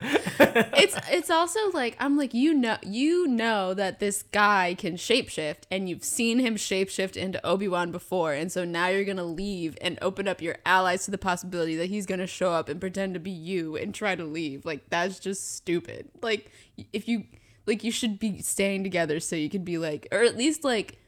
it's 0.00 0.96
it's 1.10 1.30
also 1.30 1.58
like 1.72 1.96
I'm 1.98 2.16
like 2.16 2.32
you 2.32 2.54
know 2.54 2.76
you 2.82 3.26
know 3.26 3.74
that 3.74 3.98
this 3.98 4.22
guy 4.22 4.74
can 4.78 4.94
shapeshift 4.94 5.62
and 5.70 5.88
you've 5.88 6.04
seen 6.04 6.38
him 6.38 6.54
shapeshift 6.54 7.16
into 7.16 7.44
Obi-Wan 7.44 7.90
before 7.90 8.32
and 8.32 8.50
so 8.50 8.64
now 8.64 8.86
you're 8.88 9.04
going 9.04 9.16
to 9.16 9.24
leave 9.24 9.76
and 9.80 9.98
open 10.00 10.28
up 10.28 10.40
your 10.40 10.56
allies 10.64 11.04
to 11.06 11.10
the 11.10 11.18
possibility 11.18 11.74
that 11.76 11.86
he's 11.86 12.06
going 12.06 12.20
to 12.20 12.28
show 12.28 12.52
up 12.52 12.68
and 12.68 12.80
pretend 12.80 13.14
to 13.14 13.20
be 13.20 13.30
you 13.30 13.76
and 13.76 13.94
try 13.94 14.14
to 14.14 14.24
leave. 14.24 14.64
Like 14.64 14.88
that's 14.88 15.18
just 15.18 15.56
stupid. 15.56 16.08
Like 16.22 16.50
if 16.92 17.08
you 17.08 17.24
like 17.66 17.82
you 17.82 17.90
should 17.90 18.20
be 18.20 18.40
staying 18.40 18.84
together 18.84 19.18
so 19.18 19.34
you 19.34 19.50
can 19.50 19.64
be 19.64 19.78
like 19.78 20.06
or 20.12 20.22
at 20.22 20.36
least 20.36 20.62
like 20.62 20.98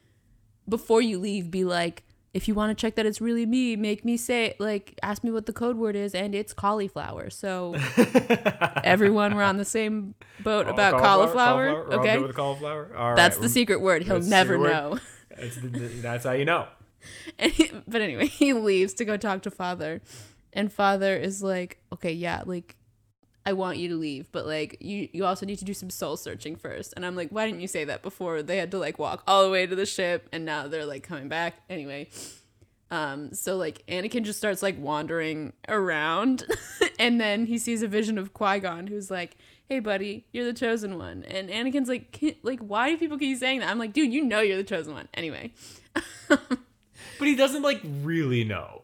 before 0.69 1.01
you 1.01 1.19
leave 1.19 1.51
be 1.51 1.65
like 1.65 2.03
if 2.33 2.47
you 2.47 2.55
want 2.55 2.77
to 2.77 2.81
check 2.81 2.95
that 2.95 3.07
it's 3.07 3.21
really 3.21 3.45
me 3.45 3.75
make 3.77 4.05
me 4.05 4.17
say 4.17 4.55
like 4.59 4.99
ask 5.03 5.25
me 5.25 5.31
what 5.31 5.47
the 5.47 5.53
code 5.53 5.77
word 5.77 5.97
is 5.97 6.15
and 6.15 6.35
it's 6.35 6.53
cauliflower. 6.53 7.29
So 7.31 7.75
everyone 8.85 9.35
we're 9.35 9.43
on 9.43 9.57
the 9.57 9.65
same 9.65 10.15
boat 10.41 10.67
oh, 10.69 10.71
about 10.71 11.01
cauliflower, 11.01 11.73
We're 11.89 11.95
okay? 11.99 12.19
with 12.19 12.37
cauliflower. 12.37 12.95
All 12.97 13.17
that's 13.17 13.37
right, 13.37 13.43
the 13.43 13.49
secret 13.49 13.81
word. 13.81 14.05
He'll 14.05 14.17
That's 14.17 14.29
never 14.29 14.59
know. 14.59 14.99
That's, 15.37 15.57
the, 15.57 15.69
that's 15.69 16.25
how 16.25 16.33
you 16.33 16.45
know. 16.45 16.67
And 17.39 17.51
he- 17.51 17.73
but 17.89 18.03
anyway 18.03 18.27
he 18.27 18.53
leaves 18.53 18.93
to 18.95 19.07
go 19.07 19.17
talk 19.17 19.43
to 19.43 19.51
father. 19.51 20.03
And 20.53 20.71
father 20.73 21.17
is 21.17 21.43
like 21.43 21.79
okay 21.93 22.13
yeah 22.13 22.43
like 22.45 22.77
i 23.47 23.53
want 23.53 23.79
you 23.79 23.89
to 23.89 23.97
leave 23.97 24.31
but 24.33 24.47
like 24.47 24.77
you 24.81 25.09
you 25.13 25.25
also 25.25 25.47
need 25.47 25.59
to 25.59 25.65
do 25.65 25.75
some 25.75 25.91
soul 25.91 26.17
searching 26.17 26.57
first. 26.57 26.93
And 26.97 27.05
i'm 27.07 27.17
like 27.17 27.31
why 27.31 27.47
didn't 27.47 27.61
you 27.61 27.69
say 27.69 27.85
that 27.85 28.03
before? 28.03 28.43
They 28.43 28.57
had 28.57 28.71
to 28.73 28.79
like 28.79 28.99
walk 28.99 29.23
all 29.27 29.45
the 29.45 29.51
way 29.51 29.67
to 29.67 29.75
the 29.75 29.87
ship 29.87 30.29
and 30.33 30.45
now 30.45 30.69
they're 30.69 30.87
like 30.87 31.03
coming 31.03 31.29
back. 31.29 31.55
Anyway 31.69 32.09
um 32.91 33.33
so 33.33 33.57
like 33.57 33.85
anakin 33.87 34.25
just 34.25 34.39
starts 34.39 34.63
like 34.63 34.77
wandering 34.81 35.53
around 35.69 36.45
and 36.99 37.21
then 37.21 37.47
he 37.47 37.57
sees 37.57 37.83
a 37.83 37.89
vision 37.89 38.19
of 38.19 38.33
qui-gon 38.35 38.89
who's 38.89 39.11
like 39.11 39.37
hey 39.69 39.79
buddy 39.79 40.27
you're 40.33 40.45
the 40.45 40.53
chosen 40.53 40.99
one. 40.99 41.25
And 41.25 41.49
anakin's 41.49 41.89
like 41.89 42.39
like 42.43 42.61
why 42.61 42.91
do 42.91 42.99
people 42.99 43.19
keep 43.19 43.39
saying 43.39 43.61
that? 43.61 43.71
I'm 43.71 43.79
like 43.79 43.93
dude 43.93 44.13
you 44.13 44.25
know 44.25 44.41
you're 44.41 44.57
the 44.57 44.65
chosen 44.65 44.95
one. 44.95 45.09
Anyway. 45.15 45.53
But 47.21 47.29
he 47.29 47.37
doesn't 47.37 47.61
like 47.61 47.83
really 48.03 48.45
know. 48.45 48.80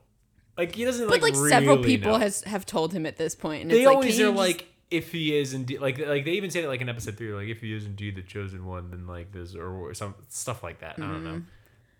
Like 0.56 0.74
he 0.74 0.84
doesn't 0.84 1.08
like 1.08 1.20
But 1.20 1.32
like, 1.32 1.40
like 1.40 1.50
several 1.50 1.76
really 1.76 1.88
people 1.88 2.12
know. 2.12 2.18
has 2.18 2.42
have 2.44 2.64
told 2.66 2.92
him 2.92 3.04
at 3.06 3.16
this 3.16 3.34
point, 3.34 3.62
and 3.62 3.70
they 3.70 3.78
it's 3.78 3.86
like, 3.86 3.94
always 3.96 4.18
you 4.18 4.28
are 4.28 4.32
like 4.32 4.66
if 4.90 5.12
he 5.12 5.36
is 5.36 5.52
indeed 5.52 5.80
like 5.80 5.98
like 5.98 6.24
they 6.24 6.32
even 6.32 6.50
say 6.50 6.62
it 6.62 6.68
like 6.68 6.80
in 6.80 6.88
episode 6.88 7.16
three 7.18 7.32
like 7.32 7.48
if 7.48 7.60
he 7.60 7.74
is 7.74 7.84
indeed 7.84 8.14
the 8.14 8.22
chosen 8.22 8.64
one 8.64 8.88
then 8.90 9.06
like 9.06 9.32
this 9.32 9.54
or, 9.54 9.68
or 9.68 9.94
some 9.94 10.14
stuff 10.28 10.62
like 10.62 10.80
that. 10.80 10.94
I 10.98 11.02
don't 11.02 11.24
know. 11.24 11.42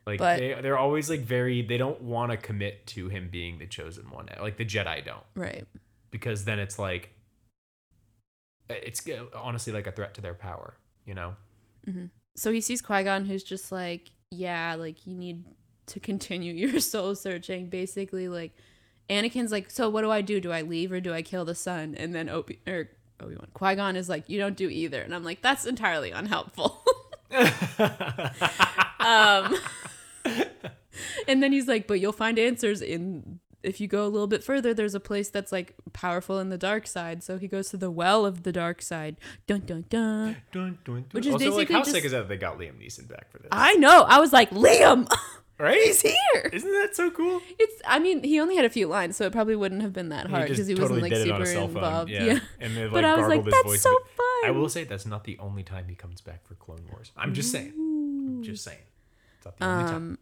Like 0.07 0.21
Mm-hmm. 0.21 0.25
But- 0.25 0.39
they 0.39 0.63
they're 0.63 0.79
always 0.79 1.11
like 1.11 1.21
very 1.21 1.63
they 1.63 1.79
don't 1.79 2.01
want 2.01 2.31
to 2.31 2.37
commit 2.37 2.87
to 2.89 3.09
him 3.09 3.29
being 3.31 3.59
the 3.59 3.67
chosen 3.67 4.09
one. 4.11 4.29
Like 4.41 4.57
the 4.57 4.65
Jedi 4.65 5.05
don't 5.05 5.25
right. 5.35 5.67
because 6.11 6.45
then 6.45 6.59
it's 6.61 6.79
like 6.79 7.11
it's 8.71 9.03
honestly 9.35 9.73
like 9.73 9.87
a 9.87 9.93
threat 9.93 10.15
to 10.15 10.21
their 10.21 10.35
power. 10.35 10.75
You 11.05 11.15
know. 11.15 11.35
So 12.37 12.53
he 12.53 12.61
sees 12.61 12.83
Qui 12.83 13.03
Gon, 13.05 13.25
who's 13.25 13.43
just 13.45 13.73
like, 13.73 14.11
yeah, 14.31 14.75
like 14.75 15.07
you 15.07 15.15
need 15.15 15.45
to 15.87 16.01
continue 16.01 16.53
your 16.67 16.81
soul 16.81 17.15
searching. 17.15 17.69
Basically, 17.69 18.29
like 18.29 18.53
Anakin's 19.09 19.53
like, 19.53 19.71
so 19.71 19.89
what 19.89 20.03
do 20.03 20.11
I 20.11 20.21
do? 20.21 20.41
Do 20.41 20.53
I 20.53 20.63
leave 20.63 20.93
or 20.93 21.01
do 21.01 21.13
I 21.13 21.23
kill 21.23 21.45
the 21.45 21.55
son? 21.55 21.95
And 21.97 22.15
then 22.15 22.29
Obi 22.29 22.59
or 22.67 22.89
Obi 23.21 23.35
Wan 23.37 23.49
Qui 23.55 23.75
Gon 23.77 23.97
is 23.97 24.09
like, 24.09 24.29
you 24.29 24.39
don't 24.39 24.57
do 24.57 24.69
either. 24.69 25.01
And 25.01 25.15
I'm 25.15 25.25
like, 25.25 25.43
that's 25.43 25.65
entirely 25.65 26.11
unhelpful. 26.11 26.83
um, 29.01 29.57
and 31.29 31.43
then 31.43 31.53
he's 31.53 31.69
like, 31.69 31.87
but 31.87 32.01
you'll 32.01 32.13
find 32.13 32.39
answers 32.39 32.83
in. 32.83 33.41
If 33.63 33.81
you 33.81 33.89
go 33.89 34.05
a 34.05 34.07
little 34.07 34.29
bit 34.29 34.45
further, 34.45 34.73
there's 34.73 34.95
a 34.95 35.01
place 35.01 35.29
that's 35.29 35.51
like 35.51 35.75
powerful 35.93 36.39
in 36.39 36.51
the 36.51 36.59
dark 36.59 36.87
side. 36.87 37.25
So 37.25 37.37
he 37.37 37.49
goes 37.49 37.69
to 37.71 37.77
the 37.77 37.91
well 37.91 38.25
of 38.25 38.45
the 38.45 38.53
dark 38.53 38.81
side. 38.81 39.17
Dun 39.49 39.61
dun 39.61 39.87
dun. 39.89 40.37
Dun, 40.53 40.79
dun, 40.85 41.03
dun. 41.03 41.05
Which 41.11 41.27
is 41.27 41.33
also, 41.33 41.47
like, 41.47 41.55
basically 41.57 41.75
how 41.75 41.81
just- 41.81 41.91
sick 41.93 42.05
is 42.05 42.13
that 42.13 42.29
they 42.29 42.37
got 42.37 42.59
Liam 42.59 42.79
Neeson 42.81 43.09
back 43.09 43.29
for 43.33 43.39
this? 43.39 43.49
I 43.51 43.75
know. 43.75 44.03
I 44.03 44.21
was 44.21 44.33
like, 44.33 44.51
Liam, 44.51 45.11
right? 45.59 45.81
he's 45.83 46.03
here. 46.03 46.51
Isn't 46.53 46.73
that 46.73 46.95
so 46.97 47.11
cool? 47.11 47.41
It's. 47.59 47.83
I 47.87 47.99
mean, 47.99 48.23
he 48.23 48.41
only 48.41 48.57
had 48.57 48.65
a 48.65 48.71
few 48.71 48.87
lines, 48.87 49.17
so 49.17 49.27
it 49.27 49.33
probably 49.33 49.57
wouldn't 49.57 49.83
have 49.83 49.93
been 49.93 50.11
that 50.11 50.29
hard 50.29 50.49
because 50.49 50.67
he, 50.67 50.75
totally 50.75 51.01
wasn't 51.01 51.03
like 51.03 51.13
did 51.13 51.27
it 51.27 51.31
on 51.31 51.39
super 51.41 51.51
a 51.51 51.53
cell 51.53 51.69
phone, 51.69 51.77
involved. 51.77 52.11
yeah. 52.11 52.25
Yeah. 52.25 52.39
And 52.61 52.77
they, 52.77 52.85
but 52.85 53.03
like, 53.03 53.05
I 53.05 53.17
was 53.17 53.29
like, 53.29 53.45
that's 53.45 53.83
so 53.83 53.91
fun. 54.17 54.27
I 54.45 54.51
will 54.51 54.69
say 54.69 54.85
that's 54.85 55.07
not 55.07 55.25
the 55.25 55.39
only 55.39 55.63
time 55.63 55.87
he 55.89 55.95
comes 55.95 56.21
back 56.21 56.47
for 56.47 56.55
Clone 56.55 56.85
Wars. 56.91 57.13
I'm 57.17 57.35
just 57.35 57.51
saying. 57.51 57.73
I'm 57.77 58.43
just 58.43 58.65
saying. 58.65 58.79
It's 59.39 59.45
not 59.45 59.57
the 59.57 59.65
only 59.65 59.85
time. 59.85 59.95
Um, 59.95 60.19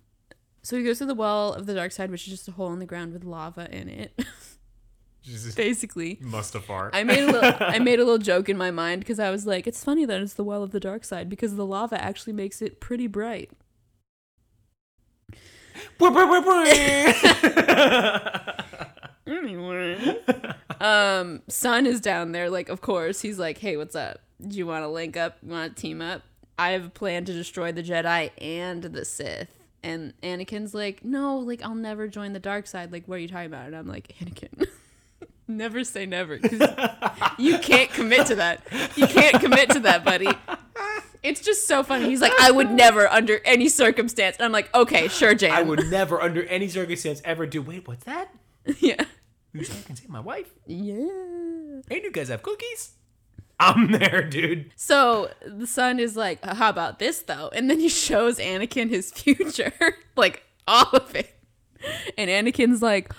so 0.62 0.78
he 0.78 0.84
goes 0.84 0.98
to 0.98 1.06
the 1.06 1.14
well 1.14 1.52
of 1.52 1.66
the 1.66 1.74
dark 1.74 1.92
side, 1.92 2.10
which 2.10 2.26
is 2.26 2.32
just 2.32 2.48
a 2.48 2.52
hole 2.52 2.72
in 2.72 2.78
the 2.78 2.86
ground 2.86 3.12
with 3.12 3.24
lava 3.24 3.68
in 3.70 3.88
it. 3.88 4.18
Jesus. 5.22 5.54
Basically, 5.54 6.16
Mustafar. 6.16 6.90
I 6.92 7.02
made 7.02 7.20
a 7.20 7.26
little. 7.26 7.52
I 7.58 7.78
made 7.78 7.98
a 7.98 8.04
little 8.04 8.18
joke 8.18 8.50
in 8.50 8.58
my 8.58 8.70
mind 8.70 9.00
because 9.00 9.18
I 9.18 9.30
was 9.30 9.46
like, 9.46 9.66
it's 9.66 9.82
funny 9.82 10.04
that 10.04 10.20
it's 10.20 10.34
the 10.34 10.44
well 10.44 10.62
of 10.62 10.70
the 10.70 10.80
dark 10.80 11.02
side 11.02 11.30
because 11.30 11.56
the 11.56 11.64
lava 11.64 12.00
actually 12.02 12.34
makes 12.34 12.60
it 12.60 12.78
pretty 12.78 13.06
bright. 13.06 13.50
Anyway. 19.26 20.18
um, 20.80 21.42
Son 21.48 21.86
is 21.86 22.00
down 22.00 22.32
there, 22.32 22.50
like, 22.50 22.68
of 22.68 22.80
course. 22.80 23.20
He's 23.22 23.38
like, 23.38 23.58
hey, 23.58 23.76
what's 23.76 23.96
up? 23.96 24.20
Do 24.46 24.56
you 24.56 24.66
want 24.66 24.84
to 24.84 24.88
link 24.88 25.16
up? 25.16 25.38
You 25.42 25.52
want 25.52 25.74
to 25.74 25.80
team 25.80 26.02
up? 26.02 26.22
I 26.58 26.70
have 26.70 26.86
a 26.86 26.90
plan 26.90 27.24
to 27.24 27.32
destroy 27.32 27.72
the 27.72 27.82
Jedi 27.82 28.30
and 28.38 28.82
the 28.82 29.04
Sith. 29.04 29.48
And 29.82 30.14
Anakin's 30.22 30.74
like, 30.74 31.04
no, 31.04 31.38
like, 31.38 31.62
I'll 31.62 31.74
never 31.74 32.08
join 32.08 32.32
the 32.32 32.38
dark 32.38 32.66
side. 32.66 32.92
Like, 32.92 33.06
what 33.06 33.16
are 33.16 33.18
you 33.18 33.28
talking 33.28 33.46
about? 33.46 33.66
And 33.66 33.76
I'm 33.76 33.88
like, 33.88 34.14
Anakin, 34.20 34.66
never 35.48 35.84
say 35.84 36.06
never. 36.06 36.38
You 37.38 37.58
can't 37.58 37.90
commit 37.90 38.26
to 38.28 38.36
that. 38.36 38.62
You 38.96 39.06
can't 39.06 39.40
commit 39.40 39.70
to 39.70 39.80
that, 39.80 40.04
buddy. 40.04 40.28
It's 41.22 41.40
just 41.40 41.66
so 41.66 41.82
funny. 41.82 42.06
He's 42.06 42.20
like, 42.20 42.32
I 42.38 42.50
would 42.50 42.70
never, 42.70 43.08
under 43.08 43.40
any 43.46 43.68
circumstance. 43.68 44.36
And 44.36 44.44
I'm 44.44 44.52
like, 44.52 44.72
okay, 44.74 45.08
sure, 45.08 45.34
Jam. 45.34 45.52
I 45.52 45.62
would 45.62 45.86
never, 45.86 46.20
under 46.20 46.44
any 46.44 46.68
circumstance, 46.68 47.22
ever 47.24 47.46
do. 47.46 47.62
Wait, 47.62 47.88
what's 47.88 48.04
that? 48.04 48.28
yeah. 48.78 49.04
Who's 49.54 49.70
I 49.70 49.82
can 49.82 49.96
say 49.96 50.04
my 50.08 50.20
wife? 50.20 50.52
Yeah. 50.66 51.80
Hey, 51.88 52.02
you 52.02 52.12
guys 52.12 52.28
have 52.28 52.42
cookies? 52.42 52.92
I'm 53.60 53.92
there, 53.92 54.22
dude. 54.22 54.72
So 54.76 55.30
the 55.46 55.66
son 55.66 55.98
is 55.98 56.16
like, 56.16 56.44
how 56.44 56.68
about 56.68 56.98
this 56.98 57.22
though? 57.22 57.50
And 57.54 57.70
then 57.70 57.78
he 57.78 57.88
shows 57.88 58.38
Anakin 58.38 58.90
his 58.90 59.12
future, 59.12 59.72
like 60.16 60.42
all 60.66 60.90
of 60.92 61.14
it. 61.14 61.34
And 62.18 62.28
Anakin's 62.28 62.82
like, 62.82 63.12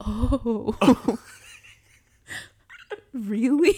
oh, 0.00 0.76
really? 3.28 3.76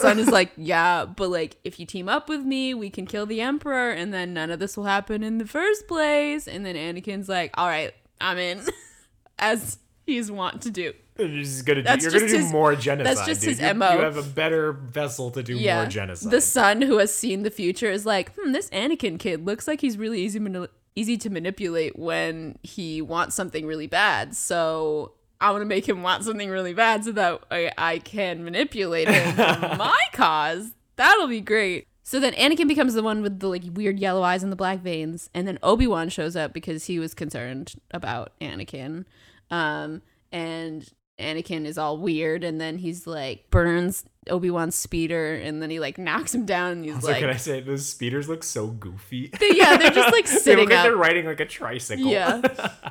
Son 0.00 0.18
is 0.18 0.28
like, 0.28 0.52
yeah, 0.56 1.04
but 1.04 1.30
like 1.30 1.56
if 1.64 1.80
you 1.80 1.86
team 1.86 2.08
up 2.08 2.28
with 2.28 2.42
me, 2.42 2.74
we 2.74 2.90
can 2.90 3.06
kill 3.06 3.26
the 3.26 3.40
Emperor, 3.40 3.90
and 3.90 4.12
then 4.12 4.32
none 4.34 4.50
of 4.50 4.58
this 4.60 4.76
will 4.76 4.84
happen 4.84 5.22
in 5.22 5.38
the 5.38 5.46
first 5.46 5.88
place. 5.88 6.46
And 6.46 6.64
then 6.64 6.76
Anakin's 6.76 7.28
like, 7.28 7.50
all 7.58 7.66
right, 7.66 7.92
I'm 8.20 8.38
in, 8.38 8.60
as 9.38 9.78
he's 10.06 10.30
wont 10.30 10.62
to 10.62 10.70
do. 10.70 10.92
You're 11.18 11.28
just 11.28 11.66
gonna 11.66 11.82
do, 11.82 11.88
you're 11.88 12.10
gonna 12.12 12.20
just 12.20 12.26
do 12.34 12.38
his- 12.40 12.52
more 12.52 12.74
genocide. 12.76 13.16
that's 13.16 13.26
just 13.26 13.40
dude. 13.42 13.50
his 13.58 13.60
You- 13.60 13.74
MO. 13.74 13.92
You 13.92 13.98
have 14.00 14.16
a 14.16 14.22
better 14.22 14.72
vessel 14.72 15.30
to 15.32 15.42
do 15.42 15.58
more 15.58 15.86
genocide. 15.86 16.30
The 16.30 16.40
son 16.40 16.82
who 16.82 16.98
has 16.98 17.12
seen 17.14 17.42
the 17.42 17.50
future 17.50 17.90
is 17.90 18.06
like, 18.06 18.32
hmm, 18.36 18.52
this 18.52 18.70
Anakin 18.70 19.18
kid 19.18 19.44
looks 19.44 19.66
like 19.66 19.80
he's 19.80 19.98
really 19.98 20.20
easy 20.20 20.38
mani- 20.38 20.68
easy 20.94 21.16
to 21.18 21.30
manipulate 21.30 21.98
when 21.98 22.58
he 22.62 23.02
wants 23.02 23.34
something 23.34 23.66
really 23.66 23.86
bad. 23.86 24.34
So 24.36 25.12
I 25.40 25.50
want 25.50 25.62
to 25.62 25.66
make 25.66 25.88
him 25.88 26.02
want 26.02 26.24
something 26.24 26.50
really 26.50 26.74
bad 26.74 27.04
so 27.04 27.12
that 27.12 27.42
I, 27.50 27.70
I 27.78 27.98
can 27.98 28.44
manipulate 28.44 29.08
him 29.08 29.34
for 29.34 29.74
my 29.78 29.98
cause. 30.12 30.74
That'll 30.96 31.28
be 31.28 31.40
great. 31.40 31.86
So 32.02 32.18
then 32.18 32.32
Anakin 32.34 32.68
becomes 32.68 32.94
the 32.94 33.02
one 33.02 33.22
with 33.22 33.40
the 33.40 33.48
like 33.48 33.62
weird 33.72 33.98
yellow 34.00 34.22
eyes 34.22 34.42
and 34.42 34.50
the 34.50 34.56
black 34.56 34.80
veins, 34.80 35.30
and 35.32 35.46
then 35.46 35.58
Obi 35.62 35.86
Wan 35.86 36.08
shows 36.08 36.34
up 36.36 36.52
because 36.52 36.86
he 36.86 36.98
was 36.98 37.14
concerned 37.14 37.74
about 37.92 38.32
Anakin. 38.40 39.04
Um, 39.50 40.02
and 40.32 40.88
Anakin 41.18 41.64
is 41.66 41.78
all 41.78 41.98
weird, 41.98 42.42
and 42.42 42.60
then 42.60 42.78
he's 42.78 43.06
like 43.06 43.48
burns 43.50 44.04
Obi 44.28 44.50
Wan's 44.50 44.74
speeder, 44.74 45.34
and 45.34 45.62
then 45.62 45.70
he 45.70 45.80
like 45.80 45.96
knocks 45.96 46.34
him 46.34 46.44
down, 46.44 46.72
and 46.72 46.84
he's 46.84 46.94
also, 46.96 47.08
like, 47.08 47.20
can 47.20 47.30
I 47.30 47.36
say 47.36 47.60
those 47.60 47.86
speeders 47.86 48.28
look 48.28 48.42
so 48.42 48.66
goofy? 48.66 49.28
They- 49.38 49.52
yeah, 49.54 49.78
they're 49.78 49.90
just 49.90 50.12
like 50.12 50.26
they 50.26 50.36
sitting 50.36 50.64
look 50.64 50.70
like 50.70 50.78
up. 50.80 50.84
they're 50.84 50.96
riding 50.96 51.24
like 51.26 51.40
a 51.40 51.46
tricycle. 51.46 52.06
yeah, 52.06 52.40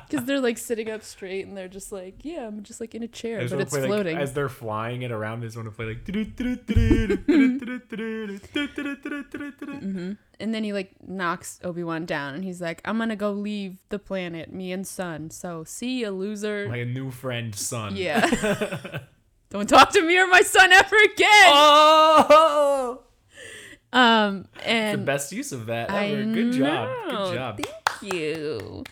because 0.08 0.24
they're 0.26 0.40
like 0.40 0.58
sitting 0.58 0.90
up 0.90 1.02
straight, 1.04 1.46
and 1.46 1.56
they're 1.56 1.68
just 1.68 1.92
like, 1.92 2.16
yeah, 2.24 2.46
I'm 2.48 2.62
just 2.64 2.80
like 2.80 2.94
in 2.96 3.02
a 3.04 3.08
chair, 3.08 3.46
but 3.48 3.60
it's 3.60 3.70
play, 3.70 3.80
like, 3.82 3.88
floating. 3.88 4.16
as 4.18 4.32
they're 4.32 4.48
flying 4.48 5.02
it 5.02 5.12
around. 5.12 5.42
I 5.42 5.46
just 5.46 5.56
want 5.56 5.68
to 5.68 5.72
play 5.72 5.86
like. 5.86 6.04
and 10.40 10.54
then 10.54 10.64
he 10.64 10.72
like 10.72 10.92
knocks 11.06 11.60
Obi 11.62 11.84
Wan 11.84 12.06
down, 12.06 12.34
and 12.34 12.44
he's 12.44 12.60
like, 12.60 12.80
I'm 12.84 12.98
gonna 12.98 13.16
go 13.16 13.30
leave 13.32 13.78
the 13.88 13.98
planet, 13.98 14.52
me 14.52 14.72
and 14.72 14.86
Son. 14.86 15.30
So 15.30 15.64
see 15.64 16.00
you, 16.00 16.10
loser. 16.10 16.66
My 16.68 16.84
new 16.84 17.10
friend, 17.10 17.54
son. 17.54 17.94
yeah. 17.96 19.00
Don't 19.50 19.68
talk 19.68 19.90
to 19.92 20.02
me 20.02 20.16
or 20.18 20.26
my 20.28 20.42
son 20.42 20.72
ever 20.72 20.96
again. 21.12 21.50
Oh, 21.52 23.02
Um, 23.92 24.46
the 24.64 25.02
best 25.04 25.32
use 25.32 25.50
of 25.50 25.66
that 25.66 25.90
I 25.90 26.06
ever. 26.10 26.24
Good 26.32 26.52
job. 26.52 26.88
know. 27.08 27.26
Good 27.26 27.34
job. 27.34 27.60
Thank 27.60 28.14
you. 28.14 28.84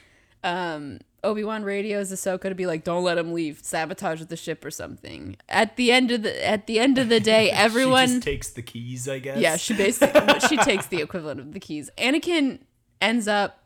Um, 0.43 0.99
Obi 1.23 1.45
Wan 1.45 1.63
radios 1.63 2.11
Ahsoka 2.13 2.43
to 2.49 2.55
be 2.57 2.67
like, 2.67 2.83
"Don't 2.85 3.05
let 3.05 3.19
him 3.19 3.33
leave. 3.33 3.61
Sabotage 3.63 4.23
the 4.25 4.37
ship 4.37 4.65
or 4.65 4.71
something." 4.73 5.37
At 5.49 5.77
the 5.77 5.93
end 5.93 6.11
of 6.11 6.23
the 6.23 6.45
at 6.47 6.67
the 6.67 6.81
end 6.81 6.99
of 6.99 7.09
the 7.09 7.21
day, 7.21 7.47
she 7.51 7.53
everyone 7.53 8.09
just 8.09 8.23
takes 8.23 8.51
the 8.51 8.63
keys, 8.63 9.09
I 9.09 9.19
guess. 9.21 9.39
yeah, 9.39 9.57
she 9.57 9.75
basically 9.75 10.41
she 10.49 10.57
takes 10.59 10.87
the 10.87 11.01
equivalent 11.01 11.39
of 11.41 11.53
the 11.53 11.61
keys. 11.61 11.91
Anakin 11.99 12.61
ends 13.01 13.29
up 13.29 13.63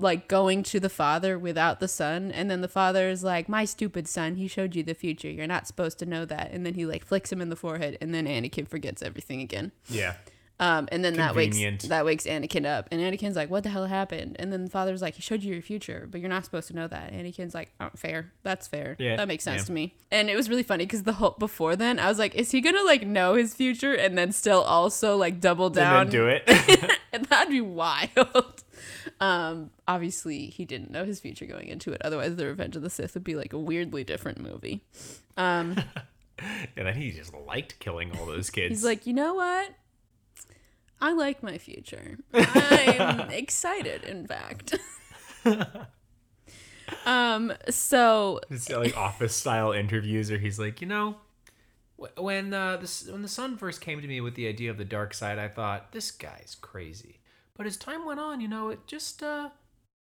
like 0.00 0.28
going 0.28 0.62
to 0.64 0.80
the 0.80 0.88
father 0.88 1.38
without 1.38 1.80
the 1.80 1.88
son, 1.88 2.30
and 2.30 2.50
then 2.50 2.60
the 2.60 2.68
father 2.68 3.08
is 3.08 3.22
like, 3.22 3.48
"My 3.48 3.64
stupid 3.64 4.08
son, 4.08 4.36
he 4.36 4.48
showed 4.48 4.74
you 4.74 4.82
the 4.82 4.94
future. 4.94 5.30
You're 5.30 5.46
not 5.46 5.66
supposed 5.66 5.98
to 6.00 6.06
know 6.06 6.24
that." 6.24 6.50
And 6.52 6.64
then 6.64 6.74
he 6.74 6.86
like 6.86 7.04
flicks 7.04 7.32
him 7.32 7.40
in 7.40 7.48
the 7.48 7.56
forehead, 7.56 7.98
and 8.00 8.14
then 8.14 8.26
Anakin 8.26 8.68
forgets 8.68 9.02
everything 9.02 9.40
again. 9.40 9.72
Yeah. 9.88 10.14
Um, 10.60 10.88
and 10.90 11.04
then 11.04 11.14
that 11.14 11.36
wakes 11.36 11.86
that 11.86 12.04
wakes 12.04 12.24
Anakin 12.24 12.66
up, 12.66 12.88
and 12.90 13.00
Anakin's 13.00 13.36
like, 13.36 13.48
"What 13.48 13.62
the 13.62 13.68
hell 13.68 13.86
happened?" 13.86 14.36
And 14.40 14.52
then 14.52 14.64
the 14.64 14.70
father's 14.70 15.00
like, 15.00 15.14
"He 15.14 15.22
showed 15.22 15.44
you 15.44 15.52
your 15.52 15.62
future, 15.62 16.08
but 16.10 16.20
you're 16.20 16.28
not 16.28 16.44
supposed 16.44 16.66
to 16.68 16.74
know 16.74 16.88
that." 16.88 17.12
Anakin's 17.12 17.54
like, 17.54 17.72
"Oh, 17.78 17.90
fair. 17.94 18.32
That's 18.42 18.66
fair. 18.66 18.96
Yeah, 18.98 19.16
that 19.16 19.28
makes 19.28 19.44
sense 19.44 19.62
yeah. 19.62 19.66
to 19.66 19.72
me." 19.72 19.94
And 20.10 20.28
it 20.28 20.36
was 20.36 20.48
really 20.48 20.64
funny 20.64 20.84
because 20.84 21.04
the 21.04 21.12
whole 21.14 21.36
before 21.38 21.76
then, 21.76 22.00
I 22.00 22.08
was 22.08 22.18
like, 22.18 22.34
"Is 22.34 22.50
he 22.50 22.60
gonna 22.60 22.82
like 22.82 23.06
know 23.06 23.34
his 23.34 23.54
future 23.54 23.94
and 23.94 24.18
then 24.18 24.32
still 24.32 24.62
also 24.62 25.16
like 25.16 25.40
double 25.40 25.70
down 25.70 26.08
do 26.08 26.26
it. 26.26 26.42
and 27.12 27.24
that'd 27.26 27.50
be 27.50 27.60
wild. 27.60 28.64
Um, 29.20 29.70
obviously, 29.86 30.46
he 30.46 30.64
didn't 30.64 30.90
know 30.90 31.04
his 31.04 31.20
future 31.20 31.46
going 31.46 31.68
into 31.68 31.92
it. 31.92 32.00
Otherwise, 32.02 32.36
The 32.36 32.46
Revenge 32.46 32.76
of 32.76 32.82
the 32.82 32.90
Sith 32.90 33.14
would 33.14 33.24
be 33.24 33.34
like 33.34 33.52
a 33.52 33.58
weirdly 33.58 34.04
different 34.04 34.40
movie. 34.40 34.82
Um, 35.36 35.76
and 36.76 36.86
then 36.86 36.96
he 36.96 37.10
just 37.10 37.32
liked 37.34 37.78
killing 37.78 38.16
all 38.16 38.26
those 38.26 38.50
kids. 38.50 38.70
he's 38.70 38.84
like, 38.84 39.06
you 39.06 39.12
know 39.12 39.34
what? 39.34 39.70
I 41.00 41.12
like 41.12 41.42
my 41.42 41.58
future. 41.58 42.18
I'm 42.34 43.30
excited, 43.30 44.04
in 44.04 44.26
fact. 44.26 44.76
um, 47.06 47.52
so 47.70 48.40
It's 48.50 48.68
like 48.70 48.96
office 48.96 49.36
style 49.36 49.72
interviews 49.72 50.30
where 50.30 50.40
he's 50.40 50.58
like, 50.58 50.80
you 50.80 50.86
know, 50.88 51.16
when 52.16 52.54
uh, 52.54 52.76
this 52.76 53.08
when 53.08 53.22
the 53.22 53.28
son 53.28 53.56
first 53.56 53.80
came 53.80 54.00
to 54.00 54.06
me 54.08 54.20
with 54.20 54.34
the 54.34 54.46
idea 54.48 54.70
of 54.70 54.78
the 54.78 54.84
dark 54.84 55.14
side, 55.14 55.38
I 55.38 55.48
thought 55.48 55.92
this 55.92 56.10
guy's 56.10 56.56
crazy. 56.60 57.20
But 57.58 57.66
as 57.66 57.76
time 57.76 58.06
went 58.06 58.20
on, 58.20 58.40
you 58.40 58.48
know, 58.48 58.68
it 58.70 58.86
just 58.86 59.22
uh, 59.22 59.50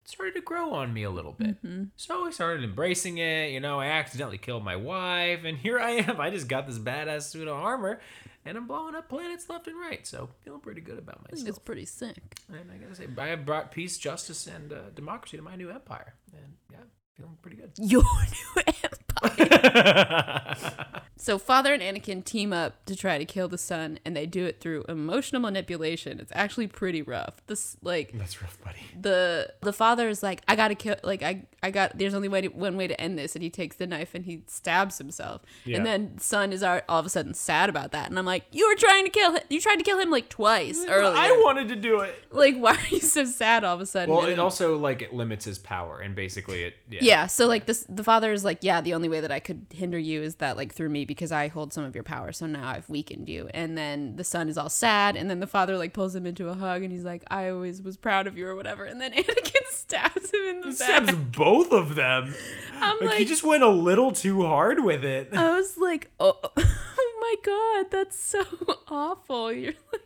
started 0.05 0.35
to 0.35 0.41
grow 0.41 0.73
on 0.73 0.93
me 0.93 1.03
a 1.03 1.09
little 1.09 1.31
bit. 1.31 1.55
So 1.95 2.25
I 2.27 2.29
started 2.31 2.63
embracing 2.63 3.17
it. 3.17 3.51
You 3.51 3.59
know, 3.61 3.79
I 3.79 3.87
accidentally 3.87 4.37
killed 4.37 4.63
my 4.65 4.75
wife, 4.75 5.45
and 5.45 5.57
here 5.65 5.79
I 5.79 5.91
am. 5.91 6.19
I 6.21 6.29
just 6.29 6.47
got 6.49 6.67
this 6.67 6.77
badass 6.77 7.23
suit 7.23 7.47
of 7.47 7.55
armor, 7.55 7.99
and 8.45 8.57
I'm 8.57 8.67
blowing 8.67 8.95
up 8.95 9.07
planets 9.09 9.49
left 9.49 9.67
and 9.67 9.79
right. 9.79 10.05
So 10.05 10.29
feeling 10.43 10.59
pretty 10.59 10.81
good 10.81 10.97
about 10.99 11.21
I 11.23 11.29
think 11.29 11.31
myself. 11.39 11.49
it's 11.49 11.59
pretty 11.59 11.85
sick. 11.85 12.17
And 12.49 12.69
I 12.71 12.77
gotta 12.77 12.95
say, 12.95 13.07
I 13.17 13.27
have 13.27 13.45
brought 13.45 13.71
peace, 13.71 13.97
justice, 13.97 14.45
and 14.45 14.73
uh, 14.73 14.89
democracy 14.93 15.37
to 15.37 15.43
my 15.43 15.55
new 15.55 15.69
empire, 15.69 16.15
and 16.33 16.53
yeah, 16.69 16.77
feeling 17.15 17.37
pretty 17.41 17.57
good. 17.57 17.71
Your 17.77 18.03
new 18.03 18.61
empire. 18.67 18.89
So 21.19 21.37
father 21.37 21.73
and 21.73 21.81
Anakin 21.81 22.23
team 22.23 22.53
up 22.53 22.85
to 22.85 22.95
try 22.95 23.17
to 23.17 23.25
kill 23.25 23.47
the 23.47 23.57
son, 23.57 23.99
and 24.05 24.15
they 24.15 24.25
do 24.25 24.45
it 24.45 24.61
through 24.61 24.85
emotional 24.87 25.41
manipulation. 25.41 26.19
It's 26.19 26.31
actually 26.33 26.67
pretty 26.67 27.01
rough. 27.01 27.41
This 27.47 27.75
like 27.81 28.11
That's 28.13 28.41
rough, 28.41 28.57
buddy. 28.63 28.79
the 28.99 29.51
the 29.61 29.73
father 29.73 30.07
is 30.09 30.21
like, 30.21 30.41
I 30.47 30.55
gotta 30.55 30.75
kill. 30.75 30.95
Like 31.03 31.23
I 31.23 31.45
I 31.63 31.71
got. 31.71 31.97
There's 31.97 32.13
only 32.13 32.27
way 32.27 32.41
to, 32.41 32.47
one 32.49 32.77
way 32.77 32.87
to 32.87 32.99
end 33.01 33.17
this, 33.17 33.35
and 33.35 33.43
he 33.43 33.49
takes 33.49 33.77
the 33.77 33.87
knife 33.87 34.13
and 34.13 34.25
he 34.25 34.43
stabs 34.47 34.99
himself. 34.99 35.41
Yeah. 35.65 35.77
And 35.77 35.85
then 35.85 36.17
son 36.19 36.53
is 36.53 36.61
all, 36.61 36.81
all 36.87 36.99
of 36.99 37.05
a 37.05 37.09
sudden 37.09 37.33
sad 37.33 37.69
about 37.69 37.91
that, 37.93 38.09
and 38.09 38.17
I'm 38.19 38.25
like, 38.25 38.45
you 38.51 38.67
were 38.67 38.75
trying 38.75 39.03
to 39.05 39.11
kill 39.11 39.33
him. 39.33 39.41
You 39.49 39.59
tried 39.59 39.77
to 39.77 39.83
kill 39.83 39.99
him 39.99 40.11
like 40.11 40.29
twice 40.29 40.85
earlier. 40.87 41.17
I 41.17 41.31
wanted 41.43 41.67
to 41.69 41.75
do 41.75 41.99
it. 42.01 42.15
like 42.31 42.55
why 42.55 42.75
are 42.75 42.87
you 42.89 42.99
so 42.99 43.25
sad 43.25 43.63
all 43.63 43.73
of 43.73 43.81
a 43.81 43.85
sudden? 43.87 44.13
Well, 44.13 44.23
And 44.23 44.33
it 44.33 44.39
also 44.39 44.77
like 44.77 45.01
it 45.01 45.13
limits 45.13 45.45
his 45.45 45.57
power, 45.57 45.99
and 45.99 46.15
basically 46.15 46.63
it. 46.63 46.75
Yeah. 46.89 46.99
yeah 47.01 47.27
so 47.27 47.47
like 47.47 47.65
this 47.65 47.85
the 47.89 48.03
father 48.03 48.31
is 48.31 48.45
like 48.45 48.59
yeah 48.61 48.81
the 48.81 48.93
only 48.93 49.06
way 49.07 49.19
that 49.21 49.31
i 49.31 49.39
could 49.39 49.65
hinder 49.73 49.97
you 49.97 50.21
is 50.21 50.35
that 50.35 50.57
like 50.57 50.73
through 50.73 50.89
me 50.89 51.05
because 51.05 51.31
i 51.31 51.47
hold 51.47 51.73
some 51.73 51.83
of 51.83 51.95
your 51.95 52.03
power. 52.03 52.31
So 52.31 52.45
now 52.45 52.67
i've 52.67 52.89
weakened 52.89 53.27
you. 53.29 53.49
And 53.53 53.77
then 53.77 54.15
the 54.15 54.23
son 54.23 54.49
is 54.49 54.57
all 54.57 54.69
sad. 54.69 55.15
And 55.15 55.29
then 55.29 55.39
the 55.39 55.47
father 55.47 55.77
like 55.77 55.93
pulls 55.93 56.15
him 56.15 56.25
into 56.25 56.49
a 56.49 56.53
hug 56.53 56.83
and 56.83 56.91
he's 56.91 57.03
like 57.05 57.23
i 57.29 57.49
always 57.49 57.81
was 57.81 57.97
proud 57.97 58.27
of 58.27 58.37
you 58.37 58.47
or 58.47 58.55
whatever. 58.55 58.83
And 58.85 58.99
then 59.01 59.11
anakin 59.13 59.67
stabs 59.69 60.31
him 60.31 60.41
in 60.49 60.61
the 60.61 60.73
Stabs 60.73 61.11
back. 61.11 61.31
both 61.31 61.71
of 61.71 61.95
them. 61.95 62.33
i'm 62.81 62.97
Like, 62.99 63.09
like, 63.09 63.17
he 63.19 63.25
just 63.25 63.43
went 63.43 63.63
a 63.63 63.69
little 63.69 64.11
too 64.11 64.43
hard 64.45 64.83
with 64.83 65.03
it. 65.05 65.33
i 65.33 65.55
was 65.55 65.77
like 65.77 66.11
oh, 66.19 66.37
oh 66.57 67.17
my 67.21 67.35
god 67.43 67.91
that's 67.91 68.17
so 68.19 68.43
awful. 68.87 69.51
You're 69.51 69.73
like 69.91 70.01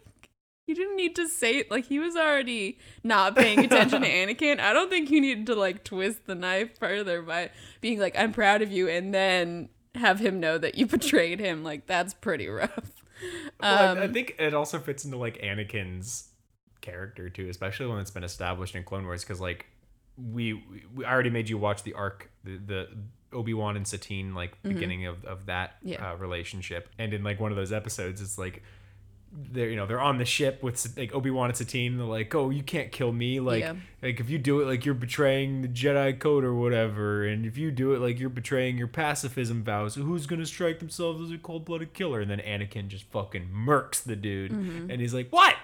you 0.72 0.76
didn't 0.76 0.96
need 0.96 1.16
to 1.18 1.28
say 1.28 1.58
it 1.58 1.70
like 1.70 1.86
he 1.86 2.00
was 2.00 2.16
already 2.16 2.78
not 3.04 3.36
paying 3.36 3.60
attention 3.60 4.02
to 4.02 4.08
Anakin. 4.10 4.60
I 4.60 4.72
don't 4.74 4.90
think 4.90 5.10
you 5.12 5.20
needed 5.22 5.46
to 5.48 5.56
like 5.56 5.84
twist 5.84 6.26
the 6.26 6.36
knife 6.36 6.78
further 6.80 7.22
by 7.22 7.50
being 7.82 8.00
like, 8.00 8.18
I'm 8.18 8.32
proud 8.32 8.62
of 8.62 8.72
you, 8.72 8.88
and 8.88 9.14
then 9.14 9.70
have 9.96 10.20
him 10.20 10.40
know 10.40 10.58
that 10.58 10.76
you 10.76 10.86
betrayed 10.98 11.40
him. 11.40 11.64
Like 11.64 11.86
that's 11.88 12.14
pretty 12.14 12.48
rough. 12.48 12.92
Well, 13.60 13.92
Um, 13.92 13.98
I, 13.98 14.04
I 14.04 14.08
think 14.08 14.36
it 14.40 14.54
also 14.54 14.80
fits 14.80 15.04
into 15.06 15.18
like 15.18 15.42
Anakin's 15.42 16.30
character 16.82 17.30
too, 17.30 17.50
especially 17.50 17.88
when 17.88 18.00
it's 18.00 18.12
been 18.12 18.24
established 18.24 18.76
in 18.76 18.84
Clone 18.84 19.04
Wars, 19.06 19.24
because 19.24 19.40
like 19.42 19.68
we, 20.18 20.54
we 20.54 20.84
we 20.96 21.06
already 21.06 21.30
made 21.30 21.50
you 21.50 21.58
watch 21.58 21.84
the 21.84 21.94
arc, 21.94 22.32
the, 22.44 22.58
the 22.58 22.88
Obi 23.34 23.54
Wan 23.54 23.76
and 23.78 23.88
Satine 23.88 24.34
like 24.34 24.62
beginning 24.64 25.06
of 25.06 25.24
of 25.26 25.46
that 25.48 25.76
Mm-hmm. 25.80 25.90
Yeah. 25.90 26.12
uh, 26.12 26.16
relationship, 26.16 26.90
and 26.98 27.14
in 27.14 27.24
like 27.24 27.40
one 27.40 27.52
of 27.52 27.58
those 27.58 27.72
episodes, 27.72 28.22
it's 28.22 28.38
like. 28.38 28.64
They're 29.34 29.70
you 29.70 29.78
know 29.78 29.86
they're 29.86 30.02
on 30.02 30.18
the 30.18 30.26
ship 30.26 30.62
with 30.62 30.98
like 30.98 31.16
Obi 31.16 31.32
Wan 31.32 31.48
and 31.50 31.58
Satine. 31.58 31.98
They're 31.98 32.06
like, 32.06 32.36
oh, 32.36 32.50
you 32.50 32.64
can't 32.64 32.92
kill 32.92 33.14
me. 33.14 33.40
Like 33.40 33.62
Yeah. 33.62 33.76
like 34.02 34.20
if 34.20 34.30
you 34.30 34.38
do 34.38 34.60
it, 34.60 34.66
like 34.66 34.84
you're 34.86 34.94
betraying 34.94 35.62
the 35.62 35.70
Jedi 35.70 36.20
code 36.20 36.44
or 36.44 36.54
whatever. 36.54 37.26
And 37.26 37.46
if 37.46 37.58
you 37.58 37.72
do 37.72 37.94
it, 37.94 38.00
like 38.00 38.20
you're 38.20 38.30
betraying 38.30 38.78
your 38.78 38.88
pacifism 38.88 39.64
vows. 39.64 39.94
So 39.94 40.02
who's 40.02 40.26
gonna 40.26 40.46
strike 40.46 40.80
themselves 40.80 41.22
as 41.22 41.32
a 41.32 41.38
cold 41.38 41.64
blooded 41.64 41.94
killer? 41.94 42.20
And 42.20 42.30
then 42.30 42.40
Anakin 42.40 42.90
just 42.90 43.06
fucking 43.06 43.50
murks 43.56 44.04
the 44.04 44.18
dude, 44.18 44.52
Mm-hmm. 44.52 44.92
and 44.92 45.00
he's 45.00 45.14
like, 45.14 45.30
what? 45.30 45.56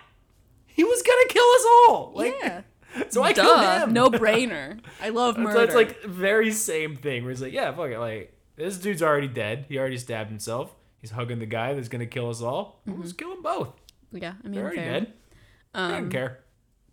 He 0.66 0.84
was 0.86 1.02
gonna 1.02 1.28
kill 1.28 1.44
us 1.44 1.66
all. 1.90 2.12
Like, 2.16 2.36
yeah, 2.42 2.62
so 3.10 3.22
I 3.24 3.34
killed 3.34 3.48
duh, 3.58 3.80
him. 3.84 3.92
no 3.94 4.10
brainer. 4.10 4.80
I 5.02 5.10
love 5.10 5.36
So 5.38 5.42
murder. 5.42 5.62
it's 5.64 5.76
like 5.76 6.04
very 6.04 6.52
same 6.52 6.96
thing. 6.96 7.24
Where 7.24 7.32
he's 7.32 7.42
like, 7.42 7.52
yeah, 7.52 7.72
fuck 7.74 7.90
it. 7.90 8.00
Like 8.00 8.32
this 8.56 8.78
dude's 8.78 9.04
already 9.04 9.28
dead. 9.28 9.66
He 9.68 9.78
already 9.78 9.98
stabbed 9.98 10.30
himself. 10.30 10.74
He's 11.02 11.12
hugging 11.12 11.40
the 11.40 11.46
guy 11.46 11.74
that's 11.74 11.88
gonna 11.90 12.06
kill 12.08 12.30
us 12.30 12.42
all. 12.42 12.82
We'll 12.86 12.98
just 13.04 13.18
kill 13.18 13.30
them 13.30 13.44
both. 13.44 13.70
yeah, 14.12 14.34
I 14.44 14.48
mean, 14.48 14.54
They're 14.54 14.64
already 14.64 14.78
fair. 14.78 15.00
dead. 15.02 15.14
I 15.76 15.90
don't 15.92 16.04
Um, 16.06 16.10
care. 16.10 16.40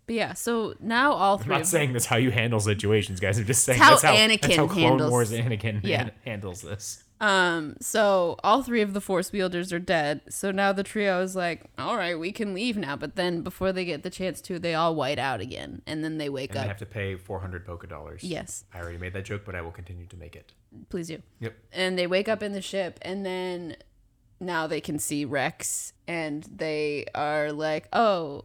but 0.07 0.15
yeah, 0.17 0.35
so 0.35 0.75
now 0.81 1.13
all 1.13 1.37
I'm 1.37 1.43
three. 1.43 1.53
not 1.53 1.63
of 1.63 1.67
saying 1.67 1.93
that's 1.95 2.07
how 2.07 2.17
you 2.17 2.31
handle 2.31 2.61
situations, 2.61 3.19
guys. 3.21 3.39
I'm 3.39 3.47
just 3.47 3.65
saying 3.65 3.79
how 3.81 3.91
that's 3.91 4.03
how, 4.03 4.15
Anakin 4.15 4.41
that's 4.43 4.57
how 4.57 4.67
Clone 4.67 4.83
handles- 4.89 5.11
Wars 5.11 5.33
Anakin 5.33 5.81
Yeah. 5.83 6.11
handles 6.25 6.61
this. 6.63 7.01
Um, 7.21 7.77
so 7.81 8.37
all 8.45 8.63
three 8.63 8.83
of 8.83 8.93
the 8.93 9.01
force 9.01 9.33
wielders 9.33 9.73
are 9.73 9.79
dead. 9.79 10.21
So 10.29 10.51
now 10.51 10.73
the 10.73 10.83
trio 10.83 11.23
is 11.23 11.35
like, 11.35 11.63
all 11.79 11.97
right, 11.97 12.19
we 12.19 12.33
can 12.33 12.53
leave 12.53 12.77
now. 12.77 12.97
But 12.97 13.15
then 13.17 13.41
before 13.41 13.73
they 13.73 13.85
get 13.87 14.03
the 14.03 14.11
chance 14.11 14.43
to, 14.43 14.59
they 14.59 14.75
all 14.75 14.95
white 14.95 15.19
out 15.19 15.41
again, 15.41 15.81
and 15.87 16.05
then 16.05 16.19
they 16.19 16.29
wake 16.29 16.51
And 16.51 16.59
I 16.59 16.63
up. 16.63 16.69
have 16.69 16.79
to 16.79 16.87
pay 16.87 17.15
400 17.15 17.65
Poké 17.67 17.89
Dollars. 17.89 18.23
Yes, 18.25 18.65
I 18.75 18.81
already 18.81 18.99
made 18.99 19.15
that 19.15 19.25
joke, 19.25 19.43
but 19.47 19.55
I 19.55 19.63
will 19.63 19.71
continue 19.71 20.07
to 20.07 20.17
make 20.17 20.37
it. 20.37 20.53
please 20.91 21.07
do. 21.07 21.23
Yep. 21.39 21.55
And 21.73 21.97
they 21.97 22.07
wake 22.09 22.29
up 22.29 22.43
in 22.43 22.53
the 22.53 22.61
ship, 22.61 22.99
and 23.01 23.25
then 23.25 23.77
now 24.45 24.67
they 24.67 24.81
can 24.81 24.99
see 24.99 25.25
Rex, 25.25 25.93
and 26.07 26.45
they 26.45 27.07
are 27.15 27.53
like, 27.53 27.89
oh, 27.93 28.45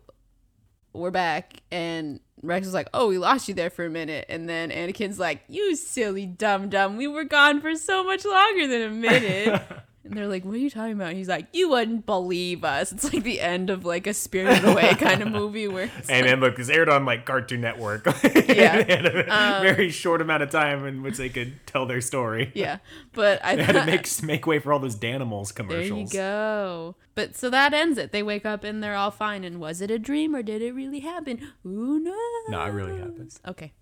we're 0.93 1.11
back. 1.11 1.61
And 1.71 2.19
Rex 2.41 2.67
is 2.67 2.73
like, 2.73 2.89
oh, 2.93 3.07
we 3.09 3.17
lost 3.17 3.47
you 3.47 3.53
there 3.53 3.69
for 3.69 3.85
a 3.85 3.89
minute. 3.89 4.25
And 4.29 4.47
then 4.47 4.69
Anakin's 4.69 5.19
like, 5.19 5.43
you 5.47 5.75
silly 5.75 6.25
dumb 6.25 6.69
dumb. 6.69 6.97
we 6.97 7.07
were 7.07 7.23
gone 7.23 7.61
for 7.61 7.75
so 7.75 8.03
much 8.03 8.25
longer 8.25 8.67
than 8.67 8.81
a 8.81 8.89
minute. 8.89 9.61
And 10.05 10.13
they're 10.17 10.27
like, 10.27 10.45
"What 10.45 10.55
are 10.55 10.59
you 10.59 10.69
talking 10.69 10.93
about?" 10.93 11.09
And 11.09 11.17
he's 11.17 11.27
like, 11.27 11.47
"You 11.51 11.69
wouldn't 11.69 12.05
believe 12.05 12.63
us." 12.63 12.91
It's 12.93 13.03
like 13.13 13.23
the 13.23 13.41
end 13.41 13.69
of 13.69 13.83
like 13.85 14.07
a 14.07 14.13
Spirited 14.13 14.63
Away 14.63 14.93
kind 14.97 15.21
of 15.21 15.27
movie 15.29 15.67
where 15.67 15.89
it's 15.97 16.09
And 16.09 16.25
then 16.25 16.39
look, 16.39 16.55
this 16.55 16.69
aired 16.69 16.87
on 16.89 17.03
like 17.05 17.25
Cartoon 17.25 17.61
Network. 17.61 18.05
Yeah. 18.49 18.81
They 18.81 18.95
had 18.95 19.05
a 19.05 19.33
Um, 19.33 19.61
very 19.61 19.89
short 19.89 20.21
amount 20.21 20.41
of 20.43 20.49
time 20.49 20.85
in 20.85 21.03
which 21.03 21.17
they 21.17 21.29
could 21.29 21.53
tell 21.67 21.85
their 21.85 22.01
story. 22.01 22.51
yeah. 22.55 22.77
But 23.13 23.43
I 23.43 23.55
They 23.57 23.63
had 23.63 23.73
to 23.73 23.85
make 23.85 24.07
make 24.23 24.47
way 24.47 24.59
for 24.59 24.73
all 24.73 24.79
those 24.79 24.95
Danimals 24.95 25.53
commercials. 25.53 25.89
there 25.89 25.97
you 25.99 26.07
go. 26.09 26.95
But 27.15 27.35
so 27.35 27.49
that 27.49 27.73
ends 27.73 27.97
it. 27.97 28.11
They 28.11 28.23
wake 28.23 28.45
up 28.45 28.63
and 28.63 28.81
they're 28.81 28.95
all 28.95 29.11
fine. 29.11 29.43
And 29.43 29.59
was 29.59 29.81
it 29.81 29.91
a 29.91 29.99
dream 29.99 30.35
or 30.35 30.41
did 30.41 30.61
it 30.61 30.73
really 30.73 31.01
happen? 31.01 31.39
Who 31.63 31.99
knows? 31.99 32.15
No, 32.49 32.63
it 32.63 32.69
really 32.69 32.97
happened. 32.97 33.37
Okay. 33.47 33.73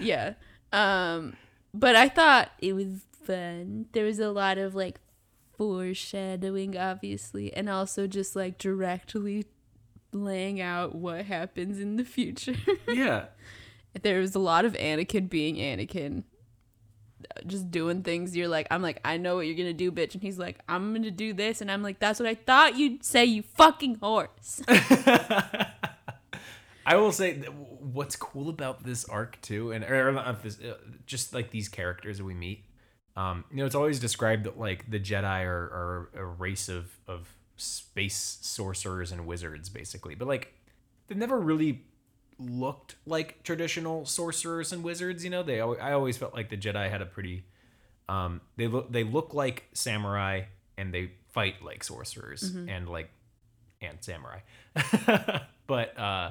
yeah. 0.00 0.34
Um 0.72 1.36
but 1.74 1.94
I 1.96 2.08
thought 2.08 2.50
it 2.60 2.72
was 2.72 3.04
fun. 3.26 3.86
There 3.92 4.04
was 4.04 4.18
a 4.18 4.30
lot 4.30 4.56
of 4.58 4.74
like 4.74 5.00
foreshadowing 5.58 6.76
obviously 6.76 7.52
and 7.54 7.68
also 7.68 8.06
just 8.06 8.34
like 8.34 8.58
directly 8.58 9.44
laying 10.12 10.60
out 10.60 10.94
what 10.94 11.24
happens 11.26 11.78
in 11.80 11.96
the 11.96 12.04
future. 12.04 12.54
Yeah. 12.88 13.26
there 14.02 14.20
was 14.20 14.34
a 14.34 14.38
lot 14.40 14.64
of 14.64 14.72
Anakin 14.74 15.28
being 15.28 15.56
Anakin. 15.56 16.24
Just 17.46 17.70
doing 17.70 18.02
things 18.02 18.36
you're 18.36 18.48
like, 18.48 18.66
I'm 18.70 18.82
like, 18.82 19.00
I 19.04 19.16
know 19.16 19.36
what 19.36 19.46
you're 19.46 19.56
gonna 19.56 19.72
do, 19.72 19.90
bitch. 19.90 20.14
And 20.14 20.22
he's 20.22 20.38
like, 20.38 20.58
I'm 20.68 20.92
gonna 20.94 21.10
do 21.10 21.32
this. 21.32 21.60
And 21.60 21.70
I'm 21.70 21.82
like, 21.82 21.98
that's 21.98 22.20
what 22.20 22.28
I 22.28 22.34
thought 22.34 22.76
you'd 22.76 23.04
say, 23.04 23.24
you 23.24 23.42
fucking 23.42 23.96
horse. 23.96 24.62
I 26.86 26.96
will 26.96 27.12
say 27.12 27.34
what's 27.34 28.16
cool 28.16 28.48
about 28.48 28.84
this 28.84 29.04
arc 29.06 29.40
too, 29.40 29.72
and 29.72 29.84
or 29.84 30.12
not 30.12 30.42
this, 30.42 30.60
uh, 30.60 30.74
just 31.06 31.34
like 31.34 31.50
these 31.50 31.68
characters 31.68 32.18
that 32.18 32.24
we 32.24 32.34
meet. 32.34 32.64
Um, 33.16 33.44
you 33.50 33.58
know, 33.58 33.66
it's 33.66 33.74
always 33.74 34.00
described 34.00 34.44
that 34.44 34.58
like 34.58 34.90
the 34.90 34.98
Jedi 34.98 35.44
are, 35.44 35.48
are 35.48 36.10
a 36.14 36.24
race 36.24 36.68
of 36.68 36.98
of 37.06 37.28
space 37.56 38.38
sorcerers 38.42 39.12
and 39.12 39.26
wizards, 39.26 39.68
basically. 39.68 40.14
But 40.14 40.28
like, 40.28 40.52
they've 41.06 41.18
never 41.18 41.38
really 41.38 41.82
looked 42.38 42.96
like 43.06 43.42
traditional 43.44 44.04
sorcerers 44.04 44.72
and 44.72 44.82
wizards. 44.82 45.24
You 45.24 45.30
know, 45.30 45.42
they 45.42 45.60
I 45.60 45.92
always 45.92 46.16
felt 46.16 46.34
like 46.34 46.50
the 46.50 46.56
Jedi 46.56 46.90
had 46.90 47.02
a 47.02 47.06
pretty 47.06 47.44
um, 48.08 48.40
they 48.56 48.66
look 48.66 48.92
they 48.92 49.04
look 49.04 49.32
like 49.34 49.64
samurai 49.72 50.42
and 50.76 50.92
they 50.92 51.12
fight 51.32 51.62
like 51.64 51.82
sorcerers 51.84 52.42
and 52.68 52.88
like 52.88 53.10
and 53.80 53.98
samurai. 54.00 54.40
but 55.66 55.98
uh 55.98 56.30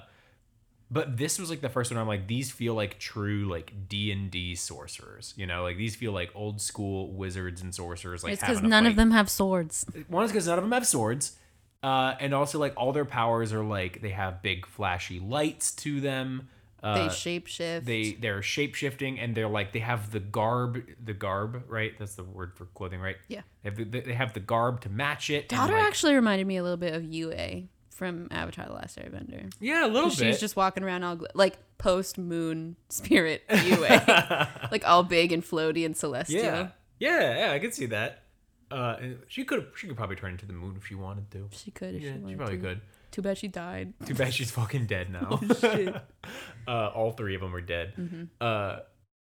but 0.93 1.17
this 1.17 1.39
was 1.39 1.49
like 1.49 1.61
the 1.61 1.69
first 1.69 1.91
one 1.91 1.99
I'm 1.99 2.07
like 2.07 2.27
these 2.27 2.51
feel 2.51 2.75
like 2.75 2.99
true 2.99 3.45
like 3.49 3.73
D&D 3.89 4.55
sorcerers, 4.55 5.33
you 5.35 5.45
know? 5.47 5.63
Like 5.63 5.77
these 5.77 5.95
feel 5.95 6.11
like 6.11 6.31
old 6.35 6.61
school 6.61 7.11
wizards 7.11 7.61
and 7.61 7.73
sorcerers 7.73 8.23
like 8.23 8.33
it's 8.33 8.41
because 8.41 8.57
having 8.57 8.67
a 8.67 8.69
none 8.69 8.85
of 8.85 8.95
them 8.95 9.11
have 9.11 9.29
swords. 9.29 9.85
One 10.07 10.23
is 10.23 10.31
because 10.31 10.47
none 10.47 10.57
of 10.59 10.63
them 10.63 10.71
have 10.71 10.85
swords. 10.87 11.35
Uh, 11.81 12.15
and 12.21 12.33
also 12.33 12.59
like 12.59 12.73
all 12.77 12.93
their 12.93 13.03
powers 13.05 13.51
are 13.51 13.63
like 13.63 14.01
they 14.01 14.11
have 14.11 14.41
big 14.41 14.65
flashy 14.65 15.19
lights 15.19 15.71
to 15.73 15.99
them. 15.99 16.47
Uh, 16.81 16.95
They 16.95 17.07
shapeshift. 17.07 17.85
they 17.85 18.11
they're 18.19 18.41
shape 18.41 18.75
shifting 18.75 19.17
and 19.17 19.33
they're 19.35 19.47
like 19.47 19.71
they 19.71 19.79
have 19.79 20.11
the 20.11 20.19
garb 20.19 20.83
the 21.01 21.13
garb 21.13 21.63
right 21.69 21.93
that's 21.97 22.15
the 22.15 22.23
word 22.25 22.51
for 22.55 22.65
clothing 22.65 22.99
right 22.99 23.15
Yeah. 23.29 23.41
they 23.63 23.69
have 23.69 23.77
the, 23.91 24.01
they 24.01 24.13
have 24.13 24.33
the 24.33 24.41
garb 24.41 24.81
to 24.81 24.89
match 24.89 25.29
it 25.29 25.43
and, 25.43 25.59
Daughter 25.61 25.73
like- 25.73 25.83
actually 25.85 26.13
reminded 26.13 26.45
me 26.45 26.57
a 26.57 26.63
little 26.63 26.75
bit 26.77 26.93
of 26.93 27.01
Yue 27.05 27.31
from 27.93 28.27
Avatar: 28.31 28.65
The 28.65 28.73
Last 28.73 28.97
Airbender. 28.97 29.51
yeah 29.59 29.85
a 29.85 29.87
little 29.87 30.09
bit. 30.09 30.17
She's 30.17 30.39
just 30.39 30.55
walking 30.55 30.83
around 30.83 31.03
all 31.03 31.17
gl- 31.17 31.27
like 31.33 31.57
post 31.77 32.17
moon 32.17 32.75
spirit 32.89 33.43
Yue, 33.65 33.77
like 34.71 34.87
all 34.87 35.03
big 35.03 35.31
and 35.31 35.43
floaty 35.43 35.85
and 35.85 35.95
celestial. 35.97 36.43
yeah 36.43 36.67
yeah 36.99 37.47
yeah 37.47 37.51
I 37.51 37.59
could 37.59 37.73
see 37.73 37.87
that 37.87 38.19
uh 38.71 38.95
she 39.27 39.43
could 39.43 39.67
she 39.75 39.87
could 39.87 39.97
probably 39.97 40.15
turn 40.15 40.31
into 40.31 40.45
the 40.45 40.53
moon 40.53 40.75
if 40.77 40.87
she 40.87 40.95
wanted 40.95 41.29
to 41.31 41.49
She 41.51 41.71
could 41.71 41.95
if 41.95 42.01
yeah 42.01 42.13
she 42.23 42.29
she 42.31 42.35
probably 42.35 42.57
to. 42.57 42.63
could 42.63 42.81
Too 43.11 43.21
bad 43.21 43.37
she 43.37 43.47
died. 43.47 43.93
Too 44.07 44.15
bad 44.15 44.33
she's 44.33 44.49
fucking 44.49 44.87
dead 44.87 45.09
now. 45.11 45.39
Oh, 45.63 45.93
uh, 46.67 46.87
all 46.95 47.11
three 47.11 47.35
of 47.35 47.41
them 47.41 47.53
are 47.53 47.61
dead. 47.61 47.93
Mm-hmm. 47.95 48.23
Uh, 48.41 48.77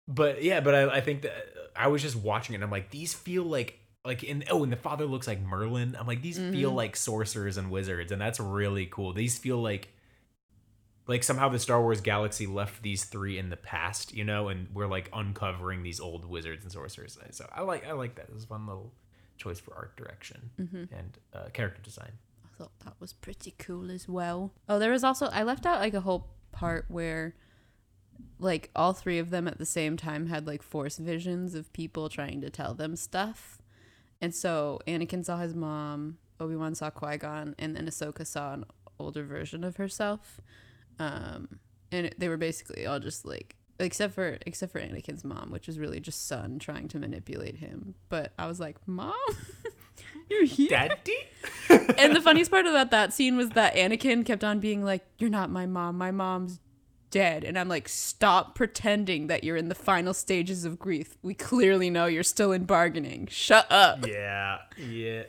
but 0.10 0.44
yeah, 0.44 0.60
but 0.60 0.76
I, 0.76 0.98
I 0.98 1.02
think 1.02 1.22
that 1.22 1.34
I 1.76 1.88
was 1.88 2.02
just 2.02 2.16
watching 2.18 2.54
it. 2.54 2.58
and 2.58 2.64
I'm 2.66 2.72
like, 2.72 2.90
these 2.92 3.14
feel 3.14 3.44
like 3.44 3.80
like 4.08 4.24
in 4.24 4.44
oh, 4.50 4.64
and 4.64 4.72
the 4.72 4.76
father 4.78 5.06
looks 5.06 5.28
like 5.28 5.40
Merlin. 5.42 5.96
I'm 6.00 6.08
like, 6.08 6.24
these 6.24 6.40
feel 6.40 6.72
Mhm. 6.72 6.76
like 6.76 6.96
sorcerers 6.96 7.58
and 7.58 7.70
wizards, 7.70 8.12
and 8.12 8.20
that's 8.20 8.40
really 8.40 8.88
cool. 8.88 9.14
These 9.14 9.38
feel 9.38 9.62
like 9.62 9.90
like 11.08 11.24
somehow 11.24 11.48
the 11.50 11.60
Star 11.60 11.82
Wars 11.82 12.02
galaxy 12.02 12.48
left 12.48 12.82
these 12.84 13.06
three 13.06 13.38
in 13.38 13.50
the 13.50 13.56
past, 13.58 14.14
you 14.14 14.26
know, 14.26 14.50
and 14.50 14.68
we're 14.74 14.88
like 14.88 15.10
uncovering 15.14 15.84
these 15.84 16.00
old 16.02 16.26
wizards 16.26 16.64
and 16.64 16.72
sorcerers. 16.72 17.18
So 17.32 17.48
I 17.54 17.62
like 17.62 17.86
I 17.88 17.92
like 17.94 18.16
that. 18.16 18.30
It 18.30 18.34
was 18.34 18.44
a 18.44 18.48
fun 18.48 18.66
little 18.66 18.92
choice 19.38 19.60
for 19.60 19.74
art 19.76 19.96
direction 19.96 20.50
Mm-hmm. 20.60 20.84
and 20.94 21.18
uh, 21.34 21.50
character 21.54 21.82
design. 21.82 22.12
I 22.44 22.58
thought 22.58 22.72
that 22.86 22.96
was 23.00 23.14
pretty 23.14 23.54
cool 23.60 23.92
as 23.92 24.10
well. 24.10 24.52
Oh, 24.68 24.80
there 24.80 24.92
was 24.92 25.04
also 25.04 25.28
I 25.28 25.44
left 25.44 25.66
out 25.66 25.80
like 25.80 25.94
a 25.94 26.02
whole 26.02 26.28
part 26.52 26.86
where 26.90 27.36
like 28.40 28.70
all 28.76 28.94
three 28.94 29.20
of 29.20 29.30
them 29.30 29.48
at 29.48 29.60
the 29.60 29.66
same 29.66 29.96
time 29.96 30.28
had 30.28 30.46
like 30.48 30.62
force 30.64 30.98
visions 30.98 31.56
of 31.56 31.72
people 31.72 32.10
trying 32.10 32.42
to 32.42 32.50
tell 32.50 32.74
them 32.74 32.96
stuff. 32.96 33.57
And 34.22 34.34
so 34.34 34.80
Anakin 34.88 35.24
saw 35.24 35.38
his 35.38 35.54
mom, 35.54 36.18
Obi-Wan 36.40 36.76
saw 36.76 36.90
Qui-Gon, 36.90 37.56
and 37.60 37.76
then 37.76 37.86
Ahsoka 37.86 38.26
saw 38.26 38.54
an 38.54 38.66
older 39.00 39.24
version 39.24 39.64
of 39.64 39.78
herself. 39.78 40.42
Um 41.00 41.60
and 41.92 42.08
it, 42.08 42.20
they 42.20 42.28
were 42.30 42.38
basically 42.38 42.86
all 42.86 43.00
just 43.00 43.26
like 43.26 43.56
except 43.80 44.14
for 44.14 44.38
except 44.46 44.72
for 44.72 44.80
Anakin's 44.82 45.24
mom, 45.24 45.52
which 45.52 45.70
is 45.70 45.80
really 45.80 46.00
just 46.00 46.28
son 46.28 46.60
trying 46.60 46.88
to 46.90 47.00
manipulate 47.00 47.58
him. 47.58 47.96
But 48.10 48.34
I 48.38 48.48
was 48.48 48.60
like, 48.60 48.78
"Mom, 48.88 49.14
you're 50.30 50.46
here." 50.46 50.70
Daddy. 50.70 51.18
and 51.70 52.16
the 52.16 52.22
funniest 52.22 52.52
part 52.52 52.66
about 52.66 52.92
that 52.92 53.14
scene 53.14 53.38
was 53.38 53.52
that 53.52 53.76
Anakin 53.76 54.26
kept 54.26 54.44
on 54.44 54.60
being 54.60 54.84
like, 54.84 55.06
"You're 55.20 55.30
not 55.30 55.50
my 55.50 55.66
mom. 55.66 55.98
My 55.98 56.12
mom's 56.12 56.60
dead." 57.12 57.44
And 57.44 57.58
I'm 57.58 57.68
like, 57.68 57.88
"Stop 57.88 58.56
pretending 58.56 59.28
that 59.28 59.44
you're 59.44 59.58
in 59.58 59.70
the 59.70 59.76
final 59.76 60.14
stages 60.14 60.66
of 60.66 60.80
grief. 60.80 61.18
We 61.22 61.34
clearly 61.34 61.90
know 61.90 62.06
you're 62.06 62.24
still 62.24 62.52
in 62.52 62.66
bargaining. 62.66 63.28
Shut 63.28 63.66
up." 63.72 64.06
yeah, 64.08 64.60
yeah. 64.78 65.24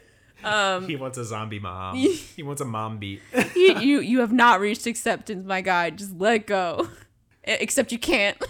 Um, 0.45 0.87
He 0.87 0.97
wants 0.97 1.18
a 1.18 1.24
zombie 1.24 1.59
mom. 1.59 1.97
he 2.37 2.43
wants 2.43 2.61
a 2.61 2.64
mom 2.64 2.99
beat. 2.99 3.20
you, 3.57 3.79
you 3.79 4.01
you 4.01 4.20
have 4.20 4.33
not 4.33 4.61
reached 4.61 4.87
acceptance, 4.87 5.47
my 5.47 5.61
guy. 5.61 5.91
Just 5.91 6.18
let 6.18 6.47
go. 6.47 6.89
Except 7.45 7.93
you 7.93 7.99
can't. 7.99 8.37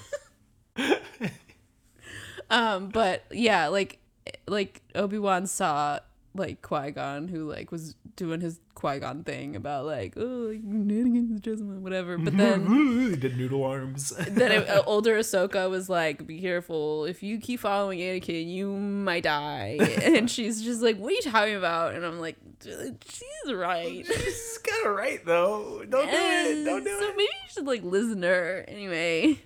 um, 2.50 2.88
but 2.88 3.24
yeah, 3.30 3.68
like 3.68 3.98
like 4.46 4.82
Obi 4.94 5.18
Wan 5.18 5.46
saw 5.46 5.98
like 6.38 6.62
Qui 6.62 6.90
Gon, 6.90 7.28
who 7.28 7.50
like 7.50 7.70
was 7.72 7.94
doing 8.16 8.40
his 8.40 8.60
Qui 8.74 8.98
Gon 8.98 9.24
thing 9.24 9.56
about 9.56 9.84
like 9.84 10.14
oh 10.16 10.52
like, 10.52 10.60
whatever. 10.62 12.18
But 12.18 12.36
then 12.36 12.66
he 13.10 13.16
did 13.16 13.36
noodle 13.36 13.64
arms. 13.64 14.10
then 14.28 14.52
it, 14.52 14.68
uh, 14.68 14.82
older 14.86 15.18
Ahsoka 15.18 15.68
was 15.68 15.88
like, 15.88 16.26
"Be 16.26 16.40
careful! 16.40 17.04
If 17.04 17.22
you 17.22 17.38
keep 17.38 17.60
following 17.60 17.98
Anakin, 17.98 18.50
you 18.50 18.72
might 18.72 19.24
die." 19.24 19.78
and 20.02 20.30
she's 20.30 20.62
just 20.62 20.82
like, 20.82 20.96
"What 20.98 21.12
are 21.12 21.16
you 21.16 21.22
talking 21.22 21.56
about?" 21.56 21.94
And 21.94 22.04
I'm 22.04 22.20
like, 22.20 22.36
"She's 22.62 23.52
right." 23.52 24.06
She's 24.06 24.58
kind 24.58 24.86
of 24.86 24.94
right 24.94 25.24
though. 25.24 25.84
Don't 25.88 26.10
do 26.10 26.16
it. 26.16 26.64
Don't 26.64 26.84
do 26.84 26.98
so 26.98 27.08
it. 27.08 27.16
maybe 27.16 27.22
you 27.22 27.50
should 27.50 27.66
like 27.66 27.82
listen 27.82 28.20
to 28.22 28.28
her. 28.28 28.64
Anyway, 28.68 29.40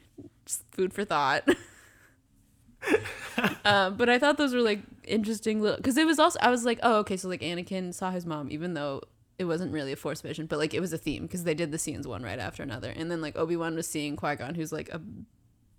just 0.44 0.64
food 0.72 0.92
for 0.92 1.04
thought. 1.04 1.48
um, 3.64 3.96
but 3.96 4.08
I 4.08 4.18
thought 4.18 4.38
those 4.38 4.54
were 4.54 4.60
like 4.60 4.80
interesting 5.04 5.60
little 5.60 5.76
because 5.76 5.96
it 5.96 6.06
was 6.06 6.18
also 6.18 6.38
I 6.40 6.50
was 6.50 6.64
like, 6.64 6.78
oh 6.82 6.96
okay, 6.98 7.16
so 7.16 7.28
like 7.28 7.40
Anakin 7.40 7.92
saw 7.94 8.10
his 8.10 8.26
mom, 8.26 8.50
even 8.50 8.74
though 8.74 9.02
it 9.38 9.44
wasn't 9.44 9.72
really 9.72 9.92
a 9.92 9.96
force 9.96 10.20
vision, 10.20 10.46
but 10.46 10.58
like 10.58 10.74
it 10.74 10.80
was 10.80 10.92
a 10.92 10.98
theme 10.98 11.22
because 11.22 11.44
they 11.44 11.54
did 11.54 11.72
the 11.72 11.78
scenes 11.78 12.06
one 12.06 12.22
right 12.22 12.38
after 12.38 12.62
another, 12.62 12.90
and 12.94 13.10
then 13.10 13.20
like 13.20 13.36
Obi 13.36 13.56
Wan 13.56 13.74
was 13.74 13.86
seeing 13.86 14.16
Qui 14.16 14.36
Gon, 14.36 14.54
who's 14.54 14.72
like 14.72 14.88
a 14.90 15.00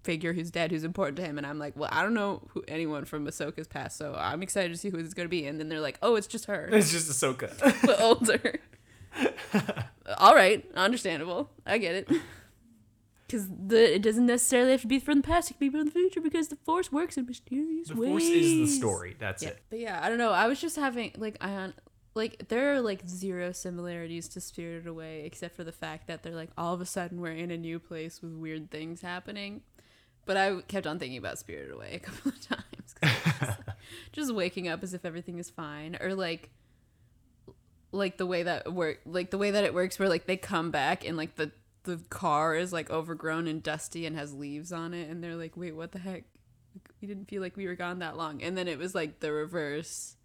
figure 0.03 0.33
who's 0.33 0.51
dead, 0.51 0.71
who's 0.71 0.83
important 0.83 1.17
to 1.17 1.23
him, 1.23 1.37
and 1.37 1.47
I'm 1.47 1.59
like, 1.59 1.75
well, 1.77 1.89
I 1.91 2.03
don't 2.03 2.13
know 2.13 2.41
who 2.49 2.63
anyone 2.67 3.05
from 3.05 3.25
Ahsoka's 3.25 3.67
past, 3.67 3.97
so 3.97 4.15
I'm 4.17 4.43
excited 4.43 4.71
to 4.71 4.77
see 4.77 4.89
who 4.89 4.97
it's 4.97 5.13
gonna 5.13 5.29
be, 5.29 5.45
and 5.45 5.59
then 5.59 5.69
they're 5.69 5.79
like, 5.79 5.97
oh, 6.01 6.15
it's 6.15 6.27
just 6.27 6.45
her, 6.45 6.69
It's 6.71 6.91
just 6.91 7.09
Ahsoka. 7.09 7.51
but 7.85 8.01
older. 8.01 8.59
All 10.17 10.35
right, 10.35 10.65
understandable. 10.75 11.49
I 11.65 11.77
get 11.77 11.95
it. 11.95 12.09
Because 13.33 13.49
the 13.49 13.95
it 13.95 14.03
doesn't 14.03 14.27
necessarily 14.27 14.71
have 14.73 14.81
to 14.81 14.87
be 14.87 14.99
from 14.99 15.21
the 15.21 15.27
past; 15.27 15.49
it 15.49 15.55
can 15.57 15.67
be 15.67 15.75
from 15.75 15.85
the 15.85 15.91
future 15.91 16.21
because 16.21 16.49
the 16.49 16.55
Force 16.57 16.91
works 16.91 17.17
in 17.17 17.25
mysterious 17.25 17.87
the 17.87 17.95
ways. 17.95 18.09
Force 18.09 18.23
is 18.25 18.51
the 18.57 18.67
story. 18.67 19.15
That's 19.17 19.41
Yeah, 19.41 19.49
it. 19.49 19.63
but 19.71 19.79
yeah, 19.79 19.99
I 20.03 20.09
don't 20.09 20.19
know. 20.19 20.29
I 20.31 20.45
was 20.47 20.61
just 20.61 20.75
having 20.75 21.13
like 21.17 21.37
I 21.41 21.49
on 21.51 21.73
like 22.13 22.47
there 22.49 22.75
are 22.75 22.79
like 22.81 23.07
zero 23.09 23.51
similarities 23.51 24.27
to 24.29 24.39
Spirited 24.41 24.85
Away 24.85 25.23
except 25.25 25.55
for 25.55 25.63
the 25.63 25.71
fact 25.71 26.05
that 26.07 26.21
they're 26.21 26.35
like 26.35 26.51
all 26.59 26.75
of 26.75 26.81
a 26.81 26.85
sudden 26.85 27.19
we're 27.21 27.31
in 27.31 27.49
a 27.49 27.57
new 27.57 27.79
place 27.79 28.21
with 28.21 28.33
weird 28.33 28.69
things 28.69 29.01
happening. 29.01 29.61
But 30.25 30.37
I 30.37 30.61
kept 30.67 30.85
on 30.85 30.99
thinking 30.99 31.17
about 31.17 31.39
Spirited 31.39 31.71
Away 31.71 31.93
a 31.95 31.99
couple 32.07 32.29
of 32.31 32.39
times. 32.39 32.93
'cause 33.01 33.09
I 33.09 33.47
was 33.47 33.55
just, 33.55 33.59
just 34.11 34.35
waking 34.35 34.67
up 34.67 34.83
as 34.83 34.93
if 34.93 35.05
everything 35.05 35.39
is 35.39 35.49
fine, 35.49 35.97
or 35.99 36.13
like 36.13 36.51
like 37.91 38.17
the 38.17 38.27
way 38.27 38.43
that 38.43 38.71
work 38.71 38.99
like 39.07 39.31
the 39.31 39.39
way 39.39 39.49
that 39.49 39.63
it 39.63 39.73
works 39.73 39.97
where 39.97 40.07
like 40.09 40.27
they 40.27 40.37
come 40.37 40.69
back 40.69 41.03
and 41.03 41.17
like 41.17 41.35
the 41.35 41.51
the 41.83 41.97
car 42.09 42.55
is 42.55 42.71
like 42.73 42.89
overgrown 42.89 43.47
and 43.47 43.61
dusty 43.63 44.05
and 44.05 44.15
has 44.15 44.33
leaves 44.33 44.71
on 44.71 44.93
it 44.93 45.09
and 45.09 45.23
they're 45.23 45.35
like 45.35 45.55
wait 45.57 45.75
what 45.75 45.91
the 45.91 45.99
heck 45.99 46.23
we 47.01 47.07
didn't 47.07 47.25
feel 47.29 47.41
like 47.41 47.55
we 47.57 47.67
were 47.67 47.75
gone 47.75 47.99
that 47.99 48.17
long 48.17 48.41
and 48.41 48.57
then 48.57 48.67
it 48.67 48.77
was 48.79 48.95
like 48.95 49.19
the 49.19 49.31
reverse 49.31 50.15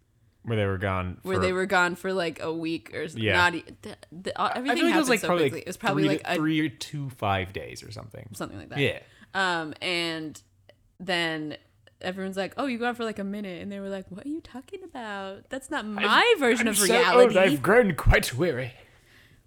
Where 0.43 0.57
they 0.57 0.65
were 0.65 0.77
gone. 0.77 1.17
where 1.23 1.35
for- 1.37 1.41
they 1.41 1.53
were 1.53 1.65
gone 1.65 1.95
for 1.95 2.11
like 2.13 2.41
a 2.41 2.51
week 2.53 2.93
or 2.95 3.03
Yeah. 3.03 3.33
not 3.49 3.53
the, 3.81 3.95
the, 4.11 4.41
everything 4.57 4.63
feel 4.63 4.63
like 4.63 4.77
it 4.77 4.77
happened 4.87 4.97
was 4.99 5.09
like 5.09 5.19
so 5.19 5.27
probably 5.27 5.43
quickly 5.49 5.57
like 5.59 5.63
it 5.63 5.67
was 5.67 5.77
probably 5.77 6.03
three 6.03 6.09
like 6.09 6.21
a, 6.25 6.35
three 6.35 6.69
to 6.69 7.09
five 7.11 7.53
days 7.53 7.83
or 7.83 7.91
something. 7.91 8.27
something 8.33 8.57
like 8.57 8.69
that 8.69 8.79
Yeah. 8.79 8.99
um 9.35 9.73
and 9.81 10.41
then 10.99 11.57
everyone's 12.01 12.37
like 12.37 12.53
oh 12.57 12.65
you 12.65 12.77
gone 12.79 12.95
for 12.95 13.03
like 13.03 13.19
a 13.19 13.23
minute 13.25 13.61
and 13.61 13.69
they 13.71 13.79
were 13.81 13.89
like 13.89 14.05
what 14.09 14.25
are 14.25 14.29
you 14.29 14.39
talking 14.41 14.81
about 14.83 15.49
that's 15.49 15.69
not 15.69 15.85
my 15.85 16.33
version 16.39 16.67
I'm 16.67 16.71
of 16.71 16.77
so 16.77 16.85
reality 16.85 17.37
old, 17.37 17.37
I've 17.37 17.61
grown 17.61 17.93
quite 17.95 18.33
weary. 18.33 18.73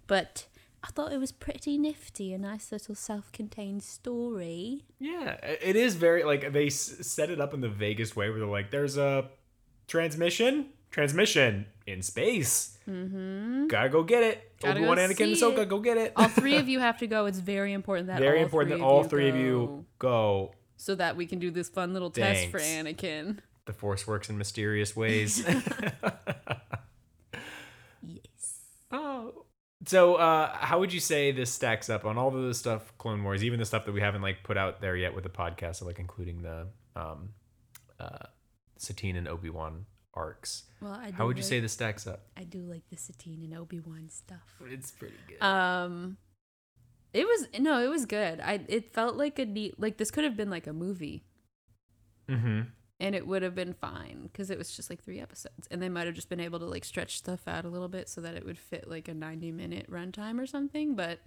but 0.07 0.45
I 0.85 0.87
thought 0.87 1.13
it 1.13 1.19
was 1.19 1.31
pretty 1.31 1.77
nifty, 1.77 2.33
a 2.33 2.37
nice 2.37 2.71
little 2.71 2.93
self-contained 2.95 3.81
story. 3.83 4.83
Yeah, 4.99 5.37
it 5.41 5.77
is 5.77 5.95
very 5.95 6.23
like 6.23 6.51
they 6.51 6.67
s- 6.67 6.97
set 7.07 7.29
it 7.29 7.39
up 7.39 7.53
in 7.53 7.61
the 7.61 7.69
vaguest 7.69 8.15
way 8.17 8.29
where 8.29 8.39
they're 8.39 8.47
like, 8.47 8.69
"There's 8.69 8.97
a 8.97 9.29
transmission, 9.87 10.67
transmission 10.91 11.67
in 11.87 12.01
space. 12.01 12.77
Mm-hmm. 12.89 13.67
Gotta 13.67 13.87
go 13.89 14.03
get 14.03 14.23
it. 14.23 14.51
Gotta 14.61 14.79
Obi 14.79 14.87
Wan, 14.87 14.97
go 14.97 15.03
Anakin, 15.03 15.23
and 15.23 15.35
Ahsoka, 15.35 15.59
it. 15.59 15.69
go 15.69 15.79
get 15.79 15.95
it. 15.97 16.11
All 16.17 16.27
three 16.27 16.57
of 16.57 16.67
you 16.73 16.79
have 16.81 16.97
to 16.99 17.07
go. 17.07 17.27
It's 17.27 17.39
very 17.39 17.71
important 17.71 18.07
that 18.07 18.19
Very 18.19 18.39
all 18.39 18.43
important 18.43 18.71
three 18.73 18.79
that 18.79 18.83
of 18.83 18.89
all 18.91 19.03
you 19.03 19.09
three 19.09 19.29
of 19.29 19.35
go, 19.35 19.39
you 19.41 19.85
go. 19.99 20.51
so 20.75 20.95
that 20.95 21.15
we 21.15 21.25
can 21.25 21.39
do 21.39 21.49
this 21.49 21.69
fun 21.69 21.93
little 21.93 22.11
test 22.11 22.49
for 22.49 22.59
Thanks. 22.59 23.01
Anakin. 23.01 23.37
The 23.65 23.71
Force 23.73 24.05
works 24.05 24.29
in 24.29 24.37
mysterious 24.37 24.95
ways. 24.97 25.45
Yes. 28.05 28.59
oh. 28.91 29.45
So, 29.85 30.15
uh, 30.15 30.55
how 30.55 30.79
would 30.79 30.93
you 30.93 30.99
say 30.99 31.31
this 31.31 31.51
stacks 31.51 31.89
up 31.89 32.05
on 32.05 32.17
all 32.17 32.29
of 32.29 32.43
the 32.43 32.53
stuff, 32.53 32.93
Clone 32.97 33.23
Wars, 33.23 33.43
even 33.43 33.59
the 33.59 33.65
stuff 33.65 33.85
that 33.85 33.91
we 33.91 34.01
haven't 34.01 34.21
like 34.21 34.43
put 34.43 34.57
out 34.57 34.81
there 34.81 34.95
yet 34.95 35.13
with 35.13 35.23
the 35.23 35.29
podcast, 35.29 35.77
so, 35.77 35.85
like 35.85 35.99
including 35.99 36.41
the 36.41 36.67
um, 36.95 37.29
uh, 37.99 38.27
Satine 38.77 39.15
and 39.15 39.27
Obi 39.27 39.49
Wan 39.49 39.85
arcs? 40.13 40.63
Well, 40.81 40.93
I 40.93 41.11
do 41.11 41.17
How 41.17 41.25
would 41.25 41.37
you 41.37 41.43
say 41.43 41.59
this 41.59 41.73
stacks 41.73 42.07
up? 42.07 42.27
I 42.37 42.43
do 42.43 42.61
like 42.61 42.83
the 42.89 42.97
Satine 42.97 43.41
and 43.43 43.57
Obi 43.57 43.79
Wan 43.79 44.09
stuff. 44.09 44.55
It's 44.69 44.91
pretty 44.91 45.15
good. 45.27 45.43
Um, 45.43 46.17
it 47.13 47.25
was 47.25 47.47
no, 47.59 47.81
it 47.83 47.87
was 47.87 48.05
good. 48.05 48.39
I 48.39 48.61
it 48.67 48.93
felt 48.93 49.15
like 49.15 49.37
a 49.37 49.45
neat 49.45 49.79
like 49.79 49.97
this 49.97 50.11
could 50.11 50.23
have 50.23 50.37
been 50.37 50.49
like 50.49 50.67
a 50.67 50.73
movie, 50.73 51.25
mm-hmm. 52.29 52.61
And 53.03 53.13
it 53.13 53.27
would 53.27 53.41
have 53.43 53.53
been 53.53 53.73
fine 53.73 54.29
because 54.31 54.49
it 54.49 54.57
was 54.57 54.73
just 54.73 54.89
like 54.89 55.03
three 55.03 55.19
episodes, 55.19 55.67
and 55.69 55.81
they 55.81 55.89
might 55.89 56.05
have 56.05 56.15
just 56.15 56.29
been 56.29 56.39
able 56.39 56.57
to 56.59 56.65
like 56.65 56.85
stretch 56.85 57.17
stuff 57.17 57.41
out 57.47 57.65
a 57.65 57.69
little 57.69 57.89
bit 57.89 58.07
so 58.07 58.21
that 58.21 58.33
it 58.33 58.45
would 58.45 58.57
fit 58.57 58.89
like 58.89 59.09
a 59.09 59.13
ninety 59.13 59.51
minute 59.51 59.91
runtime 59.91 60.39
or 60.39 60.47
something. 60.47 60.95
But 60.95 61.19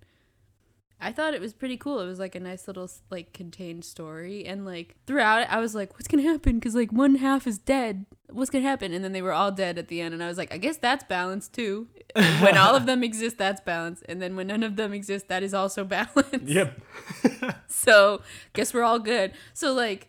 I 0.99 1.13
thought 1.13 1.35
it 1.35 1.41
was 1.43 1.53
pretty 1.53 1.77
cool. 1.77 2.01
It 2.01 2.07
was 2.07 2.19
like 2.19 2.35
a 2.35 2.41
nice 2.41 2.67
little 2.67 2.91
like 3.11 3.35
contained 3.35 3.85
story, 3.85 4.47
and 4.47 4.65
like 4.65 4.97
throughout 5.07 5.43
it, 5.43 5.53
I 5.53 5.61
was 5.61 5.75
like, 5.75 5.93
"What's 5.93 6.09
gonna 6.09 6.23
happen?" 6.23 6.55
Because 6.55 6.75
like 6.75 6.91
one 6.93 7.17
half 7.17 7.47
is 7.47 7.59
dead. 7.59 8.07
What's 8.31 8.49
gonna 8.49 8.65
happen? 8.65 8.95
And 8.95 9.05
then 9.05 9.13
they 9.13 9.21
were 9.21 9.35
all 9.35 9.53
dead 9.53 9.77
at 9.77 9.89
the 9.89 10.01
end, 10.01 10.15
and 10.15 10.25
I 10.25 10.29
was 10.29 10.39
like, 10.39 10.55
"I 10.55 10.57
guess 10.57 10.79
that's 10.79 11.05
balanced 11.05 11.53
too." 11.53 11.89
when 12.15 12.57
all 12.57 12.75
of 12.75 12.87
them 12.87 13.05
exist, 13.05 13.37
that's 13.37 13.61
balance, 13.61 14.01
and 14.09 14.23
then 14.23 14.35
when 14.35 14.47
none 14.47 14.63
of 14.63 14.77
them 14.77 14.95
exist, 14.95 15.29
that 15.29 15.43
is 15.43 15.53
also 15.53 15.85
balance. 15.99 16.43
Yep. 16.43 16.81
So 17.69 18.23
guess 18.55 18.73
we're 18.73 18.83
all 18.83 18.99
good. 18.99 19.33
So 19.53 19.75
like, 19.75 20.09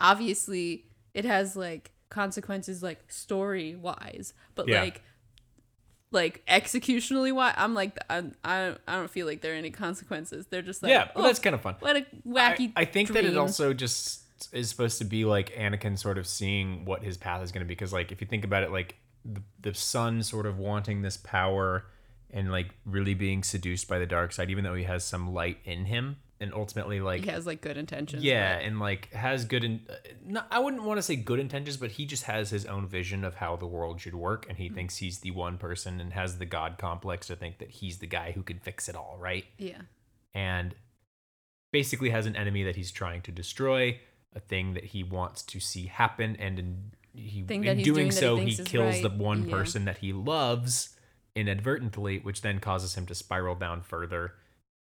obviously, 0.00 0.89
it 1.14 1.24
has 1.24 1.56
like 1.56 1.92
consequences 2.08 2.82
like 2.82 3.10
story 3.10 3.76
wise, 3.76 4.34
but 4.54 4.68
Yeah. 4.68 4.82
like 4.82 5.02
like 6.12 6.44
executionally 6.46 7.32
wise, 7.32 7.54
I'm 7.56 7.74
like 7.74 7.96
I 8.08 8.24
I 8.44 8.74
I 8.88 8.96
don't 8.96 9.10
feel 9.10 9.26
like 9.26 9.42
there 9.42 9.52
are 9.52 9.56
any 9.56 9.70
consequences. 9.70 10.46
They're 10.46 10.62
just 10.62 10.82
like 10.82 10.90
yeah, 10.90 11.08
but 11.14 11.20
oh, 11.20 11.22
that's 11.22 11.38
kind 11.38 11.54
of 11.54 11.60
fun. 11.60 11.76
what 11.80 11.96
a 11.96 12.06
wacky. 12.26 12.72
I, 12.76 12.82
I 12.82 12.84
think 12.84 13.10
that 13.12 13.24
it 13.24 13.36
also 13.36 13.72
just 13.72 14.22
is 14.52 14.68
supposed 14.70 14.98
to 14.98 15.04
be 15.04 15.24
like 15.24 15.50
Anakin 15.54 15.98
sort 15.98 16.18
of 16.18 16.26
seeing 16.26 16.84
what 16.84 17.04
his 17.04 17.16
path 17.16 17.42
is 17.42 17.52
going 17.52 17.60
to 17.64 17.68
be. 17.68 17.74
Because 17.74 17.92
like 17.92 18.10
if 18.10 18.20
you 18.20 18.26
think 18.26 18.44
about 18.44 18.62
it, 18.64 18.72
like 18.72 18.96
the, 19.24 19.42
the 19.60 19.74
son 19.74 20.22
sort 20.22 20.46
of 20.46 20.58
wanting 20.58 21.02
this 21.02 21.16
power 21.16 21.84
and 22.30 22.50
like 22.50 22.70
really 22.84 23.14
being 23.14 23.42
seduced 23.42 23.86
by 23.86 23.98
the 23.98 24.06
dark 24.06 24.32
side, 24.32 24.50
even 24.50 24.64
though 24.64 24.74
he 24.74 24.84
has 24.84 25.04
some 25.04 25.32
light 25.32 25.58
in 25.64 25.84
him, 25.84 26.16
and 26.40 26.54
ultimately 26.54 27.00
like 27.00 27.22
he 27.24 27.30
has 27.30 27.46
like 27.46 27.60
good 27.60 27.76
intentions. 27.76 28.22
yeah, 28.24 28.56
but- 28.56 28.64
and 28.64 28.80
like 28.80 29.12
has 29.12 29.44
good. 29.44 29.62
In, 29.64 29.80
uh, 29.88 29.94
not, 30.24 30.46
I 30.50 30.58
wouldn't 30.58 30.82
want 30.84 30.98
to 30.98 31.02
say 31.02 31.16
good 31.16 31.38
intentions, 31.38 31.76
but 31.76 31.90
he 31.92 32.06
just 32.06 32.24
has 32.24 32.50
his 32.50 32.64
own 32.66 32.86
vision 32.86 33.24
of 33.24 33.34
how 33.36 33.56
the 33.56 33.66
world 33.66 34.00
should 34.00 34.14
work, 34.14 34.46
and 34.48 34.56
he 34.58 34.66
Mm-hmm. 34.66 34.74
thinks 34.74 34.96
he's 34.98 35.18
the 35.18 35.30
one 35.32 35.58
person 35.58 36.00
and 36.00 36.12
has 36.14 36.38
the 36.38 36.46
god 36.46 36.78
complex 36.78 37.26
to 37.28 37.36
think 37.36 37.58
that 37.58 37.70
he's 37.70 37.98
the 37.98 38.06
guy 38.06 38.32
who 38.32 38.42
can 38.42 38.58
fix 38.58 38.88
it 38.88 38.96
all, 38.96 39.16
right? 39.20 39.44
yeah. 39.58 39.82
And 40.34 40.74
basically 41.72 42.10
has 42.10 42.26
an 42.26 42.36
enemy 42.36 42.62
that 42.64 42.76
he's 42.76 42.90
trying 42.92 43.22
to 43.22 43.32
destroy, 43.32 43.98
a 44.34 44.40
thing 44.40 44.74
that 44.74 44.84
he 44.84 45.02
wants 45.02 45.42
to 45.42 45.60
see 45.60 45.86
happen, 45.86 46.36
and 46.38 46.58
in 46.58 46.90
he 47.12 47.40
in 47.40 47.46
doing 47.62 47.82
doing 47.82 48.06
he 48.06 48.10
so 48.12 48.36
he 48.36 48.50
is 48.52 48.60
kills 48.60 49.02
the 49.02 49.08
one 49.10 49.44
yeah. 49.48 49.54
person 49.56 49.84
that 49.84 49.98
he 49.98 50.12
loves 50.12 50.96
inadvertently, 51.34 52.18
which 52.20 52.42
then 52.42 52.60
causes 52.60 52.94
him 52.96 53.06
to 53.06 53.14
spiral 53.14 53.54
down 53.54 53.82
further. 53.82 54.34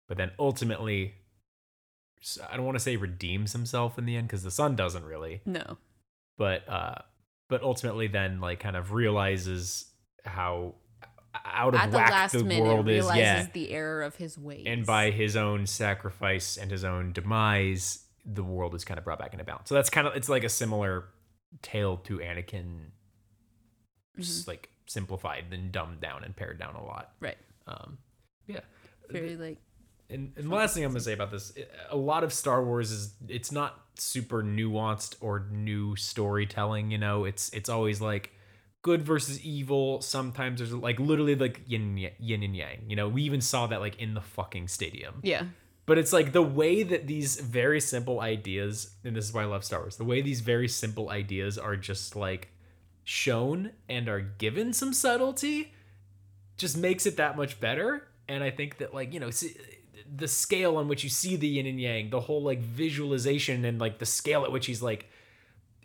But 0.08 0.18
then 0.18 0.32
ultimately, 0.40 1.16
I 2.50 2.56
don't 2.56 2.66
want 2.66 2.76
to 2.78 2.84
say 2.84 2.96
redeems 2.96 3.54
himself 3.54 3.98
in 3.98 4.06
the 4.06 4.16
end 4.16 4.28
because 4.28 4.44
the 4.44 4.52
son 4.52 4.76
doesn't 4.76 5.04
really, 5.06 5.42
No. 5.46 5.78
but 6.38 6.68
uh, 6.70 6.96
but 7.50 7.62
ultimately 7.64 8.08
then 8.08 8.40
like 8.42 8.60
kind 8.60 8.76
of 8.76 8.92
realizes 8.94 9.86
how 10.26 10.76
out 11.46 11.74
of 11.74 11.80
At 11.82 11.92
the 11.92 11.98
whack 11.98 12.12
last 12.12 12.32
the 12.34 12.44
minute, 12.44 12.64
world 12.64 12.88
is. 12.90 13.04
realizes 13.06 13.20
Yeah, 13.22 13.48
the 13.54 13.72
error 13.72 14.04
of 14.04 14.16
his 14.16 14.38
ways. 14.38 14.64
and 14.68 14.86
by 14.86 15.10
his 15.12 15.36
own 15.36 15.66
sacrifice 15.66 16.58
and 16.58 16.70
his 16.72 16.84
own 16.84 17.12
demise, 17.12 18.06
the 18.26 18.44
world 18.44 18.74
is 18.76 18.86
kind 18.86 18.98
of 18.98 19.04
brought 19.04 19.20
back 19.20 19.34
into 19.34 19.44
balance. 19.44 19.68
So 19.70 19.76
that's 19.76 19.90
kind 19.90 20.08
of 20.08 20.16
it's 20.16 20.30
like 20.30 20.44
a 20.44 20.50
similar 20.50 21.06
tale 21.62 21.98
to 21.98 22.20
Anakin, 22.20 22.92
just 24.20 24.48
like 24.48 24.70
simplified 24.86 25.46
and 25.52 25.72
dumbed 25.72 26.02
down 26.02 26.24
and 26.24 26.36
pared 26.36 26.60
down 26.60 26.76
a 26.76 26.84
lot. 26.84 27.14
right. 27.20 27.38
Um, 27.68 27.98
yeah. 28.48 28.60
Very 29.10 29.36
like 29.36 29.58
And, 30.10 30.34
and 30.36 30.46
the 30.52 30.56
last 30.56 30.74
thing 30.74 30.84
I'm 30.84 30.92
gonna 30.92 31.00
say 31.02 31.14
about 31.14 31.32
this, 31.32 31.54
a 31.90 31.98
lot 31.98 32.24
of 32.24 32.32
Star 32.34 32.64
Wars 32.64 32.92
is 32.92 33.14
it's 33.28 33.52
not 33.52 33.80
super 33.96 34.44
nuanced 34.44 35.16
or 35.22 35.48
new 35.52 35.96
storytelling. 35.96 36.92
You 36.92 36.98
know, 36.98 37.26
it's 37.26 37.50
it's 37.50 37.70
always 37.70 38.02
like 38.02 38.32
good 38.82 39.02
versus 39.02 39.44
evil. 39.44 40.02
Sometimes 40.02 40.60
there's 40.60 40.74
like 40.74 41.00
literally 41.00 41.36
like 41.36 41.62
yin 41.68 41.98
yin 42.20 42.44
and 42.44 42.56
yang. 42.56 42.84
You 42.88 42.96
know, 42.96 43.10
we 43.10 43.24
even 43.24 43.42
saw 43.42 43.68
that 43.68 43.80
like 43.80 44.00
in 44.00 44.14
the 44.14 44.22
fucking 44.22 44.68
stadium. 44.68 45.16
yeah. 45.24 45.46
But 45.86 45.98
it's 45.98 46.14
like 46.14 46.32
the 46.32 46.42
way 46.42 46.84
that 46.84 47.08
these 47.08 47.38
very 47.38 47.82
simple 47.82 48.22
ideas, 48.22 48.96
and 49.04 49.14
this 49.16 49.26
is 49.26 49.34
why 49.34 49.42
I 49.42 49.46
love 49.46 49.66
Star 49.66 49.82
Wars, 49.82 49.98
the 49.98 50.06
way 50.06 50.22
these 50.22 50.40
very 50.40 50.70
simple 50.70 51.10
ideas 51.10 51.58
are 51.58 51.76
just 51.76 52.16
like 52.16 52.48
shown 53.04 53.72
and 53.90 54.08
are 54.08 54.22
given 54.22 54.72
some 54.72 54.94
subtlety 54.94 55.74
just 56.58 56.78
makes 56.78 57.06
it 57.06 57.18
that 57.18 57.36
much 57.36 57.60
better. 57.60 58.08
And 58.30 58.42
I 58.44 58.50
think 58.50 58.78
that, 58.78 58.94
like, 58.94 59.14
you 59.14 59.20
know, 59.20 59.30
the 60.16 60.28
scale 60.28 60.78
on 60.78 60.88
which 60.88 61.04
you 61.04 61.10
see 61.10 61.36
the 61.36 61.48
yin 61.48 61.66
and 61.66 61.80
yang, 61.80 62.10
the 62.10 62.22
whole 62.22 62.44
like 62.44 62.60
visualization 62.60 63.66
and 63.66 63.80
like 63.80 64.00
the 64.00 64.06
scale 64.06 64.44
at 64.44 64.52
which 64.52 64.66
he's 64.66 64.82
like, 64.82 65.10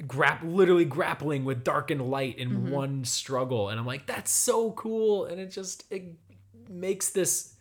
grap 0.03 0.41
literally 0.45 0.85
grappling 0.85 1.45
with 1.45 1.64
dark 1.64 1.91
and 1.91 2.11
light 2.11 2.39
in 2.39 2.51
mm-hmm. 2.51 2.70
one 2.70 3.05
struggle. 3.05 3.68
And 3.68 3.81
i'm 3.81 3.87
like 3.87 4.07
that's 4.07 4.31
so 4.31 4.72
cool. 4.72 5.24
And 5.24 5.41
it 5.41 5.51
just 5.51 5.85
it 5.91 6.14
makes 6.68 7.11
this 7.11 7.55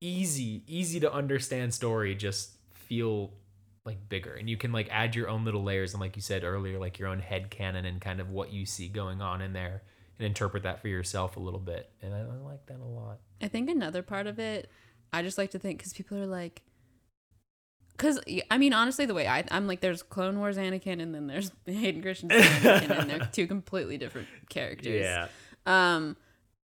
easy 0.00 0.62
easy 0.66 1.00
to 1.00 1.12
understand 1.12 1.72
story 1.72 2.14
just 2.14 2.52
feel 2.72 3.32
like 3.84 4.08
bigger. 4.08 4.34
And 4.34 4.50
you 4.50 4.56
can 4.56 4.72
like 4.72 4.88
add 4.90 5.14
your 5.14 5.28
own 5.28 5.44
little 5.44 5.62
layers 5.62 5.94
and 5.94 6.00
like 6.00 6.16
you 6.16 6.22
said 6.22 6.42
earlier 6.42 6.78
like 6.78 6.98
your 6.98 7.08
own 7.08 7.20
head 7.20 7.50
canon 7.50 7.84
and 7.84 8.00
kind 8.00 8.20
of 8.20 8.30
what 8.30 8.52
you 8.52 8.66
see 8.66 8.88
going 8.88 9.22
on 9.22 9.40
in 9.40 9.52
there 9.52 9.82
and 10.18 10.26
interpret 10.26 10.64
that 10.64 10.80
for 10.80 10.88
yourself 10.88 11.36
a 11.36 11.40
little 11.40 11.60
bit. 11.60 11.90
And 12.02 12.12
i, 12.12 12.18
I 12.18 12.36
like 12.44 12.66
that 12.66 12.80
a 12.80 12.84
lot. 12.84 13.18
I 13.40 13.48
think 13.48 13.70
another 13.70 14.02
part 14.02 14.26
of 14.26 14.38
it, 14.38 14.70
I 15.12 15.22
just 15.22 15.38
like 15.38 15.50
to 15.52 15.58
think 15.58 15.78
because 15.78 15.92
people 15.92 16.18
are 16.18 16.26
like, 16.26 16.62
because 17.96 18.20
I 18.50 18.58
mean, 18.58 18.72
honestly, 18.72 19.06
the 19.06 19.14
way 19.14 19.26
I 19.26 19.44
I'm 19.50 19.66
like, 19.66 19.80
there's 19.80 20.02
Clone 20.02 20.38
Wars 20.38 20.56
Anakin, 20.56 21.00
and 21.00 21.14
then 21.14 21.26
there's 21.26 21.50
Hayden 21.66 22.02
Christensen 22.02 22.40
Anakin, 22.40 22.98
and 22.98 23.10
they're 23.10 23.28
two 23.32 23.46
completely 23.46 23.98
different 23.98 24.28
characters. 24.48 25.02
Yeah. 25.02 25.28
Um, 25.64 26.16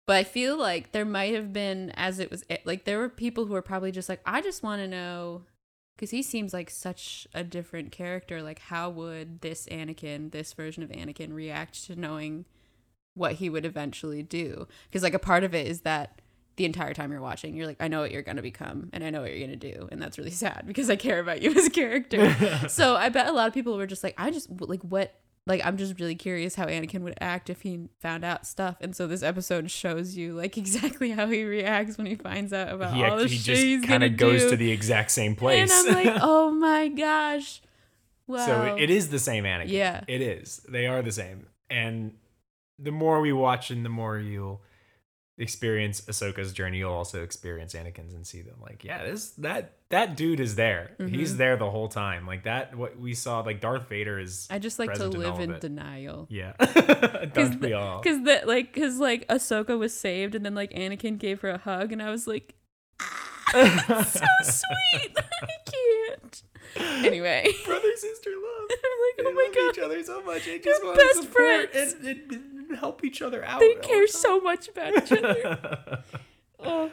but 0.07 0.17
I 0.17 0.25
feel 0.25 0.59
like 0.59 0.93
there 0.93 1.07
might 1.07 1.35
have 1.35 1.53
been, 1.53 1.91
as 1.95 2.19
it 2.19 2.31
was, 2.31 2.45
like 2.65 2.85
there 2.85 2.99
were 2.99 3.09
people 3.09 3.47
who 3.47 3.55
were 3.55 3.63
probably 3.63 3.91
just 3.91 4.09
like, 4.09 4.21
I 4.27 4.43
just 4.43 4.63
want 4.63 4.83
to 4.83 4.89
know, 4.89 5.43
because 5.97 6.11
he 6.11 6.23
seems 6.23 6.53
like 6.53 6.69
such 6.69 7.27
a 7.33 7.43
different 7.43 7.91
character. 7.91 8.43
Like, 8.43 8.59
how 8.59 8.91
would 8.91 9.41
this 9.41 9.67
Anakin, 9.67 10.31
this 10.31 10.53
version 10.53 10.83
of 10.83 10.91
Anakin, 10.91 11.33
react 11.33 11.85
to 11.87 11.97
knowing 11.97 12.45
what 13.15 13.35
he 13.35 13.49
would 13.49 13.65
eventually 13.65 14.23
do? 14.23 14.69
Because 14.89 15.03
like 15.03 15.15
a 15.15 15.19
part 15.19 15.43
of 15.43 15.55
it 15.55 15.67
is 15.67 15.81
that 15.81 16.21
the 16.57 16.65
entire 16.65 16.95
time 16.95 17.11
you're 17.11 17.21
watching, 17.21 17.57
you're 17.57 17.67
like, 17.67 17.79
I 17.81 17.89
know 17.89 18.01
what 18.01 18.11
you're 18.11 18.23
gonna 18.23 18.43
become, 18.43 18.91
and 18.93 19.03
I 19.05 19.11
know 19.11 19.23
what 19.23 19.31
you're 19.31 19.47
gonna 19.47 19.57
do, 19.57 19.89
and 19.91 20.01
that's 20.01 20.19
really 20.19 20.31
sad 20.45 20.65
because 20.67 20.91
I 20.91 20.97
care 20.97 21.21
about 21.21 21.43
you 21.43 21.53
as 21.55 21.67
a 21.67 21.71
character. 21.71 22.35
so 22.69 22.97
I 22.97 23.09
bet 23.09 23.29
a 23.29 23.33
lot 23.33 23.49
of 23.49 23.55
people 23.55 23.77
were 23.77 23.87
just 23.87 24.05
like, 24.05 24.15
I 24.19 24.31
just 24.31 24.49
like 24.61 24.83
what 24.83 25.15
like 25.47 25.65
I'm 25.65 25.77
just 25.77 25.99
really 26.01 26.15
curious 26.15 26.55
how 26.55 26.67
Anakin 26.67 27.01
would 27.01 27.19
act 27.21 27.51
if 27.51 27.63
he 27.63 27.89
found 28.01 28.25
out 28.25 28.47
stuff. 28.47 28.77
And 28.81 28.97
so 28.97 29.07
this 29.07 29.23
episode 29.23 29.71
shows 29.71 30.17
you 30.17 30.33
like 30.33 30.57
exactly 30.59 31.11
how 31.11 31.27
he 31.27 31.45
reacts 31.45 31.99
when 31.99 32.07
he 32.07 32.15
finds 32.15 32.53
out 32.53 32.73
about 32.73 32.95
he, 32.95 33.05
all 33.05 33.19
the 33.19 33.29
shit 33.29 33.41
just 33.41 33.89
kind 33.89 34.03
of 34.03 34.17
goes 34.17 34.43
do. 34.43 34.51
to 34.51 34.57
the 34.57 34.71
exact 34.71 35.11
same 35.11 35.37
place. 35.37 35.71
and 35.71 35.97
I'm 35.97 36.05
like, 36.05 36.19
oh 36.23 36.51
my 36.51 36.89
gosh. 36.89 37.61
Wow. 38.27 38.47
So 38.47 38.77
it 38.79 38.89
is 38.89 39.11
the 39.11 39.19
same 39.19 39.45
Anakin. 39.45 39.69
Yeah. 39.69 40.03
It 40.09 40.23
is. 40.23 40.65
They 40.69 40.87
are 40.87 41.03
the 41.03 41.13
same. 41.13 41.47
And 41.69 42.15
the 42.79 42.91
more 42.91 43.21
we 43.21 43.33
watch 43.33 43.71
and 43.71 43.85
the 43.85 43.91
more 43.91 44.19
you'll 44.19 44.63
experience 45.37 46.01
Ahsoka's 46.03 46.53
journey, 46.53 46.79
you'll 46.79 46.93
also 46.93 47.23
experience 47.25 47.75
Anakin's 47.75 48.15
and 48.15 48.25
see 48.27 48.41
them 48.43 48.57
like, 48.63 48.85
yeah, 48.85 49.05
this 49.05 49.31
that 49.39 49.73
that 49.91 50.17
dude 50.17 50.39
is 50.41 50.55
there. 50.55 50.93
Mm-hmm. 50.99 51.13
He's 51.15 51.37
there 51.37 51.57
the 51.57 51.71
whole 51.71 51.89
time. 51.89 52.27
Like 52.27 52.45
that 52.45 52.77
what 52.77 52.99
we 52.99 53.15
saw 53.15 53.41
like 53.41 53.61
Darth 53.61 53.89
Vader 53.89 54.19
is 54.21 54.47
I 54.51 54.59
just 54.59 54.79
like 54.79 54.91
to 54.93 54.95
present 54.95 55.15
in 55.15 55.21
live 55.21 55.41
in 55.41 55.59
denial. 55.59 56.27
Yeah. 56.31 56.53
Cause 56.59 57.31
Don't 57.51 57.61
we 57.61 57.73
all? 57.73 58.01
Cause 58.01 58.23
that 58.25 58.47
like 58.47 58.73
cause 58.75 58.99
like 58.99 59.27
Ahsoka 59.29 59.79
was 59.79 59.93
saved 59.93 60.35
and 60.35 60.45
then 60.45 60.55
like 60.55 60.71
Anakin 60.73 61.19
gave 61.19 61.41
her 61.41 61.51
a 61.51 61.59
hug 61.59 61.91
and 61.93 62.01
I 62.03 62.11
was 62.11 62.27
like 62.27 62.55
so 63.53 63.65
sweet. 64.43 65.17
I 65.17 65.47
can't. 65.67 66.43
Anyway. 67.05 67.47
Brother 67.67 67.89
sister 67.97 68.31
love. 68.31 68.71
I'm 68.71 69.01
like, 69.01 69.17
They 69.19 69.25
oh 69.27 69.33
my 69.33 69.43
love 69.47 69.55
god. 69.55 69.73
each 69.79 69.85
other 69.85 70.03
so 70.05 70.23
much. 70.23 70.45
They 70.47 70.59
just 70.59 70.83
want 70.85 70.99
to 70.99 71.05
best 71.05 71.23
support 71.23 71.73
friends. 71.73 71.93
and, 71.95 72.07
and- 72.07 72.33
and 72.33 72.54
help 72.75 73.05
each 73.05 73.23
other 73.23 73.45
out. 73.45 73.61
They 73.61 73.75
care 73.75 74.07
so 74.07 74.41
much 74.41 74.69
about 74.69 74.97
each 74.97 75.13
other. 75.13 76.03
Oh. 76.67 76.91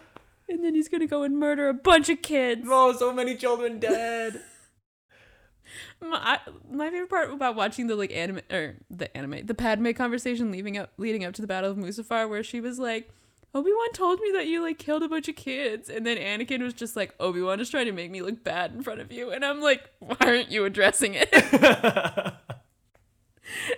And 0.49 0.65
then 0.65 0.75
he's 0.75 0.89
gonna 0.89 1.07
go 1.07 1.23
and 1.23 1.39
murder 1.39 1.69
a 1.69 1.73
bunch 1.73 2.09
of 2.09 2.21
kids. 2.21 2.63
oh, 2.69 2.91
so 2.91 3.13
many 3.13 3.35
children 3.35 3.79
dead. 3.79 4.41
My, 6.01 6.39
my 6.69 6.89
favorite 6.89 7.09
part 7.09 7.31
about 7.31 7.55
watching 7.55 7.87
the 7.87 7.95
like 7.95 8.11
anime 8.11 8.41
or 8.51 8.75
the 8.89 9.15
anime 9.15 9.45
the 9.45 9.53
Padme 9.53 9.91
conversation 9.91 10.51
leading 10.51 10.77
up 10.77 10.91
leading 10.97 11.23
up 11.23 11.33
to 11.35 11.41
the 11.41 11.47
Battle 11.47 11.71
of 11.71 11.77
Mustafar, 11.77 12.27
where 12.27 12.43
she 12.43 12.59
was 12.59 12.79
like, 12.79 13.09
Obi 13.53 13.71
Wan 13.71 13.91
told 13.93 14.19
me 14.19 14.31
that 14.33 14.47
you 14.47 14.61
like 14.61 14.79
killed 14.79 15.03
a 15.03 15.07
bunch 15.07 15.29
of 15.29 15.35
kids, 15.37 15.89
and 15.89 16.05
then 16.05 16.17
Anakin 16.17 16.61
was 16.61 16.73
just 16.73 16.97
like, 16.97 17.13
Obi 17.19 17.41
Wan 17.41 17.59
is 17.61 17.69
trying 17.69 17.85
to 17.85 17.91
make 17.93 18.11
me 18.11 18.21
look 18.21 18.43
bad 18.43 18.73
in 18.73 18.81
front 18.83 18.99
of 18.99 19.11
you, 19.13 19.29
and 19.31 19.45
I'm 19.45 19.61
like, 19.61 19.89
why 19.99 20.17
aren't 20.19 20.51
you 20.51 20.65
addressing 20.65 21.13
it? 21.15 21.29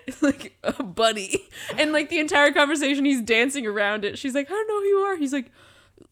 It's 0.08 0.22
like, 0.22 0.58
oh, 0.64 0.84
buddy, 0.84 1.48
and 1.78 1.92
like 1.92 2.10
the 2.10 2.20
entire 2.20 2.52
conversation, 2.52 3.06
he's 3.06 3.22
dancing 3.22 3.66
around 3.66 4.06
it. 4.06 4.18
She's 4.18 4.36
like, 4.36 4.48
I 4.50 4.54
don't 4.54 4.68
know 4.68 4.80
who 4.80 4.88
you 4.88 4.98
are. 4.98 5.18
He's 5.18 5.34
like, 5.34 5.52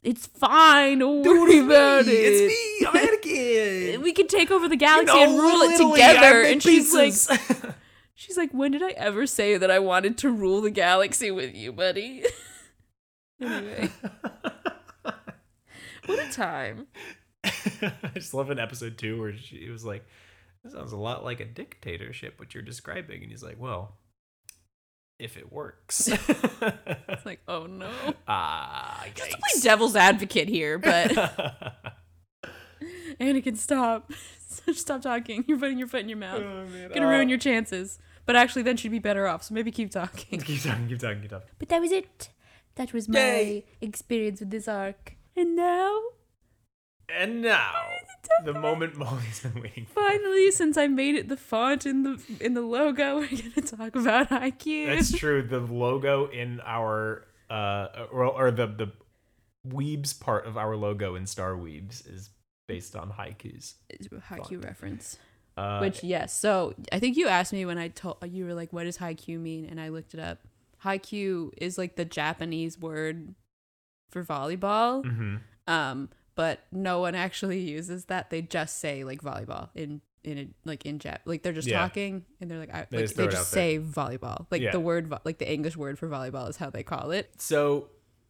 it's 0.03 0.25
fine. 0.25 0.99
Don't 0.99 1.21
worry 1.23 1.59
about 1.59 2.07
it. 2.07 2.13
It's 2.13 2.81
me. 2.81 2.87
I'm 2.87 3.07
Anakin. 3.07 4.01
We 4.01 4.13
can 4.13 4.27
take 4.27 4.49
over 4.49 4.67
the 4.67 4.75
galaxy 4.75 5.13
No, 5.13 5.23
and 5.23 5.33
rule 5.33 5.61
it 5.61 5.77
together. 5.77 6.41
And 6.41 6.61
she's 6.63 6.93
like, 6.93 7.13
she's 8.15 8.37
like, 8.37 8.51
when 8.51 8.71
did 8.71 8.81
I 8.81 8.91
ever 8.91 9.27
say 9.27 9.57
that 9.57 9.69
I 9.69 9.79
wanted 9.79 10.17
to 10.19 10.31
rule 10.31 10.61
the 10.61 10.71
galaxy 10.71 11.29
with 11.29 11.55
you, 11.55 11.71
buddy? 11.71 12.23
anyway, 13.39 13.89
what 16.05 16.19
a 16.19 16.31
time. 16.31 16.87
I 17.43 18.11
just 18.15 18.33
love 18.33 18.49
an 18.49 18.59
episode 18.59 18.97
two 18.97 19.19
where 19.19 19.35
she 19.37 19.69
was 19.69 19.85
like, 19.85 20.05
"This 20.63 20.73
sounds 20.73 20.91
a 20.91 20.97
lot 20.97 21.23
like 21.23 21.39
a 21.39 21.45
dictatorship, 21.45 22.39
what 22.39 22.53
you're 22.53 22.63
describing," 22.63 23.21
and 23.21 23.31
he's 23.31 23.43
like, 23.43 23.59
"Well, 23.59 23.97
if 25.19 25.37
it 25.37 25.51
works." 25.51 26.09
It's 27.07 27.25
like, 27.25 27.41
oh 27.47 27.65
no. 27.65 27.89
ah, 28.27 29.03
Just 29.13 29.31
to 29.31 29.37
play 29.37 29.61
devil's 29.61 29.95
advocate 29.95 30.47
here, 30.47 30.77
but 30.79 31.11
Anakin, 33.19 33.57
stop. 33.57 34.11
stop 34.73 35.01
talking. 35.01 35.43
You're 35.47 35.57
putting 35.59 35.77
your 35.77 35.87
foot 35.87 36.01
in 36.01 36.09
your 36.09 36.17
mouth. 36.17 36.41
Oh, 36.41 36.65
man. 36.67 36.89
Gonna 36.93 37.07
ruin 37.07 37.29
your 37.29 37.37
chances. 37.37 37.99
But 38.25 38.35
actually, 38.35 38.61
then 38.63 38.77
she'd 38.77 38.89
be 38.89 38.99
better 38.99 39.27
off. 39.27 39.43
So 39.43 39.53
maybe 39.53 39.71
keep 39.71 39.91
talking. 39.91 40.39
Keep 40.39 40.61
talking, 40.63 40.87
keep 40.87 40.99
talking, 40.99 41.21
keep 41.21 41.29
talking. 41.29 41.47
But 41.59 41.69
that 41.69 41.81
was 41.81 41.91
it. 41.91 42.29
That 42.75 42.93
was 42.93 43.09
my 43.09 43.17
Yay. 43.19 43.65
experience 43.81 44.39
with 44.39 44.49
this 44.51 44.67
arc. 44.67 45.15
And 45.35 45.55
now, 45.55 45.99
And 47.17 47.41
now, 47.41 47.73
the 48.45 48.53
moment 48.53 48.95
Molly's 48.97 49.41
been 49.41 49.61
waiting 49.61 49.85
for. 49.85 49.93
finally, 50.01 50.51
since 50.51 50.77
I 50.77 50.87
made 50.87 51.15
it 51.15 51.27
the 51.29 51.37
font 51.37 51.85
in 51.85 52.03
the 52.03 52.21
in 52.39 52.53
the 52.53 52.61
logo, 52.61 53.17
we're 53.19 53.27
gonna 53.29 53.67
talk 53.67 53.95
about 53.95 54.29
Haikyu. 54.29 54.87
That's 54.87 55.11
true. 55.17 55.41
The 55.41 55.59
logo 55.59 56.27
in 56.27 56.61
our 56.65 57.25
uh 57.49 57.87
or, 58.11 58.25
or 58.25 58.51
the 58.51 58.67
the 58.67 58.91
Weebs 59.67 60.19
part 60.19 60.47
of 60.47 60.57
our 60.57 60.75
logo 60.75 61.15
in 61.15 61.25
Star 61.27 61.53
Weebs 61.53 62.09
is 62.11 62.29
based 62.67 62.95
on 62.95 63.11
haikus. 63.11 63.75
Haikyu 64.29 64.63
reference. 64.63 65.17
Uh, 65.57 65.79
Which 65.79 66.03
yes, 66.03 66.33
so 66.39 66.73
I 66.91 66.99
think 66.99 67.17
you 67.17 67.27
asked 67.27 67.51
me 67.51 67.65
when 67.65 67.77
I 67.77 67.89
told 67.89 68.17
you 68.27 68.45
were 68.45 68.53
like, 68.53 68.71
"What 68.71 68.85
does 68.85 68.97
Haikyu 68.97 69.37
mean?" 69.37 69.65
And 69.65 69.79
I 69.81 69.89
looked 69.89 70.13
it 70.13 70.19
up. 70.19 70.39
Haikyu 70.83 71.51
is 71.57 71.77
like 71.77 71.95
the 71.95 72.05
Japanese 72.05 72.79
word 72.79 73.35
for 74.09 74.23
volleyball. 74.23 75.03
mhm. 75.03 75.41
Um, 75.67 76.09
but 76.41 76.59
no 76.71 76.99
one 77.01 77.13
actually 77.13 77.59
uses 77.59 78.05
that. 78.05 78.29
They 78.31 78.41
just 78.41 78.79
say 78.79 79.03
like 79.03 79.21
volleyball 79.21 79.69
in 79.75 80.01
in 80.23 80.37
a, 80.37 80.47
like 80.65 80.85
in 80.87 80.97
Jap. 80.99 81.19
Like 81.25 81.43
they're 81.43 81.53
just 81.61 81.67
Yeah. 81.67 81.79
talking 81.79 82.25
and 82.39 82.49
they're 82.49 82.57
like, 82.59 82.73
I, 82.73 82.87
They 82.89 82.97
like 82.97 83.05
just 83.05 83.15
they 83.17 83.25
just 83.25 83.37
out 83.37 83.55
there. 83.55 83.79
say 83.79 83.79
volleyball. 83.79 84.47
Like 84.49 84.61
Yeah. 84.63 84.71
the 84.71 84.79
word 84.79 85.07
vo- 85.07 85.19
like 85.23 85.37
the 85.37 85.51
English 85.51 85.77
word 85.77 85.99
for 85.99 86.07
volleyball 86.07 86.49
is 86.49 86.57
how 86.57 86.69
they 86.71 86.83
call 86.83 87.11
it. 87.11 87.29
So 87.41 87.89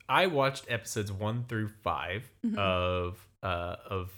I 0.10 0.28
watched 0.28 0.66
episodes 0.70 1.10
one 1.12 1.46
through 1.48 1.70
5 1.70 2.30
Mm-hmm. 2.46 2.58
of 2.60 3.28
uh 3.44 3.76
of 3.90 4.12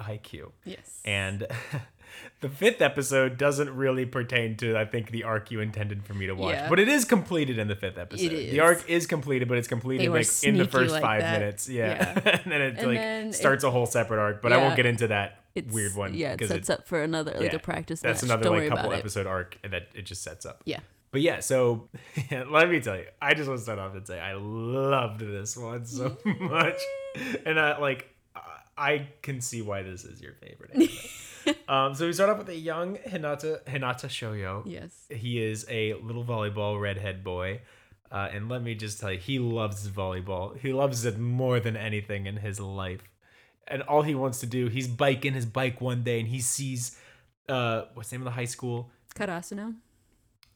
Haikyuu. 0.00 0.50
Yes. 0.64 1.00
And 1.04 1.46
the 2.40 2.48
fifth 2.48 2.80
episode 2.82 3.38
doesn't 3.38 3.74
really 3.74 4.04
pertain 4.06 4.56
to, 4.58 4.76
I 4.76 4.84
think, 4.84 5.10
the 5.10 5.24
arc 5.24 5.50
you 5.50 5.60
intended 5.60 6.04
for 6.04 6.14
me 6.14 6.26
to 6.26 6.34
watch. 6.34 6.54
Yeah. 6.54 6.68
But 6.68 6.78
it 6.80 6.88
is 6.88 7.04
completed 7.04 7.58
in 7.58 7.68
the 7.68 7.76
fifth 7.76 7.98
episode. 7.98 8.32
is. 8.32 8.50
The 8.52 8.60
arc 8.60 8.88
is 8.88 9.06
completed, 9.06 9.48
but 9.48 9.58
it's 9.58 9.68
completed 9.68 10.10
like 10.10 10.26
in 10.42 10.56
the 10.58 10.66
first 10.66 10.92
like 10.92 11.02
five 11.02 11.20
that. 11.22 11.40
minutes. 11.40 11.68
Yeah. 11.68 12.20
Yeah. 12.24 12.40
and 12.44 12.52
then 12.52 12.60
it 12.60 12.78
And 12.78 12.86
like 12.88 12.96
then 12.98 13.32
starts 13.32 13.64
a 13.64 13.70
whole 13.70 13.86
separate 13.86 14.18
arc. 14.20 14.42
But 14.42 14.52
I 14.52 14.58
won't 14.58 14.76
get 14.76 14.86
into 14.86 15.08
that 15.08 15.40
weird 15.70 15.94
one. 15.94 16.14
Yeah, 16.14 16.36
it 16.38 16.46
sets 16.48 16.68
up 16.70 16.86
for 16.86 17.02
another 17.02 17.32
like 17.38 17.52
yeah, 17.52 17.56
a 17.56 17.58
practice 17.60 18.00
That's 18.00 18.22
match. 18.22 18.28
another 18.30 18.44
Don't 18.44 18.58
like 18.58 18.68
couple 18.68 18.92
episode 18.92 19.26
arc 19.26 19.56
that 19.62 19.88
it 19.94 20.04
just 20.04 20.22
sets 20.22 20.44
up. 20.44 20.62
Yeah. 20.64 20.80
But 21.12 21.20
yeah, 21.22 21.38
so 21.40 21.88
let 22.50 22.68
me 22.68 22.80
tell 22.80 22.96
you, 22.96 23.04
I 23.22 23.34
just 23.34 23.48
want 23.48 23.58
to 23.58 23.62
start 23.62 23.78
off 23.78 23.94
and 23.94 24.04
say 24.04 24.18
I 24.18 24.34
loved 24.34 25.20
this 25.20 25.56
one 25.56 25.86
so 25.86 26.16
much, 26.40 26.80
and 27.46 27.58
I 27.60 27.78
like 27.78 28.08
I- 28.34 28.40
I 28.76 29.08
can 29.22 29.40
see 29.40 29.62
why 29.62 29.82
this 29.84 30.04
is 30.04 30.20
your 30.20 30.32
favorite. 30.34 30.90
um, 31.68 31.94
so 31.94 32.06
we 32.06 32.12
start 32.12 32.30
off 32.30 32.38
with 32.38 32.48
a 32.48 32.56
young 32.56 32.96
Hinata 32.96 33.62
Hinata 33.64 34.08
Shoyo. 34.08 34.62
Yes. 34.64 35.06
He 35.10 35.42
is 35.42 35.66
a 35.68 35.94
little 35.94 36.24
volleyball 36.24 36.80
redhead 36.80 37.22
boy. 37.24 37.60
Uh, 38.10 38.28
and 38.32 38.48
let 38.48 38.62
me 38.62 38.74
just 38.76 39.00
tell 39.00 39.10
you, 39.12 39.18
he 39.18 39.38
loves 39.40 39.88
volleyball. 39.88 40.56
He 40.58 40.72
loves 40.72 41.04
it 41.04 41.18
more 41.18 41.58
than 41.58 41.76
anything 41.76 42.26
in 42.26 42.36
his 42.36 42.60
life. 42.60 43.02
And 43.66 43.82
all 43.82 44.02
he 44.02 44.14
wants 44.14 44.38
to 44.40 44.46
do, 44.46 44.68
he's 44.68 44.86
biking 44.86 45.32
his 45.32 45.46
bike 45.46 45.80
one 45.80 46.04
day 46.04 46.20
and 46.20 46.28
he 46.28 46.38
sees, 46.40 46.96
uh, 47.48 47.84
what's 47.94 48.10
the 48.10 48.16
name 48.16 48.22
of 48.22 48.26
the 48.26 48.36
high 48.36 48.44
school? 48.44 48.90
Karasuno. 49.16 49.74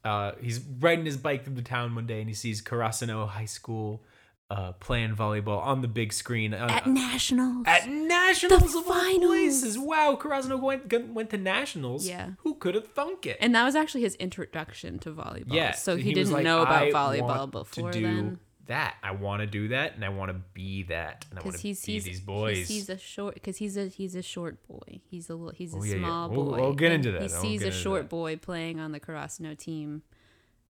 uh, 0.05 0.33
he's 0.41 0.61
riding 0.61 1.05
his 1.05 1.17
bike 1.17 1.45
through 1.45 1.55
the 1.55 1.63
town 1.63 1.95
one 1.95 2.07
day 2.07 2.21
and 2.21 2.29
he 2.29 2.35
sees 2.35 2.63
Karasuno 2.63 3.27
High 3.29 3.45
School 3.47 4.03
uh, 4.51 4.73
playing 4.73 5.15
volleyball 5.15 5.61
on 5.63 5.83
the 5.83 5.89
big 5.89 6.13
screen 6.13 6.55
uh, 6.55 6.67
At 6.71 6.87
nationals. 6.87 7.65
at 7.67 7.87
nationals 7.89 8.73
The 8.73 8.81
finals. 8.83 9.27
places. 9.27 9.79
Wow, 9.79 10.19
Karasuno 10.21 10.59
went 10.61 11.13
went 11.13 11.31
to 11.31 11.37
nationals. 11.37 12.09
Yeah. 12.09 12.31
who 12.39 12.55
could 12.55 12.75
have 12.75 12.87
thunk 12.89 13.27
it? 13.27 13.37
and 13.41 13.55
that 13.55 13.65
was 13.65 13.77
actually 13.77 14.03
his 14.03 14.15
introduction 14.17 14.99
to 15.01 15.11
volleyball. 15.11 15.53
yeah, 15.53 15.73
So 15.73 15.97
he, 15.97 16.11
was 16.11 16.15
didn't 16.15 16.33
like, 16.33 16.45
know 16.45 16.63
about 16.63 16.83
"I 16.85 16.91
volleyball 16.91 17.51
before 17.51 17.93
to 17.93 17.99
do 17.99 18.07
then. 18.07 18.39
That 18.67 18.97
I 19.03 19.13
want 19.13 19.41
to 19.41 19.47
do 19.47 19.69
that, 19.69 19.95
and 19.95 20.05
I 20.05 20.11
want 20.11 20.31
to 20.31 20.39
be 20.53 20.83
that, 20.85 21.25
and 21.31 21.39
I 21.39 21.43
want 21.43 21.57
Because 21.57 21.81
to 21.81 21.87
be 21.87 22.01
these 22.01 22.21
boys. 22.21 22.69
He's, 22.69 22.91
a 22.91 22.99
short 22.99 23.33
because 23.35 23.57
he's 23.57 23.79
a 23.79 23.87
he's 23.87 24.15
a 24.15 24.21
short 24.23 24.67
boy. 24.69 25.01
He's 25.11 25.31
a 25.31 25.35
little 25.35 25.55
he's 25.55 25.73
a 25.73 25.79
Oh, 25.79 25.83
yeah, 25.85 25.95
yeah. 25.95 26.01
small 26.01 26.29
We'll- 26.31 26.45
boy. 26.51 26.61
we'll 26.61 26.75
get 26.75 26.93
into 26.93 27.11
that. 27.13 27.23
He 27.23 27.33
I'll 27.35 27.41
sees 27.41 27.63
a 27.63 27.71
short 27.71 28.03
that. 28.03 28.09
boy 28.11 28.37
playing 28.37 28.79
on 28.79 28.93
the 28.93 29.01
Karasuno 29.01 29.57
team 29.57 30.03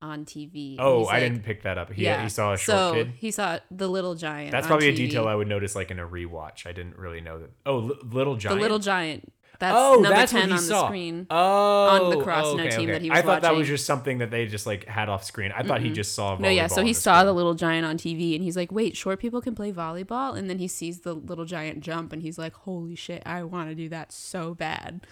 on 0.01 0.25
TV. 0.25 0.77
oh, 0.79 1.05
I 1.05 1.15
like- 1.15 1.23
didn't 1.23 1.45
pick 1.45 1.63
that 1.63 1.79
up. 1.79 1.93
He, 1.93 2.05
yeah. 2.05 2.23
he 2.23 2.29
saw 2.29 2.53
a 2.53 2.57
short 2.57 2.79
so 2.79 2.95
kid. 2.95 3.13
he 3.17 3.31
saw 3.31 3.59
the 3.71 3.89
little 3.89 4.15
giant. 4.15 4.53
That's 4.53 4.67
probably 4.67 4.89
a 4.89 4.95
detail 4.95 5.27
I 5.27 5.35
would 5.35 5.49
notice, 5.49 5.75
like 5.75 5.91
in 5.91 5.99
a 5.99 6.07
rewatch. 6.07 6.67
I 6.67 6.73
didn't 6.73 6.97
really 6.97 7.21
know 7.21 7.41
that. 7.41 7.51
Oh, 7.67 7.79
Li- 7.79 7.99
Little 8.05 8.37
Giant. 8.37 8.59
The 8.59 8.63
little 8.63 8.79
giant. 8.79 9.33
That's 9.59 9.75
oh, 9.77 9.95
number 9.95 10.11
that's 10.11 10.31
ten 10.31 10.43
what 10.43 10.49
he 10.51 10.53
on 10.53 10.59
saw. 10.61 10.81
the 10.83 10.87
screen. 10.87 11.27
Oh, 11.31 11.37
on 11.37 12.11
the 12.11 12.19
oh, 12.19 12.55
okay, 12.55 12.71
team 12.71 12.81
okay. 12.83 12.93
that 12.93 13.03
he 13.03 13.11
was 13.11 13.19
I 13.19 13.23
thought 13.23 13.43
that 13.43 13.57
was 13.57 13.67
just 13.67 13.87
something 13.87 14.19
that 14.19 14.31
they 14.31 14.47
just 14.47 14.67
like 14.67 14.87
had 14.87 15.09
off 15.09 15.25
screen. 15.25 15.51
I 15.53 15.65
thought 15.65 15.81
he 15.83 15.91
just 15.91 16.15
saw. 16.15 16.37
No, 16.39 16.49
yeah. 16.49 16.69
So 16.69 16.83
he 16.83 16.93
the 16.93 17.01
saw 17.01 17.17
screen. 17.17 17.27
the 17.27 17.33
little 17.33 17.55
giant 17.55 17.85
on 17.85 17.99
TV, 17.99 18.37
and 18.37 18.45
he's 18.45 18.57
like, 18.57 18.71
"Wait, 18.71 18.97
short 18.97 19.19
people 19.19 19.41
can 19.41 19.57
play 19.57 19.73
volleyball?" 19.73 20.37
And 20.37 20.49
then 20.49 20.61
he 20.61 20.69
sees 20.69 21.01
the 21.01 21.15
little 21.15 21.45
giant 21.45 21.81
jump, 21.81 22.13
and 22.13 22.23
he's 22.23 22.39
like, 22.39 22.55
"Holy 22.55 22.95
shit, 22.95 23.21
I 23.27 23.43
want 23.43 23.69
to 23.69 23.75
do 23.75 23.89
that 23.89 24.13
so 24.13 24.55
bad." 24.55 25.05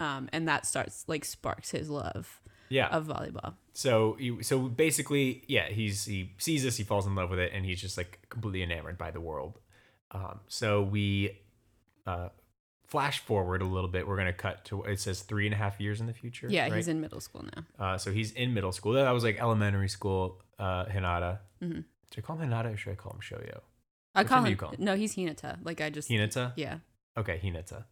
Um, 0.00 0.28
and 0.34 0.46
that 0.48 0.66
starts 0.66 1.04
like 1.08 1.24
sparks 1.24 1.70
his 1.70 1.88
love 1.88 2.40
yeah. 2.68 2.88
of 2.88 3.06
volleyball. 3.06 3.54
so 3.72 4.16
you 4.18 4.42
so 4.42 4.60
basically, 4.60 5.44
yeah, 5.46 5.68
he's 5.68 6.04
he 6.04 6.32
sees 6.38 6.62
this, 6.62 6.76
he 6.76 6.84
falls 6.84 7.06
in 7.06 7.14
love 7.14 7.30
with 7.30 7.38
it, 7.38 7.52
and 7.54 7.64
he's 7.64 7.80
just 7.80 7.96
like 7.96 8.26
completely 8.28 8.62
enamored 8.62 8.98
by 8.98 9.10
the 9.10 9.20
world. 9.20 9.58
Um, 10.10 10.40
so 10.46 10.82
we 10.82 11.40
uh, 12.06 12.28
flash 12.86 13.18
forward 13.20 13.62
a 13.62 13.64
little 13.64 13.90
bit. 13.90 14.06
We're 14.06 14.16
gonna 14.16 14.32
cut 14.32 14.64
to 14.66 14.82
it 14.84 15.00
says 15.00 15.22
three 15.22 15.46
and 15.46 15.54
a 15.54 15.58
half 15.58 15.80
years 15.80 16.00
in 16.00 16.06
the 16.06 16.12
future. 16.12 16.46
Yeah, 16.48 16.64
right? 16.64 16.74
he's 16.74 16.88
in 16.88 17.00
middle 17.00 17.20
school 17.20 17.44
now. 17.56 17.84
Uh, 17.84 17.98
so 17.98 18.12
he's 18.12 18.32
in 18.32 18.54
middle 18.54 18.72
school. 18.72 18.92
That 18.92 19.10
was 19.10 19.24
like 19.24 19.40
elementary 19.40 19.88
school. 19.88 20.40
Uh, 20.58 20.84
Hinata. 20.84 21.38
Mm-hmm. 21.62 21.80
Should 22.12 22.24
I 22.24 22.26
call 22.26 22.36
him 22.36 22.48
Hinata 22.48 22.74
or 22.74 22.76
should 22.76 22.92
I 22.92 22.94
call 22.94 23.12
him 23.12 23.20
Shoyo? 23.20 23.60
I 24.14 24.22
call 24.22 24.44
him, 24.44 24.56
call 24.56 24.70
him? 24.70 24.76
no, 24.78 24.94
he's 24.94 25.16
Hinata. 25.16 25.58
Like 25.64 25.80
I 25.80 25.90
just 25.90 26.08
Hinata. 26.08 26.52
yeah. 26.56 26.78
Okay, 27.16 27.40
Hinata. 27.42 27.84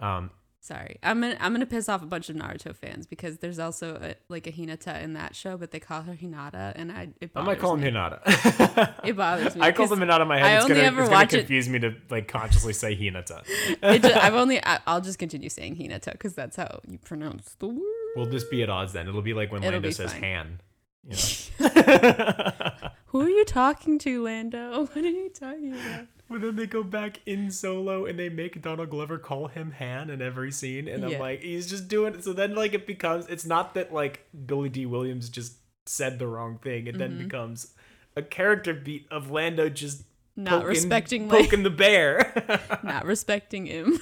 Um, 0.00 0.30
Sorry, 0.68 0.98
I'm 1.02 1.22
gonna 1.22 1.34
I'm 1.40 1.52
gonna 1.54 1.64
piss 1.64 1.88
off 1.88 2.02
a 2.02 2.06
bunch 2.06 2.28
of 2.28 2.36
Naruto 2.36 2.76
fans 2.76 3.06
because 3.06 3.38
there's 3.38 3.58
also 3.58 3.94
a, 4.02 4.14
like 4.28 4.46
a 4.46 4.52
Hinata 4.52 5.02
in 5.02 5.14
that 5.14 5.34
show, 5.34 5.56
but 5.56 5.70
they 5.70 5.80
call 5.80 6.02
her 6.02 6.12
Hinata, 6.12 6.72
and 6.76 6.92
I 6.92 7.08
it 7.22 7.30
I 7.34 7.40
might 7.42 7.58
call 7.58 7.74
him. 7.76 7.94
Hinata. 7.94 8.92
It 9.02 9.16
bothers 9.16 9.54
me. 9.56 9.62
I 9.64 9.72
'cause 9.72 9.90
him 9.90 10.00
Hinata 10.00 10.20
in 10.20 10.28
my 10.28 10.36
head. 10.36 10.44
I 10.46 10.54
it's 10.56 10.64
only 10.64 10.74
gonna, 10.76 10.86
ever 10.88 11.00
it's 11.00 11.08
gonna 11.08 11.20
watch 11.22 11.32
it- 11.32 11.38
confuse 11.38 11.70
me 11.70 11.78
to 11.78 11.94
like 12.10 12.28
consciously 12.28 12.74
say 12.74 12.94
Hinata. 12.94 13.44
It 13.82 14.02
ju- 14.02 14.12
I've 14.12 14.34
only 14.42 14.62
I, 14.62 14.78
I'll 14.86 15.00
just 15.00 15.18
continue 15.18 15.48
saying 15.48 15.76
Hinata 15.76 16.12
because 16.12 16.34
that's 16.34 16.56
how 16.56 16.80
you 16.86 16.98
pronounce 16.98 17.56
the 17.58 17.68
word. 17.68 17.82
We'll 18.16 18.26
just 18.26 18.50
be 18.50 18.62
at 18.62 18.68
odds 18.68 18.92
then. 18.92 19.08
It'll 19.08 19.22
be 19.22 19.32
like 19.32 19.50
when 19.50 19.62
It'll 19.62 19.72
Lando 19.80 19.88
says 19.90 20.12
fine. 20.12 20.22
Han. 20.22 20.60
You 21.04 21.16
know? 21.64 22.72
Who 23.20 23.26
are 23.26 23.30
you 23.30 23.44
talking 23.44 23.98
to, 24.00 24.22
Lando? 24.22 24.86
What 24.94 24.96
are 24.96 25.00
you 25.08 25.28
talking 25.30 25.72
about? 25.72 26.06
But 26.30 26.42
then 26.42 26.56
they 26.56 26.66
go 26.66 26.82
back 26.82 27.20
in 27.26 27.50
solo 27.50 28.04
and 28.04 28.18
they 28.18 28.28
make 28.28 28.60
Donald 28.62 28.90
Glover 28.90 29.18
call 29.18 29.48
him 29.48 29.72
Han 29.78 30.10
in 30.10 30.20
every 30.22 30.52
scene, 30.52 30.86
and 30.86 31.04
I'm 31.04 31.12
Yeah. 31.12 31.18
like, 31.18 31.40
he's 31.40 31.66
just 31.66 31.88
doing 31.88 32.14
it. 32.14 32.22
So 32.22 32.32
then, 32.32 32.54
like, 32.54 32.74
it 32.74 32.86
becomes 32.86 33.26
it's 33.26 33.46
not 33.46 33.74
that 33.74 33.92
like 33.92 34.26
Billy 34.46 34.68
Dee 34.68 34.86
Williams 34.86 35.28
just 35.30 35.54
said 35.86 36.18
the 36.18 36.26
wrong 36.26 36.58
thing. 36.58 36.86
It 36.86 36.90
Mm-hmm. 36.90 36.98
then 36.98 37.18
becomes 37.18 37.74
a 38.14 38.22
character 38.22 38.74
beat 38.74 39.06
of 39.10 39.30
Lando 39.30 39.68
just 39.68 40.04
Not 40.36 40.50
poking, 40.62 40.68
respecting 40.68 41.28
poking 41.28 41.62
the 41.64 41.70
bear. 41.70 42.78
not 42.84 43.04
respecting 43.06 43.66
him. 43.66 43.98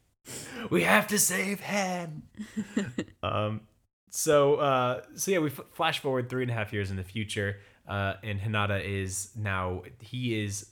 we 0.70 0.82
have 0.82 1.06
to 1.08 1.18
save 1.18 1.60
Han. 1.60 2.22
um. 3.22 3.60
So, 4.16 4.54
uh, 4.56 5.00
so 5.16 5.32
yeah, 5.32 5.38
we 5.38 5.48
f- 5.50 5.60
flash 5.72 5.98
forward 5.98 6.28
three 6.28 6.42
and 6.42 6.50
a 6.50 6.54
half 6.54 6.72
years 6.72 6.88
in 6.92 6.96
the 6.96 7.02
future, 7.02 7.56
uh, 7.88 8.14
and 8.22 8.38
Hinata 8.40 8.80
is 8.84 9.30
now 9.36 9.82
he 10.00 10.40
is 10.44 10.66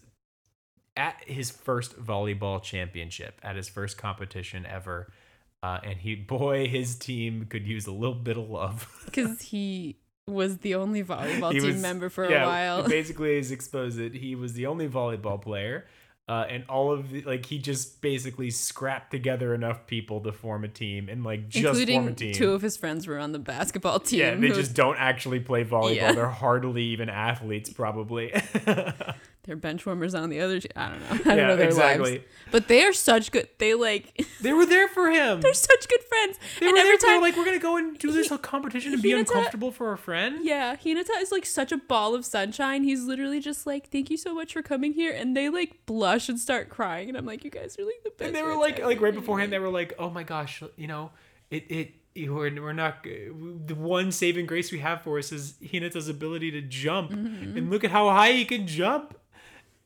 at 0.96 1.16
his 1.26 1.50
first 1.50 1.96
volleyball 2.00 2.62
championship, 2.62 3.40
at 3.42 3.56
his 3.56 3.68
first 3.68 3.98
competition 3.98 4.64
ever, 4.64 5.12
uh, 5.60 5.80
and 5.82 5.98
he 5.98 6.14
boy, 6.14 6.68
his 6.68 6.94
team 6.96 7.46
could 7.50 7.66
use 7.66 7.88
a 7.88 7.92
little 7.92 8.14
bit 8.14 8.36
of 8.36 8.48
love. 8.48 8.86
Because 9.06 9.42
he 9.42 9.96
was 10.28 10.58
the 10.58 10.76
only 10.76 11.02
volleyball 11.02 11.52
He 11.52 11.58
team 11.58 11.72
was- 11.72 11.82
member 11.82 12.08
for 12.10 12.30
yeah, 12.30 12.44
a 12.44 12.46
while. 12.46 12.88
Basically, 12.88 13.38
is 13.38 13.50
exposed 13.50 13.98
that 13.98 14.14
he 14.14 14.36
was 14.36 14.52
the 14.52 14.66
only 14.66 14.88
volleyball 14.88 15.42
player. 15.42 15.86
Uh, 16.28 16.46
and 16.48 16.64
all 16.68 16.92
of 16.92 17.10
the 17.10 17.22
like 17.22 17.44
he 17.46 17.58
just 17.58 18.00
basically 18.00 18.48
scrapped 18.48 19.10
together 19.10 19.54
enough 19.54 19.86
people 19.88 20.20
to 20.20 20.30
form 20.32 20.62
a 20.62 20.68
team 20.68 21.08
and 21.08 21.24
like 21.24 21.48
just 21.48 21.64
form 21.64 21.76
a 21.76 21.80
Including 21.80 22.14
team. 22.14 22.32
two 22.32 22.52
of 22.52 22.62
his 22.62 22.76
friends 22.76 23.08
were 23.08 23.18
on 23.18 23.32
the 23.32 23.40
basketball 23.40 23.98
team. 23.98 24.20
Yeah, 24.20 24.34
they 24.36 24.48
who- 24.48 24.54
just 24.54 24.72
don't 24.74 24.96
actually 24.98 25.40
play 25.40 25.64
volleyball. 25.64 25.96
Yeah. 25.96 26.12
They're 26.12 26.28
hardly 26.28 26.84
even 26.84 27.08
athletes, 27.08 27.70
probably. 27.70 28.32
they're 29.44 29.56
bench 29.56 29.84
warmers 29.84 30.14
on 30.14 30.28
the 30.30 30.40
other 30.40 30.60
team. 30.60 30.70
I 30.76 30.88
don't 30.88 31.00
know. 31.00 31.06
I 31.10 31.16
don't 31.16 31.36
Yeah, 31.38 31.46
know 31.48 31.56
their 31.56 31.66
exactly. 31.66 32.12
lives. 32.12 32.24
But 32.52 32.68
they 32.68 32.84
are 32.84 32.92
such 32.92 33.32
good. 33.32 33.48
They 33.58 33.74
like 33.74 34.24
they 34.40 34.52
were 34.52 34.66
there 34.66 34.86
for 34.88 35.10
him. 35.10 35.40
they're 35.42 35.52
such 35.54 35.88
good 35.88 36.02
friends. 36.04 36.38
they 36.60 36.66
and 36.66 36.74
were 36.74 36.78
every 36.78 36.90
there 36.92 36.98
for 36.98 37.06
time, 37.06 37.20
like 37.22 37.36
we're 37.36 37.44
gonna 37.44 37.58
go 37.58 37.76
and 37.76 37.98
do 37.98 38.12
this 38.12 38.28
He- 38.28 38.38
competition 38.38 38.92
and 38.92 39.02
be 39.02 39.12
uncomfortable 39.12 39.72
for 39.72 39.92
a 39.92 39.98
friend. 39.98 40.38
Yeah, 40.44 40.76
Hinata 40.76 41.10
is 41.20 41.32
like 41.32 41.44
such 41.46 41.72
a 41.72 41.76
ball 41.78 42.14
of 42.14 42.24
sunshine. 42.24 42.84
He's 42.84 43.02
literally 43.04 43.40
just 43.40 43.66
like, 43.66 43.90
"Thank 43.90 44.10
you 44.10 44.16
so 44.16 44.34
much 44.34 44.52
for 44.52 44.62
coming 44.62 44.92
here," 44.92 45.12
and 45.12 45.36
they 45.36 45.48
like 45.48 45.86
blush 45.86 46.28
and 46.28 46.38
start 46.38 46.68
crying, 46.68 47.08
and 47.08 47.18
I'm 47.18 47.26
like, 47.26 47.42
"You 47.44 47.50
guys 47.50 47.76
are 47.78 47.84
like 47.84 48.02
the 48.04 48.10
best." 48.10 48.22
and 48.28 48.34
they 48.36 48.42
were 48.42 48.54
like, 48.56 48.78
ever." 48.78 48.86
like 48.88 49.00
right 49.00 49.14
beforehand, 49.14 49.52
they 49.52 49.58
were 49.58 49.70
like, 49.70 49.92
"Oh 49.98 50.10
my 50.10 50.22
gosh, 50.22 50.62
you 50.76 50.86
know, 50.86 51.10
it 51.50 51.64
it." 51.70 51.92
We're, 52.14 52.50
we're 52.60 52.74
not 52.74 53.04
the 53.04 53.74
one 53.74 54.12
saving 54.12 54.44
grace 54.44 54.70
we 54.70 54.80
have 54.80 55.00
for 55.00 55.18
us 55.18 55.32
is 55.32 55.54
Hinata's 55.62 56.10
ability 56.10 56.50
to 56.50 56.60
jump, 56.60 57.10
Mm-hmm. 57.10 57.56
and 57.56 57.70
look 57.70 57.84
at 57.84 57.90
how 57.90 58.10
high 58.10 58.32
he 58.32 58.44
can 58.44 58.66
jump. 58.66 59.16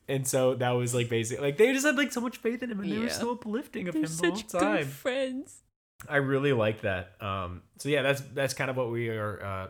And 0.09 0.25
so 0.25 0.55
that 0.55 0.69
was 0.71 0.93
like 0.95 1.09
basic. 1.09 1.41
Like 1.41 1.57
they 1.57 1.73
just 1.73 1.85
had 1.85 1.97
like 1.97 2.13
so 2.13 2.21
much 2.21 2.37
faith 2.37 2.63
in 2.63 2.71
him, 2.71 2.79
and 2.79 2.91
they 2.91 2.97
were 2.97 3.05
Yeah. 3.05 3.11
so 3.11 3.31
uplifting 3.31 3.87
of 3.87 3.93
they're 3.93 4.03
him 4.03 4.09
the 4.09 4.27
whole 4.27 4.35
such 4.37 4.47
time. 4.47 4.77
good 4.77 4.87
friends. 4.87 5.63
I 6.07 6.17
really 6.17 6.53
like 6.53 6.81
that. 6.81 7.13
Um, 7.21 7.63
so 7.79 7.89
yeah, 7.89 8.03
that's 8.03 8.21
that's 8.33 8.53
kind 8.53 8.69
of 8.69 8.77
what 8.77 8.89
we 8.91 9.09
are, 9.09 9.43
uh, 9.43 9.67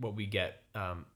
what 0.00 0.14
we 0.16 0.26
get. 0.26 0.62
Um, 0.74 1.06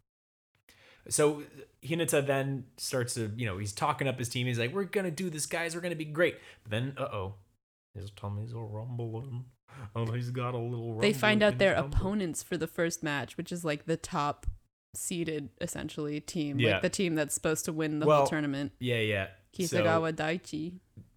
so 1.09 1.43
Hinata 1.83 2.25
then 2.27 2.65
starts 2.77 3.15
to, 3.15 3.31
you 3.37 3.47
know, 3.47 3.59
he's 3.59 3.73
talking 3.73 4.07
up 4.07 4.19
his 4.19 4.29
team. 4.29 4.47
He's 4.47 4.59
like, 4.59 4.73
"We're 4.73 4.85
gonna 4.85 5.11
do 5.11 5.31
this, 5.31 5.47
guys. 5.47 5.75
We're 5.75 5.81
gonna 5.81 5.97
be 5.97 6.05
great." 6.05 6.37
But 6.63 6.71
then, 6.71 6.95
uh 6.97 7.03
oh, 7.13 7.35
his 7.95 8.11
tummy's 8.13 8.53
a 8.53 8.59
rumbling. 8.59 9.47
Oh, 9.95 10.07
he's 10.13 10.31
got 10.31 10.55
a 10.55 10.59
little. 10.59 10.99
They 10.99 11.13
find 11.13 11.43
out 11.43 11.59
their 11.59 11.75
opponents 11.75 12.43
for 12.43 12.57
the 12.57 12.67
first 12.67 13.03
match, 13.03 13.37
which 13.37 13.51
is 13.53 13.65
like 13.65 13.87
the 13.87 13.97
top 13.97 14.47
seeded 14.95 15.49
essentially 15.61 16.21
team, 16.21 16.59
Yeah. 16.59 16.75
like 16.75 16.83
the 16.83 16.91
team 16.91 17.15
that's 17.15 17.35
supposed 17.35 17.65
to 17.67 17.73
win 17.73 17.99
the 18.01 18.07
Well, 18.07 18.19
whole 18.19 18.27
tournament. 18.27 18.73
Yeah, 18.79 19.01
yeah. 19.01 19.29
Kitagawa 19.57 20.17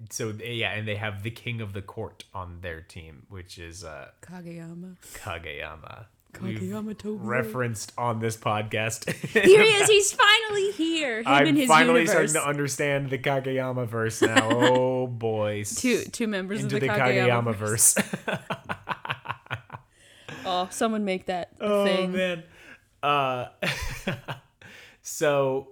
So, 0.10 0.32
so 0.32 0.44
yeah, 0.44 0.72
and 0.74 0.88
they 0.88 0.96
have 0.96 1.24
the 1.24 1.32
king 1.32 1.62
of 1.62 1.74
the 1.74 1.82
court 1.82 2.24
on 2.34 2.60
their 2.62 2.82
team, 2.82 3.26
which 3.30 3.58
is 3.60 3.84
uh, 3.84 4.10
Kageyama, 4.22 4.98
Kageyama. 5.14 6.06
Kageyama 6.34 6.96
referenced 7.22 7.94
on 7.96 8.20
this 8.20 8.36
podcast. 8.36 9.08
Here 9.14 9.44
he 9.44 9.52
is. 9.54 9.88
He's 9.96 10.12
finally 10.14 10.72
here. 10.72 11.20
Him 11.20 11.28
I'm 11.28 11.48
and 11.48 11.58
his 11.58 11.68
finally 11.68 12.02
universe. 12.02 12.32
starting 12.32 12.34
to 12.34 12.48
understand 12.48 13.10
the 13.12 13.20
Kageyama 13.20 13.86
verse 13.88 14.20
now. 14.24 14.50
oh 14.52 15.06
boy. 15.08 15.64
two 15.64 16.04
two 16.06 16.28
members 16.28 16.64
into 16.64 16.78
of 16.78 16.82
the, 16.82 16.88
the, 16.88 16.94
Kageyama, 16.94 17.44
Kageyama, 17.44 17.56
verse. 17.56 17.96
Oh, 20.46 20.68
someone 20.72 21.06
make 21.06 21.28
that 21.28 21.52
oh 21.62 21.86
thing. 21.86 22.12
man. 22.12 22.44
Uh 23.04 23.48
so 25.02 25.68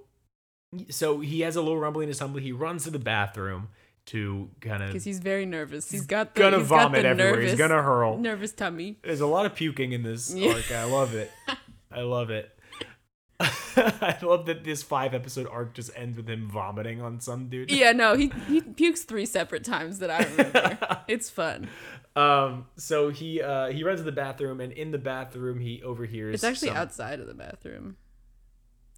so 0.90 1.20
he 1.20 1.42
has 1.42 1.56
a 1.56 1.62
little 1.62 1.80
rumbling 1.80 2.04
in 2.04 2.08
his 2.10 2.20
tumble. 2.20 2.40
He 2.40 2.52
runs 2.52 2.84
to 2.86 2.92
the 2.92 3.00
bathroom 3.00 3.70
to 4.08 4.50
kind 4.62 4.82
of 4.84 4.90
Because 4.90 5.04
he's 5.04 5.20
very 5.20 5.46
nervous. 5.46 5.90
He's 5.92 6.06
got 6.06 6.34
the 6.36 6.42
gonna 6.42 6.60
he's 6.60 6.70
got 6.70 6.84
vomit 6.84 7.04
the 7.04 7.10
everywhere. 7.10 7.36
Nervous, 7.36 7.52
he's 7.52 7.58
gonna 7.60 7.82
hurl. 7.82 8.18
nervous 8.18 8.52
tummy. 8.54 8.98
There's 9.04 9.22
a 9.22 9.28
lot 9.28 9.46
of 9.46 9.56
puking 9.56 9.92
in 9.92 10.04
this 10.04 10.34
Yeah. 10.34 10.54
arc. 10.54 10.72
I 10.72 10.84
love 10.86 11.14
it. 11.14 11.32
I 11.92 12.02
love 12.02 12.30
it. 12.30 12.58
I 13.76 14.18
love 14.22 14.46
that 14.46 14.64
this 14.64 14.84
five 14.84 15.14
episode 15.14 15.48
arc 15.48 15.74
just 15.74 15.90
ends 15.96 16.18
with 16.18 16.30
him 16.30 16.48
vomiting 16.50 17.02
on 17.02 17.20
some 17.20 17.48
dude. 17.50 17.72
Yeah, 17.72 17.92
no, 17.92 18.16
he 18.16 18.32
he 18.48 18.62
pukes 18.62 19.04
three 19.04 19.26
separate 19.26 19.64
times 19.64 20.00
that 20.00 20.10
I 20.12 20.24
remember. 20.26 21.00
it's 21.08 21.30
fun. 21.30 21.68
Um. 22.16 22.66
So 22.78 23.09
he 23.09 23.41
uh 23.41 23.68
he 23.72 23.84
runs 23.84 23.99
to 23.99 24.03
the 24.03 24.12
bathroom, 24.12 24.59
and 24.59 24.74
in 24.74 24.91
the 24.91 24.97
bathroom 24.97 25.59
he 25.59 25.82
overhears. 25.84 26.34
It's 26.36 26.43
actually 26.43 26.70
some- 26.70 26.78
outside 26.78 27.20
of 27.20 27.28
the 27.28 27.34
bathroom. 27.34 27.95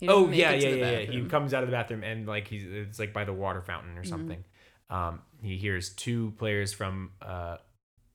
Oh 0.08 0.30
yeah, 0.30 0.52
yeah, 0.54 0.68
yeah, 0.70 1.00
yeah. 1.00 1.12
He 1.12 1.24
comes 1.26 1.54
out 1.54 1.64
of 1.64 1.70
the 1.70 1.76
bathroom 1.76 2.04
and 2.04 2.28
like 2.28 2.48
he's 2.48 2.64
it's 2.66 3.00
like 3.00 3.14
by 3.14 3.24
the 3.24 3.32
water 3.34 3.62
fountain 3.62 3.92
Mm-hmm. 3.92 4.00
or 4.00 4.04
something. 4.06 4.44
Um. 4.90 5.22
He 5.42 5.58
hears 5.58 5.90
two 5.94 6.34
players 6.38 6.74
from 6.74 7.12
uh 7.22 7.58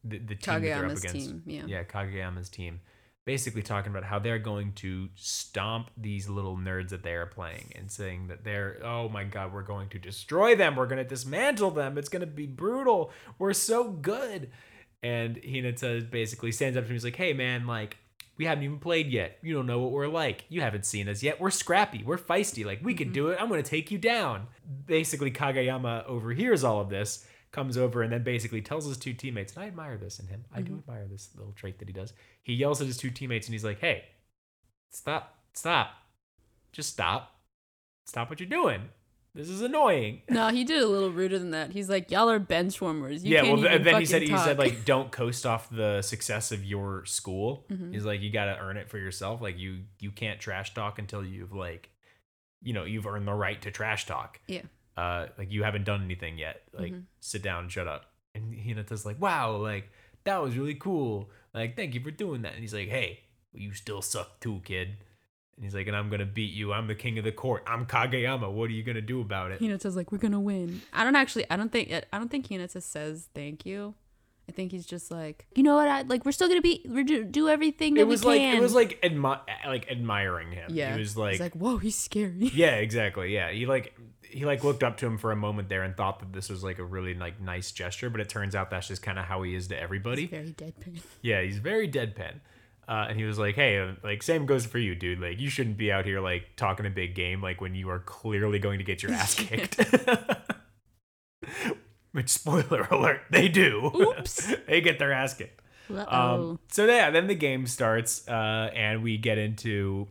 the 0.05 0.19
the 0.19 0.35
team 0.35 0.55
that 0.55 0.61
they're 0.63 0.85
up 0.87 0.97
against. 0.97 1.13
team. 1.13 1.43
Yeah. 1.47 1.63
Yeah, 1.67 1.85
Kageyama's 1.85 2.49
team. 2.49 2.81
Basically 3.25 3.63
talking 3.63 3.91
about 3.91 4.05
how 4.05 4.19
they're 4.19 4.39
going 4.39 4.73
to 4.77 5.11
stomp 5.15 5.91
these 5.99 6.31
little 6.31 6.57
nerds 6.57 6.89
that 6.89 7.03
they 7.03 7.13
are 7.13 7.27
playing 7.27 7.73
and 7.77 7.91
saying 7.91 8.29
that 8.29 8.43
they're 8.43 8.79
oh 8.83 9.09
my 9.11 9.25
god, 9.25 9.53
we're 9.53 9.63
going 9.63 9.89
to 9.91 9.99
destroy 9.99 10.57
them. 10.57 10.77
We're 10.77 10.87
going 10.87 11.03
to 11.03 11.09
dismantle 11.09 11.71
them. 11.73 11.99
It's 11.99 12.09
going 12.09 12.21
to 12.21 12.27
be 12.27 12.47
brutal. 12.47 13.11
We're 13.39 13.53
so 13.53 13.91
good. 13.91 14.51
And 15.03 15.37
Hinata 15.37 16.11
basically 16.11 16.53
stands 16.53 16.77
up 16.77 16.85
to 16.85 16.89
him. 16.89 16.95
He's 16.95 17.05
like, 17.05 17.17
"Hey 17.17 17.33
man, 17.33 17.67
like 17.67 17.99
we 18.37 18.45
haven't 18.45 18.65
even 18.65 18.79
played 18.79 19.09
yet. 19.09 19.39
You 19.43 19.55
don't 19.55 19.67
know 19.67 19.81
what 19.81 19.93
we're 19.93 20.09
like. 20.09 20.45
You 20.49 20.61
haven't 20.61 20.87
seen 20.87 21.09
us 21.09 21.23
yet. 21.23 21.41
We're 21.41 21.51
scrappy. 21.51 22.03
We're 22.05 22.19
feisty. 22.19 22.65
Like 22.65 22.81
we 22.83 22.95
can 22.95 23.09
mm-hmm. 23.09 23.15
do 23.15 23.29
it. 23.29 23.39
I'm 23.41 23.49
going 23.49 23.63
to 23.63 23.69
take 23.69 23.91
you 23.91 23.99
down." 23.99 24.49
Basically, 24.87 25.31
Kageyama 25.31 26.07
overhears 26.07 26.65
all 26.65 26.81
of 26.81 26.91
this, 26.91 27.27
comes 27.53 27.77
over, 27.77 28.03
and 28.03 28.13
then 28.13 28.23
basically 28.23 28.61
tells 28.61 28.87
his 28.87 28.97
two 28.97 29.13
teammates, 29.13 29.55
and 29.55 29.65
I 29.65 29.69
admire 29.69 29.97
this 29.97 30.19
in 30.19 30.27
him. 30.27 30.45
I 30.53 30.63
do 30.63 30.73
mm-hmm. 30.73 30.81
admire 30.81 31.07
this 31.09 31.31
little 31.37 31.53
trait 31.53 31.79
that 31.79 31.89
he 31.89 31.95
does. 31.95 32.13
He 32.43 32.55
yells 32.55 32.81
at 32.81 32.87
his 32.87 32.97
two 32.97 33.11
teammates, 33.11 33.47
and 33.47 33.55
he's 33.55 33.65
like, 33.65 33.81
"Hey, 33.81 34.05
stop, 34.91 35.39
stop, 35.53 35.91
just 36.73 36.91
stop, 36.91 37.41
stop 38.05 38.31
what 38.31 38.41
you're 38.41 38.49
doing. 38.49 38.89
This 39.39 39.49
is 39.49 39.63
annoying." 39.63 40.23
No, 40.29 40.49
he 40.49 40.65
did 40.65 40.83
a 40.83 40.87
little 40.87 41.11
ruder 41.11 41.39
than 41.39 41.53
that. 41.53 41.71
He's 41.73 41.89
like, 41.89 42.11
"Y'all 42.11 42.29
are 42.29 42.39
bench 42.39 42.81
warmers." 42.81 43.25
You 43.25 43.35
yeah, 43.35 43.43
well, 43.43 43.57
th- 43.57 43.83
then 43.83 44.01
he 44.01 44.05
said 44.07 44.23
fucking 44.23 44.37
he 44.37 44.43
said 44.43 44.59
like, 44.59 44.85
"Don't 44.93 45.11
coast 45.13 45.47
off 45.47 45.71
the 45.71 46.03
success 46.03 46.53
of 46.53 46.65
your 46.65 47.05
school." 47.07 47.65
Mhm. 47.71 47.93
He's 47.95 48.05
like, 48.05 48.21
"You 48.21 48.31
got 48.31 48.47
to 48.47 48.59
earn 48.59 48.77
it 48.77 48.91
for 48.91 48.99
yourself. 48.99 49.41
Like 49.41 49.57
you 49.59 49.85
you 50.01 50.11
can't 50.11 50.41
trash 50.41 50.75
talk 50.75 50.99
until 50.99 51.25
you've 51.25 51.53
like, 51.55 51.89
you 52.63 52.73
know, 52.75 52.85
you've 52.85 53.07
earned 53.07 53.27
the 53.29 53.33
right 53.35 53.63
to 53.63 53.71
trash 53.71 54.07
talk. 54.07 54.41
yeah, 54.49 54.63
Uh, 54.97 55.29
like 55.39 55.51
you 55.53 55.63
haven't 55.63 55.85
done 55.85 56.03
anything 56.03 56.37
yet. 56.39 56.63
Like 56.73 56.93
Mhm. 56.93 57.05
sit 57.21 57.43
down, 57.43 57.63
and 57.65 57.73
shut 57.73 57.87
up." 57.87 58.07
And 58.35 58.53
Hinata's 58.53 59.07
like, 59.07 59.21
"Wow, 59.21 59.57
like 59.57 59.91
that 60.25 60.43
was 60.43 60.57
really 60.59 60.75
cool. 60.75 61.31
Like 61.55 61.77
thank 61.77 61.95
you 61.95 62.01
for 62.01 62.11
doing 62.11 62.43
that." 62.43 62.53
And 62.55 62.61
he's 62.61 62.75
like, 62.75 62.89
"Hey, 62.89 63.21
you 63.53 63.73
still 63.73 64.03
suck 64.03 64.41
too, 64.41 64.61
kid." 64.65 64.97
And 65.59 65.65
he's 65.65 65.75
like, 65.75 65.89
"And 65.89 65.97
I'm 65.97 66.09
gonna 66.09 66.25
beat 66.25 66.53
you. 66.55 66.73
I'm 66.73 66.87
the 66.87 66.95
king 66.95 67.19
of 67.19 67.25
the 67.25 67.33
court. 67.33 67.65
I'm 67.67 67.85
Kageyama. 67.85 68.51
What 68.53 68.71
are 68.71 68.73
you 68.73 68.85
gonna 68.85 69.01
do 69.01 69.21
about 69.21 69.51
it?" 69.51 69.61
Hinata's 69.61 69.97
like, 69.97 70.13
"We're 70.13 70.19
gonna 70.19 70.39
win." 70.41 70.83
I 70.93 71.03
don't 71.03 71.17
actually. 71.17 71.51
I 71.51 71.57
don't 71.57 71.73
think. 71.73 71.93
I 71.93 72.19
don't 72.19 72.31
think 72.31 72.47
Hinata 72.47 72.81
says 72.81 73.29
thank 73.35 73.67
you. 73.67 73.95
I 74.49 74.53
think 74.53 74.71
he's 74.73 74.87
just 74.87 75.11
like, 75.11 75.47
you 75.57 75.63
know 75.63 75.75
what? 75.75 75.89
I 75.89 76.03
like. 76.03 76.25
We're 76.25 76.33
still 76.33 76.49
gonna 76.49 76.63
be. 76.63 76.87
We're 76.89 77.05
do, 77.05 77.23
do 77.25 77.49
everything 77.51 77.95
that 77.95 78.03
It 78.03 78.07
was 78.07 78.23
we 78.25 78.31
like 78.31 78.41
can. 78.41 78.57
it 78.57 78.61
was 78.63 78.73
like 78.73 79.03
admi- 79.03 79.41
like 79.67 79.91
admiring 79.91 80.53
him. 80.53 80.71
yeah. 80.73 80.95
He 80.95 81.01
was 81.01 81.15
He's 81.17 81.41
like, 81.41 81.55
whoa, 81.55 81.77
he's 81.77 81.99
scary. 81.99 82.51
Yeah, 82.55 82.77
exactly. 82.77 83.35
Yeah, 83.35 83.51
he 83.51 83.67
like 83.67 83.95
he 84.23 84.45
like 84.47 84.63
looked 84.65 84.83
up 84.85 84.97
to 84.99 85.07
him 85.07 85.19
for 85.19 85.33
a 85.33 85.37
moment 85.37 85.69
there 85.69 85.83
and 85.83 85.97
thought 85.97 86.21
that 86.21 86.33
this 86.33 86.49
was 86.49 86.63
like 86.65 86.79
a 86.79 86.85
really 86.85 87.15
like 87.15 87.41
nice 87.43 87.73
gesture, 87.73 88.09
but 88.11 88.21
it 88.21 88.29
turns 88.29 88.55
out 88.55 88.71
that's 88.71 88.87
just 88.89 89.03
kind 89.03 89.19
of 89.19 89.25
how 89.25 89.43
he 89.43 89.55
is 89.55 89.69
to 89.69 89.79
everybody. 89.79 90.23
He's 90.23 90.31
very 90.31 90.53
deadpan. 90.55 91.01
Yeah, 91.23 91.43
he's 91.43 91.59
very 91.59 91.89
deadpan. 91.91 92.41
Uh, 92.89 93.07
and 93.11 93.19
he 93.19 93.25
was 93.25 93.39
like, 93.39 93.55
"Hey, 93.55 93.95
like 94.03 94.23
same 94.23 94.47
goes 94.47 94.65
for 94.65 94.79
you, 94.79 94.95
dude. 94.95 95.21
Like 95.21 95.39
you 95.39 95.51
shouldn't 95.51 95.77
be 95.77 95.93
out 95.93 96.07
here 96.07 96.21
like 96.21 96.57
talking 96.57 96.87
a 96.87 96.91
big 96.91 97.15
game 97.15 97.43
like 97.43 97.61
when 97.61 97.75
you 97.75 97.91
are 97.91 97.99
clearly 97.99 98.59
going 98.59 98.79
to 98.79 98.85
get 98.85 99.03
your 99.03 99.13
ass 99.13 99.35
kicked." 99.39 99.79
Which 102.13 102.31
spoiler 102.31 102.89
alert, 102.91 103.21
they 103.31 103.49
do. 103.49 103.93
Oops. 103.95 104.55
they 104.67 104.81
get 104.81 104.99
their 104.99 105.13
ass 105.13 105.35
kicked. 105.35 105.61
Um, 105.91 106.59
so 106.71 106.87
yeah, 106.87 107.11
then 107.11 107.27
the 107.27 107.35
game 107.35 107.67
starts, 107.67 108.27
uh, 108.27 108.71
and 108.75 109.03
we 109.03 109.19
get 109.19 109.37
into 109.39 110.09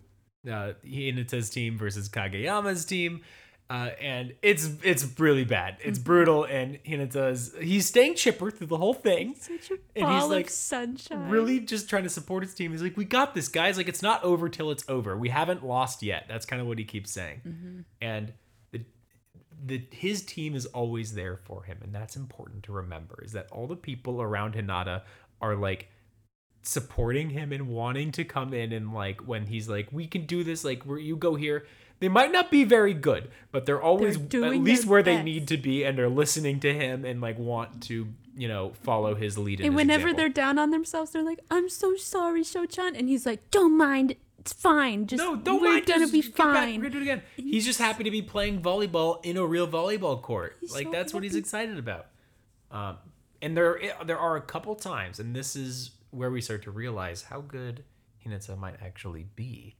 uh, 0.47 0.73
Hinata's 0.85 1.49
team 1.49 1.77
versus 1.77 2.07
Kageyama's 2.09 2.85
team, 2.85 3.21
uh, 3.69 3.89
and 3.99 4.33
it's 4.41 4.69
it's 4.83 5.19
really 5.19 5.43
bad. 5.43 5.77
It's 5.83 5.99
brutal, 5.99 6.45
and 6.45 6.79
Hinata's 6.85 7.53
he's 7.61 7.85
staying 7.85 8.15
chipper 8.15 8.49
through 8.49 8.67
the 8.67 8.77
whole 8.77 8.93
thing, 8.93 9.35
Such 9.35 9.71
a 9.71 9.77
and 9.95 10.09
he's 10.13 10.23
like 10.29 10.49
sunshine. 10.49 11.29
really 11.29 11.59
just 11.59 11.89
trying 11.89 12.03
to 12.03 12.09
support 12.09 12.43
his 12.43 12.53
team. 12.53 12.71
He's 12.71 12.81
like, 12.81 12.95
"We 12.95 13.03
got 13.05 13.33
this, 13.35 13.49
guys. 13.49 13.75
Like 13.77 13.89
it's 13.89 14.01
not 14.01 14.23
over 14.23 14.47
till 14.47 14.71
it's 14.71 14.85
over. 14.87 15.17
We 15.17 15.29
haven't 15.29 15.65
lost 15.65 16.01
yet." 16.01 16.25
That's 16.29 16.45
kind 16.45 16.61
of 16.61 16.67
what 16.67 16.77
he 16.79 16.85
keeps 16.85 17.11
saying, 17.11 17.41
Mm-hmm. 17.47 17.79
and. 18.01 18.33
The, 18.71 18.81
the, 19.65 19.81
his 19.91 20.21
team 20.23 20.55
is 20.55 20.65
always 20.67 21.13
there 21.15 21.35
for 21.35 21.63
him, 21.63 21.79
and 21.81 21.93
that's 21.93 22.15
important 22.15 22.63
to 22.63 22.71
remember. 22.71 23.21
Is 23.25 23.31
that 23.31 23.47
all 23.51 23.65
the 23.67 23.75
people 23.75 24.21
around 24.21 24.53
Hinata 24.53 25.01
are 25.41 25.55
like 25.55 25.89
supporting 26.61 27.29
him 27.29 27.51
and 27.51 27.67
wanting 27.69 28.11
to 28.11 28.23
come 28.23 28.53
in 28.53 28.71
and 28.73 28.93
like 28.93 29.21
when 29.25 29.45
he's 29.45 29.69
like 29.69 29.87
we 29.91 30.05
can 30.05 30.25
do 30.25 30.43
this 30.43 30.65
like 30.65 30.83
where 30.83 30.97
you 30.99 31.15
go 31.15 31.35
here 31.35 31.65
they 31.99 32.09
might 32.09 32.31
not 32.31 32.51
be 32.51 32.63
very 32.63 32.93
good 32.93 33.29
but 33.51 33.65
they're 33.65 33.81
always 33.81 34.17
They're 34.19 34.45
at 34.45 34.59
least 34.59 34.85
where 34.85 35.03
they 35.03 35.21
need 35.23 35.47
to 35.47 35.57
be 35.57 35.83
and 35.83 35.97
they're 35.97 36.09
listening 36.09 36.59
to 36.61 36.73
him 36.73 37.05
and 37.05 37.21
like 37.21 37.37
want 37.39 37.81
to 37.83 38.07
you 38.35 38.47
know 38.47 38.73
follow 38.83 39.15
his 39.15 39.37
lead 39.37 39.61
And 39.61 39.75
whenever 39.75 40.13
they're 40.13 40.29
down 40.29 40.59
on 40.59 40.69
themselves, 40.69 41.11
they're 41.11 41.23
like, 41.23 41.39
"I'm 41.49 41.69
so 41.69 41.95
sorry, 41.95 42.43
Shochan," 42.43 42.95
and 42.97 43.09
he's 43.09 43.25
like, 43.25 43.49
"Don't 43.49 43.75
mind, 43.75 44.15
it's 44.37 44.53
fine. 44.53 45.07
Just 45.07 45.23
no 45.23 45.35
don't 45.35 45.59
we're 45.59 45.73
mind. 45.73 45.87
gonna 45.87 46.01
just 46.01 46.13
be 46.13 46.21
back, 46.21 46.35
fine." 46.35 46.75
we're 46.75 46.89
gonna 46.89 46.89
do 46.91 46.97
it 46.99 47.01
again. 47.01 47.21
He's 47.35 47.65
just 47.65 47.79
happy 47.79 48.03
to 48.03 48.11
be 48.11 48.21
playing 48.21 48.61
volleyball 48.61 49.25
in 49.25 49.37
a 49.37 49.45
real 49.45 49.67
volleyball 49.67 50.21
court. 50.21 50.55
Like 50.71 50.85
so 50.85 50.91
that's 50.91 51.15
what 51.15 51.23
he's 51.23 51.35
excited 51.35 51.79
about. 51.79 52.07
Um, 52.69 52.97
and 53.41 53.57
there 53.57 53.79
there 54.05 54.19
are 54.19 54.35
a 54.35 54.41
couple 54.41 54.75
times 54.75 55.19
and 55.19 55.35
this 55.35 55.55
is 55.55 55.91
where 56.11 56.29
we 56.29 56.41
start 56.41 56.63
to 56.63 56.71
realize 56.71 57.23
how 57.23 57.41
good 57.41 57.83
Hinata 58.25 58.57
might 58.57 58.75
actually 58.81 59.25
be 59.35 59.75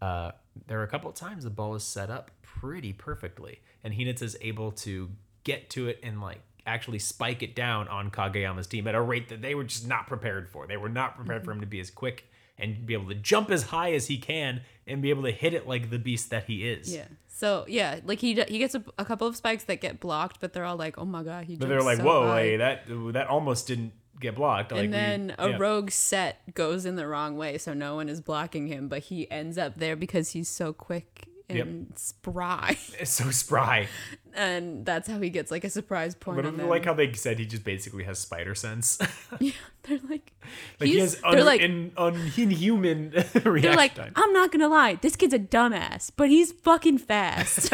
uh, 0.00 0.32
there 0.66 0.80
are 0.80 0.84
a 0.84 0.88
couple 0.88 1.08
of 1.08 1.16
times 1.16 1.44
the 1.44 1.50
ball 1.50 1.74
is 1.74 1.84
set 1.84 2.10
up 2.10 2.30
pretty 2.42 2.92
perfectly, 2.92 3.60
and 3.82 3.94
Hinata's 3.94 4.36
able 4.40 4.72
to 4.72 5.10
get 5.44 5.70
to 5.70 5.88
it 5.88 5.98
and 6.02 6.20
like 6.20 6.40
actually 6.66 6.98
spike 6.98 7.42
it 7.42 7.54
down 7.54 7.88
on 7.88 8.10
Kageyama's 8.10 8.66
team 8.66 8.86
at 8.86 8.94
a 8.94 9.00
rate 9.00 9.28
that 9.30 9.42
they 9.42 9.54
were 9.54 9.64
just 9.64 9.86
not 9.86 10.06
prepared 10.06 10.48
for. 10.48 10.66
They 10.66 10.76
were 10.76 10.88
not 10.88 11.16
prepared 11.16 11.44
for 11.44 11.52
him 11.52 11.60
to 11.60 11.66
be 11.66 11.80
as 11.80 11.90
quick 11.90 12.26
and 12.58 12.86
be 12.86 12.94
able 12.94 13.08
to 13.08 13.14
jump 13.14 13.50
as 13.50 13.64
high 13.64 13.92
as 13.92 14.06
he 14.06 14.18
can 14.18 14.60
and 14.86 15.02
be 15.02 15.10
able 15.10 15.24
to 15.24 15.32
hit 15.32 15.54
it 15.54 15.66
like 15.66 15.90
the 15.90 15.98
beast 15.98 16.30
that 16.30 16.44
he 16.44 16.68
is. 16.68 16.94
Yeah. 16.94 17.06
So 17.28 17.64
yeah, 17.66 18.00
like 18.04 18.20
he 18.20 18.34
he 18.46 18.58
gets 18.58 18.74
a, 18.74 18.84
a 18.98 19.04
couple 19.04 19.26
of 19.26 19.36
spikes 19.36 19.64
that 19.64 19.80
get 19.80 19.98
blocked, 19.98 20.38
but 20.40 20.52
they're 20.52 20.64
all 20.64 20.76
like, 20.76 20.98
"Oh 20.98 21.04
my 21.04 21.22
god, 21.24 21.44
he!" 21.46 21.56
But 21.56 21.68
they're 21.68 21.82
like, 21.82 21.98
so 21.98 22.04
"Whoa, 22.04 22.26
high." 22.28 22.40
hey, 22.42 22.56
that 22.58 22.84
that 22.88 23.26
almost 23.26 23.66
didn't 23.66 23.92
get 24.22 24.34
blocked." 24.34 24.72
Like, 24.72 24.84
and 24.84 24.94
then 24.94 25.34
a 25.38 25.50
yeah. 25.50 25.56
rogue 25.58 25.90
set 25.90 26.54
goes 26.54 26.86
in 26.86 26.96
the 26.96 27.06
wrong 27.06 27.36
way, 27.36 27.58
so 27.58 27.74
no 27.74 27.96
one 27.96 28.08
is 28.08 28.20
blocking 28.20 28.66
him, 28.68 28.88
but 28.88 29.00
he 29.04 29.30
ends 29.30 29.58
up 29.58 29.78
there 29.78 29.96
because 29.96 30.30
he's 30.30 30.48
so 30.48 30.72
quick 30.72 31.28
and 31.48 31.92
spry. 31.96 32.78
So 33.04 33.30
spry. 33.30 33.88
and 34.34 34.86
that's 34.86 35.08
how 35.08 35.20
he 35.20 35.28
gets 35.30 35.50
like 35.50 35.64
a 35.64 35.70
surprise 35.70 36.14
point 36.14 36.36
But 36.36 36.46
I 36.46 36.64
like 36.64 36.84
how 36.84 36.94
they 36.94 37.12
said 37.12 37.38
he 37.38 37.46
just 37.46 37.64
basically 37.64 38.04
has 38.04 38.18
spider 38.18 38.54
sense. 38.54 38.98
yeah, 39.40 39.52
they're 39.82 39.98
like, 40.08 40.32
like 40.80 40.88
he 40.88 40.92
he's- 40.92 41.14
has 41.14 41.20
they're 41.22 41.40
un- 41.40 41.46
like, 41.46 41.60
in, 41.60 41.92
inhuman 42.36 43.10
reaction 43.10 43.42
they're 43.42 43.74
like, 43.76 43.94
time. 43.94 44.12
I'm 44.14 44.32
not 44.32 44.52
gonna 44.52 44.68
lie, 44.68 44.94
this 44.96 45.16
kid's 45.16 45.34
a 45.34 45.38
dumbass, 45.38 46.10
but 46.16 46.28
he's 46.30 46.52
fucking 46.52 46.98
fast. 46.98 47.72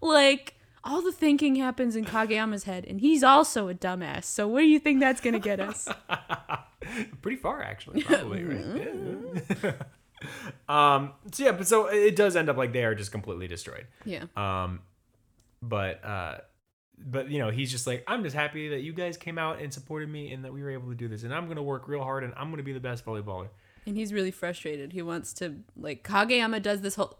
like 0.00 0.54
all 0.84 1.02
the 1.02 1.12
thinking 1.12 1.56
happens 1.56 1.96
in 1.96 2.04
Kageyama's 2.04 2.64
head, 2.64 2.84
and 2.86 3.00
he's 3.00 3.22
also 3.22 3.68
a 3.68 3.74
dumbass. 3.74 4.24
So 4.24 4.48
where 4.48 4.62
do 4.62 4.68
you 4.68 4.78
think 4.78 5.00
that's 5.00 5.20
gonna 5.20 5.38
get 5.38 5.60
us? 5.60 5.88
Pretty 7.22 7.36
far, 7.36 7.62
actually, 7.62 8.02
probably. 8.02 8.44
Right? 8.44 9.74
Um. 10.68 11.14
So 11.32 11.44
yeah, 11.44 11.52
but 11.52 11.66
so 11.66 11.86
it 11.86 12.14
does 12.14 12.36
end 12.36 12.50
up 12.50 12.58
like 12.58 12.74
they 12.74 12.84
are 12.84 12.94
just 12.94 13.10
completely 13.10 13.48
destroyed. 13.48 13.86
yeah. 14.04 14.24
Um, 14.36 14.80
but 15.62 16.04
uh, 16.04 16.38
but 16.98 17.30
you 17.30 17.38
know 17.38 17.50
he's 17.50 17.70
just 17.70 17.86
like 17.86 18.04
I'm 18.06 18.22
just 18.22 18.36
happy 18.36 18.68
that 18.68 18.80
you 18.80 18.92
guys 18.92 19.16
came 19.16 19.38
out 19.38 19.60
and 19.62 19.72
supported 19.72 20.10
me 20.10 20.32
and 20.32 20.44
that 20.44 20.52
we 20.52 20.62
were 20.62 20.70
able 20.70 20.88
to 20.90 20.94
do 20.94 21.08
this 21.08 21.22
and 21.22 21.34
I'm 21.34 21.48
gonna 21.48 21.62
work 21.62 21.88
real 21.88 22.02
hard 22.02 22.22
and 22.24 22.34
I'm 22.36 22.50
gonna 22.50 22.62
be 22.62 22.74
the 22.74 22.80
best 22.80 23.04
volleyballer. 23.04 23.48
And 23.86 23.96
he's 23.96 24.12
really 24.12 24.30
frustrated. 24.30 24.92
He 24.92 25.02
wants 25.02 25.32
to 25.34 25.56
like 25.76 26.04
Kageyama 26.04 26.62
does 26.62 26.82
this 26.82 26.96
whole 26.96 27.18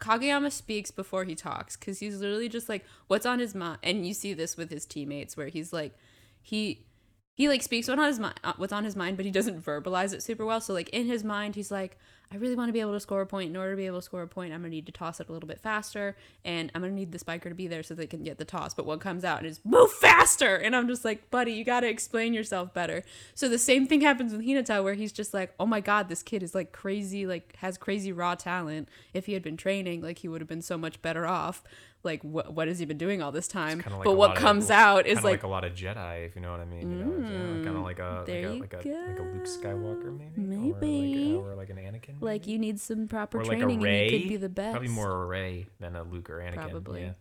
Kageyama 0.00 0.50
speaks 0.50 0.90
before 0.90 1.24
he 1.24 1.34
talks 1.34 1.76
cuz 1.76 2.00
he's 2.00 2.20
literally 2.20 2.48
just 2.48 2.68
like 2.68 2.84
what's 3.06 3.26
on 3.26 3.38
his 3.38 3.54
mind 3.54 3.78
and 3.82 4.06
you 4.06 4.12
see 4.12 4.34
this 4.34 4.56
with 4.56 4.70
his 4.70 4.84
teammates 4.86 5.36
where 5.36 5.48
he's 5.48 5.72
like 5.72 5.96
he 6.42 6.86
he 7.34 7.48
like 7.48 7.62
speaks 7.62 7.88
what 7.88 7.98
on 7.98 8.08
his 8.08 8.18
mind 8.18 8.38
uh, 8.42 8.52
what's 8.56 8.72
on 8.72 8.84
his 8.84 8.96
mind 8.96 9.16
but 9.16 9.24
he 9.24 9.32
doesn't 9.32 9.64
verbalize 9.64 10.12
it 10.12 10.22
super 10.22 10.44
well. 10.44 10.60
So 10.60 10.74
like 10.74 10.88
in 10.90 11.06
his 11.06 11.24
mind 11.24 11.54
he's 11.54 11.70
like 11.70 11.96
I 12.32 12.36
really 12.36 12.54
want 12.54 12.68
to 12.68 12.72
be 12.72 12.80
able 12.80 12.92
to 12.92 13.00
score 13.00 13.20
a 13.22 13.26
point. 13.26 13.50
In 13.50 13.56
order 13.56 13.72
to 13.72 13.76
be 13.76 13.86
able 13.86 13.98
to 13.98 14.02
score 14.02 14.22
a 14.22 14.28
point, 14.28 14.52
I'm 14.52 14.60
going 14.60 14.70
to 14.70 14.76
need 14.76 14.86
to 14.86 14.92
toss 14.92 15.18
it 15.18 15.28
a 15.28 15.32
little 15.32 15.48
bit 15.48 15.58
faster 15.58 16.16
and 16.44 16.70
I'm 16.72 16.80
going 16.80 16.92
to 16.92 16.96
need 16.96 17.10
the 17.10 17.18
spiker 17.18 17.48
to 17.48 17.56
be 17.56 17.66
there 17.66 17.82
so 17.82 17.92
they 17.92 18.06
can 18.06 18.22
get 18.22 18.38
the 18.38 18.44
toss. 18.44 18.72
But 18.72 18.86
what 18.86 19.00
comes 19.00 19.24
out 19.24 19.44
is 19.44 19.58
move 19.64 19.90
faster. 19.90 20.54
And 20.54 20.76
I'm 20.76 20.86
just 20.86 21.04
like, 21.04 21.28
buddy, 21.32 21.52
you 21.52 21.64
got 21.64 21.80
to 21.80 21.88
explain 21.88 22.32
yourself 22.32 22.72
better. 22.72 23.02
So 23.34 23.48
the 23.48 23.58
same 23.58 23.88
thing 23.88 24.02
happens 24.02 24.32
with 24.32 24.42
Hinata 24.42 24.84
where 24.84 24.94
he's 24.94 25.10
just 25.10 25.34
like, 25.34 25.52
oh 25.58 25.66
my 25.66 25.80
God, 25.80 26.08
this 26.08 26.22
kid 26.22 26.44
is 26.44 26.54
like 26.54 26.70
crazy, 26.70 27.26
like 27.26 27.56
has 27.56 27.76
crazy 27.76 28.12
raw 28.12 28.36
talent. 28.36 28.88
If 29.12 29.26
he 29.26 29.32
had 29.32 29.42
been 29.42 29.56
training, 29.56 30.00
like 30.00 30.18
he 30.18 30.28
would 30.28 30.40
have 30.40 30.48
been 30.48 30.62
so 30.62 30.78
much 30.78 31.02
better 31.02 31.26
off. 31.26 31.64
Like, 32.02 32.22
what, 32.22 32.54
what 32.54 32.66
has 32.68 32.78
he 32.78 32.86
been 32.86 32.96
doing 32.96 33.20
all 33.20 33.30
this 33.30 33.46
time? 33.46 33.78
Like 33.78 34.04
but 34.04 34.12
what 34.12 34.30
lot 34.30 34.36
of- 34.36 34.42
comes 34.42 34.70
out 34.70 35.06
is 35.06 35.16
like, 35.16 35.24
like, 35.24 35.42
a 35.42 35.48
lot 35.48 35.64
of 35.64 35.74
Jedi, 35.74 36.26
if 36.26 36.34
you 36.34 36.40
know 36.40 36.50
what 36.50 36.60
I 36.60 36.64
mean. 36.64 36.90
You 36.90 36.96
know, 37.04 37.64
kind 37.64 37.76
of 37.76 37.82
like 37.82 37.98
a 37.98 38.24
like 38.26 38.44
a, 38.44 38.48
like 38.58 38.72
a 38.72 38.76
like 38.76 39.18
a 39.18 39.22
Luke 39.22 39.44
Skywalker, 39.44 40.18
maybe, 40.18 40.72
Maybe. 40.80 41.34
or 41.34 41.40
like, 41.40 41.46
or 41.46 41.54
like 41.56 41.70
an 41.70 41.76
Anakin, 41.76 42.14
like 42.20 42.46
you 42.46 42.58
need 42.58 42.80
some 42.80 43.06
proper 43.06 43.42
training 43.44 43.84
and 43.84 44.12
you 44.12 44.18
could 44.18 44.28
be 44.28 44.36
the 44.36 44.48
best. 44.48 44.72
Probably 44.72 44.88
more 44.88 45.24
a 45.24 45.26
Rey 45.26 45.66
than 45.78 45.94
a 45.94 46.02
Luke 46.02 46.30
or 46.30 46.38
Anakin. 46.40 46.54
Probably. 46.54 47.02
Yeah. 47.02 47.12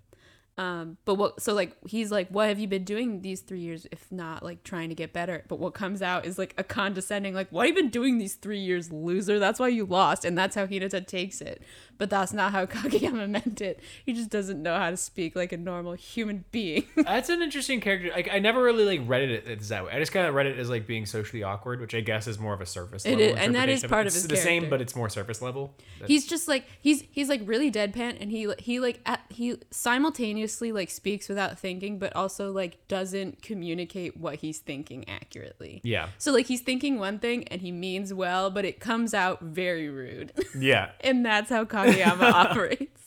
Um, 0.58 0.98
but 1.06 1.16
what? 1.16 1.42
So 1.42 1.54
like 1.54 1.74
he's 1.88 2.12
like, 2.12 2.28
what 2.30 2.50
have 2.50 2.60
you 2.60 2.68
been 2.68 2.84
doing 2.84 3.22
these 3.22 3.40
three 3.40 3.62
years, 3.62 3.88
if 3.94 4.12
not 4.12 4.44
like 4.44 4.64
trying 4.66 4.90
to 4.90 4.96
get 4.96 5.14
better? 5.14 5.46
But 5.48 5.58
what 5.58 5.74
comes 5.74 6.02
out 6.02 6.26
is 6.26 6.38
like 6.38 6.54
a 6.58 6.66
condescending, 6.66 7.34
like, 7.34 7.50
what 7.50 7.66
have 7.66 7.78
you 7.78 7.82
been 7.82 7.90
doing 7.90 8.18
these 8.18 8.36
three 8.36 8.60
years, 8.60 8.92
loser? 8.92 9.40
That's 9.40 9.58
why 9.58 9.70
you 9.70 9.86
lost, 9.86 10.26
and 10.26 10.38
that's 10.38 10.56
how 10.56 10.66
Hinata 10.66 11.08
takes 11.08 11.40
it. 11.40 11.64
But 12.00 12.10
that's 12.10 12.34
not 12.34 12.52
how 12.54 12.66
Kageyama 12.74 13.30
meant 13.30 13.62
it. 13.62 13.80
He 14.06 14.14
just 14.14 14.32
doesn't 14.32 14.64
know 14.64 14.76
how 14.76 14.90
to 14.90 14.98
speak 14.98 15.36
like 15.36 15.52
a 15.52 15.58
normal 15.58 15.94
human 15.94 16.46
being. 16.52 16.86
That's 16.96 17.30
an 17.30 17.42
interesting 17.44 17.82
character. 17.82 18.10
Like 18.16 18.30
I 18.32 18.40
never 18.40 18.64
really 18.64 18.86
like 18.98 19.08
read 19.08 19.30
it 19.30 19.46
as 19.48 19.70
that 19.70 19.84
way. 19.86 19.92
I 19.92 20.00
just 20.00 20.12
kind 20.14 20.26
of 20.26 20.34
read 20.34 20.48
it 20.48 20.58
as 20.58 20.70
like 20.70 20.88
being 20.88 21.06
socially 21.06 21.44
awkward, 21.44 21.80
which 21.82 21.94
I 21.94 22.00
guess 22.00 22.26
is 22.26 22.40
more 22.40 22.54
of 22.54 22.62
a 22.62 22.66
surface 22.66 23.06
It 23.06 23.20
level. 23.20 23.26
is- 23.26 23.36
and 23.46 23.54
that 23.56 23.68
is 23.70 23.84
part 23.84 24.02
of 24.08 24.08
It's 24.08 24.16
his 24.16 24.28
the 24.28 24.38
same, 24.38 24.70
but 24.70 24.80
it's 24.82 24.96
more 24.96 25.10
surface 25.10 25.42
level. 25.42 25.76
he's 26.08 26.26
just 26.26 26.48
like 26.48 26.64
he's 26.82 27.04
he's 27.12 27.28
like 27.30 27.42
really 27.44 27.70
deadpan, 27.70 28.18
and 28.22 28.32
he 28.32 28.50
he 28.60 28.80
like 28.80 29.02
at, 29.06 29.20
he 29.30 29.58
simultaneously 29.72 30.72
like 30.72 30.90
speaks 30.90 31.28
without 31.28 31.60
thinking, 31.60 32.00
but 32.00 32.16
also 32.16 32.52
like 32.54 32.78
doesn't 32.88 33.42
communicate 33.42 34.16
what 34.16 34.36
he's 34.36 34.60
thinking 34.60 35.08
accurately. 35.10 35.82
yeah, 35.84 36.08
So 36.18 36.32
like 36.32 36.46
he's 36.46 36.62
thinking 36.62 36.98
one 36.98 37.20
thing 37.20 37.44
and 37.50 37.60
he 37.62 37.72
means 37.74 38.14
well, 38.14 38.50
but 38.50 38.64
it 38.64 38.80
comes 38.80 39.14
out 39.14 39.42
very 39.42 39.90
rude. 39.90 40.32
yeah. 40.58 40.92
and 41.02 41.26
that's 41.26 41.50
how 41.50 41.66
Kageyama 41.66 41.89
operates. 42.22 43.02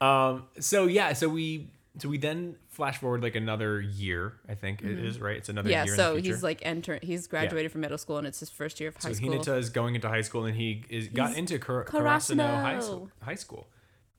Um. 0.00 0.44
So 0.60 0.86
yeah. 0.86 1.12
So 1.12 1.28
we. 1.28 1.68
So 1.98 2.08
we 2.08 2.16
then 2.16 2.56
flash 2.70 2.96
forward 2.96 3.22
like 3.22 3.34
another 3.34 3.78
year. 3.78 4.32
I 4.48 4.54
think 4.54 4.80
it 4.82 4.98
is 4.98 5.20
right. 5.20 5.36
It's 5.36 5.50
another 5.50 5.66
Mm-hmm. 5.68 5.72
Yeah, 5.72 5.84
year. 5.84 5.94
so 5.94 6.10
in 6.12 6.16
the 6.16 6.22
future. 6.22 6.34
he's 6.36 6.42
like 6.42 6.58
entering 6.62 7.00
he's 7.02 7.26
graduated 7.26 7.70
from 7.70 7.82
middle 7.82 7.98
school 7.98 8.16
and 8.16 8.26
it's 8.26 8.40
his 8.40 8.48
first 8.48 8.80
year 8.80 8.88
of 8.88 8.96
high 8.96 9.10
So 9.10 9.12
school. 9.12 9.42
So 9.42 9.52
Hinata 9.52 9.58
is 9.58 9.68
going 9.68 9.94
into 9.94 10.08
high 10.08 10.22
school, 10.22 10.46
and 10.46 10.56
he 10.56 10.84
is 10.88 11.08
got 11.08 11.28
He's 11.28 11.36
into 11.38 11.58
Kar- 11.58 11.84
Karasuno 11.84 12.46
High 12.62 12.76
Karasuno. 12.76 12.82
School. 12.82 13.10
High 13.20 13.34
school. 13.34 13.66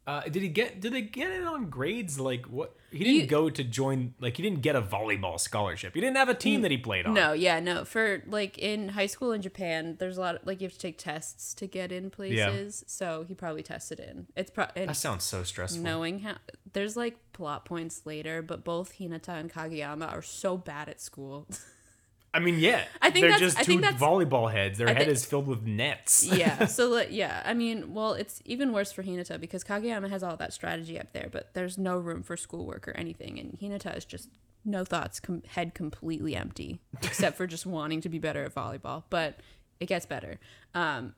Uh, 0.06 0.22
did 0.24 0.42
he 0.42 0.50
get? 0.50 0.82
Did 0.82 0.92
they 0.92 1.02
get 1.02 1.32
it 1.32 1.46
on 1.46 1.70
grades? 1.70 2.20
Like 2.20 2.46
what? 2.48 2.76
He 2.92 3.00
didn't 3.00 3.22
You- 3.22 3.26
go 3.28 3.50
to 3.50 3.64
join. 3.64 4.14
Like 4.20 4.36
he 4.36 4.44
didn't 4.44 4.62
get 4.62 4.76
a 4.76 4.82
volleyball 4.82 5.40
scholarship. 5.40 5.94
He 5.96 6.02
didn't 6.02 6.18
have 6.18 6.28
a 6.30 6.34
team 6.36 6.62
that 6.62 6.72
he 6.72 6.78
played 6.78 7.06
on. 7.06 7.14
no, 7.14 7.32
yeah, 7.32 7.60
no. 7.62 7.86
For 7.86 8.22
like 8.28 8.58
in 8.58 8.90
high 8.90 9.06
school 9.06 9.32
in 9.32 9.42
Japan, 9.42 9.96
there's 10.00 10.18
a 10.18 10.22
lot 10.22 10.36
of, 10.36 10.46
like 10.46 10.60
you 10.60 10.66
have 10.66 10.74
to 10.74 10.80
take 10.80 10.98
tests 10.98 11.54
to 11.56 11.68
get 11.68 11.92
in 11.92 12.10
places. 12.10 12.84
So 12.86 13.24
he 13.28 13.34
probably 13.34 13.64
tested 13.64 14.00
in. 14.02 14.28
It's 14.36 14.52
pro 14.52 14.66
and 14.76 14.90
That 14.90 14.96
sounds 14.96 15.24
so 15.24 15.44
stressful. 15.44 15.82
knowing 15.82 16.20
how 16.20 16.36
there's 16.74 16.98
like 16.98 17.16
plot 17.32 17.64
points 17.64 18.06
later, 18.06 18.42
but 18.42 18.64
both 18.66 18.98
Hinata 19.00 19.30
and 19.40 19.52
Kageyama 19.52 20.12
are 20.12 20.22
so 20.22 20.58
bad 20.58 20.90
at 20.90 21.00
school. 21.00 21.48
I 22.34 22.40
mean, 22.40 22.58
yeah. 22.60 22.84
I 23.02 23.12
think 23.12 23.28
they're 23.28 23.38
just 23.38 23.60
I 23.60 23.64
two 23.64 23.78
volleyball 23.80 24.52
heads. 24.52 24.80
Their 24.80 24.90
I 24.90 24.94
head 24.94 25.08
is 25.08 25.24
filled 25.24 25.48
with 25.48 25.64
nets. 25.64 26.24
yeah. 26.24 26.66
So 26.74 27.00
yeah, 27.02 27.44
I 27.46 27.54
mean, 27.54 27.94
well, 27.94 28.14
it's 28.14 28.42
even 28.46 28.74
worse 28.74 28.92
for 28.92 29.04
Hinata 29.04 29.40
because 29.40 29.64
Kageyama 29.64 30.10
has 30.10 30.24
all 30.24 30.36
that 30.38 30.52
strategy 30.54 31.00
up 31.00 31.14
there, 31.14 31.30
but 31.32 31.54
there's 31.54 31.78
no 31.78 31.98
room 32.00 32.24
for 32.24 32.36
schoolwork 32.36 32.88
or 32.88 32.92
anything, 32.98 33.40
and 33.40 33.58
Hinata 33.60 33.96
is 33.96 34.06
just 34.06 34.30
no 34.66 34.84
thoughts, 34.84 35.20
com- 35.20 35.44
head 35.48 35.76
completely 35.76 36.36
empty, 36.36 36.80
except 37.04 37.38
for 37.38 37.46
just 37.46 37.66
wanting 37.66 38.02
to 38.02 38.10
be 38.10 38.18
better 38.18 38.44
at 38.44 38.56
volleyball. 38.56 39.04
But 39.12 39.40
it 39.80 39.86
gets 39.86 40.06
better. 40.06 40.40
Um, 40.74 41.14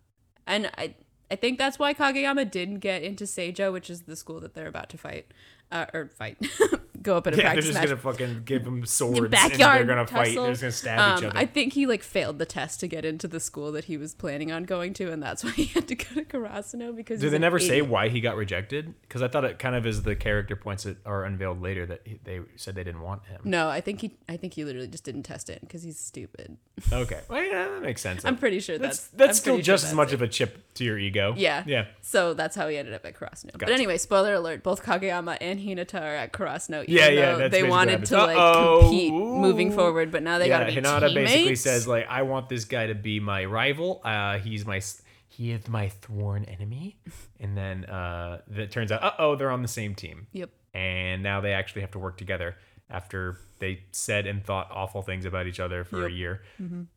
and 0.45 0.69
I. 0.77 0.95
I 1.31 1.35
think 1.35 1.57
that's 1.57 1.79
why 1.79 1.95
Kageyama 1.95 2.51
didn't 2.51 2.81
get 2.81 3.01
into 3.01 3.23
Seijo, 3.23 3.73
which 3.73 3.89
is 3.89 4.03
the 4.03 4.15
school 4.15 4.39
that 4.41 4.53
they're 4.53 4.67
about 4.67 4.89
to 4.89 4.97
fight, 4.99 5.25
uh, 5.71 5.85
or 5.93 6.09
fight, 6.17 6.37
go 7.01 7.17
up 7.17 7.27
in 7.27 7.33
a 7.33 7.37
Yeah, 7.37 7.43
they're 7.43 7.51
practice 7.53 7.65
just 7.65 7.77
match. 7.79 7.87
gonna 7.89 7.97
fucking 8.01 8.41
give 8.45 8.63
them 8.63 8.85
swords 8.85 9.19
and 9.19 9.31
backyard 9.31 9.79
they're 9.79 9.85
gonna 9.95 10.07
fight. 10.07 10.27
tussle. 10.29 10.43
They're 10.43 10.51
just 10.53 10.61
gonna 10.61 10.71
stab 10.71 10.99
Um, 10.99 11.17
each 11.17 11.23
other. 11.29 11.37
I 11.37 11.45
think 11.45 11.73
he 11.73 11.85
like 11.85 12.01
failed 12.03 12.39
the 12.39 12.45
test 12.45 12.79
to 12.81 12.87
get 12.87 13.05
into 13.05 13.27
the 13.27 13.39
school 13.39 13.71
that 13.73 13.85
he 13.85 13.97
was 13.97 14.13
planning 14.13 14.51
on 14.51 14.63
going 14.63 14.93
to, 14.95 15.11
and 15.11 15.21
that's 15.21 15.43
why 15.43 15.51
he 15.51 15.65
had 15.65 15.87
to 15.87 15.95
go 15.95 16.05
to 16.15 16.23
Karasuno 16.23 16.95
because 16.95 17.21
he's 17.21 17.31
they 17.31 17.37
never 17.39 17.59
say 17.59 17.81
why 17.81 18.09
he 18.09 18.21
got 18.21 18.35
rejected? 18.35 18.93
Because 19.01 19.21
I 19.21 19.27
thought 19.27 19.43
it 19.45 19.59
kind 19.59 19.75
of 19.75 19.85
is 19.85 20.03
the 20.03 20.15
character 20.15 20.55
points 20.55 20.83
that 20.83 20.97
are 21.05 21.25
unveiled 21.25 21.61
later 21.61 21.85
that 21.85 22.01
he, 22.05 22.19
they 22.23 22.39
said 22.55 22.75
they 22.75 22.83
didn't 22.83 23.01
want 23.01 23.25
him. 23.25 23.41
No, 23.43 23.69
I 23.69 23.81
think 23.81 24.01
he. 24.01 24.17
I 24.29 24.37
think 24.37 24.53
he 24.53 24.63
literally 24.65 24.87
just 24.87 25.03
didn't 25.03 25.23
test 25.23 25.49
it 25.49 25.61
because 25.61 25.83
he's 25.83 25.99
stupid. 25.99 26.57
Okay, 26.91 27.21
well, 27.29 27.43
yeah, 27.43 27.67
that 27.69 27.81
makes 27.81 28.01
sense. 28.01 28.25
I'm 28.25 28.37
pretty 28.37 28.59
sure 28.59 28.77
that's 28.77 28.99
that's 28.99 29.09
that's 29.15 29.37
still 29.39 29.53
pretty 29.55 29.63
sure 29.65 29.73
just 29.75 29.85
as 29.85 29.93
much 29.93 30.09
it. 30.11 30.15
of 30.15 30.21
a 30.21 30.27
chip 30.27 30.73
to 30.75 30.83
your 30.83 30.97
ego. 30.97 31.33
Yeah. 31.37 31.63
yeah. 31.65 31.85
So 32.01 32.33
that's 32.33 32.55
how 32.55 32.67
he 32.67 32.77
ended 32.77 32.93
up 32.93 33.05
at 33.05 33.15
Karasuno. 33.15 33.57
But 33.57 33.69
anyway, 33.69 33.97
spoiler 33.97 34.33
alert: 34.33 34.63
both 34.63 34.83
Kageyama 34.83 35.37
and 35.39 35.54
Hinata 35.59 36.01
are 36.01 36.15
at 36.15 36.31
Karasuno. 36.33 36.83
Even 36.83 36.95
Yeah, 36.95 37.07
yeah, 37.09 37.35
that's 37.35 37.51
They 37.51 37.63
wanted 37.63 38.05
to 38.05 38.17
like 38.17 38.37
Uh-oh. 38.37 38.79
compete 38.81 39.13
moving 39.13 39.71
forward, 39.71 40.11
but 40.11 40.23
now 40.23 40.37
they 40.39 40.47
yeah, 40.49 40.59
gotta 40.59 40.71
be 40.73 40.81
Hinata 40.87 41.13
basically 41.13 41.55
says 41.55 41.87
like, 41.87 42.07
"I 42.09 42.21
want 42.23 42.49
this 42.49 42.65
guy 42.65 42.87
to 42.87 42.95
be 42.95 43.19
my 43.19 43.45
rival. 43.45 44.01
Uh, 44.03 44.37
he's 44.39 44.65
my 44.65 44.81
he 45.27 45.51
is 45.51 45.67
my 45.67 45.91
sworn 46.03 46.45
enemy." 46.45 46.97
and 47.39 47.57
then 47.57 47.85
uh, 47.85 48.41
it 48.55 48.71
turns 48.71 48.91
out, 48.91 49.03
uh 49.03 49.11
oh, 49.19 49.35
they're 49.35 49.51
on 49.51 49.61
the 49.61 49.67
same 49.67 49.95
team, 49.95 50.27
"Yep, 50.33 50.49
and 50.73 51.21
now 51.23 51.41
they 51.41 51.53
actually 51.53 51.81
have 51.81 51.91
to 51.91 51.99
work 51.99 52.17
together 52.17 52.55
after 52.89 53.37
they 53.59 53.81
said 53.91 54.27
and 54.27 54.43
thought 54.45 54.67
awful 54.71 55.01
things 55.01 55.25
about 55.25 55.47
each 55.47 55.59
other 55.59 55.83
for 55.83 56.05
a 56.05 56.09
Yep. 56.09 56.17
year, 56.17 56.41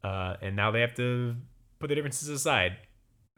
uh, 0.05 0.37
and 0.43 0.55
now 0.57 0.71
they 0.71 0.81
have 0.83 0.95
to 0.97 1.35
put 1.79 1.89
the 1.89 1.95
differences 1.95 2.29
aside. 2.29 2.77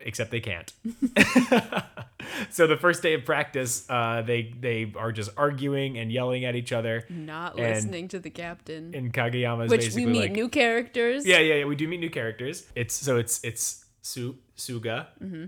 Except 0.02 0.30
they 0.30 0.40
can't. 0.40 0.72
so 2.50 2.66
the 2.66 2.76
first 2.76 3.02
day 3.02 3.14
of 3.14 3.24
practice, 3.24 3.84
uh, 3.90 4.22
they 4.22 4.52
they 4.58 4.92
are 4.96 5.12
just 5.12 5.30
arguing 5.36 5.98
and 5.98 6.10
yelling 6.12 6.44
at 6.44 6.54
each 6.56 6.72
other. 6.72 7.04
not 7.08 7.58
And- 7.58 7.74
listening 7.74 8.08
to 8.08 8.18
the 8.18 8.30
captain." 8.30 8.94
And 8.94 9.12
Kageyama's 9.12 9.70
Which 9.70 9.92
we 9.94 10.06
meet 10.06 10.20
like, 10.22 10.32
new 10.32 10.48
characters. 10.48 11.26
yeah, 11.26 11.38
yeah, 11.38 11.54
yeah. 11.56 11.64
We 11.64 11.76
do 11.76 11.86
meet 11.88 12.00
new 12.00 12.10
characters. 12.10 12.66
It's 12.74 12.94
so 12.94 13.18
it's 13.18 13.40
it's 13.44 13.84
Su, 14.02 14.36
Suga, 14.56 15.06
Mm-hmm. 15.22 15.44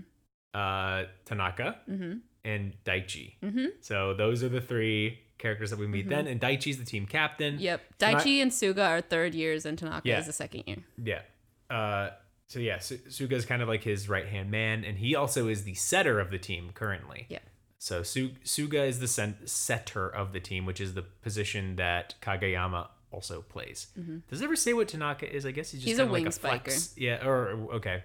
uh, 0.53 1.03
Tanaka, 1.25 1.79
Mm-hmm. 1.89 2.13
and 2.45 2.73
Daichi. 2.85 3.33
Mm-hmm. 3.43 3.65
So 3.81 4.13
those 4.13 4.43
are 4.43 4.49
the 4.49 4.61
three 4.61 5.19
characters 5.39 5.71
that 5.71 5.79
we 5.79 5.87
meet 5.87 6.07
then. 6.09 6.27
And 6.27 6.39
Daichi's 6.39 6.77
the 6.77 6.85
team 6.85 7.05
captain. 7.05 7.57
Yep. 7.59 7.81
Tana- 7.97 8.17
Daichi 8.19 8.41
and 8.41 8.51
Suga 8.51 8.87
are 8.87 9.01
third 9.01 9.33
years, 9.35 9.65
and 9.65 9.77
Tanaka 9.77 10.07
Yeah. 10.07 10.19
is 10.19 10.27
the 10.27 10.33
second 10.33 10.63
year. 10.67 10.77
Yeah. 11.03 11.21
Uh, 11.69 12.11
so 12.53 12.59
yeah, 12.59 12.77
Su- 12.77 12.99
Suga's 13.09 13.45
kind 13.45 13.63
of 13.63 13.67
like 13.67 13.81
his 13.83 14.07
right 14.07 14.27
hand 14.27 14.51
man, 14.51 14.83
and 14.83 14.97
he 14.99 15.15
also 15.15 15.47
is 15.47 15.63
the 15.63 15.73
setter 15.73 16.19
of 16.19 16.29
the 16.29 16.37
team 16.37 16.69
currently. 16.75 17.25
Yeah. 17.29 17.39
So 17.79 18.03
Su- 18.03 18.33
Suga 18.45 18.87
is 18.87 18.99
the 18.99 19.07
setter 19.45 20.07
of 20.07 20.33
the 20.33 20.39
team, 20.39 20.67
which 20.67 20.79
is 20.79 20.93
the 20.93 21.01
position 21.01 21.75
that 21.77 22.13
Kageyama 22.21 22.89
also 23.11 23.41
plays. 23.41 23.87
Does 24.29 24.41
it 24.41 24.45
ever 24.45 24.55
say 24.55 24.73
what 24.73 24.87
Tanaka 24.87 25.31
is? 25.35 25.45
I 25.45 25.51
guess 25.51 25.71
he's 25.71 25.81
just 25.83 25.87
Mm-hmm. 25.87 25.89
He's 25.89 25.99
a 25.99 26.01
kinda 26.03 26.13
like 26.13 26.21
wing 26.21 26.27
a 26.27 26.31
flex. 26.31 26.93
Yeah. 26.95 27.25
Or 27.27 27.49
okay. 27.75 28.03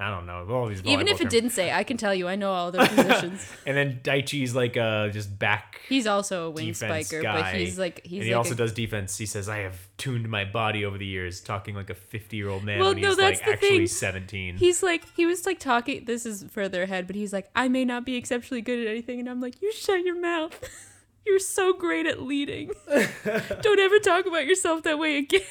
I 0.00 0.10
don't 0.10 0.26
know. 0.26 0.46
All 0.48 0.68
these 0.68 0.80
Even 0.84 1.08
if 1.08 1.16
it 1.16 1.24
terms. 1.24 1.32
didn't 1.32 1.50
say, 1.50 1.72
I 1.72 1.82
can 1.82 1.96
tell 1.96 2.14
you, 2.14 2.28
I 2.28 2.36
know 2.36 2.52
all 2.52 2.70
their 2.70 2.86
positions. 2.88 3.44
And 3.66 3.76
then 3.76 4.00
Daichi's 4.04 4.54
like 4.54 4.76
uh 4.76 5.08
just 5.08 5.36
back. 5.38 5.80
he's 5.88 6.06
also 6.06 6.46
a 6.46 6.50
wing 6.50 6.72
spiker, 6.72 7.20
guy. 7.20 7.40
but 7.52 7.60
he's 7.60 7.78
like 7.80 8.02
he's 8.04 8.18
and 8.20 8.22
he 8.28 8.30
like 8.30 8.38
also 8.38 8.54
a, 8.54 8.56
does 8.56 8.72
defense. 8.72 9.18
He 9.18 9.26
says, 9.26 9.48
"I 9.48 9.58
have 9.58 9.76
tuned 9.96 10.28
my 10.30 10.44
body 10.44 10.84
over 10.84 10.98
the 10.98 11.04
years," 11.06 11.40
talking 11.40 11.74
like 11.74 11.90
a 11.90 11.94
fifty-year-old 11.96 12.62
man 12.62 12.78
Well, 12.78 12.94
when 12.94 13.02
no, 13.02 13.08
he's 13.08 13.16
that's 13.16 13.40
like 13.40 13.46
the 13.46 13.52
actually 13.54 13.78
thing. 13.78 13.86
seventeen. 13.88 14.56
He's 14.56 14.82
like 14.84 15.02
he 15.16 15.26
was 15.26 15.44
like 15.46 15.58
talking. 15.58 16.04
This 16.04 16.24
is 16.24 16.44
further 16.50 16.84
ahead, 16.84 17.08
but 17.08 17.16
he's 17.16 17.32
like, 17.32 17.50
I 17.56 17.66
may 17.68 17.84
not 17.84 18.04
be 18.06 18.14
exceptionally 18.14 18.62
good 18.62 18.78
at 18.78 18.86
anything, 18.86 19.18
and 19.18 19.28
I'm 19.28 19.40
like, 19.40 19.60
you 19.60 19.72
shut 19.72 20.04
your 20.04 20.18
mouth. 20.20 20.54
You're 21.26 21.40
so 21.40 21.72
great 21.74 22.06
at 22.06 22.22
leading. 22.22 22.70
Don't 22.86 23.78
ever 23.80 23.98
talk 23.98 24.24
about 24.26 24.46
yourself 24.46 24.84
that 24.84 24.98
way 24.98 25.18
again. 25.18 25.42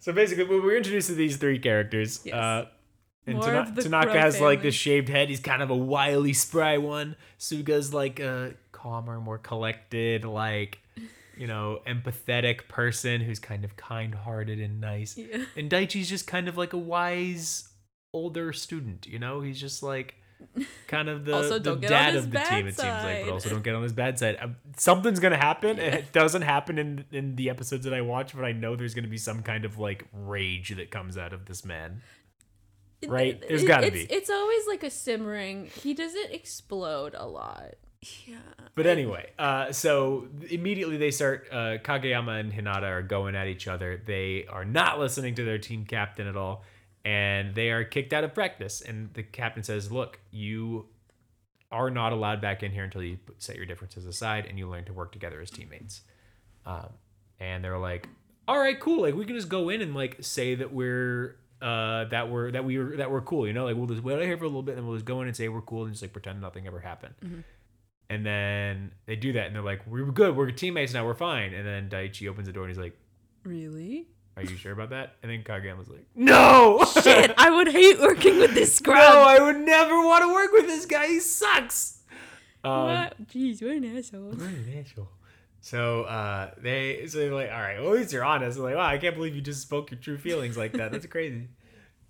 So 0.00 0.12
basically, 0.12 0.44
we 0.44 0.58
we're 0.58 0.76
introduced 0.78 1.08
to 1.08 1.14
these 1.14 1.36
three 1.36 1.58
characters. 1.58 2.20
Yes. 2.24 2.34
Uh, 2.34 2.66
and 3.30 3.38
More 3.38 3.46
Tana- 3.46 3.82
Tanaka 3.82 4.20
has 4.20 4.40
like 4.40 4.58
family. 4.58 4.68
this 4.68 4.74
shaved 4.74 5.08
head. 5.08 5.28
He's 5.28 5.40
kind 5.40 5.62
of 5.62 5.70
a 5.70 5.76
wily, 5.76 6.32
spry 6.32 6.78
one. 6.78 7.16
Suga's 7.38 7.94
like 7.94 8.20
a 8.20 8.54
calmer, 8.72 9.20
more 9.20 9.38
collected, 9.38 10.24
like 10.24 10.78
you 11.36 11.46
know, 11.46 11.80
empathetic 11.86 12.68
person 12.68 13.22
who's 13.22 13.38
kind 13.38 13.64
of 13.64 13.74
kind-hearted 13.76 14.60
and 14.60 14.78
nice. 14.80 15.16
Yeah. 15.16 15.44
And 15.56 15.70
Daichi's 15.70 16.08
just 16.08 16.26
kind 16.26 16.48
of 16.48 16.58
like 16.58 16.74
a 16.74 16.78
wise 16.78 17.66
older 18.12 18.52
student. 18.52 19.06
You 19.06 19.18
know, 19.18 19.40
he's 19.40 19.58
just 19.58 19.82
like 19.82 20.16
kind 20.86 21.08
of 21.08 21.24
the, 21.24 21.40
the 21.40 21.60
don't 21.60 21.80
get 21.80 21.92
on 21.92 21.98
dad 21.98 22.16
of 22.16 22.30
the 22.30 22.38
team. 22.38 22.48
bad 22.48 22.66
It 22.66 22.76
seems 22.76 23.04
like, 23.04 23.24
but 23.24 23.32
also 23.32 23.50
don't 23.50 23.62
get 23.62 23.74
on 23.74 23.82
his 23.82 23.92
bad 23.92 24.18
side. 24.18 24.36
Um, 24.40 24.56
something's 24.76 25.20
gonna 25.20 25.36
happen, 25.36 25.78
and 25.78 25.94
it 25.94 26.12
doesn't 26.12 26.42
happen 26.42 26.78
in 26.78 27.04
in 27.12 27.36
the 27.36 27.50
episodes 27.50 27.84
that 27.84 27.94
I 27.94 28.00
watch. 28.00 28.34
But 28.34 28.44
I 28.44 28.52
know 28.52 28.76
there's 28.76 28.94
gonna 28.94 29.08
be 29.08 29.18
some 29.18 29.42
kind 29.42 29.64
of 29.64 29.78
like 29.78 30.06
rage 30.12 30.74
that 30.76 30.90
comes 30.90 31.16
out 31.16 31.32
of 31.32 31.46
this 31.46 31.64
man. 31.64 32.02
Right? 33.08 33.40
There's 33.46 33.64
gotta 33.64 33.86
it's, 33.86 33.96
be. 33.96 34.14
It's 34.14 34.30
always 34.30 34.66
like 34.66 34.82
a 34.82 34.90
simmering. 34.90 35.66
He 35.66 35.94
doesn't 35.94 36.32
explode 36.32 37.14
a 37.16 37.26
lot. 37.26 37.74
Yeah. 38.26 38.36
But 38.74 38.86
anyway, 38.86 39.30
uh, 39.38 39.72
so 39.72 40.28
immediately 40.48 40.96
they 40.96 41.10
start. 41.10 41.48
Uh, 41.50 41.78
Kageyama 41.78 42.40
and 42.40 42.52
Hinata 42.52 42.84
are 42.84 43.02
going 43.02 43.34
at 43.34 43.46
each 43.46 43.68
other. 43.68 44.00
They 44.04 44.46
are 44.48 44.64
not 44.64 44.98
listening 44.98 45.34
to 45.34 45.44
their 45.44 45.58
team 45.58 45.84
captain 45.84 46.26
at 46.26 46.36
all, 46.36 46.64
and 47.04 47.54
they 47.54 47.70
are 47.70 47.84
kicked 47.84 48.12
out 48.12 48.24
of 48.24 48.32
practice. 48.34 48.80
And 48.80 49.12
the 49.12 49.22
captain 49.22 49.62
says, 49.62 49.92
"Look, 49.92 50.18
you 50.30 50.86
are 51.70 51.90
not 51.90 52.12
allowed 52.12 52.40
back 52.40 52.62
in 52.62 52.72
here 52.72 52.84
until 52.84 53.02
you 53.02 53.18
set 53.38 53.56
your 53.56 53.66
differences 53.66 54.06
aside 54.06 54.46
and 54.46 54.58
you 54.58 54.68
learn 54.68 54.84
to 54.86 54.92
work 54.92 55.12
together 55.12 55.40
as 55.40 55.50
teammates." 55.50 56.02
Um, 56.64 56.88
and 57.38 57.62
they're 57.62 57.78
like, 57.78 58.08
"All 58.48 58.58
right, 58.58 58.80
cool. 58.80 59.02
Like 59.02 59.14
we 59.14 59.26
can 59.26 59.36
just 59.36 59.50
go 59.50 59.68
in 59.68 59.82
and 59.82 59.94
like 59.94 60.16
say 60.20 60.54
that 60.54 60.72
we're." 60.72 61.36
Uh, 61.60 62.04
that 62.06 62.30
we're 62.30 62.50
that 62.52 62.64
we 62.64 62.78
were 62.78 62.96
that 62.96 63.10
were 63.10 63.20
cool, 63.20 63.46
you 63.46 63.52
know, 63.52 63.64
like 63.66 63.76
we'll 63.76 63.86
just 63.86 64.02
wait 64.02 64.18
here 64.22 64.38
for 64.38 64.44
a 64.44 64.48
little 64.48 64.62
bit, 64.62 64.78
and 64.78 64.86
we'll 64.86 64.96
just 64.96 65.04
go 65.04 65.20
in 65.20 65.28
and 65.28 65.36
say 65.36 65.48
we're 65.48 65.60
cool, 65.60 65.82
and 65.84 65.92
just 65.92 66.02
like 66.02 66.12
pretend 66.12 66.40
nothing 66.40 66.66
ever 66.66 66.80
happened. 66.80 67.44
And 68.08 68.24
then 68.26 68.92
they 69.06 69.14
do 69.14 69.32
that, 69.34 69.46
and 69.46 69.54
they're 69.54 69.62
like, 69.62 69.86
"We 69.86 70.02
were 70.02 70.10
good. 70.10 70.34
We're 70.36 70.50
teammates 70.50 70.92
now. 70.94 71.04
We're 71.04 71.14
fine." 71.14 71.52
And 71.54 71.66
then 71.66 71.88
Daichi 71.90 72.28
opens 72.28 72.46
the 72.46 72.52
door, 72.52 72.64
and 72.64 72.70
he's 72.70 72.78
like, 72.82 72.96
Really? 73.44 74.08
"Are 74.36 74.42
you 74.42 74.56
sure 74.56 74.72
about 74.72 74.90
that?" 74.90 75.16
And 75.22 75.30
then 75.30 75.42
Kageyama's 75.44 75.88
like, 75.88 76.06
"No, 76.16 76.84
Shit, 77.02 77.32
I 77.36 77.50
would 77.50 77.68
hate 77.68 78.00
working 78.00 78.38
with 78.38 78.54
this 78.54 78.74
scrub. 78.76 78.96
no, 78.96 79.20
I 79.20 79.38
would 79.40 79.58
never 79.58 79.94
want 80.04 80.22
to 80.24 80.32
work 80.32 80.50
with 80.52 80.66
this 80.66 80.86
guy. 80.86 81.06
He 81.08 81.20
sucks." 81.20 82.00
Um, 82.64 82.72
what? 82.72 83.26
Jeez, 83.28 83.62
what 83.62 83.72
an 83.76 83.96
asshole. 83.96 84.30
what 84.30 84.40
an 84.40 84.74
asshole. 84.78 85.08
So 85.60 86.02
uh, 86.04 86.50
they 86.58 87.06
so 87.06 87.18
they're 87.18 87.34
like, 87.34 87.50
"All 87.50 87.60
right, 87.60 87.78
well 87.80 87.92
at 87.92 87.98
least 87.98 88.12
you're 88.12 88.24
honest." 88.24 88.56
They're 88.56 88.64
like, 88.66 88.76
"Wow, 88.76 88.86
I 88.86 88.98
can't 88.98 89.14
believe 89.14 89.34
you 89.34 89.42
just 89.42 89.60
spoke 89.62 89.90
your 89.90 90.00
true 90.00 90.16
feelings 90.18 90.56
like 90.56 90.72
that. 90.72 90.92
That's 90.92 91.06
crazy." 91.06 91.48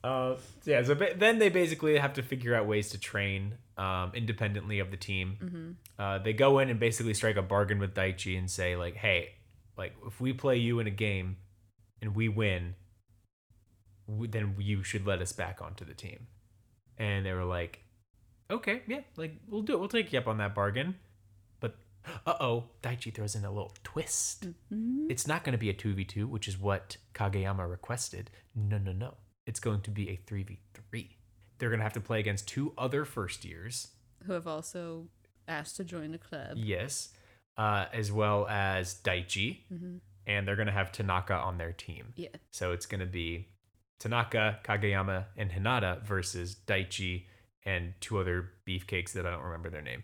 Uh, 0.03 0.37
so 0.63 0.71
yeah, 0.71 0.83
so 0.83 0.95
ba- 0.95 1.13
then 1.15 1.39
they 1.39 1.51
basically 1.51 1.99
have 1.99 2.15
to 2.15 2.23
figure 2.23 2.55
out 2.55 2.67
ways 2.67 2.89
to 2.89 2.99
train 2.99 3.53
um, 3.77 4.11
independently 4.15 4.79
of 4.79 4.91
the 4.91 4.97
team. 4.97 5.77
Uh, 6.03 6.17
they 6.19 6.33
go 6.33 6.59
in 6.59 6.71
and 6.71 6.81
basically 6.81 7.13
strike 7.13 7.37
a 7.37 7.43
bargain 7.43 7.79
with 7.79 7.93
Daichi 7.95 8.39
and 8.39 8.51
say 8.51 8.77
like, 8.77 8.95
"Hey, 8.95 9.33
like 9.77 9.93
if 10.07 10.19
we 10.19 10.33
play 10.33 10.57
you 10.57 10.79
in 10.79 10.87
a 10.87 10.91
game 10.91 11.37
and 12.01 12.15
we 12.15 12.31
win, 12.31 12.77
w- 14.09 14.31
then 14.31 14.55
you 14.59 14.83
should 14.83 15.07
let 15.07 15.21
us 15.21 15.33
back 15.33 15.61
onto 15.61 15.85
the 15.85 15.93
team." 15.93 16.29
And 16.97 17.27
they 17.27 17.35
were 17.35 17.45
like, 17.45 17.81
"Okay, 18.51 18.81
yeah, 18.87 19.01
like 19.19 19.35
we'll 19.49 19.61
do 19.61 19.75
it. 19.75 19.81
We'll 19.81 19.89
take 19.91 20.15
you 20.15 20.19
up 20.19 20.29
on 20.29 20.39
that 20.39 20.55
bargain." 20.55 20.95
Uh 22.27 22.35
oh, 22.41 22.65
Daichi 22.83 23.13
throws 23.15 23.35
in 23.35 23.45
a 23.45 23.51
little 23.51 23.75
twist. 23.85 24.47
It's 25.09 25.27
not 25.27 25.45
going 25.45 25.53
to 25.53 25.59
be 25.59 25.71
a 25.71 25.75
2v2, 25.75 26.27
which 26.27 26.49
is 26.49 26.59
what 26.59 26.97
Kageyama 27.15 27.69
requested. 27.69 28.31
No, 28.55 28.79
no, 28.79 28.93
no. 28.93 29.15
It's 29.47 29.61
going 29.61 29.81
to 29.83 29.91
be 29.91 30.09
a 30.11 30.19
3v3. 30.31 31.09
They're 31.59 31.69
going 31.69 31.81
to 31.81 31.85
have 31.85 31.93
to 31.95 32.01
play 32.01 32.21
against 32.21 32.49
two 32.49 32.73
other 32.79 33.05
first 33.05 33.45
years. 33.45 33.89
Who 34.25 34.33
have 34.33 34.47
also 34.47 35.09
asked 35.47 35.77
to 35.77 35.85
join 35.85 36.13
the 36.13 36.19
club. 36.19 36.57
Yes. 36.57 37.11
Uh, 37.57 37.87
as 37.93 38.11
well 38.11 38.47
as 38.49 38.95
Daichi. 39.03 39.59
And 40.27 40.47
they're 40.47 40.57
going 40.57 40.67
to 40.67 40.73
have 40.73 40.93
Tanaka 40.93 41.35
on 41.35 41.59
their 41.59 41.73
team. 41.73 42.13
Yeah. 42.17 42.29
So 42.51 42.73
it's 42.73 42.87
going 42.87 43.01
to 43.01 43.07
be 43.07 43.49
Tanaka, 43.99 44.61
Kageyama, 44.65 45.27
and 45.37 45.51
Hinata 45.51 46.03
versus 46.03 46.57
Daichi 46.67 47.25
and 47.67 47.93
two 48.01 48.19
other 48.19 48.51
beefcakes 48.67 49.13
that 49.13 49.27
I 49.27 49.31
don't 49.31 49.43
remember 49.43 49.71
their 49.71 49.83
name. 49.83 50.03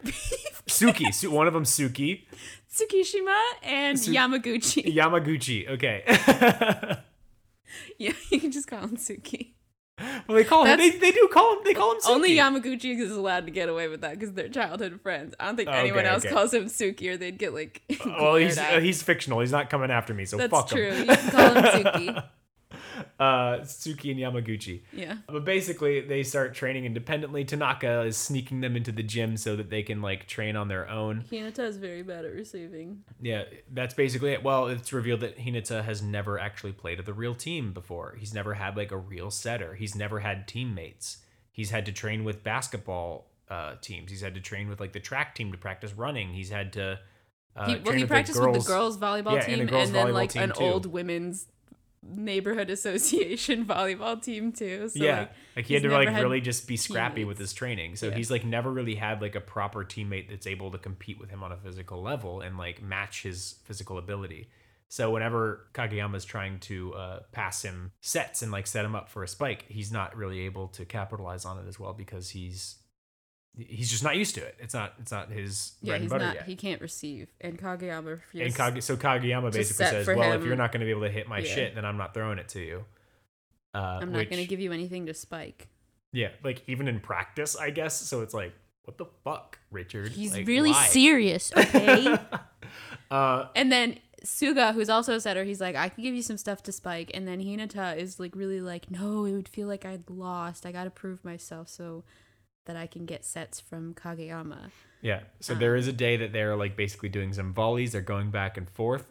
Suki. 0.66 1.12
Su- 1.14 1.30
one 1.30 1.46
of 1.46 1.54
them 1.54 1.64
Suki. 1.64 2.24
Tsukishima 2.72 3.40
and 3.62 3.98
Su- 3.98 4.12
Yamaguchi. 4.12 4.94
Yamaguchi. 4.96 5.68
Okay. 5.70 6.02
yeah, 7.98 8.12
you 8.30 8.40
can 8.40 8.50
just 8.52 8.68
call 8.68 8.80
him 8.80 8.96
Suki. 8.96 9.52
well, 10.28 10.36
they 10.36 10.44
call 10.44 10.64
him. 10.66 10.76
They, 10.78 10.90
they 10.90 11.10
do 11.10 11.28
call 11.32 11.54
him. 11.54 11.58
They 11.64 11.72
call 11.72 11.92
him 11.92 12.00
Suki. 12.00 12.10
Only 12.10 12.36
Yamaguchi 12.36 12.98
is 12.98 13.10
allowed 13.12 13.46
to 13.46 13.50
get 13.52 13.68
away 13.70 13.88
with 13.88 14.02
that 14.02 14.18
because 14.18 14.34
they're 14.34 14.48
childhood 14.50 15.00
friends. 15.00 15.34
I 15.40 15.46
don't 15.46 15.56
think 15.56 15.68
Okay, 15.70 15.78
anyone 15.78 16.04
else 16.04 16.24
okay. 16.24 16.34
calls 16.34 16.52
him 16.52 16.66
Suki 16.66 17.08
or 17.08 17.16
they'd 17.16 17.38
get 17.38 17.54
like. 17.54 17.82
Well, 18.04 18.36
he's 18.36 18.58
uh, 18.58 18.80
he's 18.80 19.02
fictional. 19.02 19.40
He's 19.40 19.52
not 19.52 19.70
coming 19.70 19.90
after 19.90 20.12
me, 20.12 20.26
so 20.26 20.36
That's 20.36 20.50
fuck 20.50 20.68
true. 20.68 20.90
him. 20.92 21.08
You 21.08 21.16
can 21.16 21.30
call 21.30 21.54
him 21.54 21.64
Suki. 21.64 22.24
uh, 23.20 23.58
Suki 23.60 24.10
and 24.10 24.20
Yamaguchi. 24.20 24.82
Yeah. 24.92 25.16
But 25.26 25.44
basically, 25.44 26.00
they 26.00 26.22
start 26.22 26.54
training 26.54 26.84
independently. 26.84 27.44
Tanaka 27.44 28.02
is 28.02 28.16
sneaking 28.16 28.60
them 28.60 28.76
into 28.76 28.92
the 28.92 29.02
gym 29.02 29.36
so 29.36 29.56
that 29.56 29.70
they 29.70 29.82
can 29.82 30.02
like 30.02 30.26
train 30.26 30.56
on 30.56 30.68
their 30.68 30.88
own. 30.88 31.24
Hinata 31.30 31.60
is 31.60 31.76
very 31.76 32.02
bad 32.02 32.24
at 32.24 32.32
receiving. 32.32 33.02
Yeah, 33.20 33.44
that's 33.72 33.94
basically 33.94 34.32
it. 34.32 34.42
Well, 34.42 34.66
it's 34.68 34.92
revealed 34.92 35.20
that 35.20 35.38
Hinata 35.38 35.84
has 35.84 36.02
never 36.02 36.38
actually 36.38 36.72
played 36.72 36.98
at 36.98 37.06
the 37.06 37.14
real 37.14 37.34
team 37.34 37.72
before. 37.72 38.16
He's 38.18 38.34
never 38.34 38.54
had 38.54 38.76
like 38.76 38.92
a 38.92 38.96
real 38.98 39.30
setter. 39.30 39.74
He's 39.74 39.94
never 39.94 40.20
had 40.20 40.46
teammates. 40.48 41.18
He's 41.52 41.70
had 41.70 41.86
to 41.86 41.92
train 41.92 42.24
with 42.24 42.44
basketball 42.44 43.30
uh, 43.48 43.76
teams. 43.80 44.10
He's 44.10 44.20
had 44.20 44.34
to 44.34 44.40
train 44.40 44.68
with 44.68 44.80
like 44.80 44.92
the 44.92 45.00
track 45.00 45.34
team 45.34 45.52
to 45.52 45.58
practice 45.58 45.92
running. 45.94 46.32
He's 46.34 46.50
had 46.50 46.72
to. 46.74 46.98
Uh, 47.54 47.66
He, 47.68 47.76
well, 47.76 47.94
he 47.94 48.04
practiced 48.04 48.38
the 48.38 48.46
with 48.50 48.62
the 48.62 48.66
girls 48.66 48.98
volleyball 48.98 49.32
Yeah, 49.32 49.38
and 49.38 49.44
team 49.46 49.60
and, 49.60 49.70
girls 49.70 49.90
then 49.92 50.12
like 50.12 50.36
an 50.36 50.50
too. 50.52 50.62
old 50.62 50.86
women's 50.86 51.46
neighborhood 52.14 52.70
association 52.76 53.64
volleyball 53.64 54.20
team 54.22 54.52
too. 54.52 54.88
So 54.88 55.02
yeah, 55.02 55.18
like, 55.20 55.30
like, 55.56 55.64
he 55.66 55.74
had 55.74 55.82
to 55.84 55.90
like 55.90 56.08
really 56.08 56.40
just 56.40 56.66
be 56.68 56.76
scrappy 56.76 57.24
with 57.24 57.38
his 57.38 57.52
training. 57.52 57.96
So 57.96 58.08
Yeah. 58.08 58.16
he's 58.16 58.30
like 58.30 58.44
never 58.44 58.70
really 58.70 58.94
had 58.94 59.20
like 59.22 59.34
a 59.34 59.40
proper 59.40 59.84
teammate 59.84 60.28
that's 60.30 60.46
able 60.46 60.70
to 60.72 60.78
compete 60.78 61.18
with 61.18 61.30
him 61.30 61.42
on 61.42 61.52
a 61.52 61.56
physical 61.56 62.02
level 62.02 62.40
and 62.40 62.56
like 62.58 62.82
match 62.82 63.22
his 63.22 63.56
physical 63.64 63.98
ability. 63.98 64.48
So 64.88 65.10
whenever 65.10 65.66
Kageyama's 65.74 66.24
trying 66.24 66.60
to 66.60 66.94
uh, 66.94 67.20
pass 67.32 67.62
him 67.62 67.90
sets 68.00 68.42
and 68.42 68.52
like 68.52 68.66
set 68.68 68.84
him 68.84 68.94
up 68.94 69.08
for 69.08 69.24
a 69.24 69.28
spike, 69.28 69.64
he's 69.68 69.90
not 69.90 70.16
really 70.16 70.40
able 70.42 70.68
to 70.68 70.84
capitalize 70.84 71.44
on 71.44 71.58
it 71.58 71.66
as 71.68 71.78
well 71.80 71.92
because 71.92 72.30
he's 72.30 72.76
he's 73.58 73.90
just 73.90 74.02
not 74.04 74.16
used 74.16 74.34
to 74.34 74.42
it. 74.42 74.56
It's 74.58 74.74
not 74.74 74.94
it's 75.00 75.12
not 75.12 75.30
his 75.30 75.72
yeah, 75.82 75.90
bread 75.90 75.94
and 75.96 76.02
he's 76.04 76.10
butter 76.10 76.24
not. 76.26 76.34
yet. 76.34 76.44
He 76.46 76.56
can't 76.56 76.80
receive, 76.80 77.28
and 77.40 77.58
Kageyama 77.58 78.06
refuses. 78.06 78.58
and. 78.58 78.74
Kage, 78.74 78.82
so 78.82 78.96
Kageyama 78.96 79.52
basically 79.52 79.86
says, 79.86 80.04
for 80.04 80.16
"Well, 80.16 80.32
if 80.32 80.44
you're 80.44 80.56
not 80.56 80.72
going 80.72 80.80
to 80.80 80.86
be 80.86 80.90
able 80.90 81.02
to 81.02 81.10
hit 81.10 81.28
my 81.28 81.38
Yeah. 81.38 81.54
shit, 81.54 81.74
then 81.74 81.84
I'm 81.84 81.96
not 81.96 82.14
throwing 82.14 82.38
it 82.38 82.48
to 82.50 82.60
you." 82.60 82.84
Uh, 83.74 83.98
I'm 84.00 84.12
not 84.12 84.30
going 84.30 84.42
to 84.42 84.46
give 84.46 84.60
you 84.60 84.72
anything 84.72 85.06
to 85.06 85.14
spike. 85.14 85.68
Yeah, 86.12 86.28
like 86.42 86.62
even 86.66 86.88
in 86.88 87.00
practice, 87.00 87.56
I 87.56 87.70
guess. 87.70 87.94
So 88.00 88.22
it's 88.22 88.32
like, 88.32 88.54
what 88.84 88.96
the 88.96 89.04
fuck, 89.22 89.58
Richard? 89.70 90.12
He's 90.12 90.32
Like, 90.32 90.46
really 90.46 90.70
why? 90.70 90.86
serious, 90.86 91.52
okay? 91.56 92.16
Uh, 93.10 93.48
and 93.54 93.70
then 93.70 93.98
Suga, 94.24 94.72
who's 94.72 94.88
also 94.88 95.14
a 95.14 95.20
setter, 95.20 95.44
he's 95.44 95.60
like, 95.60 95.76
I 95.76 95.88
can 95.90 96.02
give 96.02 96.14
you 96.14 96.22
some 96.22 96.38
stuff 96.38 96.62
to 96.64 96.72
spike. 96.72 97.10
And 97.12 97.28
then 97.28 97.38
Hinata 97.40 97.96
is 97.98 98.18
like, 98.18 98.34
really 98.34 98.60
like, 98.60 98.90
no, 98.90 99.24
it 99.26 99.32
would 99.32 99.48
feel 99.48 99.68
like 99.68 99.84
I'd 99.84 100.08
lost. 100.08 100.64
I 100.64 100.72
got 100.72 100.84
to 100.84 100.90
prove 100.90 101.22
myself 101.24 101.68
so 101.68 102.02
that 102.66 102.76
I 102.76 102.86
can 102.86 103.06
get 103.06 103.24
sets 103.24 103.58
from 103.60 103.94
Kageyama. 103.94 104.70
yeah. 105.00 105.20
So 105.40 105.54
Uh. 105.54 105.58
there 105.58 105.76
is 105.76 105.88
a 105.88 105.92
day 105.92 106.16
that 106.18 106.32
they're 106.32 106.56
like 106.56 106.76
basically 106.76 107.08
doing 107.08 107.32
some 107.32 107.52
volleys. 107.54 107.92
They're 107.92 108.00
going 108.02 108.30
back 108.30 108.56
and 108.56 108.68
forth, 108.68 109.06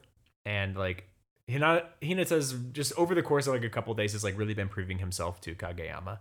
and 0.45 0.76
like 0.77 1.10
Hinata, 1.49 1.86
Hinata's 2.02 2.53
just 2.72 2.94
over 2.98 3.14
the 3.15 3.22
course 3.22 3.48
of 3.48 3.53
like 3.53 3.64
a 3.64 3.69
couple 3.69 3.94
days 3.94 4.14
has 4.14 4.23
like 4.23 4.38
really 4.38 4.53
been 4.56 4.69
proving 4.69 4.99
himself 4.99 5.41
to 5.41 5.53
Kageyama, 5.56 6.19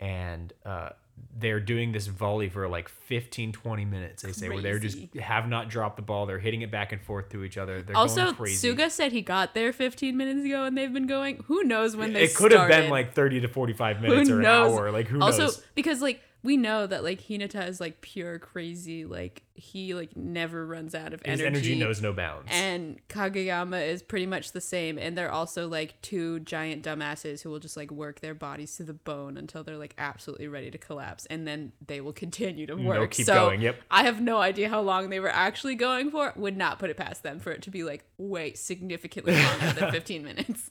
and 0.00 0.52
uh, 0.66 0.90
they're 1.36 1.58
doing 1.60 1.90
this 1.92 2.06
volley 2.06 2.48
for 2.48 2.68
like 2.68 2.88
15 2.88 3.50
20 3.50 3.84
minutes 3.84 4.22
they 4.22 4.30
say 4.30 4.48
where 4.48 4.60
they're 4.62 4.78
just 4.78 4.98
have 5.16 5.48
not 5.48 5.68
dropped 5.68 5.96
the 5.96 6.02
ball 6.02 6.26
they're 6.26 6.38
hitting 6.38 6.62
it 6.62 6.70
back 6.70 6.92
and 6.92 7.02
forth 7.02 7.28
to 7.30 7.42
each 7.42 7.58
other 7.58 7.82
they're 7.82 7.96
Also, 7.96 8.24
going 8.26 8.34
crazy 8.36 8.72
Suga 8.72 8.88
said 8.88 9.10
he 9.10 9.20
got 9.20 9.52
there 9.52 9.72
15 9.72 10.16
minutes 10.16 10.44
ago 10.44 10.62
and 10.64 10.78
they've 10.78 10.92
been 10.92 11.08
going. 11.08 11.42
Who 11.48 11.64
knows 11.64 11.96
when 11.96 12.12
they 12.12 12.22
it 12.24 12.36
could 12.36 12.52
have 12.52 12.68
been 12.68 12.88
like 12.88 13.14
30 13.14 13.40
to 13.40 13.48
45 13.48 14.00
minutes 14.00 14.30
or 14.30 14.38
an 14.38 14.46
hour 14.46 14.92
like 14.92 15.08
who 15.08 15.20
also 15.20 15.44
knows 15.44 15.62
because 15.74 16.00
like 16.00 16.20
we 16.42 16.56
know 16.56 16.86
that 16.86 17.02
like 17.02 17.20
Hinata 17.20 17.68
is 17.68 17.80
like 17.80 18.00
pure 18.00 18.38
crazy 18.38 19.04
like 19.04 19.42
he 19.54 19.92
like 19.92 20.16
never 20.16 20.64
runs 20.64 20.94
out 20.94 21.12
of 21.12 21.20
energy. 21.24 21.42
his 21.42 21.46
energy, 21.46 21.78
knows 21.78 22.00
no 22.00 22.12
bounds. 22.12 22.48
And 22.52 23.00
Kageyama 23.08 23.88
is 23.88 24.02
pretty 24.02 24.26
much 24.26 24.52
the 24.52 24.60
same 24.60 24.98
and 24.98 25.18
they're 25.18 25.32
also 25.32 25.66
like 25.68 26.00
two 26.00 26.40
giant 26.40 26.84
dumbasses 26.84 27.42
who 27.42 27.50
will 27.50 27.58
just 27.58 27.76
like 27.76 27.90
work 27.90 28.20
their 28.20 28.34
bodies 28.34 28.76
to 28.76 28.84
the 28.84 28.94
bone 28.94 29.36
until 29.36 29.64
they're 29.64 29.76
like 29.76 29.94
absolutely 29.98 30.46
ready 30.46 30.70
to 30.70 30.78
collapse 30.78 31.26
and 31.26 31.46
then 31.46 31.72
they 31.84 32.00
will 32.00 32.12
continue 32.12 32.66
to 32.66 32.74
work 32.74 32.98
They'll 32.98 33.06
keep 33.08 33.26
so 33.26 33.34
going, 33.34 33.60
yep. 33.60 33.80
I 33.90 34.04
have 34.04 34.20
no 34.20 34.38
idea 34.38 34.68
how 34.68 34.80
long 34.80 35.10
they 35.10 35.20
were 35.20 35.28
actually 35.28 35.74
going 35.74 36.10
for. 36.10 36.32
Would 36.36 36.56
not 36.56 36.78
put 36.78 36.90
it 36.90 36.96
past 36.96 37.22
them 37.22 37.40
for 37.40 37.50
it 37.50 37.62
to 37.62 37.70
be 37.70 37.82
like 37.82 38.04
way 38.16 38.52
significantly 38.54 39.34
longer 39.34 39.72
than 39.72 39.90
15 39.92 40.24
minutes. 40.24 40.70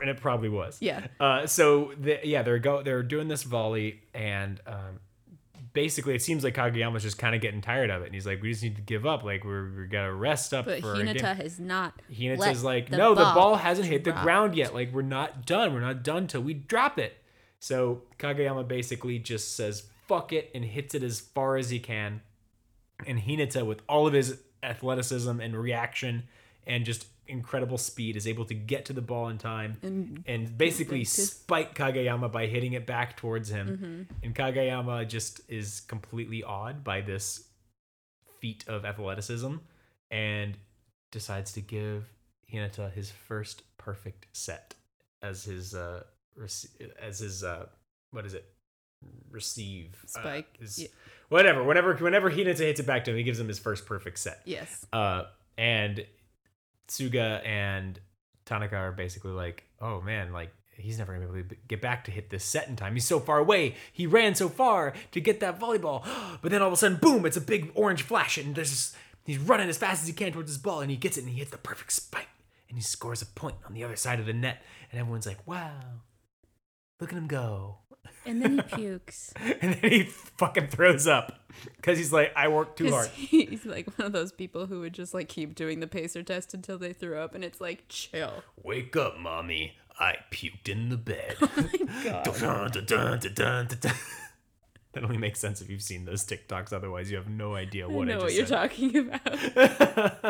And 0.00 0.10
it 0.10 0.20
probably 0.20 0.48
was. 0.48 0.78
Yeah. 0.80 1.06
Uh, 1.20 1.46
so 1.46 1.92
the, 1.98 2.18
yeah, 2.24 2.42
they're 2.42 2.58
go 2.58 2.82
they're 2.82 3.02
doing 3.02 3.28
this 3.28 3.42
volley, 3.42 4.02
and 4.14 4.60
um, 4.66 5.00
basically 5.74 6.14
it 6.14 6.22
seems 6.22 6.42
like 6.42 6.54
Kageyama's 6.54 7.02
just 7.02 7.18
kind 7.18 7.34
of 7.34 7.42
getting 7.42 7.60
tired 7.60 7.90
of 7.90 8.00
it, 8.02 8.06
and 8.06 8.14
he's 8.14 8.26
like, 8.26 8.40
"We 8.40 8.50
just 8.50 8.62
need 8.62 8.76
to 8.76 8.82
give 8.82 9.04
up. 9.04 9.22
Like 9.22 9.44
we're 9.44 9.68
we 9.80 9.86
gotta 9.86 10.12
rest 10.12 10.54
up 10.54 10.64
but 10.64 10.80
for 10.80 10.94
Hinata 10.94 11.20
game." 11.20 11.36
has 11.36 11.60
not 11.60 12.00
Hinata's 12.10 12.64
like, 12.64 12.88
the 12.88 12.96
"No, 12.96 13.14
the 13.14 13.22
ball 13.22 13.34
ball 13.34 13.56
hasn't 13.56 13.88
hit 13.88 14.04
the 14.04 14.12
ground 14.12 14.54
yet. 14.54 14.72
Like 14.72 14.94
we're 14.94 15.02
not 15.02 15.44
done. 15.44 15.74
We're 15.74 15.80
not 15.80 16.02
done 16.02 16.26
till 16.26 16.40
we 16.40 16.54
drop 16.54 16.98
it." 16.98 17.18
So 17.58 18.02
Kageyama 18.18 18.66
basically 18.66 19.18
just 19.18 19.54
says, 19.54 19.88
"Fuck 20.08 20.32
it," 20.32 20.50
and 20.54 20.64
hits 20.64 20.94
it 20.94 21.02
as 21.02 21.20
far 21.20 21.56
as 21.56 21.68
he 21.68 21.80
can. 21.80 22.22
And 23.06 23.18
Hinata, 23.20 23.66
with 23.66 23.82
all 23.88 24.06
of 24.06 24.14
his 24.14 24.38
athleticism 24.62 25.40
and 25.40 25.56
reaction 25.56 26.24
and 26.66 26.84
just 26.84 27.06
incredible 27.26 27.78
speed, 27.78 28.16
is 28.16 28.26
able 28.26 28.44
to 28.46 28.54
get 28.54 28.84
to 28.86 28.92
the 28.92 29.00
ball 29.02 29.28
in 29.28 29.38
time 29.38 29.76
and 29.82 30.24
and 30.26 30.56
basically 30.56 31.04
spike 31.04 31.74
Kageyama 31.74 32.30
by 32.30 32.46
hitting 32.46 32.72
it 32.72 32.86
back 32.86 33.16
towards 33.16 33.48
him. 33.50 33.68
Mm-hmm. 33.68 34.24
And 34.24 34.34
Kageyama 34.34 35.08
just 35.08 35.40
is 35.48 35.80
completely 35.80 36.42
awed 36.42 36.84
by 36.84 37.00
this 37.00 37.44
feat 38.40 38.64
of 38.68 38.84
athleticism 38.84 39.56
and 40.10 40.56
decides 41.10 41.52
to 41.52 41.60
give 41.60 42.04
Hinata 42.52 42.92
his 42.92 43.10
first 43.10 43.62
perfect 43.78 44.26
set 44.32 44.74
as 45.22 45.44
his 45.44 45.74
uh 45.74 46.02
as 47.00 47.18
his 47.18 47.42
uh 47.42 47.66
what 48.10 48.26
is 48.26 48.34
it 48.34 48.44
receive 49.30 49.96
uh, 50.16 50.20
Spike, 50.20 50.58
his- 50.58 50.78
yeah. 50.78 50.88
whatever 51.28 51.62
whenever 51.62 51.94
whenever 51.94 52.30
Hinata 52.30 52.58
hits 52.58 52.80
it 52.80 52.86
back 52.86 53.04
to 53.04 53.10
him 53.10 53.16
he 53.16 53.22
gives 53.22 53.40
him 53.40 53.48
his 53.48 53.58
first 53.58 53.86
perfect 53.86 54.18
set 54.18 54.40
yes 54.44 54.84
uh, 54.92 55.24
and 55.56 56.04
Suga 56.88 57.44
and 57.46 57.98
Tanaka 58.44 58.76
are 58.76 58.92
basically 58.92 59.32
like, 59.32 59.64
oh 59.80 60.00
man, 60.00 60.32
like 60.32 60.52
he's 60.76 60.98
never 60.98 61.14
gonna 61.14 61.26
be 61.32 61.38
able 61.38 61.48
to 61.48 61.56
get 61.68 61.80
back 61.80 62.04
to 62.04 62.10
hit 62.10 62.30
this 62.30 62.44
set 62.44 62.68
in 62.68 62.76
time. 62.76 62.94
He's 62.94 63.06
so 63.06 63.20
far 63.20 63.38
away. 63.38 63.76
He 63.92 64.06
ran 64.06 64.34
so 64.34 64.48
far 64.48 64.92
to 65.12 65.20
get 65.20 65.40
that 65.40 65.58
volleyball, 65.58 66.06
but 66.42 66.50
then 66.50 66.62
all 66.62 66.68
of 66.68 66.74
a 66.74 66.76
sudden, 66.76 66.98
boom! 66.98 67.26
It's 67.26 67.36
a 67.36 67.40
big 67.40 67.72
orange 67.74 68.02
flash, 68.02 68.38
and 68.38 68.54
there's 68.54 68.70
this, 68.70 68.96
he's 69.24 69.38
running 69.38 69.68
as 69.68 69.78
fast 69.78 70.02
as 70.02 70.08
he 70.08 70.14
can 70.14 70.32
towards 70.32 70.50
his 70.50 70.58
ball, 70.58 70.80
and 70.80 70.90
he 70.90 70.96
gets 70.96 71.16
it, 71.16 71.22
and 71.22 71.30
he 71.30 71.38
hits 71.38 71.50
the 71.50 71.58
perfect 71.58 71.92
spike, 71.92 72.28
and 72.68 72.76
he 72.76 72.82
scores 72.82 73.22
a 73.22 73.26
point 73.26 73.56
on 73.66 73.74
the 73.74 73.84
other 73.84 73.96
side 73.96 74.20
of 74.20 74.26
the 74.26 74.32
net, 74.32 74.62
and 74.90 75.00
everyone's 75.00 75.26
like, 75.26 75.46
wow, 75.46 75.80
look 77.00 77.12
at 77.12 77.18
him 77.18 77.26
go. 77.26 77.78
And 78.26 78.42
then 78.42 78.56
he 78.56 78.62
pukes 78.62 79.32
And 79.60 79.74
then 79.74 79.90
he 79.90 80.02
fucking 80.04 80.68
throws 80.68 81.06
up 81.06 81.40
because 81.76 81.98
he's 81.98 82.12
like, 82.12 82.32
I 82.36 82.48
worked 82.48 82.78
too 82.78 82.90
hard. 82.90 83.08
he's 83.14 83.64
like 83.64 83.86
one 83.98 84.06
of 84.06 84.12
those 84.12 84.32
people 84.32 84.66
who 84.66 84.80
would 84.80 84.92
just 84.92 85.14
like 85.14 85.28
keep 85.28 85.54
doing 85.54 85.80
the 85.80 85.86
pacer 85.86 86.22
test 86.22 86.54
until 86.54 86.78
they 86.78 86.92
threw 86.92 87.18
up 87.18 87.34
and 87.34 87.44
it's 87.44 87.60
like 87.60 87.84
chill 87.88 88.42
Wake 88.62 88.96
up, 88.96 89.18
mommy. 89.18 89.76
I 89.98 90.16
puked 90.32 90.68
in 90.68 90.88
the 90.88 90.96
bed. 90.96 91.36
Oh 92.06 92.36
God. 92.38 92.72
Dun, 92.72 92.84
dun, 92.84 93.18
dun, 93.20 93.34
dun, 93.34 93.78
dun. 93.80 93.94
That 94.92 95.04
only 95.04 95.16
makes 95.16 95.40
sense 95.40 95.60
if 95.60 95.70
you've 95.70 95.82
seen 95.82 96.04
those 96.04 96.24
TikToks. 96.24 96.72
Otherwise, 96.72 97.10
you 97.10 97.16
have 97.16 97.28
no 97.28 97.54
idea 97.54 97.88
what 97.88 98.08
I, 98.08 98.12
know 98.12 98.18
what 98.18 98.32
just 98.32 98.36
you're 98.36 98.46
said. 98.46 98.70
talking 98.70 98.96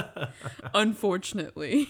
about 0.04 0.30
unfortunately 0.74 1.88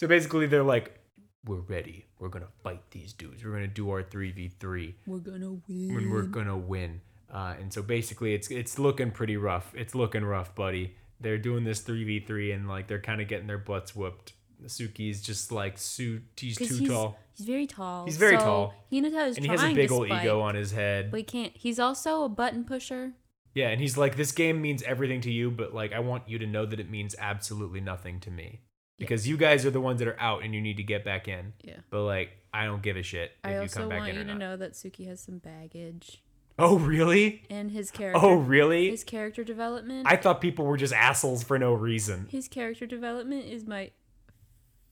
so 0.00 0.06
basically, 0.08 0.46
they're 0.46 0.62
like, 0.62 0.98
"We're 1.44 1.60
ready. 1.60 2.06
We're 2.18 2.28
gonna 2.28 2.48
fight 2.62 2.82
these 2.90 3.12
dudes. 3.12 3.44
We're 3.44 3.52
gonna 3.52 3.66
do 3.66 3.90
our 3.90 4.02
three 4.02 4.32
v 4.32 4.48
three, 4.48 4.96
we're 5.06 5.18
gonna 5.18 5.58
win 5.68 5.96
and 5.96 6.10
we're 6.10 6.22
gonna 6.22 6.58
win." 6.58 7.00
Uh, 7.32 7.54
and 7.60 7.72
so 7.72 7.82
basically, 7.82 8.34
it's 8.34 8.50
it's 8.50 8.78
looking 8.78 9.10
pretty 9.10 9.36
rough. 9.36 9.72
It's 9.76 9.94
looking 9.94 10.24
rough, 10.24 10.54
buddy. 10.54 10.96
They're 11.20 11.38
doing 11.38 11.64
this 11.64 11.80
three 11.80 12.04
v 12.04 12.20
three, 12.20 12.52
and 12.52 12.68
like 12.68 12.88
they're 12.88 13.00
kind 13.00 13.20
of 13.20 13.28
getting 13.28 13.46
their 13.46 13.58
butts 13.58 13.94
whooped. 13.94 14.32
Suki's 14.66 15.22
just 15.22 15.52
like 15.52 15.78
Su. 15.78 16.20
He's 16.36 16.56
too 16.56 16.64
he's, 16.64 16.88
tall, 16.88 17.18
he's 17.36 17.46
very 17.46 17.66
tall 17.66 18.04
He's 18.04 18.16
very 18.16 18.36
so 18.36 18.44
tall. 18.44 18.74
Hinata 18.92 19.28
is 19.28 19.36
and 19.36 19.46
he 19.46 19.50
has 19.50 19.62
a 19.62 19.72
big 19.72 19.90
old 19.90 20.06
spike, 20.06 20.22
ego 20.22 20.40
on 20.40 20.54
his 20.54 20.72
head. 20.72 21.10
but 21.10 21.18
he 21.18 21.24
can't 21.24 21.52
he's 21.56 21.78
also 21.78 22.24
a 22.24 22.28
button 22.28 22.64
pusher 22.64 23.12
Yeah, 23.54 23.68
and 23.68 23.80
he's 23.80 23.96
like, 23.96 24.16
this 24.16 24.32
game 24.32 24.60
means 24.60 24.82
everything 24.82 25.20
to 25.22 25.30
you, 25.30 25.50
but 25.50 25.74
like, 25.74 25.92
I 25.92 26.00
want 26.00 26.28
you 26.28 26.38
to 26.38 26.46
know 26.46 26.66
that 26.66 26.78
it 26.78 26.90
means 26.90 27.14
absolutely 27.18 27.80
nothing 27.80 28.20
to 28.20 28.30
me. 28.30 28.60
Because 29.00 29.26
you 29.26 29.36
guys 29.36 29.66
are 29.66 29.70
the 29.70 29.80
ones 29.80 29.98
that 29.98 30.06
are 30.08 30.20
out 30.20 30.44
and 30.44 30.54
you 30.54 30.60
need 30.60 30.76
to 30.76 30.82
get 30.84 31.04
back 31.04 31.26
in. 31.26 31.52
yeah 31.64 31.78
But 31.90 32.02
like, 32.04 32.30
I 32.54 32.64
don't 32.66 32.82
give 32.82 32.96
a 32.96 33.02
shit 33.02 33.32
if 33.42 33.50
I 33.50 33.54
you 33.54 33.60
also 33.62 33.80
come 33.80 33.88
back 33.88 34.00
want 34.00 34.14
you 34.14 34.24
to 34.24 34.34
know 34.34 34.56
that 34.56 34.72
Suki 34.74 35.06
has 35.08 35.20
some 35.20 35.38
baggage 35.38 36.22
Oh, 36.58 36.78
really? 36.78 37.42
and 37.48 37.70
his 37.70 37.90
oh, 37.94 37.98
character 37.98 38.20
Oh, 38.26 38.34
really? 38.34 38.90
his 38.90 39.02
character 39.04 39.42
development 39.44 40.06
I 40.08 40.16
thought 40.16 40.40
people 40.40 40.66
were 40.66 40.76
just 40.76 40.92
assholes 40.92 41.42
for 41.42 41.58
no 41.58 41.72
reason. 41.72 42.26
his 42.30 42.46
character 42.48 42.86
development 42.86 43.46
is 43.46 43.66
my 43.66 43.90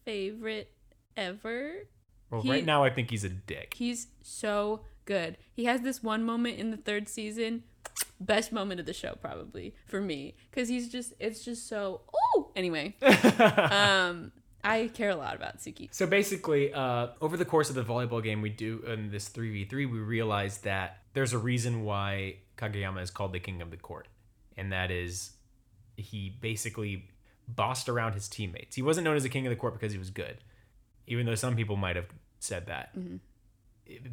favorite 0.05 0.73
ever. 1.17 1.87
Well, 2.31 2.43
He- 2.43 2.51
right 2.51 2.65
now, 2.65 2.85
I 2.85 2.91
think 2.91 3.11
he's 3.11 3.25
a 3.25 3.29
dick. 3.29 3.75
He's 3.77 4.09
so 4.23 4.81
good. 5.05 5.37
He 5.53 5.65
has 5.65 5.81
this 5.83 6.03
one 6.03 6.25
moment 6.25 6.59
in 6.59 6.71
the 6.71 6.77
third 6.77 7.09
season, 7.09 7.65
best 8.21 8.53
moment 8.53 8.81
of 8.81 8.87
the 8.87 8.93
show 8.93 9.17
probably 9.21 9.75
for 9.87 10.01
me, 10.01 10.35
because 10.51 10.69
he's 10.69 10.89
just 10.91 11.15
it's 11.19 11.45
just 11.45 11.67
so 11.69 12.03
Anyway, 12.57 12.95
um, 13.03 14.33
I 14.63 14.91
care 14.93 15.11
a 15.11 15.17
lot 15.17 15.37
about 15.37 15.59
Suki. 15.59 15.89
So 15.93 16.07
basically, 16.07 16.73
uh, 16.73 17.09
over 17.21 17.37
the 17.37 17.45
course 17.45 17.69
of 17.69 17.75
the 17.77 17.85
volleyball 17.85 18.23
game 18.23 18.43
we 18.43 18.51
do 18.51 18.83
in 18.87 19.11
this 19.11 19.29
3v3, 19.29 19.73
we 19.73 19.87
realize 19.87 20.59
that 20.59 20.99
there's 21.15 21.33
a 21.33 21.39
reason 21.39 21.85
why 21.85 22.37
Kageyama 22.57 23.03
is 23.03 23.11
called 23.11 23.33
the 23.33 23.41
king 23.41 23.63
of 23.63 23.71
the 23.71 23.77
court. 23.77 24.09
And 24.57 24.73
that 24.73 24.91
is 24.91 25.33
he 25.97 26.37
basically 26.41 27.09
bossed 27.47 27.89
around 27.89 28.13
his 28.13 28.29
teammates. 28.29 28.77
He 28.77 28.83
wasn't 28.83 29.05
known 29.05 29.17
as 29.17 29.23
the 29.23 29.29
king 29.29 29.47
of 29.47 29.51
the 29.51 29.57
court 29.57 29.75
because 29.75 29.93
he 29.93 29.99
was 29.99 30.11
good, 30.11 30.39
even 31.07 31.27
though 31.27 31.35
some 31.35 31.57
people 31.57 31.77
might 31.77 31.97
have 31.97 32.07
said 32.41 32.67
that. 32.67 32.91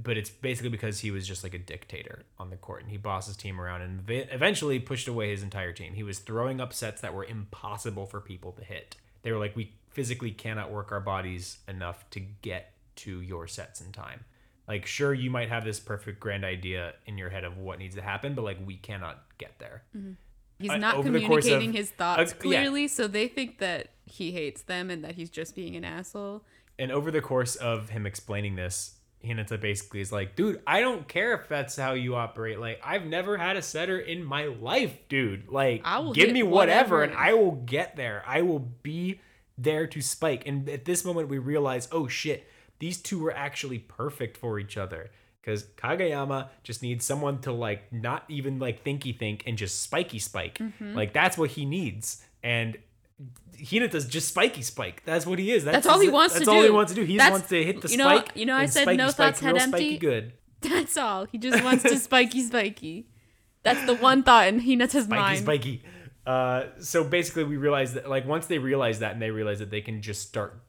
But 0.02 0.18
it's 0.18 0.30
basically 0.30 0.69
because 0.69 0.99
he 0.99 1.11
was 1.11 1.27
just 1.27 1.43
like 1.43 1.53
a 1.53 1.60
dictator 1.60 2.23
on 2.39 2.49
the 2.49 2.56
court 2.56 2.81
and 2.81 2.89
he 2.91 2.97
bossed 2.97 3.27
his 3.27 3.35
team 3.35 3.60
around 3.60 3.81
and 3.81 4.02
eventually 4.10 4.80
pushed 4.80 5.07
away 5.07 5.31
his 5.31 5.43
entire 5.43 5.73
team. 5.73 5.93
He 5.93 6.03
was 6.03 6.19
throwing 6.19 6.61
up 6.61 6.72
sets 6.73 7.02
that 7.02 7.14
were 7.14 7.26
impossible 7.26 8.06
for 8.06 8.22
people 8.22 8.53
to 8.53 8.64
hit. 8.64 8.95
They 9.23 9.31
were 9.31 9.39
like, 9.39 9.56
we 9.56 9.73
physically 9.89 10.31
cannot 10.31 10.72
work 10.72 10.91
our 10.91 10.99
bodies 11.02 11.57
enough 11.68 12.10
to 12.11 12.22
get 12.41 12.72
to 12.97 13.19
your 13.22 13.47
sets 13.47 13.81
in 13.81 13.91
time. 13.91 14.23
Like, 14.68 14.85
sure, 14.85 15.14
you 15.14 15.30
might 15.30 15.49
have 15.49 15.64
this 15.65 15.80
perfect 15.80 16.19
grand 16.19 16.45
idea 16.45 16.93
in 17.06 17.18
your 17.18 17.30
head 17.30 17.43
of 17.43 17.57
what 17.57 17.77
needs 17.77 17.95
to 17.95 18.02
happen, 18.02 18.34
but 18.34 18.43
like, 18.43 18.57
we 18.65 18.77
cannot 18.77 19.23
get 19.38 19.60
there. 19.60 19.84
He's 20.57 20.72
Uh, 20.72 20.77
not 20.77 21.03
the 21.03 21.11
course 21.11 21.45
of- 21.45 21.52
communicating 21.52 21.73
his 21.73 21.89
thoughts 21.91 22.31
uh, 22.31 22.35
yeah. 22.35 22.41
clearly, 22.41 22.88
so 22.88 23.07
they 23.07 23.27
think 23.27 23.60
that 23.60 23.89
he 24.06 24.31
hates 24.31 24.61
them 24.64 24.89
and 24.89 25.03
that 25.03 25.15
he's 25.15 25.30
just 25.30 25.53
being 25.53 25.76
an 25.76 25.84
asshole. 25.84 26.43
And 26.80 26.91
over 26.91 27.11
the 27.11 27.22
course 27.22 27.56
of 27.57 27.89
him 27.89 28.06
explaining 28.06 28.56
this, 28.56 28.95
Hinata 29.26 29.60
basically 29.60 30.02
is 30.02 30.11
like, 30.11 30.35
dude, 30.35 30.61
I 30.65 30.80
don't 30.80 31.07
care 31.07 31.34
if 31.34 31.47
that's 31.47 31.76
how 31.76 31.93
you 31.93 32.15
operate. 32.15 32.60
Like, 32.60 32.80
I've 32.84 33.06
never 33.06 33.38
had 33.38 33.57
a 33.57 33.61
setter 33.61 33.99
in 33.99 34.23
my 34.23 34.45
life, 34.45 34.97
dude. 35.10 35.49
Like, 35.49 35.81
I 35.84 35.99
will 35.99 36.14
give 36.14 36.31
me 36.31 36.43
whatever, 36.43 36.99
whatever. 36.99 37.03
and 37.03 37.14
I 37.14 37.34
will 37.34 37.52
get 37.52 37.95
there. 37.95 38.23
I 38.27 38.41
will 38.41 38.60
be 38.60 39.22
there 39.57 39.88
to 39.88 40.02
spike. 40.02 40.43
And 40.45 40.69
at 40.69 40.85
this 40.85 41.06
moment, 41.06 41.30
we 41.30 41.38
realize, 41.38 41.88
oh 41.91 42.07
shit, 42.07 42.47
these 42.80 43.02
two 43.02 43.19
were 43.19 43.35
actually 43.35 43.80
perfect 43.80 44.38
for 44.38 44.60
each 44.60 44.77
other. 44.77 45.11
Because 45.41 45.64
Kageyama 45.77 46.49
just 46.64 46.81
needs 46.81 47.06
someone 47.06 47.39
to 47.41 47.52
like 47.52 47.93
not 47.93 48.23
even 48.27 48.57
like 48.57 48.84
thinky 48.84 49.18
think 49.18 49.43
and 49.45 49.57
just 49.57 49.84
spiky 49.84 50.18
spike. 50.18 50.57
Mm-hmm. 50.57 50.95
Like 50.95 51.14
that's 51.14 51.38
what 51.38 51.52
he 51.52 51.65
needs. 51.65 52.23
And 52.41 52.77
Hinata's 53.58 54.06
just 54.08 54.28
spiky 54.30 54.62
spike. 54.62 55.04
That's 55.06 55.26
what 55.26 55.40
he 55.40 55.52
is. 55.52 55.64
That's, 55.64 55.76
That's 55.76 55.88
all 55.88 56.00
he 56.00 56.10
wants 56.10 56.34
to 56.34 56.40
do. 56.42 56.46
That's 56.46 56.56
all 56.56 56.64
he 56.64 56.70
wants 56.70 56.92
to 56.92 56.96
do. 56.96 57.04
He 57.06 57.18
That's- 57.18 57.32
wants 57.32 57.50
to 57.50 57.64
hit 57.64 57.82
the 57.82 57.90
you 57.90 57.98
know- 57.98 58.18
spike. 58.18 58.32
you 58.36 58.46
know 58.46 58.56
I 58.56 58.66
said 58.66 58.82
spiky 58.84 58.98
no 58.98 59.08
spike 59.10 59.28
thoughts, 59.36 59.40
head 59.40 59.54
real 59.54 59.64
empty? 59.64 59.78
Spiky 59.78 59.98
good. 59.98 60.34
That's 60.62 60.98
all. 60.98 61.26
He 61.26 61.38
just 61.38 61.64
wants 61.64 61.84
to 61.84 61.98
spiky 61.98 62.42
spiky. 62.42 63.08
That's 63.64 63.84
the 63.86 63.96
one 63.96 64.24
thought 64.24 64.48
in 64.48 64.60
Hinata's 64.62 65.06
Spiky 65.06 65.22
mind. 65.22 65.40
spiky. 65.40 65.84
Uh, 66.26 66.66
so 66.80 67.04
basically, 67.04 67.44
we 67.46 67.58
realize 67.58 67.94
that 67.94 68.10
like 68.10 68.26
once 68.28 68.48
they 68.48 68.58
realize 68.58 69.00
that 69.00 69.14
and 69.14 69.22
they 69.22 69.32
realize 69.32 69.60
that 69.60 69.70
they 69.72 69.82
can 69.82 70.02
just 70.02 70.28
start 70.28 70.62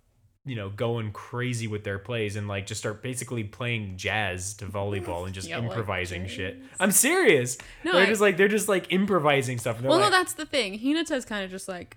you 0.45 0.55
know, 0.55 0.71
going 0.71 1.11
crazy 1.11 1.67
with 1.67 1.83
their 1.83 1.99
plays 1.99 2.37
and 2.37 2.47
like 2.47 2.67
just 2.67 2.79
start 2.79 3.03
basically 3.03 3.43
playing 3.43 3.97
jazz 3.97 4.55
to 4.55 4.65
volleyball 4.67 5.25
and 5.25 5.35
just 5.35 5.49
Yeah, 5.49 5.59
like 5.59 5.67
improvising 5.71 6.29
shit. 6.29 6.59
I'm 6.79 6.93
serious. 6.93 7.59
No, 7.83 7.93
they're 7.95 8.03
I- 8.03 8.07
just 8.07 8.21
like 8.21 8.37
they're 8.37 8.47
just 8.47 8.69
like 8.69 8.93
improvising 8.93 9.59
stuff. 9.59 9.77
And 9.77 9.85
they're 9.85 9.91
Well, 9.91 9.99
no, 9.99 10.09
that's 10.11 10.35
the 10.35 10.47
thing. 10.47 10.79
Hinata's 10.79 11.25
kind 11.25 11.45
of 11.45 11.51
just 11.51 11.67
like, 11.67 11.97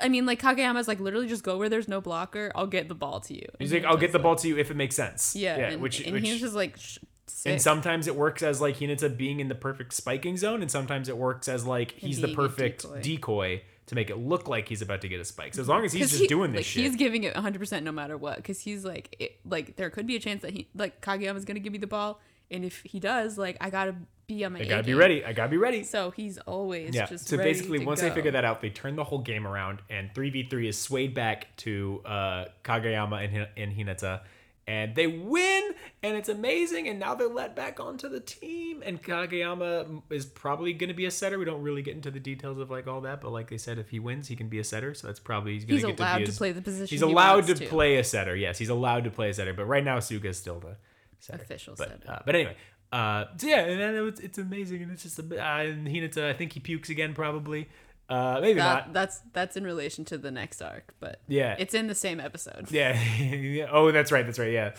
I 0.00 0.08
mean, 0.08 0.26
like 0.26 0.40
Kageyama's 0.40 0.88
like 0.88 1.00
literally 1.00 1.28
just 1.28 1.42
go 1.42 1.56
where 1.56 1.68
there's 1.68 1.88
no 1.88 2.00
blocker. 2.00 2.52
I'll 2.54 2.66
get 2.66 2.88
the 2.88 2.94
ball 2.94 3.20
to 3.20 3.34
you. 3.34 3.46
he's 3.58 3.72
like, 3.72 3.84
I'll 3.84 3.96
get 3.96 4.12
the 4.12 4.18
ball 4.18 4.36
to 4.36 4.48
you 4.48 4.58
if 4.58 4.70
it 4.70 4.76
makes 4.76 4.96
sense. 4.96 5.34
Yeah, 5.34 5.56
yeah. 5.56 5.70
and, 5.70 5.82
which 5.82 6.00
and 6.00 6.12
which 6.14 6.24
Hinata's 6.24 6.54
like, 6.54 6.76
Sh- 6.78 6.98
sick. 7.26 7.52
and 7.52 7.62
sometimes 7.62 8.06
it 8.06 8.16
works 8.16 8.42
as 8.42 8.60
like 8.60 8.76
Hinata 8.78 9.16
being 9.16 9.40
in 9.40 9.48
the 9.48 9.54
perfect 9.54 9.94
spiking 9.94 10.36
zone, 10.36 10.60
and 10.62 10.70
sometimes 10.70 11.08
it 11.08 11.16
works 11.16 11.48
as 11.48 11.64
like 11.64 11.92
he's 11.92 12.20
the 12.20 12.28
perfect 12.28 12.82
decoy. 12.82 13.00
decoy. 13.02 13.62
to 13.86 13.94
make 13.94 14.10
it 14.10 14.18
look 14.18 14.46
like 14.48 14.68
he's 14.68 14.82
about 14.82 15.00
to 15.00 15.08
get 15.08 15.18
a 15.18 15.24
spike. 15.24 15.54
So 15.54 15.62
as 15.62 15.68
long 15.68 15.82
as 15.84 15.94
he's 15.94 16.10
just 16.10 16.22
he- 16.22 16.26
doing 16.26 16.52
this 16.52 16.58
like, 16.58 16.66
shit, 16.66 16.84
He's 16.84 16.96
giving 16.96 17.24
it 17.24 17.34
100% 17.34 17.82
no 17.82 17.90
matter 17.92 18.18
what. 18.18 18.36
Because 18.36 18.60
he's 18.60 18.84
like, 18.84 19.16
it, 19.18 19.38
like 19.46 19.76
there 19.76 19.88
could 19.88 20.06
be 20.06 20.14
a 20.16 20.20
chance 20.20 20.42
that 20.42 20.50
he, 20.52 20.68
like 20.74 21.00
Kageyama's 21.00 21.46
gonna 21.46 21.60
give 21.60 21.72
me 21.72 21.78
the 21.78 21.86
ball, 21.86 22.20
and 22.50 22.64
if 22.64 22.80
he 22.84 23.00
does, 23.00 23.36
like 23.38 23.56
I 23.60 23.70
gotta 23.70 23.94
be 24.26 24.44
on 24.44 24.52
my. 24.52 24.60
I 24.60 24.64
gotta 24.64 24.82
be 24.82 24.94
ready. 24.94 25.24
I 25.24 25.32
gotta 25.32 25.48
be 25.50 25.56
ready. 25.56 25.82
So 25.84 26.10
he's 26.10 26.38
always 26.38 26.94
Yeah. 26.94 27.06
just 27.06 27.26
So 27.28 27.36
basically, 27.36 27.78
to 27.80 27.84
once 27.84 28.00
go. 28.00 28.08
they 28.08 28.14
figure 28.14 28.30
that 28.32 28.44
out, 28.44 28.60
they 28.60 28.70
turn 28.70 28.96
the 28.96 29.04
whole 29.04 29.20
game 29.20 29.46
around, 29.46 29.80
and 29.90 30.14
three 30.14 30.30
v 30.30 30.42
three 30.48 30.68
is 30.68 30.78
swayed 30.78 31.14
back 31.14 31.54
to 31.58 32.02
uh, 32.04 32.44
Kageyama 32.64 33.22
and, 33.24 33.32
Hin- 33.32 33.48
and 33.56 33.72
Hinata, 33.74 34.20
and 34.66 34.94
they 34.94 35.06
win, 35.06 35.74
and 36.02 36.14
it's 36.14 36.28
amazing. 36.28 36.88
And 36.88 36.98
now 37.00 37.14
they're 37.14 37.26
let 37.26 37.56
back 37.56 37.80
onto 37.80 38.06
the 38.10 38.20
team, 38.20 38.82
and 38.84 39.02
Kageyama 39.02 40.02
is 40.10 40.26
probably 40.26 40.74
to 40.74 40.92
be 40.92 41.06
a 41.06 41.10
setter. 41.10 41.38
We 41.38 41.46
don't 41.46 41.62
really 41.62 41.80
get 41.80 41.94
into 41.94 42.10
the 42.10 42.20
details 42.20 42.58
of 42.58 42.70
like 42.70 42.86
all 42.86 43.00
that, 43.02 43.22
but 43.22 43.30
like 43.32 43.48
they 43.48 43.56
said, 43.56 43.78
if 43.78 43.88
he 43.88 43.98
wins, 43.98 44.28
he 44.28 44.36
can 44.36 44.48
be 44.48 44.58
a 44.58 44.64
setter. 44.64 44.92
So 44.92 45.06
that's 45.06 45.20
probably 45.20 45.54
he's 45.54 45.64
he's 45.64 45.80
to 45.82 45.86
get 45.88 46.00
allowed 46.00 46.12
to 46.14 46.18
be 46.18 46.24
to, 46.26 46.30
his- 46.32 46.38
play 46.38 46.52
the 46.52 46.60
position. 46.62 46.86
He's 46.94 47.00
he 47.00 47.10
allowed 47.10 47.46
to, 47.46 47.52
wants 47.54 47.70
play 47.70 47.96
a 47.96 48.04
setter. 48.04 48.36
Yes, 48.36 48.58
he's 48.58 48.68
allowed 48.68 49.04
to 49.04 49.10
play 49.10 49.30
a 49.30 49.34
setter. 49.34 49.54
But 49.54 49.64
right 49.64 49.84
now, 49.84 49.98
Suga 50.00 50.26
is 50.26 50.36
still 50.36 50.60
the 50.60 50.76
setter. 51.20 51.42
Official 51.42 51.74
but, 51.76 51.88
setter. 51.88 52.10
Uh, 52.12 52.18
but 52.24 52.34
anyway, 52.34 52.56
uh, 52.92 53.24
so 53.36 53.46
yeah, 53.46 53.60
and 53.60 54.08
it's, 54.08 54.20
it's 54.20 54.38
amazing, 54.38 54.82
and 54.82 54.92
it's 54.92 55.02
just 55.02 55.18
a 55.18 55.22
bit. 55.22 55.38
Uh, 55.38 55.42
and 55.42 55.86
Hinata, 55.86 56.28
I 56.28 56.32
think 56.32 56.52
he 56.52 56.60
pukes 56.60 56.88
again, 56.90 57.14
probably. 57.14 57.68
Uh, 58.08 58.38
maybe 58.40 58.58
That, 58.58 58.86
not. 58.86 58.92
that's 58.94 59.20
that's 59.34 59.56
in 59.58 59.64
relation 59.64 60.04
to 60.06 60.16
the 60.16 60.30
next 60.30 60.62
arc, 60.62 60.94
but 60.98 61.20
Yeah. 61.28 61.56
it's 61.58 61.74
in 61.74 61.88
the 61.88 61.94
same 61.94 62.20
episode. 62.20 62.70
Yeah. 62.70 62.98
yeah. 63.20 63.66
Oh, 63.70 63.92
that's 63.92 64.10
right. 64.10 64.24
That's 64.24 64.38
right. 64.38 64.52
Yeah. 64.52 64.72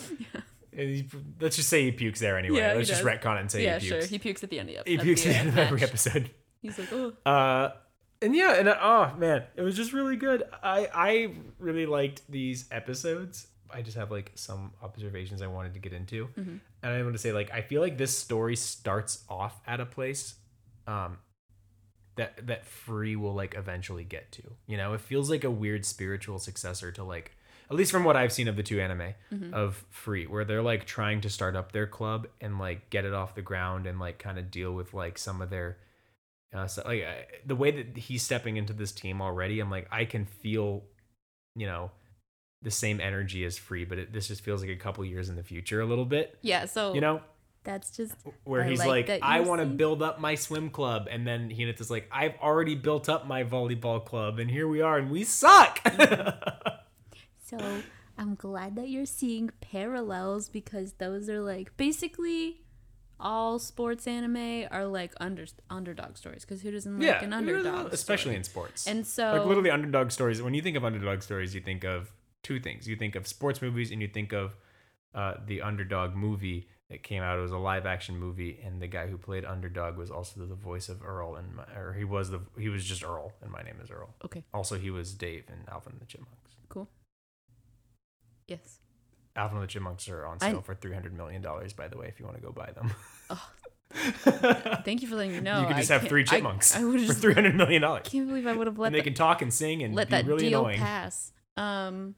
And 0.71 0.89
he- 0.89 1.09
let's 1.39 1.55
just 1.55 1.69
say 1.69 1.83
he 1.83 1.91
pukes 1.91 2.19
there 2.19 2.37
anyway. 2.37 2.57
Yeah, 2.59 2.73
let's 2.73 2.87
just 2.89 3.03
does. 3.03 3.11
retcon 3.19 3.39
and 3.39 3.51
say 3.51 3.63
yeah, 3.63 3.77
he 3.79 3.87
sure. 3.87 3.97
pukes. 3.99 4.09
He 4.09 4.19
pukes 4.19 4.43
at 4.43 4.49
the 4.49 4.59
end 4.59 4.69
of 4.71 4.87
He 4.87 4.97
pukes 4.97 5.25
at 5.25 5.29
the 5.33 5.35
end 5.37 5.49
of 5.49 5.57
every 5.59 5.83
episode. 5.83 6.31
He's 6.61 6.77
like, 6.79 6.91
oh, 6.91 7.13
Uh, 7.25 7.71
and 8.21 8.35
yeah, 8.35 8.53
and 8.55 8.67
uh, 8.67 8.77
oh 8.81 9.13
man, 9.17 9.43
it 9.55 9.61
was 9.61 9.75
just 9.75 9.93
really 9.93 10.15
good. 10.15 10.43
I 10.63 10.87
I 10.93 11.33
really 11.59 11.85
liked 11.85 12.21
these 12.29 12.65
episodes. 12.71 13.47
I 13.73 13.81
just 13.81 13.97
have 13.97 14.11
like 14.11 14.31
some 14.35 14.71
observations 14.81 15.41
I 15.41 15.47
wanted 15.47 15.73
to 15.75 15.79
get 15.79 15.93
into, 15.93 16.27
Mm-hmm. 16.37 16.57
and 16.83 16.93
I 16.93 17.01
want 17.03 17.13
to 17.13 17.19
say 17.19 17.31
like 17.33 17.51
I 17.51 17.61
feel 17.61 17.81
like 17.81 17.97
this 17.97 18.17
story 18.17 18.55
starts 18.55 19.23
off 19.29 19.59
at 19.67 19.79
a 19.79 19.85
place, 19.85 20.35
um, 20.87 21.17
that 22.15 22.47
that 22.47 22.65
Free 22.65 23.15
will 23.15 23.33
like 23.33 23.55
eventually 23.55 24.03
get 24.03 24.31
to. 24.33 24.43
You 24.67 24.77
know, 24.77 24.93
it 24.93 25.01
feels 25.01 25.29
like 25.29 25.43
a 25.43 25.51
weird 25.51 25.85
spiritual 25.85 26.39
successor 26.39 26.91
to 26.93 27.03
like 27.03 27.31
at 27.69 27.75
least 27.75 27.91
from 27.91 28.03
what 28.03 28.15
I've 28.15 28.31
seen 28.33 28.47
of 28.47 28.55
the 28.55 28.63
two 28.63 28.81
anime 28.81 29.13
Mm-hmm. 29.31 29.53
of 29.53 29.85
Free, 29.91 30.25
where 30.25 30.43
they're 30.43 30.61
like 30.63 30.85
trying 30.85 31.21
to 31.21 31.29
start 31.29 31.55
up 31.55 31.71
their 31.71 31.87
club 31.87 32.27
and 32.41 32.57
like 32.59 32.89
get 32.89 33.05
it 33.05 33.13
off 33.13 33.35
the 33.35 33.41
ground 33.43 33.85
and 33.85 33.99
like 33.99 34.17
kind 34.19 34.39
of 34.39 34.49
deal 34.51 34.73
with 34.73 34.93
like 34.93 35.17
some 35.17 35.41
of 35.41 35.49
their 35.49 35.77
uh, 36.51 36.65
so 36.65 36.81
like 36.85 37.03
I, 37.03 37.25
the 37.45 37.55
way 37.55 37.69
that 37.69 37.95
he's 37.95 38.23
stepping 38.23 38.57
into 38.57 38.73
this 38.73 38.91
team 38.91 39.21
already, 39.21 39.59
I'm 39.59 39.69
like 39.69 39.87
I 39.91 40.05
can 40.05 40.25
feel, 40.25 40.83
you 41.55 41.67
know, 41.67 41.91
the 42.61 42.71
same 42.71 42.99
energy 42.99 43.45
as 43.45 43.57
Free, 43.57 43.85
but 43.85 43.97
it, 43.97 44.13
this 44.13 44.27
just 44.27 44.41
feels 44.41 44.61
like 44.61 44.69
a 44.71 44.75
couple 44.75 45.03
years 45.05 45.29
in 45.29 45.35
the 45.35 45.43
future, 45.43 45.81
a 45.81 45.85
little 45.85 46.05
bit. 46.05 46.37
yeah. 46.41 46.65
So 46.65 46.93
You 46.93 47.01
know, 47.01 47.21
that's 47.63 47.95
just 47.95 48.15
where 48.43 48.63
I 48.63 48.69
he's 48.69 48.79
like 48.79 49.07
like, 49.07 49.21
I 49.21 49.41
want 49.41 49.61
to 49.61 49.65
build 49.65 50.01
up 50.01 50.19
my 50.19 50.35
swim 50.35 50.69
club, 50.69 51.07
and 51.09 51.25
then 51.27 51.49
he 51.49 51.63
Hinata's 51.63 51.89
like, 51.91 52.07
I've 52.11 52.35
already 52.41 52.75
built 52.75 53.09
up 53.09 53.27
my 53.27 53.43
volleyball 53.43 54.03
club, 54.03 54.39
and 54.39 54.49
here 54.49 54.67
we 54.67 54.81
are, 54.81 54.97
and 54.97 55.09
we 55.09 55.23
suck. 55.23 55.79
So 57.49 57.57
I'm 58.15 58.35
glad 58.35 58.75
that 58.75 58.89
you're 58.89 59.07
seeing 59.07 59.49
parallels 59.59 60.49
because 60.49 60.93
those 60.93 61.29
are 61.29 61.41
like 61.41 61.75
basically 61.77 62.61
all 63.19 63.57
sports 63.57 64.05
anime 64.07 64.67
are 64.69 64.85
like 64.85 65.13
under 65.19 65.45
underdog 65.69 66.15
stories 66.15 66.45
because 66.45 66.61
who 66.61 66.69
doesn't 66.71 66.99
like 66.99 67.07
yeah, 67.07 67.23
an 67.23 67.33
underdog 67.33 67.91
especially 67.91 68.31
story? 68.31 68.35
in 68.35 68.43
sports. 68.43 68.87
and 68.87 69.05
so 69.07 69.33
like 69.33 69.45
literally 69.47 69.71
underdog 69.71 70.11
stories. 70.11 70.41
When 70.43 70.53
you 70.53 70.61
think 70.61 70.77
of 70.77 70.85
underdog 70.85 71.23
stories, 71.23 71.55
you 71.55 71.61
think 71.61 71.83
of 71.83 72.11
two 72.43 72.59
things. 72.59 72.87
You 72.87 72.95
think 72.95 73.15
of 73.15 73.27
sports 73.27 73.61
movies, 73.61 73.91
and 73.91 74.01
you 74.01 74.07
think 74.07 74.33
of 74.33 74.55
uh, 75.13 75.35
the 75.45 75.61
underdog 75.61 76.15
movie 76.15 76.67
that 76.89 77.03
came 77.03 77.21
out. 77.21 77.37
It 77.37 77.41
was 77.41 77.51
a 77.51 77.57
live 77.57 77.85
action 77.85 78.17
movie, 78.17 78.59
and 78.63 78.81
the 78.81 78.87
guy 78.87 79.07
who 79.07 79.17
played 79.17 79.45
underdog 79.45 79.97
was 79.97 80.09
also 80.09 80.45
the 80.45 80.55
voice 80.55 80.89
of 80.89 81.03
Earl, 81.03 81.35
and 81.35 81.59
or 81.75 81.93
he 81.93 82.03
was 82.03 82.29
the 82.31 82.41
he 82.57 82.69
was 82.69 82.83
just 82.85 83.03
Earl, 83.03 83.33
and 83.41 83.51
my 83.51 83.61
name 83.61 83.75
is 83.83 83.91
Earl. 83.91 84.09
okay 84.25 84.43
Also, 84.53 84.77
he 84.77 84.89
was 84.89 85.13
Dave 85.13 85.43
in 85.49 85.67
Alvin 85.71 85.93
and 85.93 86.01
the 86.01 86.05
Chipmunks. 86.05 86.55
cool 86.69 86.89
yes 88.47 88.79
Alvin 89.35 89.57
and 89.57 89.63
the 89.63 89.71
Chipmunks 89.71 90.09
are 90.09 90.25
on 90.25 90.37
I- 90.41 90.51
sale 90.51 90.61
for 90.61 90.73
three 90.75 90.93
hundred 90.93 91.15
million 91.15 91.41
dollars. 91.41 91.73
By 91.73 91.87
the 91.87 91.97
way, 91.97 92.07
if 92.07 92.19
you 92.19 92.25
want 92.25 92.37
to 92.37 92.43
go 92.43 92.51
buy 92.51 92.71
them, 92.71 92.91
thank 94.83 95.01
you 95.01 95.07
for 95.07 95.15
letting 95.15 95.31
me 95.33 95.39
know 95.39 95.61
you 95.61 95.67
could 95.67 95.75
I 95.75 95.79
just 95.79 95.89
have 95.91 96.07
three 96.07 96.23
chipmunks 96.23 96.75
I, 96.75 96.83
would 96.83 97.01
for 97.05 97.13
three 97.13 97.33
hundred 97.33 97.55
million 97.55 97.81
dollars, 97.83 98.07
can't 98.07 98.27
believe 98.27 98.47
I 98.47 98.53
would 98.53 98.67
have 98.67 98.77
let 98.79 98.87
and 98.87 98.95
they 98.95 98.99
that 98.99 99.03
can 99.03 99.13
talk 99.13 99.41
and 99.41 99.53
sing 99.53 99.83
and 99.83 99.93
let 99.95 100.07
be 100.07 100.11
that 100.11 100.25
really 100.25 100.49
deal 100.49 100.61
annoying. 100.61 100.79
pass. 100.79 101.31
Um, 101.57 102.15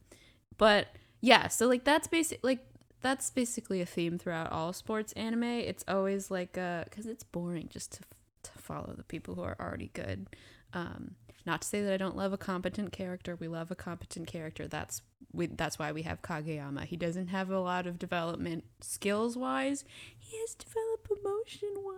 but 0.62 0.90
yeah, 1.22 1.48
so 1.48 1.68
like 1.68 1.86
that's 1.86 2.08
basic 2.08 2.40
like 2.44 2.64
that's 3.02 3.32
basically 3.32 3.82
a 3.82 3.86
theme 3.88 4.20
throughout 4.20 4.52
all 4.52 4.74
sports 4.74 5.12
anime. 5.14 5.44
It's 5.44 5.84
always 5.88 6.30
like 6.30 6.56
uh, 6.56 6.84
because 6.84 7.08
it's 7.08 7.24
boring 7.24 7.68
just 7.68 7.94
to 7.94 8.02
to 8.44 8.52
follow 8.60 8.94
the 8.96 9.04
people 9.04 9.34
who 9.34 9.42
are 9.42 9.58
already 9.60 9.90
good. 9.96 10.28
Um, 10.74 11.16
not 11.48 11.64
to 11.64 11.68
say 11.68 11.82
that 11.82 11.92
I 11.92 11.98
don't 11.98 12.16
love 12.16 12.32
a 12.32 12.38
competent 12.38 12.92
character. 12.92 13.36
We 13.36 13.48
love 13.48 13.72
a 13.72 13.76
competent 13.76 14.28
character. 14.28 14.68
That's 14.68 15.02
we. 15.34 15.48
That's 15.48 15.80
why 15.80 15.94
we 15.94 16.04
have 16.04 16.22
Kageyama. 16.22 16.86
He 16.86 16.96
doesn't 16.96 17.30
have 17.30 17.50
a 17.50 17.60
lot 17.60 17.88
of 17.88 17.98
development 17.98 18.66
skills 18.82 19.36
wise. 19.36 19.84
He 20.16 20.38
has 20.42 20.54
developed 20.54 21.10
emotion 21.10 21.70
wise. 21.78 21.96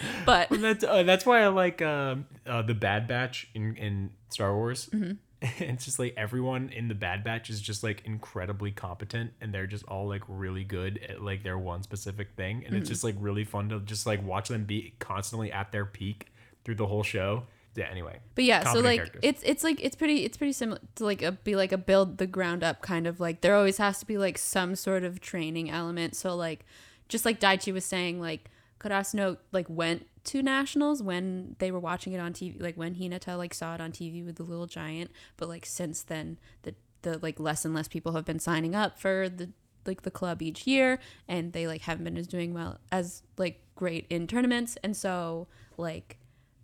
But 0.24 0.50
And 0.50 0.64
that's 0.64 0.84
uh, 0.84 1.02
that's 1.02 1.26
why 1.26 1.42
I 1.42 1.48
like 1.48 1.82
um, 1.82 2.26
uh, 2.46 2.62
the 2.62 2.74
Bad 2.74 3.06
Batch 3.06 3.48
in 3.54 3.76
in 3.76 4.10
Star 4.30 4.54
Wars. 4.54 4.88
Mm-hmm. 4.90 5.12
it's 5.58 5.84
just 5.84 5.98
like 5.98 6.14
everyone 6.16 6.70
in 6.70 6.88
the 6.88 6.94
Bad 6.94 7.22
Batch 7.22 7.48
is 7.50 7.60
just 7.60 7.82
like 7.84 8.02
incredibly 8.04 8.70
competent, 8.72 9.32
and 9.40 9.52
they're 9.54 9.66
just 9.66 9.84
all 9.84 10.08
like 10.08 10.22
really 10.26 10.64
good 10.64 10.98
at 11.08 11.22
like 11.22 11.42
their 11.44 11.58
one 11.58 11.82
specific 11.82 12.30
thing, 12.36 12.56
and 12.58 12.66
Mm-hmm. 12.66 12.76
it's 12.76 12.88
just 12.88 13.04
like 13.04 13.14
really 13.18 13.44
fun 13.44 13.68
to 13.68 13.80
just 13.80 14.06
like 14.06 14.24
watch 14.24 14.48
them 14.48 14.64
be 14.64 14.94
constantly 14.98 15.52
at 15.52 15.70
their 15.72 15.84
peak 15.84 16.26
through 16.64 16.74
the 16.76 16.86
whole 16.86 17.02
show. 17.02 17.44
Yeah. 17.76 17.86
Anyway. 17.90 18.18
But 18.34 18.42
yeah, 18.44 18.72
so 18.72 18.80
like 18.80 18.98
characters. 18.98 19.20
it's 19.22 19.42
it's 19.44 19.62
like 19.62 19.78
it's 19.80 19.94
pretty 19.94 20.24
it's 20.24 20.36
pretty 20.36 20.52
similar 20.52 20.80
to 20.96 21.04
like 21.04 21.22
a 21.22 21.30
be 21.30 21.54
like 21.54 21.70
a 21.70 21.78
build 21.78 22.18
the 22.18 22.26
ground 22.26 22.64
up 22.64 22.82
kind 22.82 23.06
of 23.06 23.20
like 23.20 23.40
there 23.40 23.54
always 23.54 23.76
has 23.78 24.00
to 24.00 24.06
be 24.06 24.18
like 24.18 24.36
some 24.36 24.74
sort 24.74 25.04
of 25.04 25.20
training 25.20 25.70
element. 25.70 26.16
So 26.16 26.34
like 26.34 26.66
just 27.08 27.24
like 27.24 27.38
Daichi 27.38 27.72
was 27.72 27.84
saying, 27.84 28.20
like 28.20 28.50
Karasuno 28.80 29.38
like 29.52 29.66
went 29.68 30.06
to 30.24 30.42
nationals 30.42 31.02
when 31.02 31.56
they 31.58 31.70
were 31.70 31.80
watching 31.80 32.12
it 32.12 32.18
on 32.18 32.32
TV, 32.32 32.60
like 32.60 32.76
when 32.76 32.94
Hinata 32.94 33.36
like 33.36 33.54
saw 33.54 33.74
it 33.74 33.80
on 33.80 33.92
TV 33.92 34.24
with 34.24 34.36
the 34.36 34.42
little 34.42 34.66
giant. 34.66 35.10
But 35.36 35.48
like 35.48 35.66
since 35.66 36.02
then, 36.02 36.38
the 36.62 36.74
the 37.02 37.18
like 37.18 37.40
less 37.40 37.64
and 37.64 37.74
less 37.74 37.88
people 37.88 38.12
have 38.12 38.24
been 38.24 38.38
signing 38.38 38.74
up 38.74 38.98
for 38.98 39.28
the 39.28 39.50
like 39.86 40.02
the 40.02 40.10
club 40.10 40.42
each 40.42 40.66
year, 40.66 40.98
and 41.26 41.52
they 41.52 41.66
like 41.66 41.82
haven't 41.82 42.04
been 42.04 42.18
as 42.18 42.26
doing 42.26 42.54
well 42.54 42.78
as 42.92 43.22
like 43.36 43.60
great 43.74 44.06
in 44.10 44.26
tournaments, 44.26 44.76
and 44.82 44.96
so 44.96 45.48
like 45.76 46.18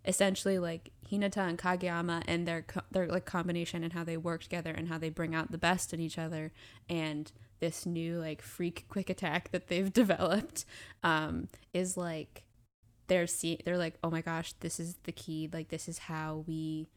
essentially 0.05 0.59
like 0.59 0.91
Hinata 1.11 1.37
and 1.37 1.57
Kageyama 1.57 2.23
and 2.27 2.47
their 2.47 2.61
co- 2.63 2.81
their 2.91 3.07
like 3.07 3.25
combination 3.25 3.83
and 3.83 3.93
how 3.93 4.03
they 4.03 4.17
work 4.17 4.43
together 4.43 4.71
and 4.71 4.87
how 4.87 4.97
they 4.97 5.09
bring 5.09 5.35
out 5.35 5.51
the 5.51 5.57
best 5.57 5.93
in 5.93 5.99
each 5.99 6.17
other 6.17 6.51
and 6.89 7.31
this 7.59 7.85
new 7.85 8.19
like 8.19 8.41
freak 8.41 8.85
quick 8.89 9.09
attack 9.09 9.51
that 9.51 9.67
they've 9.67 9.91
developed 10.03 10.65
um 11.03 11.47
is 11.73 11.95
like 11.97 12.43
they're 13.07 13.27
see 13.27 13.59
they're 13.65 13.77
like 13.77 13.95
oh 14.03 14.09
my 14.09 14.21
gosh 14.21 14.53
this 14.61 14.79
is 14.79 14.95
the 15.03 15.11
key 15.11 15.49
like 15.53 15.69
this 15.69 15.87
is 15.87 15.97
how 15.99 16.43
we 16.47 16.87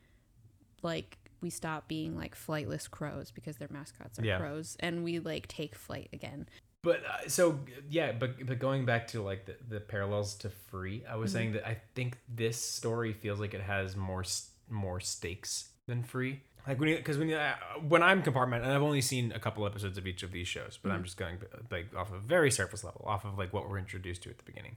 like 0.82 1.18
we 1.40 1.51
stop 1.51 1.86
being 1.86 2.16
like 2.16 2.35
flightless 2.35 2.90
crows 2.90 3.30
because 3.30 3.56
their 3.59 3.68
mascots 3.70 4.18
are 4.18 4.24
Yeah. 4.24 4.39
crows 4.39 4.76
and 4.80 5.05
we 5.05 5.18
like 5.20 5.47
take 5.48 5.74
flight 5.74 6.09
again 6.12 6.48
But 6.82 7.02
uh, 7.05 7.28
so 7.28 7.60
yeah, 7.90 8.12
but 8.12 8.44
but 8.47 8.59
going 8.59 8.85
back 8.85 9.09
to 9.09 9.22
like 9.22 9.47
the, 9.47 9.56
the 9.68 9.80
parallels 9.80 10.35
to 10.36 10.48
Free, 10.48 11.05
I 11.10 11.16
was 11.16 11.32
saying 11.32 11.52
that 11.52 11.66
I 11.68 11.76
think 11.94 12.18
this 12.28 12.56
story 12.56 13.12
feels 13.12 13.40
like 13.40 13.52
it 13.52 13.60
has 13.60 13.97
more 13.97 14.24
more 14.70 15.01
stakes 15.01 15.70
than 15.89 16.02
Free. 16.05 16.40
Like 16.69 16.78
when 16.78 16.95
because 16.95 17.16
when 17.16 17.32
uh, 17.32 17.55
when 17.89 18.03
I'm 18.03 18.20
compartment, 18.23 18.62
and 18.62 18.73
I've 18.73 18.82
only 18.82 19.01
seen 19.01 19.32
a 19.32 19.39
couple 19.40 19.65
episodes 19.65 19.97
of 19.97 20.07
each 20.07 20.23
of 20.23 20.32
these 20.32 20.47
shows, 20.47 20.78
but 20.82 20.93
I'm 20.93 21.03
just 21.03 21.16
going 21.16 21.39
like 21.70 21.95
off 21.97 22.12
of 22.12 22.23
very 22.23 22.51
surface 22.51 22.85
level, 22.85 23.05
off 23.07 23.24
of 23.24 23.39
like 23.39 23.55
what 23.55 23.69
we're 23.70 23.78
introduced 23.78 24.23
to 24.24 24.31
at 24.31 24.36
the 24.36 24.45
beginning. 24.45 24.77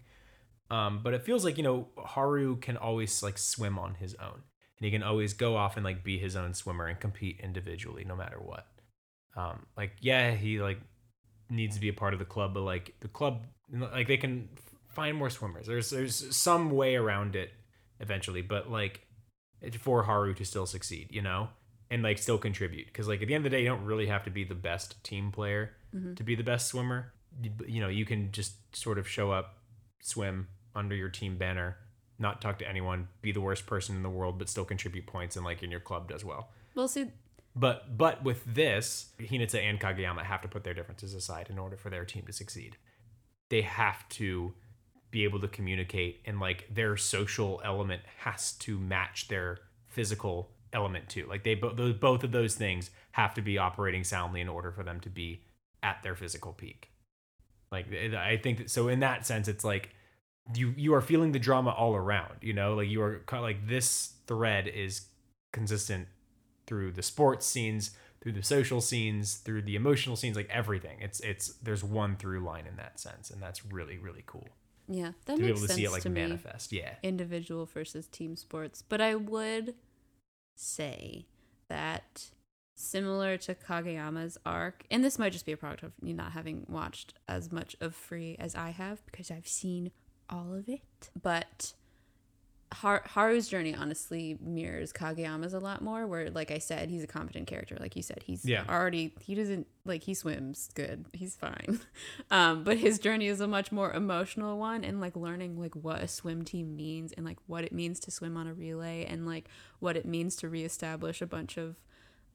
Um, 0.70 1.02
but 1.04 1.14
it 1.14 1.24
feels 1.24 1.44
like 1.44 1.58
you 1.58 1.64
know 1.64 1.90
Haru 1.98 2.56
can 2.56 2.78
always 2.78 3.22
like 3.22 3.38
swim 3.38 3.78
on 3.78 3.96
his 3.96 4.16
own, 4.16 4.42
and 4.78 4.86
he 4.86 4.90
can 4.90 5.04
always 5.04 5.34
go 5.34 5.58
off 5.58 5.76
and 5.76 5.84
like 5.84 6.02
be 6.02 6.18
his 6.18 6.38
own 6.38 6.54
swimmer 6.54 6.88
and 6.88 6.98
compete 6.98 7.42
individually, 7.44 8.06
no 8.06 8.16
matter 8.16 8.38
what. 8.40 8.68
um, 9.36 9.66
like 9.76 9.92
yeah, 10.00 10.32
he 10.32 10.62
like 10.62 10.80
needs 11.50 11.76
to 11.76 11.82
be 11.82 11.90
a 11.90 11.94
part 11.94 12.14
of 12.14 12.20
the 12.20 12.26
club, 12.26 12.54
but 12.54 12.62
like 12.62 12.96
the 13.02 13.10
club, 13.10 13.46
like 13.70 14.08
they 14.08 14.18
can 14.18 14.48
find 14.88 15.18
more 15.18 15.30
swimmers. 15.30 15.68
There's 15.68 15.90
there's 15.90 16.36
some 16.36 16.72
way 16.72 16.96
around 16.96 17.36
it 17.36 17.52
eventually, 18.00 18.42
but 18.42 18.72
like 18.72 19.02
for 19.80 20.04
Haru 20.04 20.34
to 20.36 20.46
still 20.46 20.66
succeed, 20.66 21.10
you 21.12 21.22
know, 21.22 21.50
and 21.92 22.02
like 22.02 22.18
still 22.18 22.38
contribute 22.38 22.88
because 22.88 23.08
like 23.08 23.22
at 23.22 23.28
the 23.28 23.36
end 23.36 23.46
of 23.46 23.52
the 23.52 23.58
day, 23.58 23.62
you 23.62 23.70
don't 23.70 23.84
really 23.84 24.08
have 24.08 24.24
to 24.24 24.32
be 24.32 24.44
the 24.44 24.56
best 24.56 25.04
team 25.04 25.32
player 25.32 25.74
mm-hmm. 25.94 26.16
to 26.16 26.24
be 26.24 26.34
the 26.34 26.44
best 26.44 26.70
swimmer. 26.70 27.12
You, 27.44 27.52
you 27.68 27.82
know, 27.82 27.90
you 27.90 28.06
can 28.06 28.32
just 28.32 28.54
sort 28.76 28.98
of 28.98 29.08
show 29.08 29.32
up, 29.32 29.58
swim 30.02 30.48
under 30.74 30.96
your 30.96 31.10
team 31.10 31.38
banner, 31.38 31.78
not 32.18 32.42
talk 32.42 32.58
to 32.60 32.68
anyone, 32.68 33.10
be 33.22 33.34
the 33.34 33.42
worst 33.42 33.68
person 33.68 33.98
in 33.98 34.04
the 34.04 34.10
world, 34.10 34.40
but 34.40 34.48
still 34.50 34.64
contribute 34.64 35.06
points 35.06 35.36
and 35.36 35.46
like 35.46 35.62
in 35.62 35.70
your 35.70 35.82
club 35.82 36.08
does 36.08 36.24
well. 36.24 36.50
We'll 36.74 36.88
see. 36.88 37.08
But 37.54 37.98
but 37.98 38.24
with 38.24 38.42
this, 38.46 39.10
Hinata 39.20 39.62
and 39.62 39.78
Kageyama 39.78 40.24
have 40.24 40.42
to 40.44 40.48
put 40.48 40.64
their 40.64 40.74
differences 40.74 41.14
aside 41.14 41.48
in 41.50 41.60
order 41.60 41.76
for 41.76 41.90
their 41.90 42.06
team 42.06 42.24
to 42.26 42.34
succeed. 42.34 42.78
They 43.50 43.62
have 43.62 44.08
to 44.10 44.54
be 45.12 45.26
able 45.26 45.42
to 45.42 45.48
communicate 45.50 46.22
and 46.24 46.40
like 46.40 46.74
their 46.74 46.96
social 46.96 47.62
element 47.66 48.02
has 48.20 48.54
to 48.54 48.80
match 48.80 49.28
their 49.28 49.58
physical 49.90 50.52
element 50.74 51.10
too. 51.10 51.26
Like 51.28 51.44
they 51.44 51.56
both 51.56 51.78
those 51.78 51.94
both 51.94 52.24
of 52.24 52.32
those 52.32 52.56
things 52.56 52.92
have 53.14 53.34
to 53.36 53.42
be 53.42 53.58
operating 53.58 54.04
soundly 54.04 54.42
in 54.42 54.50
order 54.50 54.72
for 54.72 54.84
them 54.84 55.00
to 55.02 55.10
be 55.10 55.42
at 55.84 56.02
their 56.04 56.16
physical 56.16 56.54
peak. 56.54 56.92
Like 57.72 57.88
I 57.94 58.38
think 58.38 58.58
that 58.58 58.70
so 58.70 58.88
in 58.88 59.00
that 59.00 59.26
sense 59.26 59.48
it's 59.48 59.64
like 59.64 59.90
you 60.56 60.74
you 60.78 60.94
are 60.94 61.02
feeling 61.02 61.32
the 61.32 61.40
drama 61.40 61.70
all 61.72 61.96
around, 61.96 62.36
you 62.42 62.54
know? 62.54 62.74
Like 62.76 62.90
you 62.90 63.02
are 63.02 63.24
like 63.32 63.68
this 63.68 64.14
thread 64.28 64.68
is 64.68 65.08
consistent 65.54 66.08
through 66.68 66.92
the 66.92 67.04
sports 67.04 67.46
scenes, 67.46 67.92
through 68.22 68.34
the 68.34 68.44
social 68.44 68.82
scenes, 68.82 69.36
through 69.36 69.62
the 69.64 69.76
emotional 69.76 70.16
scenes, 70.16 70.36
like 70.36 70.50
everything. 70.50 70.98
It's 71.02 71.20
it's 71.22 71.54
there's 71.62 71.84
one 71.84 72.16
through 72.18 72.42
line 72.42 72.66
in 72.68 72.76
that 72.78 73.00
sense, 73.00 73.30
and 73.30 73.42
that's 73.42 73.66
really 73.66 73.98
really 73.98 74.24
cool 74.26 74.48
Yeah, 74.90 75.12
that 75.26 75.38
to 75.38 75.42
be 75.42 75.48
makes 75.48 75.50
able 75.60 75.62
to 75.62 75.68
sense 75.68 75.78
see 75.78 75.86
it 75.86 75.92
like 75.92 76.02
to 76.04 76.10
me. 76.10 76.22
manifest. 76.22 76.72
Yeah, 76.72 76.96
individual 77.04 77.66
versus 77.66 78.08
team 78.08 78.36
sports. 78.36 78.82
But 78.88 79.00
I 79.02 79.16
would 79.16 79.76
say 80.56 81.26
that 81.70 82.32
similar 82.76 83.38
to 83.38 83.56
Kageyama's 83.56 84.38
arc, 84.46 84.86
and 84.90 85.04
this 85.04 85.20
might 85.20 85.34
just 85.34 85.46
be 85.46 85.52
a 85.52 85.58
product 85.58 85.84
of 85.84 85.94
me 86.02 86.14
not 86.14 86.32
having 86.32 86.66
watched 86.68 87.14
as 87.28 87.52
much 87.52 87.76
of 87.80 87.96
Free 87.96 88.36
as 88.40 88.56
I 88.56 88.70
have 88.70 89.06
because 89.06 89.32
I've 89.32 89.48
seen 89.48 89.92
all 90.30 90.54
of 90.54 90.68
it. 90.68 91.10
But 91.22 91.74
Har- 92.74 93.04
Haru's 93.06 93.48
journey 93.48 93.76
honestly 93.76 94.38
mirrors 94.42 94.94
Kageyama's 94.94 95.54
a 95.54 95.60
lot 95.60 95.82
more. 95.82 96.08
Where, 96.08 96.30
like 96.30 96.52
I 96.52 96.58
said, 96.58 96.90
he's 96.90 97.04
a 97.04 97.08
competent 97.08 97.48
character. 97.48 97.76
Like 97.80 97.96
you 97.96 98.02
said, 98.02 98.24
he's 98.24 98.46
Yeah. 98.46 98.64
already 98.70 99.14
he 99.20 99.36
doesn't 99.36 99.68
like 99.86 100.04
he 100.04 100.14
swims 100.14 100.70
good. 100.74 101.06
He's 101.14 101.36
fine. 101.36 101.80
Um, 102.32 102.64
but 102.64 102.78
his 102.78 102.98
journey 102.98 103.28
is 103.28 103.42
a 103.42 103.48
much 103.48 103.72
more 103.74 103.92
emotional 103.92 104.58
one, 104.58 104.84
and 104.86 105.02
like 105.02 105.16
learning 105.18 105.60
like 105.60 105.76
what 105.76 106.02
a 106.02 106.08
swim 106.08 106.44
team 106.44 106.76
means, 106.78 107.12
and 107.12 107.26
like 107.26 107.38
what 107.46 107.64
it 107.66 107.74
means 107.74 108.00
to 108.02 108.12
swim 108.12 108.38
on 108.38 108.48
a 108.48 108.54
relay, 108.54 109.04
and 109.06 109.26
like 109.26 109.50
what 109.80 109.98
it 109.98 110.06
means 110.06 110.36
to 110.38 110.48
reestablish 110.50 111.22
a 111.22 111.28
bunch 111.28 111.58
of 111.58 111.76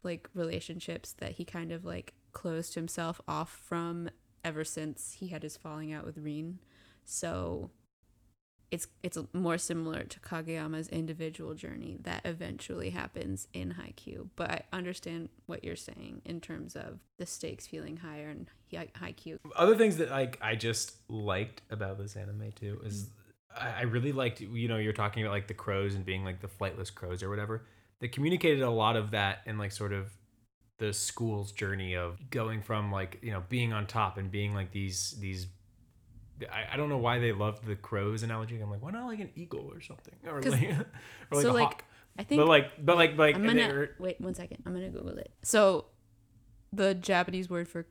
like 0.03 0.29
relationships 0.35 1.13
that 1.19 1.33
he 1.33 1.45
kind 1.47 1.73
of 1.73 1.85
like 1.85 2.13
closed 2.33 2.75
himself 2.75 3.21
off 3.27 3.49
from 3.51 4.11
ever 4.45 4.65
since 4.65 5.17
he 5.19 5.29
had 5.29 5.43
his 5.43 5.57
falling 5.57 5.93
out 5.95 6.05
with 6.05 6.19
Rin. 6.19 6.59
So 7.05 7.71
it's 8.71 8.89
it's 9.03 9.19
more 9.33 9.59
similar 9.59 10.03
to 10.05 10.21
Kageyama's 10.21 10.89
individual 10.89 11.55
journey 11.55 11.99
that 12.03 12.23
eventually 12.25 12.91
happens 12.91 13.47
in 13.53 13.75
Haikyu. 13.75 14.29
But 14.35 14.51
I 14.51 14.63
understand 14.73 15.29
what 15.47 15.63
you're 15.63 15.77
saying 15.77 16.23
in 16.25 16.41
terms 16.41 16.75
of 16.75 16.99
the 17.19 17.27
stakes 17.27 17.67
feeling 17.67 17.99
higher 17.99 18.31
in 18.31 18.49
Hai- 18.73 18.91
Haikyu. 19.01 19.39
other 19.55 19.77
things 19.77 19.99
that 19.99 20.11
like 20.11 20.39
I 20.43 20.57
just 20.57 20.97
liked 21.09 21.63
about 21.71 21.99
this 21.99 22.17
anime 22.17 22.53
too 22.53 22.81
is 22.85 23.11
I, 23.57 23.69
I 23.71 23.83
really 23.83 24.13
liked 24.13 24.41
you 24.41 24.69
know 24.69 24.79
you're 24.79 24.93
talking 24.93 25.23
about 25.23 25.33
like 25.33 25.47
the 25.47 25.55
crows 25.55 25.95
and 25.95 26.05
being 26.05 26.25
like 26.25 26.41
the 26.41 26.49
flightless 26.49 26.93
crows 26.93 27.23
or 27.23 27.31
whatever. 27.31 27.65
They 28.01 28.09
communicated 28.09 28.63
a 28.63 28.71
lot 28.71 28.97
of 28.97 29.13
that 29.13 29.39
in 29.47 29.59
like 29.59 29.73
sort 29.73 29.93
of 29.93 30.11
the 30.79 30.93
school's 30.93 31.53
journey 31.53 31.95
of 31.95 32.19
going 32.31 32.63
from 32.63 32.91
like 32.91 33.19
you 33.23 33.31
know 33.31 33.45
being 33.49 33.73
on 33.73 33.87
top 33.87 34.19
and 34.19 34.31
being 34.31 34.55
like 34.55 34.73
these 34.73 35.17
these. 35.21 35.47
I, 36.53 36.75
I 36.75 36.77
don't 36.77 36.89
know 36.89 36.99
why 36.99 37.19
they 37.19 37.33
loved 37.33 37.65
the 37.67 37.77
crows 37.77 38.23
analogy. 38.23 38.61
I'm 38.61 38.71
like, 38.71 38.83
why 38.83 38.91
not 38.91 39.07
like 39.07 39.21
an 39.21 39.31
eagle 39.37 39.71
or 39.73 39.81
something, 39.81 40.15
or 40.27 40.41
like, 40.43 40.63
or 41.31 41.37
like 41.37 41.43
so, 41.43 41.51
a 41.51 41.53
like, 41.53 41.63
hawk. 41.69 41.85
I 42.19 42.25
think 42.25 42.41
But 42.41 42.49
like, 42.49 42.85
but 42.85 42.97
like, 42.97 43.17
like, 43.17 43.35
I'm 43.37 43.45
gonna 43.47 43.69
were- 43.69 43.91
wait 43.99 44.21
one 44.21 44.35
second. 44.35 44.63
I'm 44.67 44.73
gonna 44.75 44.91
Google 44.91 45.19
it. 45.19 45.33
So 45.43 45.87
the 46.73 46.95
Japanese 46.95 47.49
word 47.49 47.69
for 47.69 47.87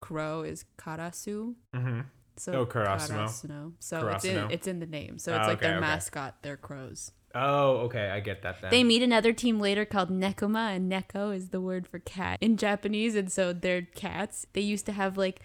crow 0.00 0.42
is 0.42 0.64
karasu. 0.78 1.54
Mhm. 1.74 2.04
So 2.36 2.52
Oh, 2.60 2.66
karasuno. 2.66 3.26
karasuno. 3.26 3.72
So 3.80 4.08
it's 4.08 4.24
in 4.24 4.50
it's 4.50 4.66
in 4.66 4.80
the 4.80 4.86
name. 4.86 5.18
So 5.18 5.34
it's 5.34 5.44
Oh, 5.44 5.48
like 5.48 5.58
okay, 5.58 5.66
their 5.68 5.76
okay. 5.76 5.86
mascot. 5.86 6.36
They're 6.42 6.56
crows. 6.56 7.12
Oh, 7.32 7.76
okay, 7.86 8.10
I 8.10 8.18
get 8.18 8.42
that. 8.42 8.60
Then 8.60 8.70
They 8.70 8.82
meet 8.82 9.02
another 9.02 9.32
team 9.32 9.60
later 9.60 9.84
called 9.84 10.10
Nekoma, 10.10 10.74
and 10.74 10.90
Neko 10.90 11.32
is 11.34 11.50
the 11.50 11.60
word 11.60 11.86
for 11.86 12.00
cat 12.00 12.38
in 12.40 12.56
Japanese, 12.56 13.14
and 13.14 13.30
so 13.30 13.52
they're 13.52 13.82
cats. 13.82 14.46
They 14.52 14.62
used 14.62 14.84
to 14.86 14.92
have 14.92 15.16
like 15.16 15.40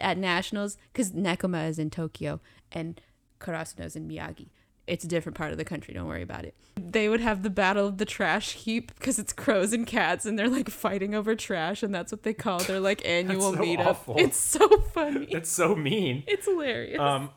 at 0.00 0.18
nationals 0.18 0.76
because 0.92 1.12
Nekoma 1.12 1.68
is 1.68 1.78
in 1.78 1.90
Tokyo 1.90 2.40
and 2.72 3.00
Karasuno 3.40 3.84
is 3.86 3.96
in 3.96 4.08
Miyagi. 4.08 4.48
It's 4.86 5.04
a 5.04 5.08
different 5.08 5.36
part 5.38 5.52
of 5.52 5.58
the 5.58 5.64
country. 5.64 5.94
Don't 5.94 6.08
worry 6.08 6.22
about 6.22 6.44
it. 6.44 6.54
They 6.76 7.08
would 7.08 7.20
have 7.20 7.42
the 7.44 7.50
battle 7.50 7.86
of 7.86 7.98
the 7.98 8.04
trash 8.04 8.54
heap 8.54 8.92
because 8.98 9.18
it's 9.20 9.32
crows 9.32 9.72
and 9.72 9.86
cats, 9.86 10.26
and 10.26 10.36
they're 10.36 10.48
like 10.48 10.68
fighting 10.68 11.14
over 11.14 11.36
trash, 11.36 11.82
and 11.84 11.94
that's 11.94 12.10
what 12.10 12.24
they 12.24 12.34
call 12.34 12.58
their 12.60 12.80
like 12.80 13.00
annual 13.06 13.52
so 13.52 13.58
meetup. 13.60 13.86
awful. 13.86 14.14
It's 14.18 14.36
so 14.38 14.66
funny. 14.92 15.26
It's 15.30 15.50
so 15.50 15.76
mean. 15.76 16.24
It's 16.26 16.46
hilarious. 16.46 16.98
Um, 16.98 17.30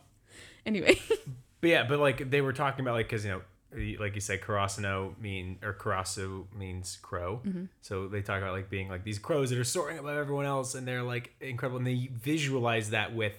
anyway, 0.65 0.99
But 1.61 1.69
yeah, 1.69 1.83
but 1.87 1.99
like 1.99 2.29
they 2.31 2.41
were 2.41 2.53
talking 2.53 2.83
about 2.83 2.95
like 2.95 3.07
because 3.07 3.23
you 3.23 3.31
know, 3.31 3.41
like 3.99 4.15
you 4.15 4.21
said, 4.21 4.41
Karasuno 4.41 5.17
mean 5.19 5.57
or 5.63 5.73
Karasu 5.73 6.45
means 6.55 6.97
crow. 7.01 7.41
Mm-hmm. 7.45 7.65
So 7.81 8.07
they 8.07 8.21
talk 8.21 8.41
about 8.41 8.53
like 8.53 8.69
being 8.69 8.89
like 8.89 9.03
these 9.03 9.19
crows 9.19 9.49
that 9.49 9.59
are 9.59 9.63
soaring 9.63 9.97
above 9.97 10.17
everyone 10.17 10.45
else, 10.45 10.75
and 10.75 10.87
they're 10.87 11.03
like 11.03 11.33
incredible, 11.41 11.77
and 11.77 11.87
they 11.87 12.09
visualize 12.13 12.91
that 12.91 13.15
with 13.15 13.33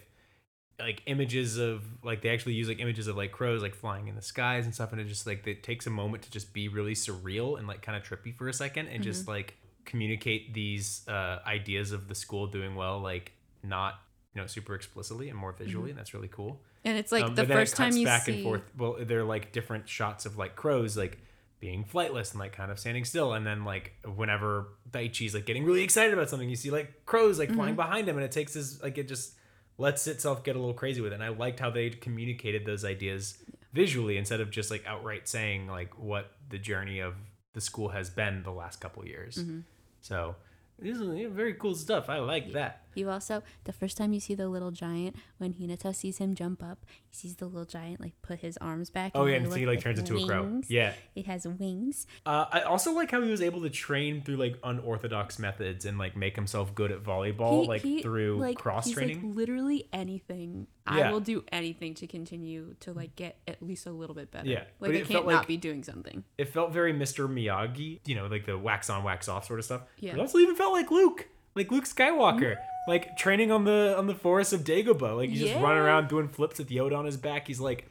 like 0.81 1.03
images 1.07 1.57
of 1.57 1.85
like 2.03 2.21
they 2.23 2.31
actually 2.31 2.55
use 2.55 2.67
like 2.67 2.81
images 2.81 3.07
of 3.07 3.17
like 3.17 3.31
crows 3.31 3.63
like 3.63 3.75
flying 3.77 4.09
in 4.09 4.17
the 4.17 4.23
skies 4.23 4.65
and 4.65 4.75
stuff, 4.75 4.91
and 4.93 5.01
it 5.01 5.05
just 5.05 5.27
like 5.27 5.47
it 5.47 5.63
takes 5.63 5.87
a 5.87 5.91
moment 5.91 6.23
to 6.25 6.31
just 6.31 6.53
be 6.53 6.69
really 6.69 6.95
surreal 6.95 7.59
and 7.59 7.69
like 7.69 7.81
kind 7.81 7.97
of 7.97 8.03
trippy 8.03 8.35
for 8.35 8.49
a 8.49 8.53
second, 8.53 8.87
and 8.89 8.97
Mm-hmm. 8.97 9.03
just 9.05 9.29
like 9.29 9.55
communicate 9.85 10.53
these 10.55 11.07
uh, 11.09 11.39
ideas 11.47 11.93
of 11.93 12.09
the 12.09 12.15
school 12.15 12.47
doing 12.47 12.75
well, 12.75 12.99
like 13.01 13.33
not 13.63 14.01
you 14.35 14.41
know 14.41 14.47
super 14.49 14.75
explicitly 14.75 15.29
and 15.29 15.39
more 15.39 15.53
visually, 15.53 15.91
and 15.91 15.99
that's 15.99 16.13
really 16.15 16.29
cool. 16.29 16.61
And 16.85 16.97
it's 16.99 17.11
like 17.13 17.25
Um, 17.25 17.35
the 17.35 17.43
but 17.43 17.49
then 17.49 17.57
it 17.57 17.61
first 17.61 17.77
time 17.77 17.97
you 17.97 18.05
back 18.07 18.23
see. 18.25 18.35
and 18.35 18.43
forth. 18.45 18.63
Well, 18.77 18.97
they're 19.01 19.25
like 19.25 19.53
different 19.53 19.89
shots 19.89 20.27
of 20.27 20.37
like 20.37 20.55
crows, 20.57 20.97
like 20.97 21.19
being 21.61 21.85
flightless 21.85 22.33
and 22.33 22.41
like 22.41 22.53
kind 22.53 22.71
of 22.71 22.79
standing 22.79 23.05
still, 23.05 23.33
and 23.33 23.47
then 23.47 23.65
like 23.65 23.93
whenever 24.17 24.69
Daichi's 24.91 25.35
like 25.35 25.47
getting 25.47 25.65
really 25.65 25.83
excited 25.83 26.13
about 26.13 26.29
something, 26.29 26.49
you 26.49 26.57
see 26.57 26.71
like 26.71 27.05
crows 27.07 27.39
like 27.39 27.49
Mm-hmm. 27.49 27.59
flying 27.59 27.75
behind 27.77 28.09
him, 28.09 28.17
and 28.17 28.25
it 28.25 28.33
takes 28.33 28.55
his 28.55 28.83
like 28.83 28.99
it 28.99 29.09
just 29.09 29.35
lets 29.79 30.07
itself 30.07 30.45
get 30.45 30.55
a 30.57 30.59
little 30.59 30.75
crazy 30.75 31.01
with 31.01 31.13
it. 31.13 31.17
And 31.17 31.25
I 31.25 31.29
liked 31.31 31.59
how 31.61 31.71
they 31.71 31.91
communicated 31.91 32.65
those 32.65 32.85
ideas 32.85 33.39
visually 33.73 34.17
instead 34.19 34.41
of 34.41 34.51
just 34.53 34.71
like 34.71 34.85
outright 34.87 35.27
saying 35.27 35.67
like 35.67 35.99
what 35.99 36.31
the 36.49 36.59
journey 36.59 37.01
of 37.01 37.15
the 37.55 37.61
school 37.61 37.89
has 37.89 38.09
been 38.11 38.43
the 38.45 38.53
last 38.53 38.81
couple 38.81 39.05
years. 39.05 39.37
Mm-hmm. 39.37 39.61
So 40.01 40.37
this 40.79 40.99
is 40.99 41.33
very 41.33 41.55
cool 41.55 41.75
stuff. 41.75 42.09
I 42.09 42.19
like 42.19 42.53
that. 42.53 42.83
You 42.95 43.11
also, 43.11 43.43
the 43.65 43.73
first 43.73 43.97
time 43.97 44.13
you 44.13 44.21
see 44.21 44.35
the 44.35 44.49
little 44.49 44.71
giant, 44.71 45.17
when 45.39 45.53
Hinata 45.55 45.95
sees 45.95 46.19
him 46.19 46.35
jump 46.35 46.63
up, 46.63 46.85
he 47.09 47.17
sees 47.17 47.37
the 47.37 47.47
little 47.47 47.65
giant 47.65 48.01
like 48.01 48.15
put 48.23 48.41
his 48.41 48.57
arms 48.59 48.91
back. 48.91 49.13
Oh 49.15 49.27
yeah, 49.27 49.37
and 49.37 49.51
so 49.51 49.57
he 49.57 49.67
like 49.67 49.81
turns 49.81 49.99
into 49.99 50.17
a 50.17 50.27
crow. 50.27 50.61
Yeah. 50.69 50.93
It 51.15 51.27
has 51.27 51.47
wings. 51.47 52.07
Uh, 52.27 52.47
I 52.51 52.61
also 52.63 52.93
like 52.93 53.11
how 53.11 53.21
he 53.23 53.31
was 53.31 53.43
able 53.43 53.63
to 53.63 53.71
train 53.71 54.23
through 54.23 54.37
like 54.37 54.59
unorthodox 54.63 55.39
methods 55.39 55.85
and 55.85 55.99
like 55.99 56.17
make 56.17 56.37
himself 56.37 56.75
good 56.75 56.93
at 56.93 57.03
volleyball, 57.03 57.63
He- 57.63 57.69
like 57.69 57.83
he, 57.83 58.03
through 58.03 58.39
like, 58.39 58.57
cross 58.59 58.91
training. 58.91 59.29
Like, 59.29 59.37
literally 59.37 59.89
anything. 59.93 60.67
Yeah. 60.87 61.09
I 61.09 61.13
will 61.13 61.21
do 61.21 61.43
anything 61.51 61.95
to 61.95 62.07
continue 62.07 62.75
to 62.81 62.93
like 62.93 63.17
get 63.17 63.39
at 63.49 63.63
least 63.63 63.87
a 63.87 63.91
little 63.93 64.15
bit 64.15 64.31
better. 64.31 64.47
Yeah, 64.49 64.65
Like 64.81 64.91
I 64.91 64.97
can't 64.99 65.09
felt 65.09 65.27
not 65.27 65.47
be 65.47 65.57
doing 65.57 65.83
something. 65.83 66.25
it 66.37 66.49
felt 66.49 66.73
very 66.73 66.93
Mr. 66.93 67.27
Miyagi, 67.27 68.01
you 68.05 68.15
know, 68.15 68.27
like 68.27 68.45
the 68.45 68.59
wax 68.59 68.91
on, 68.91 69.03
wax 69.03 69.27
off 69.29 69.47
sort 69.47 69.59
of 69.61 69.65
stuff. 69.65 69.83
Yeah. 69.99 70.13
But 70.13 70.19
it 70.19 70.21
also 70.23 70.39
even 70.39 70.55
felt 70.57 70.73
like 70.75 70.91
Luke, 70.91 71.29
like 71.55 71.71
Luke 71.73 71.85
Skywalker, 71.85 72.57
like 72.87 73.17
training 73.17 73.51
on 73.51 73.65
the 73.65 73.95
on 73.97 74.07
the 74.07 74.15
forest 74.15 74.53
of 74.53 74.65
Dagobah. 74.65 75.17
Like 75.17 75.31
he's 75.31 75.41
just 75.41 75.55
running 75.55 75.79
around 75.79 76.09
doing 76.09 76.29
flips 76.29 76.59
with 76.59 76.69
Yoda 76.69 76.97
on 76.97 77.05
his 77.05 77.17
back. 77.17 77.47
He's 77.47 77.61
like 77.61 77.89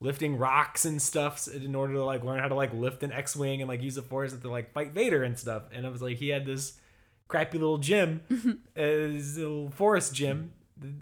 lifting 0.00 0.36
rocks 0.36 0.84
and 0.84 1.00
stuff 1.00 1.48
in 1.48 1.74
order 1.74 1.94
to 1.94 2.04
like 2.04 2.22
learn 2.22 2.38
how 2.38 2.48
to 2.48 2.54
like 2.54 2.72
lift 2.74 3.02
an 3.02 3.12
X-wing 3.12 3.62
and 3.62 3.68
like 3.68 3.82
use 3.82 3.94
the 3.94 4.02
force 4.02 4.32
to 4.32 4.50
like 4.50 4.72
fight 4.72 4.92
Vader 4.92 5.22
and 5.22 5.38
stuff. 5.38 5.64
And 5.72 5.86
it 5.86 5.92
was 5.92 6.02
like 6.02 6.18
he 6.18 6.28
had 6.28 6.44
this 6.46 6.74
crappy 7.28 7.58
little 7.58 7.78
gym, 7.78 8.20
uh, 8.76 8.80
his 8.80 9.38
little 9.38 9.70
forest 9.70 10.14
gym 10.14 10.52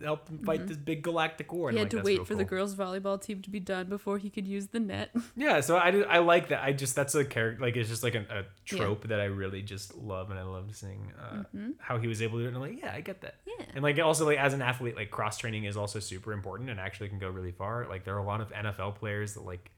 help 0.03 0.27
them 0.27 0.39
fight 0.39 0.67
this 0.69 0.77
big 0.77 1.03
galactic 1.03 1.53
war. 1.53 1.71
He 1.71 1.79
had 1.79 1.91
to 1.91 1.97
like, 1.97 2.05
"That's 2.05 2.19
wait 2.19 2.27
for 2.27 2.35
the 2.35 2.45
girls' 2.45 2.75
volleyball 2.77 3.21
team 3.21 3.43
to 3.43 3.51
be 3.51 3.59
done 3.61 3.89
before 3.89 4.19
he 4.19 4.31
could 4.31 4.47
use 4.47 4.69
the 4.69 4.81
net. 4.81 5.11
Yeah, 5.37 5.61
so 5.61 5.77
I, 5.77 5.91
I 6.03 6.19
like 6.19 6.49
that. 6.49 6.63
I 6.63 6.73
just 6.73 6.95
that's 6.95 7.15
a 7.15 7.25
character 7.25 7.61
like 7.65 7.77
it's 7.77 7.89
just 7.89 8.03
like 8.05 8.15
a, 8.15 8.25
a 8.31 8.45
trope 8.65 9.09
that 9.09 9.21
I 9.21 9.25
really 9.25 9.63
just 9.63 9.97
love, 9.97 10.31
and 10.31 10.39
I 10.39 10.43
love 10.45 10.75
seeing 10.77 11.13
uh, 11.21 11.43
how 11.79 11.99
he 11.99 12.07
was 12.07 12.23
able 12.23 12.39
to 12.39 12.43
do 12.43 12.45
it. 12.47 12.49
And 12.49 12.57
I'm 12.57 12.63
like, 12.63 12.81
yeah, 12.81 12.93
I 12.95 13.01
get 13.01 13.21
that. 13.23 13.37
Yeah. 13.47 13.65
And 13.75 13.83
like 13.83 13.99
also 13.99 14.27
like 14.27 14.39
as 14.39 14.55
an 14.55 14.63
athlete, 14.63 14.95
like 14.97 15.11
cross 15.11 15.39
training 15.39 15.65
is 15.65 15.77
also 15.77 15.99
super 15.99 16.33
important 16.33 16.71
and 16.71 16.79
actually 16.79 17.09
can 17.09 17.19
go 17.19 17.29
really 17.29 17.53
far. 17.53 17.87
Like 17.89 18.05
there 18.05 18.15
are 18.15 18.19
a 18.21 18.25
lot 18.27 18.41
of 18.41 18.51
NFL 18.53 18.95
players 18.97 19.35
that 19.35 19.45
like 19.45 19.71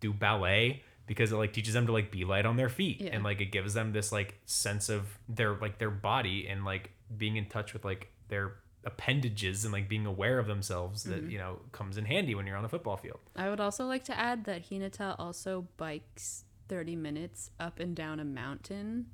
do 0.00 0.12
ballet 0.12 0.82
because 1.06 1.32
it 1.32 1.36
like 1.36 1.52
teaches 1.52 1.74
them 1.74 1.86
to 1.86 1.92
like 1.92 2.10
be 2.10 2.24
light 2.24 2.44
on 2.44 2.56
their 2.56 2.68
feet 2.68 3.00
Yeah. 3.00 3.10
and 3.12 3.24
like 3.24 3.40
it 3.40 3.46
gives 3.52 3.72
them 3.74 3.92
this 3.92 4.12
like 4.12 4.38
sense 4.46 4.88
of 4.88 5.06
their 5.28 5.54
like 5.56 5.78
their 5.78 5.90
body 5.90 6.46
and 6.48 6.64
like 6.64 6.90
being 7.16 7.36
in 7.36 7.46
touch 7.46 7.72
with 7.72 7.84
like 7.84 8.08
their 8.28 8.52
appendages 8.84 9.64
and 9.64 9.72
like 9.72 9.88
being 9.88 10.06
aware 10.06 10.38
of 10.38 10.46
themselves 10.46 11.04
that 11.04 11.22
Mm-hmm. 11.22 11.30
you 11.30 11.38
know 11.38 11.58
comes 11.72 11.96
in 11.98 12.04
handy 12.04 12.34
when 12.34 12.46
you're 12.46 12.56
on 12.56 12.64
a 12.64 12.68
football 12.68 12.96
field. 12.96 13.18
I 13.36 13.48
would 13.50 13.60
also 13.60 13.86
like 13.86 14.04
to 14.04 14.18
add 14.18 14.44
that 14.44 14.70
Hinata 14.70 15.16
also 15.18 15.66
bikes 15.76 16.44
30 16.68 16.96
minutes 16.96 17.50
up 17.58 17.80
and 17.80 17.94
down 17.96 18.20
a 18.20 18.24
mountain 18.24 19.06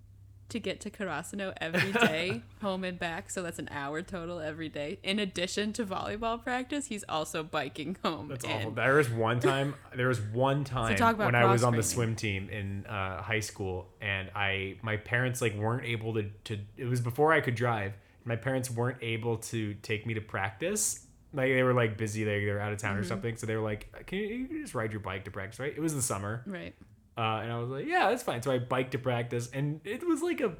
to 0.50 0.60
get 0.60 0.78
to 0.82 0.90
Karasuno 0.90 1.54
every 1.58 1.90
day, 2.06 2.42
home 2.60 2.84
and 2.84 2.98
back. 2.98 3.30
So 3.30 3.42
that's 3.42 3.58
an 3.58 3.68
hour 3.72 4.02
total 4.02 4.40
every 4.40 4.68
day. 4.68 4.98
In 5.02 5.18
addition 5.18 5.72
to 5.72 5.86
volleyball 5.86 6.40
practice, 6.42 6.86
he's 6.88 7.02
also 7.08 7.42
biking 7.42 7.96
home. 8.04 8.28
That's 8.28 8.44
and- 8.44 8.52
awful. 8.54 8.70
There 8.72 8.94
was 8.96 9.08
one 9.08 9.40
time. 9.40 9.74
There 9.96 10.08
was 10.08 10.20
one 10.20 10.64
time 10.64 10.96
talk 10.96 11.14
about 11.14 11.26
when 11.26 11.34
I 11.36 11.44
was 11.46 11.62
on 11.64 11.74
the 11.76 11.82
swim 11.82 12.14
team 12.16 12.48
in 12.50 12.84
uh, 12.86 13.22
high 13.22 13.40
school, 13.40 13.88
and 14.00 14.28
I 14.34 14.76
my 14.82 14.96
parents 14.98 15.40
like 15.40 15.54
weren't 15.56 15.84
able 15.86 16.12
to 16.14 16.24
to. 16.44 16.58
It 16.76 16.84
was 16.86 17.00
before 17.00 17.32
I 17.32 17.40
could 17.40 17.54
drive. 17.54 17.94
My 18.24 18.36
parents 18.36 18.70
weren't 18.70 18.98
able 19.02 19.36
to 19.38 19.74
take 19.74 20.06
me 20.06 20.14
to 20.14 20.20
practice. 20.20 21.06
Like 21.32 21.52
they 21.52 21.62
were 21.62 21.74
like 21.74 21.96
busy. 21.98 22.24
They, 22.24 22.44
they 22.44 22.50
were 22.52 22.60
out 22.60 22.72
of 22.72 22.78
Mm-hmm. 22.78 22.86
town 22.86 22.96
or 22.96 23.04
something. 23.04 23.36
So 23.36 23.46
they 23.46 23.56
were 23.56 23.62
like, 23.62 24.06
"Can 24.06 24.18
you, 24.18 24.24
you 24.26 24.46
can 24.46 24.60
just 24.62 24.74
ride 24.74 24.92
your 24.92 25.00
bike 25.00 25.24
to 25.24 25.30
practice?" 25.30 25.58
Right? 25.58 25.72
It 25.76 25.80
was 25.80 25.94
the 25.94 26.02
summer, 26.02 26.42
Right. 26.46 26.74
uh, 27.18 27.40
and 27.42 27.52
I 27.52 27.58
was 27.58 27.68
like, 27.70 27.86
"Yeah, 27.86 28.08
that's 28.10 28.22
fine." 28.22 28.40
So 28.42 28.50
I 28.52 28.58
biked 28.58 28.92
to 28.92 28.98
practice, 28.98 29.50
and 29.52 29.80
it 29.84 30.06
was 30.06 30.22
like 30.22 30.40
a 30.40 30.52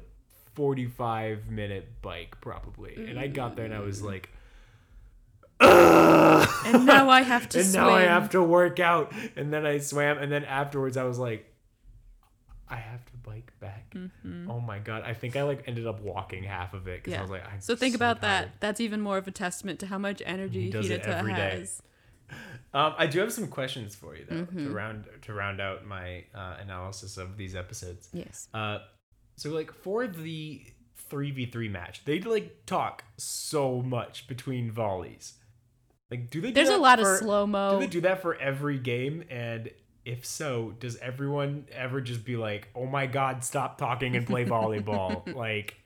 forty-five 0.53 1.49
minute 1.49 2.01
bike 2.01 2.35
probably. 2.41 2.95
And 3.09 3.17
I 3.19 3.27
got 3.27 3.55
there, 3.55 3.65
and 3.65 3.73
I 3.73 3.79
was 3.79 4.01
Mm. 4.01 4.05
like. 4.05 4.29
And 5.61 6.85
now 6.85 7.09
I 7.09 7.21
have 7.21 7.47
to 7.49 7.63
swim. 7.63 7.65
and 7.65 7.71
swim. 7.73 7.83
now 7.85 7.89
I 7.93 8.01
have 8.01 8.29
to 8.31 8.43
work 8.43 8.79
out. 8.79 9.13
And 9.35 9.53
then 9.53 9.65
I 9.65 9.77
swam, 9.79 10.17
and 10.17 10.31
then 10.31 10.43
afterwards 10.43 10.97
I 10.97 11.03
was 11.03 11.17
like, 11.17 11.51
I 12.69 12.75
have 12.75 13.05
to 13.05 13.13
bike 13.25 13.51
back. 13.59 13.93
Oh 14.49 14.59
my 14.59 14.79
god! 14.79 15.03
I 15.05 15.13
think 15.13 15.35
I 15.35 15.43
like 15.43 15.63
ended 15.67 15.87
up 15.87 16.01
walking 16.01 16.43
half 16.43 16.73
of 16.73 16.87
it 16.87 17.03
because 17.03 17.13
I 17.13 17.23
Mm-hmm. 17.23 17.31
Was 17.31 17.31
like, 17.31 17.53
I'm 17.53 17.61
So 17.61 17.75
think 17.75 17.95
about 17.95 18.21
tired. 18.21 18.45
that. 18.49 18.61
That's 18.61 18.79
even 18.81 19.01
more 19.01 19.17
of 19.17 19.27
a 19.27 19.31
testament 19.31 19.79
to 19.79 19.87
how 19.87 19.97
much 19.97 20.21
energy 20.25 20.69
does 20.69 20.89
it 20.89 21.03
Hinata 21.03 21.07
every 21.19 21.33
day. 21.33 21.49
has. 21.59 21.81
Um, 22.73 22.93
I 22.97 23.05
do 23.07 23.19
have 23.19 23.31
some 23.31 23.47
questions 23.47 23.95
for 23.95 24.17
you 24.17 24.25
though 24.29 24.35
Mm-hmm. 24.35 24.65
to 24.65 24.69
round 24.71 25.05
to 25.21 25.33
round 25.33 25.61
out 25.61 25.85
my 25.85 26.25
uh, 26.33 26.57
analysis 26.59 27.15
of 27.17 27.37
these 27.37 27.55
episodes. 27.55 28.09
Yes. 28.11 28.49
Uh, 28.53 28.79
so 29.37 29.49
like 29.51 29.71
for 29.71 30.07
the 30.07 30.61
three 31.09 31.31
v 31.31 31.45
three 31.45 31.69
match, 31.69 32.03
they 32.03 32.19
like 32.19 32.65
talk 32.65 33.05
so 33.17 33.81
much 33.81 34.27
between 34.27 34.71
volleys. 34.71 35.35
Like, 36.11 36.29
do 36.29 36.41
they? 36.41 36.49
do 36.49 36.53
There's 36.55 36.67
a 36.69 36.75
lot 36.77 36.99
of 36.99 37.05
for- 37.05 37.17
slow 37.19 37.45
Do 37.45 37.51
mo. 37.51 37.79
they 37.79 37.87
do 37.87 38.01
that 38.01 38.21
for 38.21 38.35
every 38.35 38.77
game? 38.79 39.23
And 39.29 39.69
if 40.05 40.25
so, 40.25 40.73
does 40.79 40.97
everyone 40.97 41.65
ever 41.71 41.99
just 41.99 42.23
be 42.23 42.37
like, 42.37 42.69
"Oh 42.75 42.85
my 42.85 43.07
god, 43.07 43.43
stop 43.43 43.77
talking 43.77 44.15
and 44.15 44.25
play 44.25 44.45
volleyball"? 44.45 45.33
like, 45.35 45.77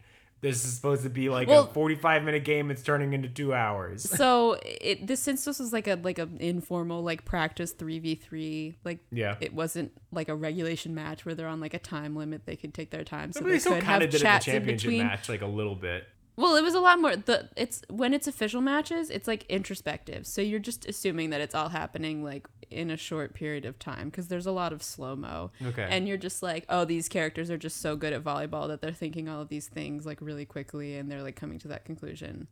this 0.41 0.63
is 0.63 0.73
supposed 0.73 1.03
to 1.03 1.09
be 1.09 1.29
like 1.29 1.47
Well- 1.47 1.63
a 1.63 1.67
45 1.73 2.23
minute 2.23 2.43
game. 2.45 2.71
It's 2.71 2.81
turning 2.83 3.13
into 3.13 3.27
two 3.29 3.53
hours. 3.53 4.09
so 4.09 4.57
it 4.63 5.05
this 5.07 5.19
since 5.21 5.43
this 5.45 5.59
was 5.59 5.73
like 5.73 5.87
a 5.87 5.95
like 6.03 6.17
an 6.19 6.37
informal 6.39 7.01
like 7.03 7.25
practice 7.25 7.71
three 7.71 7.99
v 7.99 8.15
three 8.15 8.75
like 8.85 8.99
Yeah. 9.11 9.35
it 9.41 9.53
wasn't 9.53 9.91
like 10.11 10.29
a 10.29 10.35
regulation 10.35 10.93
match 10.95 11.25
where 11.25 11.35
they're 11.35 11.47
on 11.47 11.59
like 11.59 11.73
a 11.73 11.79
time 11.79 12.15
limit 12.15 12.45
they 12.45 12.55
could 12.55 12.73
take 12.73 12.89
their 12.91 13.03
time 13.03 13.31
so 13.33 13.41
but 13.41 13.47
they, 13.47 13.53
they 13.53 13.59
still 13.59 13.73
could 13.73 13.83
kind 13.83 14.01
have 14.01 14.09
of 14.09 14.09
did 14.11 14.21
it 14.21 14.21
in 14.21 14.23
the 14.23 14.23
chats 14.29 14.47
in 14.47 14.53
championship 14.53 14.89
between 14.89 15.07
match, 15.07 15.27
like 15.29 15.41
a 15.41 15.45
little 15.47 15.75
bit. 15.75 16.05
Well 16.39 16.55
it 16.55 16.63
was 16.63 16.73
a 16.73 16.79
lot 16.79 16.99
more 16.99 17.15
the 17.15 17.49
it's 17.55 17.81
when 17.89 18.13
it's 18.13 18.27
official 18.27 18.61
matches 18.61 19.09
it's 19.09 19.27
like 19.27 19.45
introspective 19.49 20.25
so 20.25 20.41
you're 20.41 20.59
just 20.59 20.85
assuming 20.87 21.29
that 21.29 21.41
it's 21.41 21.53
all 21.53 21.69
happening 21.69 22.23
like 22.23 22.47
in 22.71 22.89
a 22.89 22.97
short 22.97 23.33
period 23.33 23.65
of 23.65 23.77
time 23.79 24.09
because 24.09 24.27
there's 24.27 24.45
a 24.45 24.51
lot 24.51 24.71
of 24.71 24.81
slow 24.81 25.15
mo 25.15 25.51
Okay. 25.65 25.87
and 25.89 26.07
you're 26.07 26.17
just 26.17 26.41
like 26.43 26.65
oh 26.69 26.85
these 26.85 27.09
characters 27.09 27.49
are 27.49 27.57
just 27.57 27.81
so 27.81 27.95
good 27.95 28.13
at 28.13 28.23
volleyball 28.23 28.67
that 28.67 28.79
they're 28.81 28.91
thinking 28.91 29.27
all 29.27 29.41
of 29.41 29.49
these 29.49 29.67
things 29.67 30.05
like 30.05 30.19
really 30.21 30.45
quickly 30.45 30.95
and 30.97 31.11
they're 31.11 31.23
like 31.23 31.35
coming 31.35 31.59
to 31.59 31.67
that 31.67 31.83
conclusion 31.85 32.47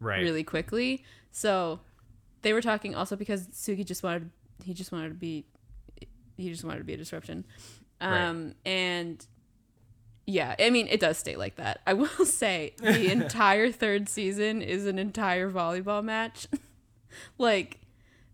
right. 0.00 0.20
really 0.20 0.44
quickly. 0.44 1.04
So 1.30 1.80
they 2.42 2.52
were 2.52 2.60
talking 2.60 2.94
also 2.94 3.16
because 3.16 3.46
Sugi 3.48 3.84
just 3.84 4.02
wanted 4.02 4.30
he 4.64 4.74
just 4.74 4.92
wanted 4.92 5.08
to 5.10 5.14
be 5.14 5.46
he 6.36 6.50
just 6.50 6.64
wanted 6.64 6.78
to 6.78 6.84
be 6.84 6.94
a 6.94 6.96
disruption. 6.96 7.44
Right. 8.00 8.24
Um 8.24 8.54
and 8.66 9.24
yeah, 10.32 10.54
I 10.58 10.70
mean 10.70 10.86
it 10.88 11.00
does 11.00 11.18
stay 11.18 11.36
like 11.36 11.56
that. 11.56 11.80
I 11.86 11.92
will 12.00 12.08
say 12.26 12.74
the 12.78 13.10
entire 13.12 13.70
third 13.70 14.08
season 14.08 14.62
is 14.62 14.86
an 14.86 14.98
entire 14.98 15.50
volleyball 15.50 16.02
match. 16.02 16.46
like 17.38 17.78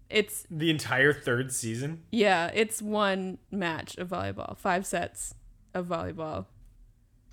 it's 0.08 0.46
The 0.50 0.70
entire 0.70 1.12
third 1.12 1.52
season. 1.52 2.02
yeah, 2.10 2.50
it's 2.54 2.80
one 2.80 3.38
match 3.50 3.96
of 3.98 4.08
volleyball, 4.08 4.56
five 4.56 4.86
sets 4.86 5.34
of 5.74 5.86
volleyball. 5.86 6.46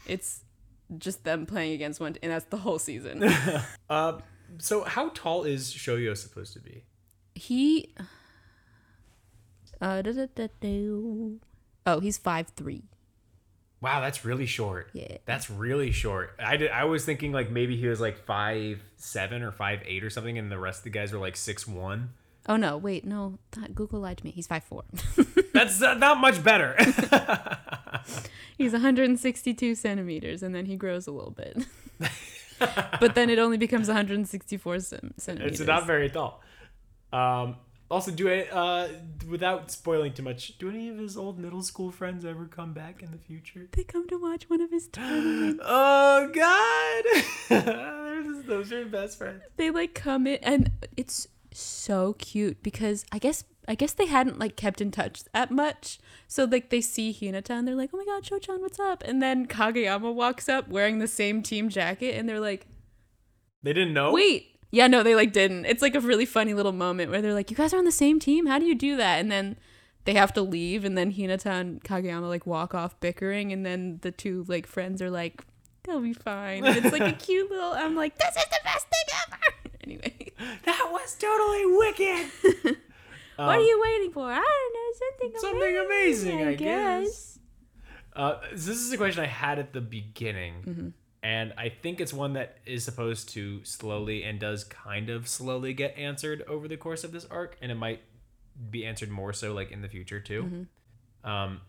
It's 0.05 0.43
just 0.97 1.23
them 1.23 1.45
playing 1.45 1.73
against 1.73 1.99
one 1.99 2.15
and 2.21 2.31
that's 2.31 2.45
the 2.45 2.57
whole 2.57 2.79
season. 2.79 3.23
Uh, 3.89 4.19
so 4.57 4.83
how 4.83 5.09
tall 5.09 5.43
is 5.43 5.71
Shoyo 5.71 6.15
supposed 6.17 6.53
to 6.53 6.59
be? 6.59 6.83
He. 7.33 7.93
Uh, 9.81 10.01
da, 10.01 10.11
da, 10.11 10.47
da. 10.59 10.89
Oh, 11.87 11.99
he's 11.99 12.17
five 12.17 12.47
three. 12.55 12.83
Wow, 13.85 14.01
that's 14.01 14.25
really 14.25 14.47
short. 14.47 14.89
Yeah. 14.93 15.17
That's 15.25 15.47
really 15.47 15.91
short. 15.91 16.33
I 16.39 16.57
did. 16.57 16.71
I 16.71 16.85
was 16.85 17.05
thinking 17.05 17.31
like 17.31 17.51
maybe 17.51 17.77
he 17.77 17.85
was 17.87 18.01
like 18.01 18.17
five 18.17 18.81
seven 18.97 19.43
or 19.43 19.51
five 19.51 19.81
eight 19.85 20.03
or 20.03 20.09
something, 20.09 20.39
and 20.39 20.51
the 20.51 20.57
rest 20.57 20.79
of 20.79 20.85
the 20.85 20.89
guys 20.89 21.13
were 21.13 21.19
like 21.19 21.35
six 21.35 21.67
one. 21.67 22.09
Oh 22.49 22.55
no, 22.55 22.77
wait, 22.77 23.05
no. 23.05 23.37
Google 23.75 23.99
lied 23.99 24.17
to 24.17 24.23
me. 24.23 24.31
He's 24.31 24.47
five 24.47 24.63
four. 24.63 24.85
That's 25.53 25.83
uh, 25.83 25.93
not 25.93 26.19
much 26.19 26.43
better. 26.43 26.75
he's 28.57 28.71
162 28.71 29.75
centimeters, 29.75 30.41
and 30.41 30.55
then 30.55 30.65
he 30.65 30.77
grows 30.77 31.05
a 31.05 31.11
little 31.11 31.29
bit. 31.29 31.67
but 32.99 33.13
then 33.13 33.29
it 33.29 33.37
only 33.37 33.57
becomes 33.57 33.87
164 33.87 34.79
centimeters. 34.79 35.59
it's 35.59 35.67
not 35.67 35.85
very 35.85 36.09
tall. 36.09 36.41
Um, 37.13 37.57
also, 37.89 38.11
do 38.11 38.27
it 38.27 38.49
uh, 38.51 38.87
without 39.29 39.69
spoiling 39.71 40.13
too 40.13 40.23
much. 40.23 40.57
Do 40.57 40.69
any 40.69 40.89
of 40.89 40.97
his 40.97 41.15
old 41.15 41.37
middle 41.39 41.61
school 41.61 41.91
friends 41.91 42.25
ever 42.25 42.45
come 42.45 42.73
back 42.73 43.03
in 43.03 43.11
the 43.11 43.17
future? 43.17 43.67
They 43.71 43.83
come 43.83 44.07
to 44.07 44.17
watch 44.17 44.49
one 44.49 44.61
of 44.61 44.71
his 44.71 44.87
tournaments. 44.87 45.61
Oh 45.67 46.31
God, 46.33 47.03
Those- 48.47 48.71
are 48.71 48.85
best 48.85 49.17
friends. 49.17 49.41
they 49.57 49.69
like 49.71 49.93
come 49.93 50.27
in, 50.27 50.37
and 50.43 50.71
it's 50.97 51.27
so 51.51 52.13
cute 52.19 52.61
because 52.63 53.05
I 53.11 53.17
guess 53.19 53.43
I 53.67 53.75
guess 53.75 53.93
they 53.93 54.05
hadn't 54.07 54.37
like 54.39 54.55
kept 54.55 54.81
in 54.81 54.91
touch 54.91 55.23
that 55.33 55.49
much. 55.51 55.99
So 56.27 56.43
like 56.45 56.69
they 56.69 56.81
see 56.81 57.13
Hinata 57.13 57.51
and 57.51 57.67
they're 57.67 57.75
like, 57.75 57.89
"Oh 57.93 57.97
my 57.97 58.05
god, 58.05 58.23
Cho-chan, 58.23 58.61
what's 58.61 58.79
up?" 58.79 59.03
And 59.05 59.21
then 59.21 59.47
Kageyama 59.47 60.13
walks 60.13 60.47
up 60.49 60.67
wearing 60.67 60.99
the 60.99 61.07
same 61.07 61.41
team 61.41 61.69
jacket, 61.69 62.15
and 62.15 62.27
they're 62.29 62.39
like, 62.39 62.67
They 63.63 63.73
didn't 63.73 63.93
know. 63.93 64.11
"Wait." 64.11 64.54
Yeah, 64.75 64.87
no, 64.87 65.03
they 65.03 65.15
like 65.15 65.31
didn't. 65.31 65.65
It's 65.65 65.81
like 65.81 65.95
a 65.95 66.01
really 66.01 66.25
funny 66.25 66.53
little 66.53 66.73
moment 66.73 67.09
where 67.09 67.21
they're 67.21 67.33
like, 67.33 67.49
"You 67.49 67.55
guys 67.55 67.73
are 67.73 67.77
on 67.77 67.85
the 67.85 67.93
same 67.93 68.19
team? 68.19 68.45
How 68.45 68.59
do 68.59 68.65
you 68.65 68.75
do 68.75 68.97
that?" 68.97 69.19
And 69.21 69.31
then 69.31 69.55
they 70.03 70.13
have 70.15 70.33
to 70.33 70.41
leave, 70.41 70.83
and 70.83 70.97
then 70.97 71.13
Hinata 71.13 71.45
and 71.61 71.81
Kageyama 71.81 72.27
like 72.27 72.45
walk 72.45 72.75
off 72.75 72.99
bickering, 72.99 73.53
and 73.53 73.65
then 73.65 73.99
the 74.01 74.11
two 74.11 74.43
like 74.49 74.67
friends 74.67 75.01
are 75.01 75.09
like, 75.09 75.45
"They'll 75.83 76.01
be 76.01 76.11
fine." 76.11 76.65
And 76.65 76.75
it's 76.85 76.91
like 76.91 77.09
a 77.09 77.13
cute 77.25 77.49
little. 77.49 77.71
I'm 77.71 77.95
like, 77.95 78.17
"This 78.17 78.35
is 78.35 78.45
the 78.45 78.59
best 78.65 78.85
thing 78.87 79.17
ever." 79.27 79.71
anyway, 79.85 80.33
that 80.65 80.89
was 80.91 81.15
totally 81.15 81.65
wicked. 81.65 82.75
what 83.37 83.57
are 83.57 83.61
you 83.61 83.81
waiting 83.81 84.11
for? 84.11 84.29
I 84.29 84.35
don't 84.35 84.73
know, 84.73 84.89
something 84.99 85.39
Something 85.39 85.77
amazing, 85.85 86.47
I, 86.47 86.55
guess. 86.55 87.05
guess. 87.05 87.39
Uh, 88.13 88.39
this 88.51 88.67
is 88.67 88.91
a 88.91 88.97
question 88.97 89.23
I 89.23 89.27
had 89.27 89.57
at 89.57 89.71
the 89.71 89.79
beginning, 89.81 90.53
Mm-hmm. 90.67 90.87
And 91.25 91.53
I 91.57 91.69
think 91.69 91.99
it's 91.99 92.13
one 92.13 92.33
that 92.33 92.59
is 92.67 92.83
supposed 92.83 93.29
to 93.29 93.65
slowly 93.65 94.23
and 94.23 94.39
does 94.39 94.63
kind 94.63 95.09
of 95.09 95.27
slowly 95.27 95.73
get 95.73 95.97
answered 95.97 96.43
over 96.47 96.67
the 96.67 96.77
course 96.77 97.03
of 97.03 97.11
this 97.11 97.25
arc, 97.31 97.57
and 97.63 97.71
it 97.71 97.75
might 97.75 98.03
be 98.69 98.85
answered 98.85 99.09
more 99.09 99.33
so 99.33 99.51
like 99.51 99.71
in 99.71 99.81
the 99.81 99.89
future 99.89 100.19
too. 100.19 100.43
Mm-hmm. 100.43 101.27
Um, 101.27 101.61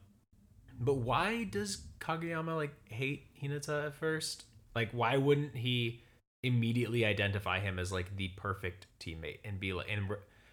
but 0.78 0.96
why 0.96 1.44
does 1.44 1.86
Kageyama 2.00 2.54
like 2.54 2.74
hate 2.90 3.34
Hinata 3.42 3.86
at 3.86 3.94
first? 3.94 4.44
Like, 4.74 4.90
why 4.92 5.16
wouldn't 5.16 5.56
he 5.56 6.02
immediately 6.42 7.06
identify 7.06 7.58
him 7.58 7.78
as 7.78 7.90
like 7.90 8.14
the 8.14 8.28
perfect 8.36 8.88
teammate 9.00 9.38
and 9.42 9.58
be 9.58 9.72
like 9.72 9.86
and 9.90 10.06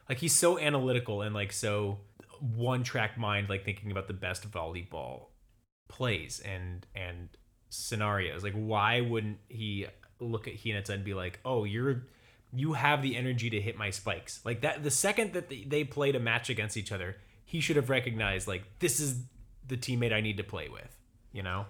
like 0.08 0.18
he's 0.18 0.34
so 0.34 0.58
analytical 0.58 1.24
and 1.24 1.36
like 1.36 1.52
so 1.52 2.00
one 2.40 2.84
track 2.84 3.18
mind 3.18 3.50
like 3.50 3.66
thinking 3.66 3.92
about 3.92 4.08
the 4.08 4.14
best 4.14 4.50
volleyball 4.50 5.26
plays 5.90 6.42
and 6.46 6.88
and 6.96 7.28
scenarios 7.74 8.44
like 8.44 8.54
why 8.54 9.02
wouldn't 9.02 9.38
he 9.50 9.88
look 10.20 10.48
at 10.48 10.56
Hinata 10.56 10.90
and 10.90 11.04
be 11.04 11.14
like 11.14 11.40
oh 11.44 11.64
you're 11.64 12.04
you 12.56 12.74
have 12.74 13.02
the 13.02 13.16
energy 13.16 13.50
to 13.50 13.60
hit 13.60 13.78
my 13.78 13.90
spikes. 13.90 14.40
Like 14.46 14.62
that, 14.62 14.84
the 14.84 14.92
second 14.92 15.34
that 15.34 15.50
they- 15.50 15.84
played 15.84 16.16
a 16.16 16.20
match 16.20 16.50
against 16.50 16.78
each 16.78 16.92
other, 16.92 17.18
he 17.44 17.60
should 17.60 17.76
have 17.76 17.90
recognized 17.90 18.48
like 18.48 18.64
this 18.80 19.00
is 19.00 19.24
the 19.68 19.76
teammate 19.76 20.14
I 20.14 20.22
need 20.22 20.38
to 20.38 20.44
play 20.44 20.70
with. 20.70 20.98
You 21.32 21.42
know? 21.44 21.66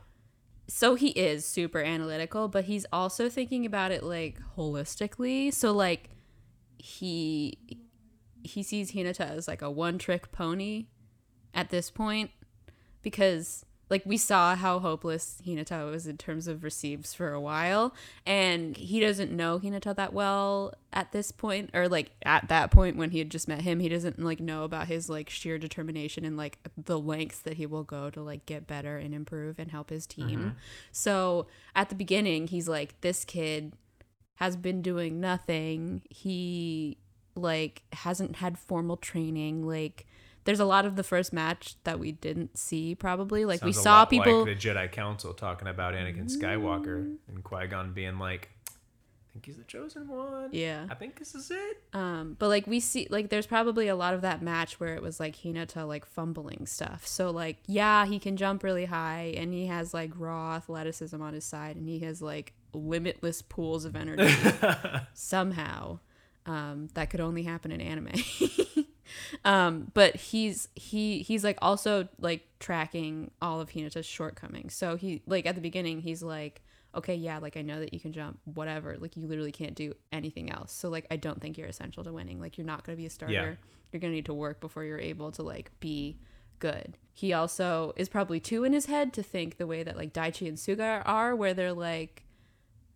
so 0.67 0.95
he 0.95 1.09
is 1.09 1.45
super 1.45 1.81
analytical, 1.81 2.47
but 2.47 2.65
he's 2.65 2.85
also 2.91 3.29
thinking 3.29 3.65
about 3.65 3.91
it 3.91 4.03
like 4.03 4.39
holistically. 4.57 5.53
So 5.53 5.71
like 5.71 6.09
he 6.77 7.57
he 8.43 8.61
sees 8.61 8.91
Hinata 8.91 9.29
as 9.29 9.47
like 9.47 9.61
a 9.61 9.71
one 9.71 9.97
trick 9.97 10.31
pony 10.31 10.87
at 11.53 11.69
this 11.69 11.89
point 11.89 12.31
because 13.01 13.65
like 13.93 14.07
we 14.07 14.17
saw 14.17 14.55
how 14.55 14.79
hopeless 14.79 15.39
Hinata 15.45 15.91
was 15.91 16.07
in 16.07 16.17
terms 16.17 16.47
of 16.47 16.63
receives 16.63 17.13
for 17.13 17.31
a 17.31 17.39
while 17.39 17.93
and 18.25 18.75
he 18.75 18.99
doesn't 18.99 19.31
know 19.31 19.59
Hinata 19.59 19.95
that 19.95 20.13
well 20.13 20.73
at 20.91 21.11
this 21.11 21.31
point 21.31 21.69
or 21.75 21.87
like 21.87 22.09
at 22.25 22.47
that 22.49 22.71
point 22.71 22.97
when 22.97 23.11
he 23.11 23.19
had 23.19 23.29
just 23.29 23.47
met 23.47 23.61
him 23.61 23.79
he 23.79 23.89
doesn't 23.89 24.17
like 24.17 24.39
know 24.39 24.63
about 24.63 24.87
his 24.87 25.11
like 25.11 25.29
sheer 25.29 25.59
determination 25.59 26.25
and 26.25 26.35
like 26.35 26.57
the 26.75 26.97
lengths 26.97 27.37
that 27.37 27.57
he 27.57 27.67
will 27.67 27.83
go 27.83 28.09
to 28.09 28.23
like 28.23 28.47
get 28.47 28.65
better 28.65 28.97
and 28.97 29.13
improve 29.13 29.59
and 29.59 29.69
help 29.69 29.91
his 29.91 30.07
team. 30.07 30.39
Mm-hmm. 30.39 30.49
So 30.91 31.45
at 31.75 31.89
the 31.89 31.95
beginning 31.95 32.47
he's 32.47 32.67
like 32.67 32.99
this 33.01 33.23
kid 33.23 33.73
has 34.37 34.55
been 34.55 34.81
doing 34.81 35.19
nothing. 35.19 36.01
He 36.09 36.97
like 37.35 37.83
hasn't 37.93 38.37
had 38.37 38.57
formal 38.57 38.97
training 38.97 39.67
like 39.67 40.07
there's 40.45 40.59
a 40.59 40.65
lot 40.65 40.85
of 40.85 40.95
the 40.95 41.03
first 41.03 41.33
match 41.33 41.75
that 41.83 41.99
we 41.99 42.11
didn't 42.11 42.57
see 42.57 42.95
probably. 42.95 43.45
Like 43.45 43.63
we 43.63 43.71
Sounds 43.71 43.77
a 43.77 43.83
saw 43.83 44.05
people 44.05 44.43
like 44.43 44.59
the 44.59 44.67
Jedi 44.69 44.91
Council 44.91 45.33
talking 45.33 45.67
about 45.67 45.93
Anakin 45.93 46.29
Skywalker 46.29 47.15
and 47.27 47.43
Qui 47.43 47.67
Gon 47.67 47.93
being 47.93 48.19
like, 48.19 48.49
"I 48.67 49.33
think 49.33 49.45
he's 49.45 49.57
the 49.57 49.63
chosen 49.63 50.07
one. 50.07 50.49
yeah. 50.51 50.85
I 50.89 50.95
think 50.95 51.17
this 51.17 51.33
is 51.35 51.49
it." 51.51 51.77
um 51.93 52.35
but 52.39 52.49
like 52.49 52.67
we 52.67 52.79
see 52.79 53.07
like 53.09 53.29
there's 53.29 53.47
probably 53.47 53.87
a 53.87 53.95
lot 53.95 54.13
of 54.13 54.21
that 54.21 54.41
match 54.41 54.79
where 54.79 54.95
it 54.95 55.01
was 55.01 55.19
like 55.19 55.35
Hinata 55.35 55.87
like 55.87 56.05
fumbling 56.05 56.65
stuff. 56.65 57.07
So 57.07 57.31
like 57.31 57.57
yeah 57.67 58.05
he 58.05 58.19
can 58.19 58.35
jump 58.37 58.63
really 58.63 58.85
high 58.85 59.33
and 59.37 59.53
he 59.53 59.67
has 59.67 59.93
like 59.93 60.11
raw 60.17 60.55
athleticism 60.55 61.21
on 61.21 61.33
his 61.33 61.45
side 61.45 61.75
and 61.75 61.87
he 61.87 61.99
has 61.99 62.21
like 62.21 62.53
limitless 62.73 63.41
pools 63.43 63.85
of 63.85 63.95
energy 63.95 64.33
somehow 65.13 65.99
um 66.47 66.89
that 66.95 67.09
could 67.11 67.21
only 67.21 67.43
happen 67.43 67.71
in 67.71 67.79
anime 67.79 68.09
um 69.45 69.91
but 69.93 70.15
he's 70.15 70.67
he 70.75 71.19
he's 71.19 71.43
like 71.43 71.57
also 71.61 72.07
like 72.19 72.47
tracking 72.59 73.31
all 73.41 73.59
of 73.61 73.69
hinata's 73.69 74.05
shortcomings. 74.05 74.73
So 74.73 74.95
he 74.95 75.21
like 75.25 75.45
at 75.45 75.55
the 75.55 75.61
beginning 75.61 76.01
he's 76.01 76.23
like 76.23 76.61
okay 76.95 77.15
yeah 77.15 77.39
like 77.39 77.57
i 77.57 77.61
know 77.61 77.79
that 77.79 77.93
you 77.93 77.99
can 77.99 78.13
jump 78.13 78.39
whatever. 78.45 78.95
Like 78.99 79.17
you 79.17 79.27
literally 79.27 79.51
can't 79.51 79.75
do 79.75 79.93
anything 80.11 80.51
else. 80.51 80.71
So 80.71 80.89
like 80.89 81.05
i 81.11 81.15
don't 81.15 81.41
think 81.41 81.57
you're 81.57 81.67
essential 81.67 82.03
to 82.03 82.13
winning. 82.13 82.39
Like 82.39 82.57
you're 82.57 82.67
not 82.67 82.83
going 82.83 82.95
to 82.95 83.01
be 83.01 83.05
a 83.05 83.09
starter. 83.09 83.33
Yeah. 83.33 83.43
you're 83.91 83.99
going 83.99 84.11
to 84.11 84.15
need 84.15 84.25
to 84.25 84.33
work 84.33 84.59
before 84.59 84.83
you're 84.83 84.99
able 84.99 85.31
to 85.33 85.43
like 85.43 85.71
be 85.79 86.17
good. 86.59 86.97
He 87.13 87.33
also 87.33 87.93
is 87.97 88.09
probably 88.09 88.39
too 88.39 88.63
in 88.63 88.73
his 88.73 88.85
head 88.87 89.13
to 89.13 89.23
think 89.23 89.57
the 89.57 89.67
way 89.67 89.83
that 89.83 89.97
like 89.97 90.13
daichi 90.13 90.47
and 90.47 90.57
suga 90.57 91.01
are 91.05 91.35
where 91.35 91.53
they're 91.53 91.73
like 91.73 92.23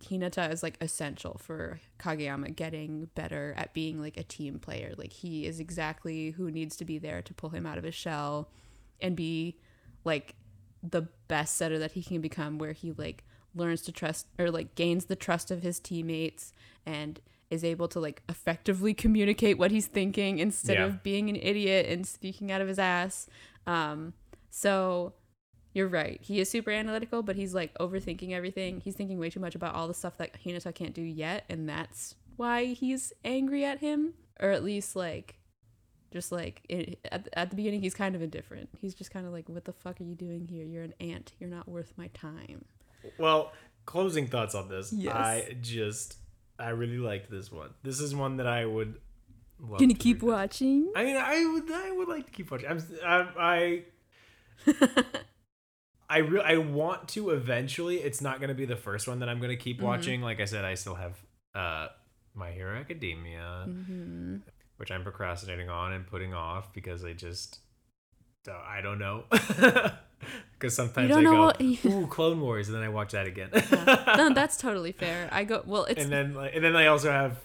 Hinata 0.03 0.51
is 0.51 0.61
like 0.63 0.77
essential 0.81 1.37
for 1.41 1.79
Kageyama 1.99 2.55
getting 2.55 3.09
better 3.15 3.53
at 3.57 3.73
being 3.73 3.99
like 3.99 4.17
a 4.17 4.23
team 4.23 4.59
player. 4.59 4.93
Like 4.97 5.11
he 5.13 5.45
is 5.45 5.59
exactly 5.59 6.31
who 6.31 6.51
needs 6.51 6.75
to 6.77 6.85
be 6.85 6.97
there 6.97 7.21
to 7.21 7.33
pull 7.33 7.49
him 7.49 7.65
out 7.65 7.77
of 7.77 7.83
his 7.83 7.95
shell 7.95 8.49
and 9.01 9.15
be 9.15 9.57
like 10.03 10.35
the 10.83 11.03
best 11.27 11.55
setter 11.57 11.79
that 11.79 11.93
he 11.93 12.03
can 12.03 12.21
become 12.21 12.57
where 12.59 12.71
he 12.73 12.91
like 12.91 13.23
learns 13.55 13.81
to 13.81 13.91
trust 13.91 14.27
or 14.37 14.51
like 14.51 14.75
gains 14.75 15.05
the 15.05 15.15
trust 15.15 15.49
of 15.49 15.63
his 15.63 15.79
teammates 15.79 16.53
and 16.85 17.19
is 17.49 17.63
able 17.63 17.87
to 17.87 17.99
like 17.99 18.21
effectively 18.29 18.93
communicate 18.93 19.57
what 19.57 19.71
he's 19.71 19.87
thinking 19.87 20.37
instead 20.39 20.77
Yeah. 20.77 20.85
of 20.85 21.01
being 21.03 21.29
an 21.29 21.35
idiot 21.37 21.87
and 21.89 22.05
speaking 22.05 22.51
out 22.51 22.61
of 22.61 22.67
his 22.67 22.77
ass. 22.79 23.27
Um 23.65 24.13
so 24.49 25.13
you're 25.77 25.87
right. 25.87 26.19
He 26.23 26.39
is 26.39 26.49
super 26.49 26.71
analytical, 26.71 27.21
but 27.21 27.35
he's 27.35 27.53
like 27.53 27.77
overthinking 27.77 28.31
everything. 28.31 28.81
He's 28.81 28.95
thinking 28.95 29.19
way 29.19 29.29
too 29.29 29.39
much 29.39 29.53
about 29.53 29.75
all 29.75 29.87
the 29.87 29.93
stuff 29.93 30.17
that 30.17 30.35
Hinata 30.43 30.73
can't 30.73 30.95
do 30.95 31.03
yet, 31.03 31.45
and 31.49 31.69
that's 31.69 32.15
why 32.35 32.65
he's 32.65 33.13
angry 33.23 33.63
at 33.63 33.77
him. 33.77 34.15
Or 34.39 34.49
at 34.49 34.63
least 34.63 34.95
like, 34.95 35.35
just 36.11 36.31
like 36.31 36.63
it, 36.67 36.99
at, 37.11 37.29
at 37.33 37.51
the 37.51 37.55
beginning, 37.55 37.81
he's 37.81 37.93
kind 37.93 38.15
of 38.15 38.23
indifferent. 38.23 38.69
He's 38.79 38.95
just 38.95 39.11
kind 39.11 39.27
of 39.27 39.31
like, 39.31 39.47
"What 39.49 39.65
the 39.65 39.71
fuck 39.71 40.01
are 40.01 40.03
you 40.03 40.15
doing 40.15 40.47
here? 40.47 40.65
You're 40.65 40.83
an 40.83 40.95
ant. 40.99 41.33
You're 41.39 41.49
not 41.49 41.67
worth 41.67 41.93
my 41.95 42.07
time." 42.07 42.65
Well, 43.19 43.53
closing 43.85 44.27
thoughts 44.27 44.55
on 44.55 44.69
this. 44.69 44.91
Yes. 44.91 45.15
I 45.15 45.57
just, 45.61 46.17
I 46.57 46.69
really 46.69 46.97
liked 46.97 47.29
this 47.29 47.51
one. 47.51 47.69
This 47.83 47.99
is 47.99 48.15
one 48.15 48.37
that 48.37 48.47
I 48.47 48.65
would. 48.65 48.99
Love 49.59 49.79
Can 49.79 49.89
you 49.89 49.95
to 49.95 50.01
keep 50.01 50.23
watching? 50.23 50.91
I 50.95 51.03
mean, 51.03 51.17
I 51.17 51.45
would, 51.45 51.71
I 51.71 51.91
would 51.91 52.07
like 52.07 52.25
to 52.25 52.31
keep 52.31 52.51
watching. 52.51 52.67
I'm, 52.67 52.83
I, 53.03 53.83
I, 54.67 54.73
I, 56.09 56.19
re- 56.19 56.41
I 56.43 56.57
want 56.57 57.09
to 57.09 57.31
eventually. 57.31 57.97
It's 57.97 58.21
not 58.21 58.39
going 58.39 58.49
to 58.49 58.55
be 58.55 58.65
the 58.65 58.75
first 58.77 59.07
one 59.07 59.19
that 59.19 59.29
I'm 59.29 59.39
going 59.39 59.49
to 59.49 59.57
keep 59.57 59.81
watching. 59.81 60.21
Like 60.21 60.39
I 60.39 60.45
said, 60.45 60.63
I 60.65 60.75
still 60.75 60.95
have 60.95 61.13
uh, 61.53 61.87
My 62.33 62.51
Hero 62.51 62.77
Academia, 62.77 63.63
hmm 63.65 64.37
which 64.77 64.91
I'm 64.91 65.01
procrastinating 65.01 65.69
on 65.71 65.91
and 65.91 66.05
putting 66.05 66.35
off 66.35 66.71
because 66.71 67.03
I 67.03 67.13
just, 67.13 67.57
uh, 68.47 68.51
I 68.53 68.81
don't 68.81 68.99
know. 68.99 69.23
Because 70.53 70.75
sometimes 70.75 71.09
don't 71.09 71.19
I 71.19 71.21
know 71.21 71.31
go, 71.33 71.41
what- 71.45 71.61
"Ooh, 71.85 72.07
Clone 72.07 72.41
Wars," 72.41 72.67
and 72.67 72.75
then 72.75 72.83
I 72.83 72.89
watch 72.89 73.11
that 73.11 73.27
again. 73.27 73.49
no, 74.17 74.29
that's 74.33 74.57
totally 74.57 74.91
fair. 74.91 75.29
I 75.31 75.43
go 75.43 75.61
well. 75.65 75.83
It's 75.85 76.01
and 76.03 76.11
then 76.11 76.33
like, 76.33 76.55
and 76.55 76.63
then 76.63 76.75
I 76.75 76.87
also 76.87 77.11
have 77.11 77.37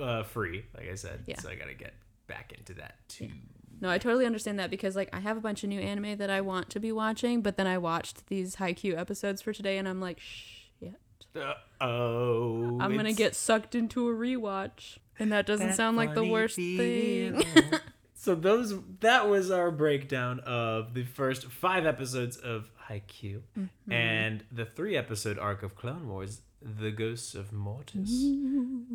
uh, 0.00 0.22
free, 0.24 0.66
like 0.76 0.90
I 0.90 0.94
said. 0.94 1.22
Yeah. 1.26 1.38
So 1.38 1.48
I 1.48 1.54
gotta 1.54 1.72
get 1.72 1.94
back 2.26 2.52
into 2.56 2.74
that 2.74 2.96
too. 3.08 3.30
No, 3.80 3.88
I 3.90 3.98
totally 3.98 4.26
understand 4.26 4.58
that 4.58 4.70
because 4.70 4.96
like 4.96 5.08
I 5.12 5.20
have 5.20 5.36
a 5.36 5.40
bunch 5.40 5.62
of 5.62 5.68
new 5.68 5.80
anime 5.80 6.16
that 6.18 6.30
I 6.30 6.40
want 6.40 6.68
to 6.70 6.80
be 6.80 6.90
watching, 6.92 7.42
but 7.42 7.56
then 7.56 7.66
I 7.66 7.78
watched 7.78 8.26
these 8.28 8.56
Haikyu 8.56 8.98
episodes 8.98 9.40
for 9.42 9.52
today, 9.52 9.78
and 9.78 9.88
I'm 9.88 10.00
like, 10.00 10.18
shit, 10.20 10.94
Uh, 11.36 11.54
oh, 11.80 12.78
I'm 12.80 12.96
gonna 12.96 13.12
get 13.12 13.34
sucked 13.34 13.74
into 13.74 14.08
a 14.08 14.12
rewatch, 14.12 14.98
and 15.18 15.30
that 15.32 15.46
doesn't 15.46 15.68
that 15.68 15.76
sound 15.76 15.96
like 15.96 16.10
the 16.10 16.16
funny 16.22 16.30
worst 16.30 16.56
thing. 16.56 17.42
so 18.14 18.34
those 18.34 18.74
that 19.00 19.28
was 19.28 19.50
our 19.50 19.70
breakdown 19.70 20.40
of 20.40 20.94
the 20.94 21.04
first 21.04 21.46
five 21.46 21.86
episodes 21.86 22.36
of 22.36 22.70
Haikyu 22.88 23.42
Mm-hmm. 23.58 23.92
and 23.92 24.44
the 24.50 24.64
three 24.64 24.96
episode 24.96 25.38
arc 25.38 25.62
of 25.62 25.76
Clone 25.76 26.08
Wars, 26.08 26.40
The 26.60 26.90
Ghosts 26.90 27.34
of 27.34 27.52
Mortis. 27.52 28.10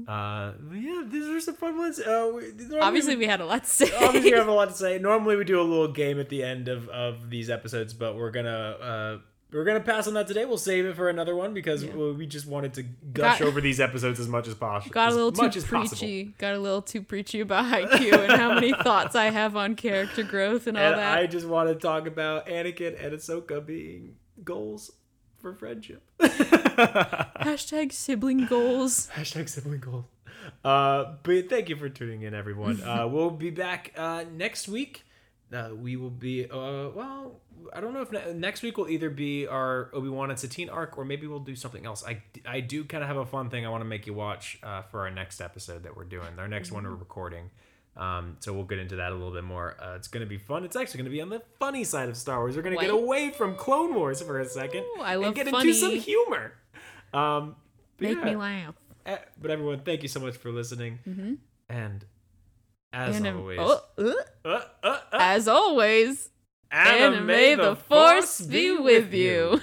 Uh, 0.06 0.52
yeah, 0.74 1.04
these 1.08 1.26
are 1.30 1.40
some 1.40 1.56
fun 1.56 1.78
ones. 1.78 1.98
Uh, 1.98 2.30
we, 2.36 2.42
normally 2.58 2.80
Obviously, 2.82 3.16
we- 3.16 3.26
had 3.26 3.40
a 3.40 3.46
lot 3.46 3.64
to 3.64 3.70
say. 3.70 3.90
obviously 4.02 4.32
we 4.32 4.38
have 4.38 4.50
a 4.50 4.52
lot 4.52 4.68
to 4.70 4.76
say. 4.76 5.00
Normally 5.10 5.38
we 5.38 5.46
do 5.46 5.62
a 5.62 5.64
little 5.64 5.88
game 5.88 6.20
at 6.20 6.28
the 6.28 6.44
end 6.44 6.68
of, 6.68 6.90
of 6.90 7.30
these 7.30 7.50
episodes, 7.50 7.94
but 7.94 8.18
we're 8.18 8.32
gonna 8.32 8.50
uh, 8.82 9.18
we're 9.54 9.64
gonna 9.64 9.80
pass 9.80 10.08
on 10.08 10.14
that 10.16 10.28
today. 10.28 10.44
We'll 10.44 10.58
save 10.58 10.86
it 10.86 10.98
for 10.98 11.08
another 11.08 11.36
one 11.38 11.54
because 11.54 11.86
we 11.86 12.12
we 12.12 12.26
just 12.26 12.48
wanted 12.48 12.74
to 12.74 12.84
gush 12.84 13.40
Got- 13.40 13.48
over 13.48 13.62
these 13.62 13.80
episodes 13.80 14.20
as 14.20 14.28
much 14.28 14.48
as 14.50 14.56
possible. 14.56 14.92
Got 14.92 15.14
a 15.14 15.16
little 15.16 15.32
too 15.32 15.44
much 15.44 15.64
preachy. 15.64 16.34
Got 16.38 16.56
a 16.56 16.60
little 16.60 16.82
too 16.82 17.02
preachy 17.02 17.40
about 17.40 17.66
Haikyu 17.72 18.12
and 18.28 18.34
how 18.34 18.54
many 18.56 18.74
thoughts 18.84 19.16
I 19.16 19.26
have 19.30 19.56
on 19.56 19.76
character 19.76 20.24
growth 20.24 20.68
and 20.68 20.78
all 20.78 20.84
And 20.84 21.00
that. 21.00 21.18
I 21.18 21.28
just 21.28 21.48
want 21.48 21.70
to 21.70 21.76
talk 21.76 22.08
about 22.08 22.48
Anakin 22.48 23.02
and 23.02 23.14
Ahsoka 23.14 23.66
being 23.66 24.16
goals 24.44 24.92
for 25.44 25.54
friendship. 25.54 26.02
Hashtag 26.20 27.92
sibling 27.92 28.48
goals. 28.48 29.10
Hashtag 29.14 29.50
sibling 29.50 29.82
goals. 29.82 30.06
Uh, 30.64 31.14
but 31.22 31.50
thank 31.50 31.70
you 31.70 31.76
for 31.76 31.90
tuning 31.90 32.24
in, 32.24 32.34
everyone. 32.34 32.82
Uh, 32.94 33.08
we'll 33.08 33.30
be 33.30 33.50
back 33.50 33.92
uh, 33.98 34.24
next 34.34 34.68
week. 34.68 35.04
Uh, 35.54 35.70
we 35.76 35.96
will 35.96 36.10
be, 36.10 36.46
uh, 36.46 36.90
well, 36.90 37.40
I 37.74 37.82
don't 37.82 37.94
know 37.94 38.02
if 38.02 38.12
ne- 38.12 38.34
next 38.34 38.62
week 38.64 38.78
will 38.78 38.90
either 38.90 39.10
be 39.10 39.46
our 39.46 39.90
Obi 39.94 40.10
Wan 40.10 40.30
and 40.32 40.40
Satine 40.40 40.70
arc, 40.70 40.98
or 40.98 41.06
maybe 41.06 41.28
we'll 41.28 41.40
do 41.40 41.56
something 41.56 41.86
else. 41.86 42.04
I, 42.06 42.24
I 42.46 42.60
do 42.62 42.84
kind 42.86 43.04
of 43.04 43.08
have 43.08 43.18
a 43.18 43.26
fun 43.26 43.50
thing 43.50 43.66
I 43.66 43.70
want 43.70 43.82
to 43.82 43.86
make 43.86 44.08
you 44.08 44.14
watch 44.14 44.60
uh, 44.64 44.82
for 44.84 45.02
our 45.02 45.12
next 45.12 45.42
episode 45.42 45.84
that 45.84 45.96
we're 45.96 46.06
doing. 46.06 46.40
Our 46.40 46.48
next 46.48 46.72
one 46.72 46.84
we're 46.86 46.96
recording. 46.96 47.52
Um, 47.96 48.38
so 48.40 48.54
we'll 48.54 48.64
get 48.64 48.80
into 48.80 48.96
that 48.96 49.12
a 49.12 49.16
little 49.16 49.32
bit 49.34 49.44
more. 49.44 49.76
Uh, 49.80 49.96
it's 49.96 50.08
going 50.08 50.24
to 50.26 50.30
be 50.30 50.38
fun. 50.40 50.64
It's 50.64 50.76
actually 50.76 51.00
going 51.00 51.06
to 51.06 51.12
be 51.12 51.22
on 51.22 51.30
the 51.30 51.42
funny 51.60 51.84
side 51.84 52.10
of 52.10 52.18
Star 52.18 52.40
Wars. 52.40 52.56
We're 52.56 52.64
going 52.64 52.76
to 52.76 52.82
get 52.82 52.90
away 52.94 53.30
from 53.30 53.56
Clone 53.56 53.94
Wars 53.94 54.22
for 54.22 54.40
a 54.40 54.46
second 54.48 54.84
Ooh, 54.98 55.02
I 55.02 55.16
love 55.16 55.28
and 55.28 55.36
get 55.36 55.48
funny. 55.50 55.70
into 55.70 55.80
some 55.80 55.96
humor. 55.96 56.54
Um, 57.14 57.56
Make 58.00 58.18
yeah. 58.18 58.26
me 58.26 58.36
laugh. 58.36 58.74
Eh, 59.06 59.18
But 59.40 59.52
everyone, 59.52 59.82
thank 59.82 60.02
you 60.02 60.10
so 60.10 60.20
much 60.20 60.36
for 60.38 60.52
listening. 60.52 61.00
Mm-hmm. 61.08 61.34
And 61.70 62.06
as 62.92 63.16
And, 63.18 63.28
um, 63.28 63.38
always, 63.38 63.60
oh, 63.62 63.82
uh, 63.98 64.12
uh, 64.46 64.62
uh, 64.84 64.88
uh, 64.88 65.00
as 65.14 65.48
always, 65.48 66.30
and 66.72 67.16
and 67.16 67.28
may 67.28 67.54
the 67.56 67.76
force 67.76 68.42
be 68.42 68.72
with 68.76 69.14
you. 69.14 69.62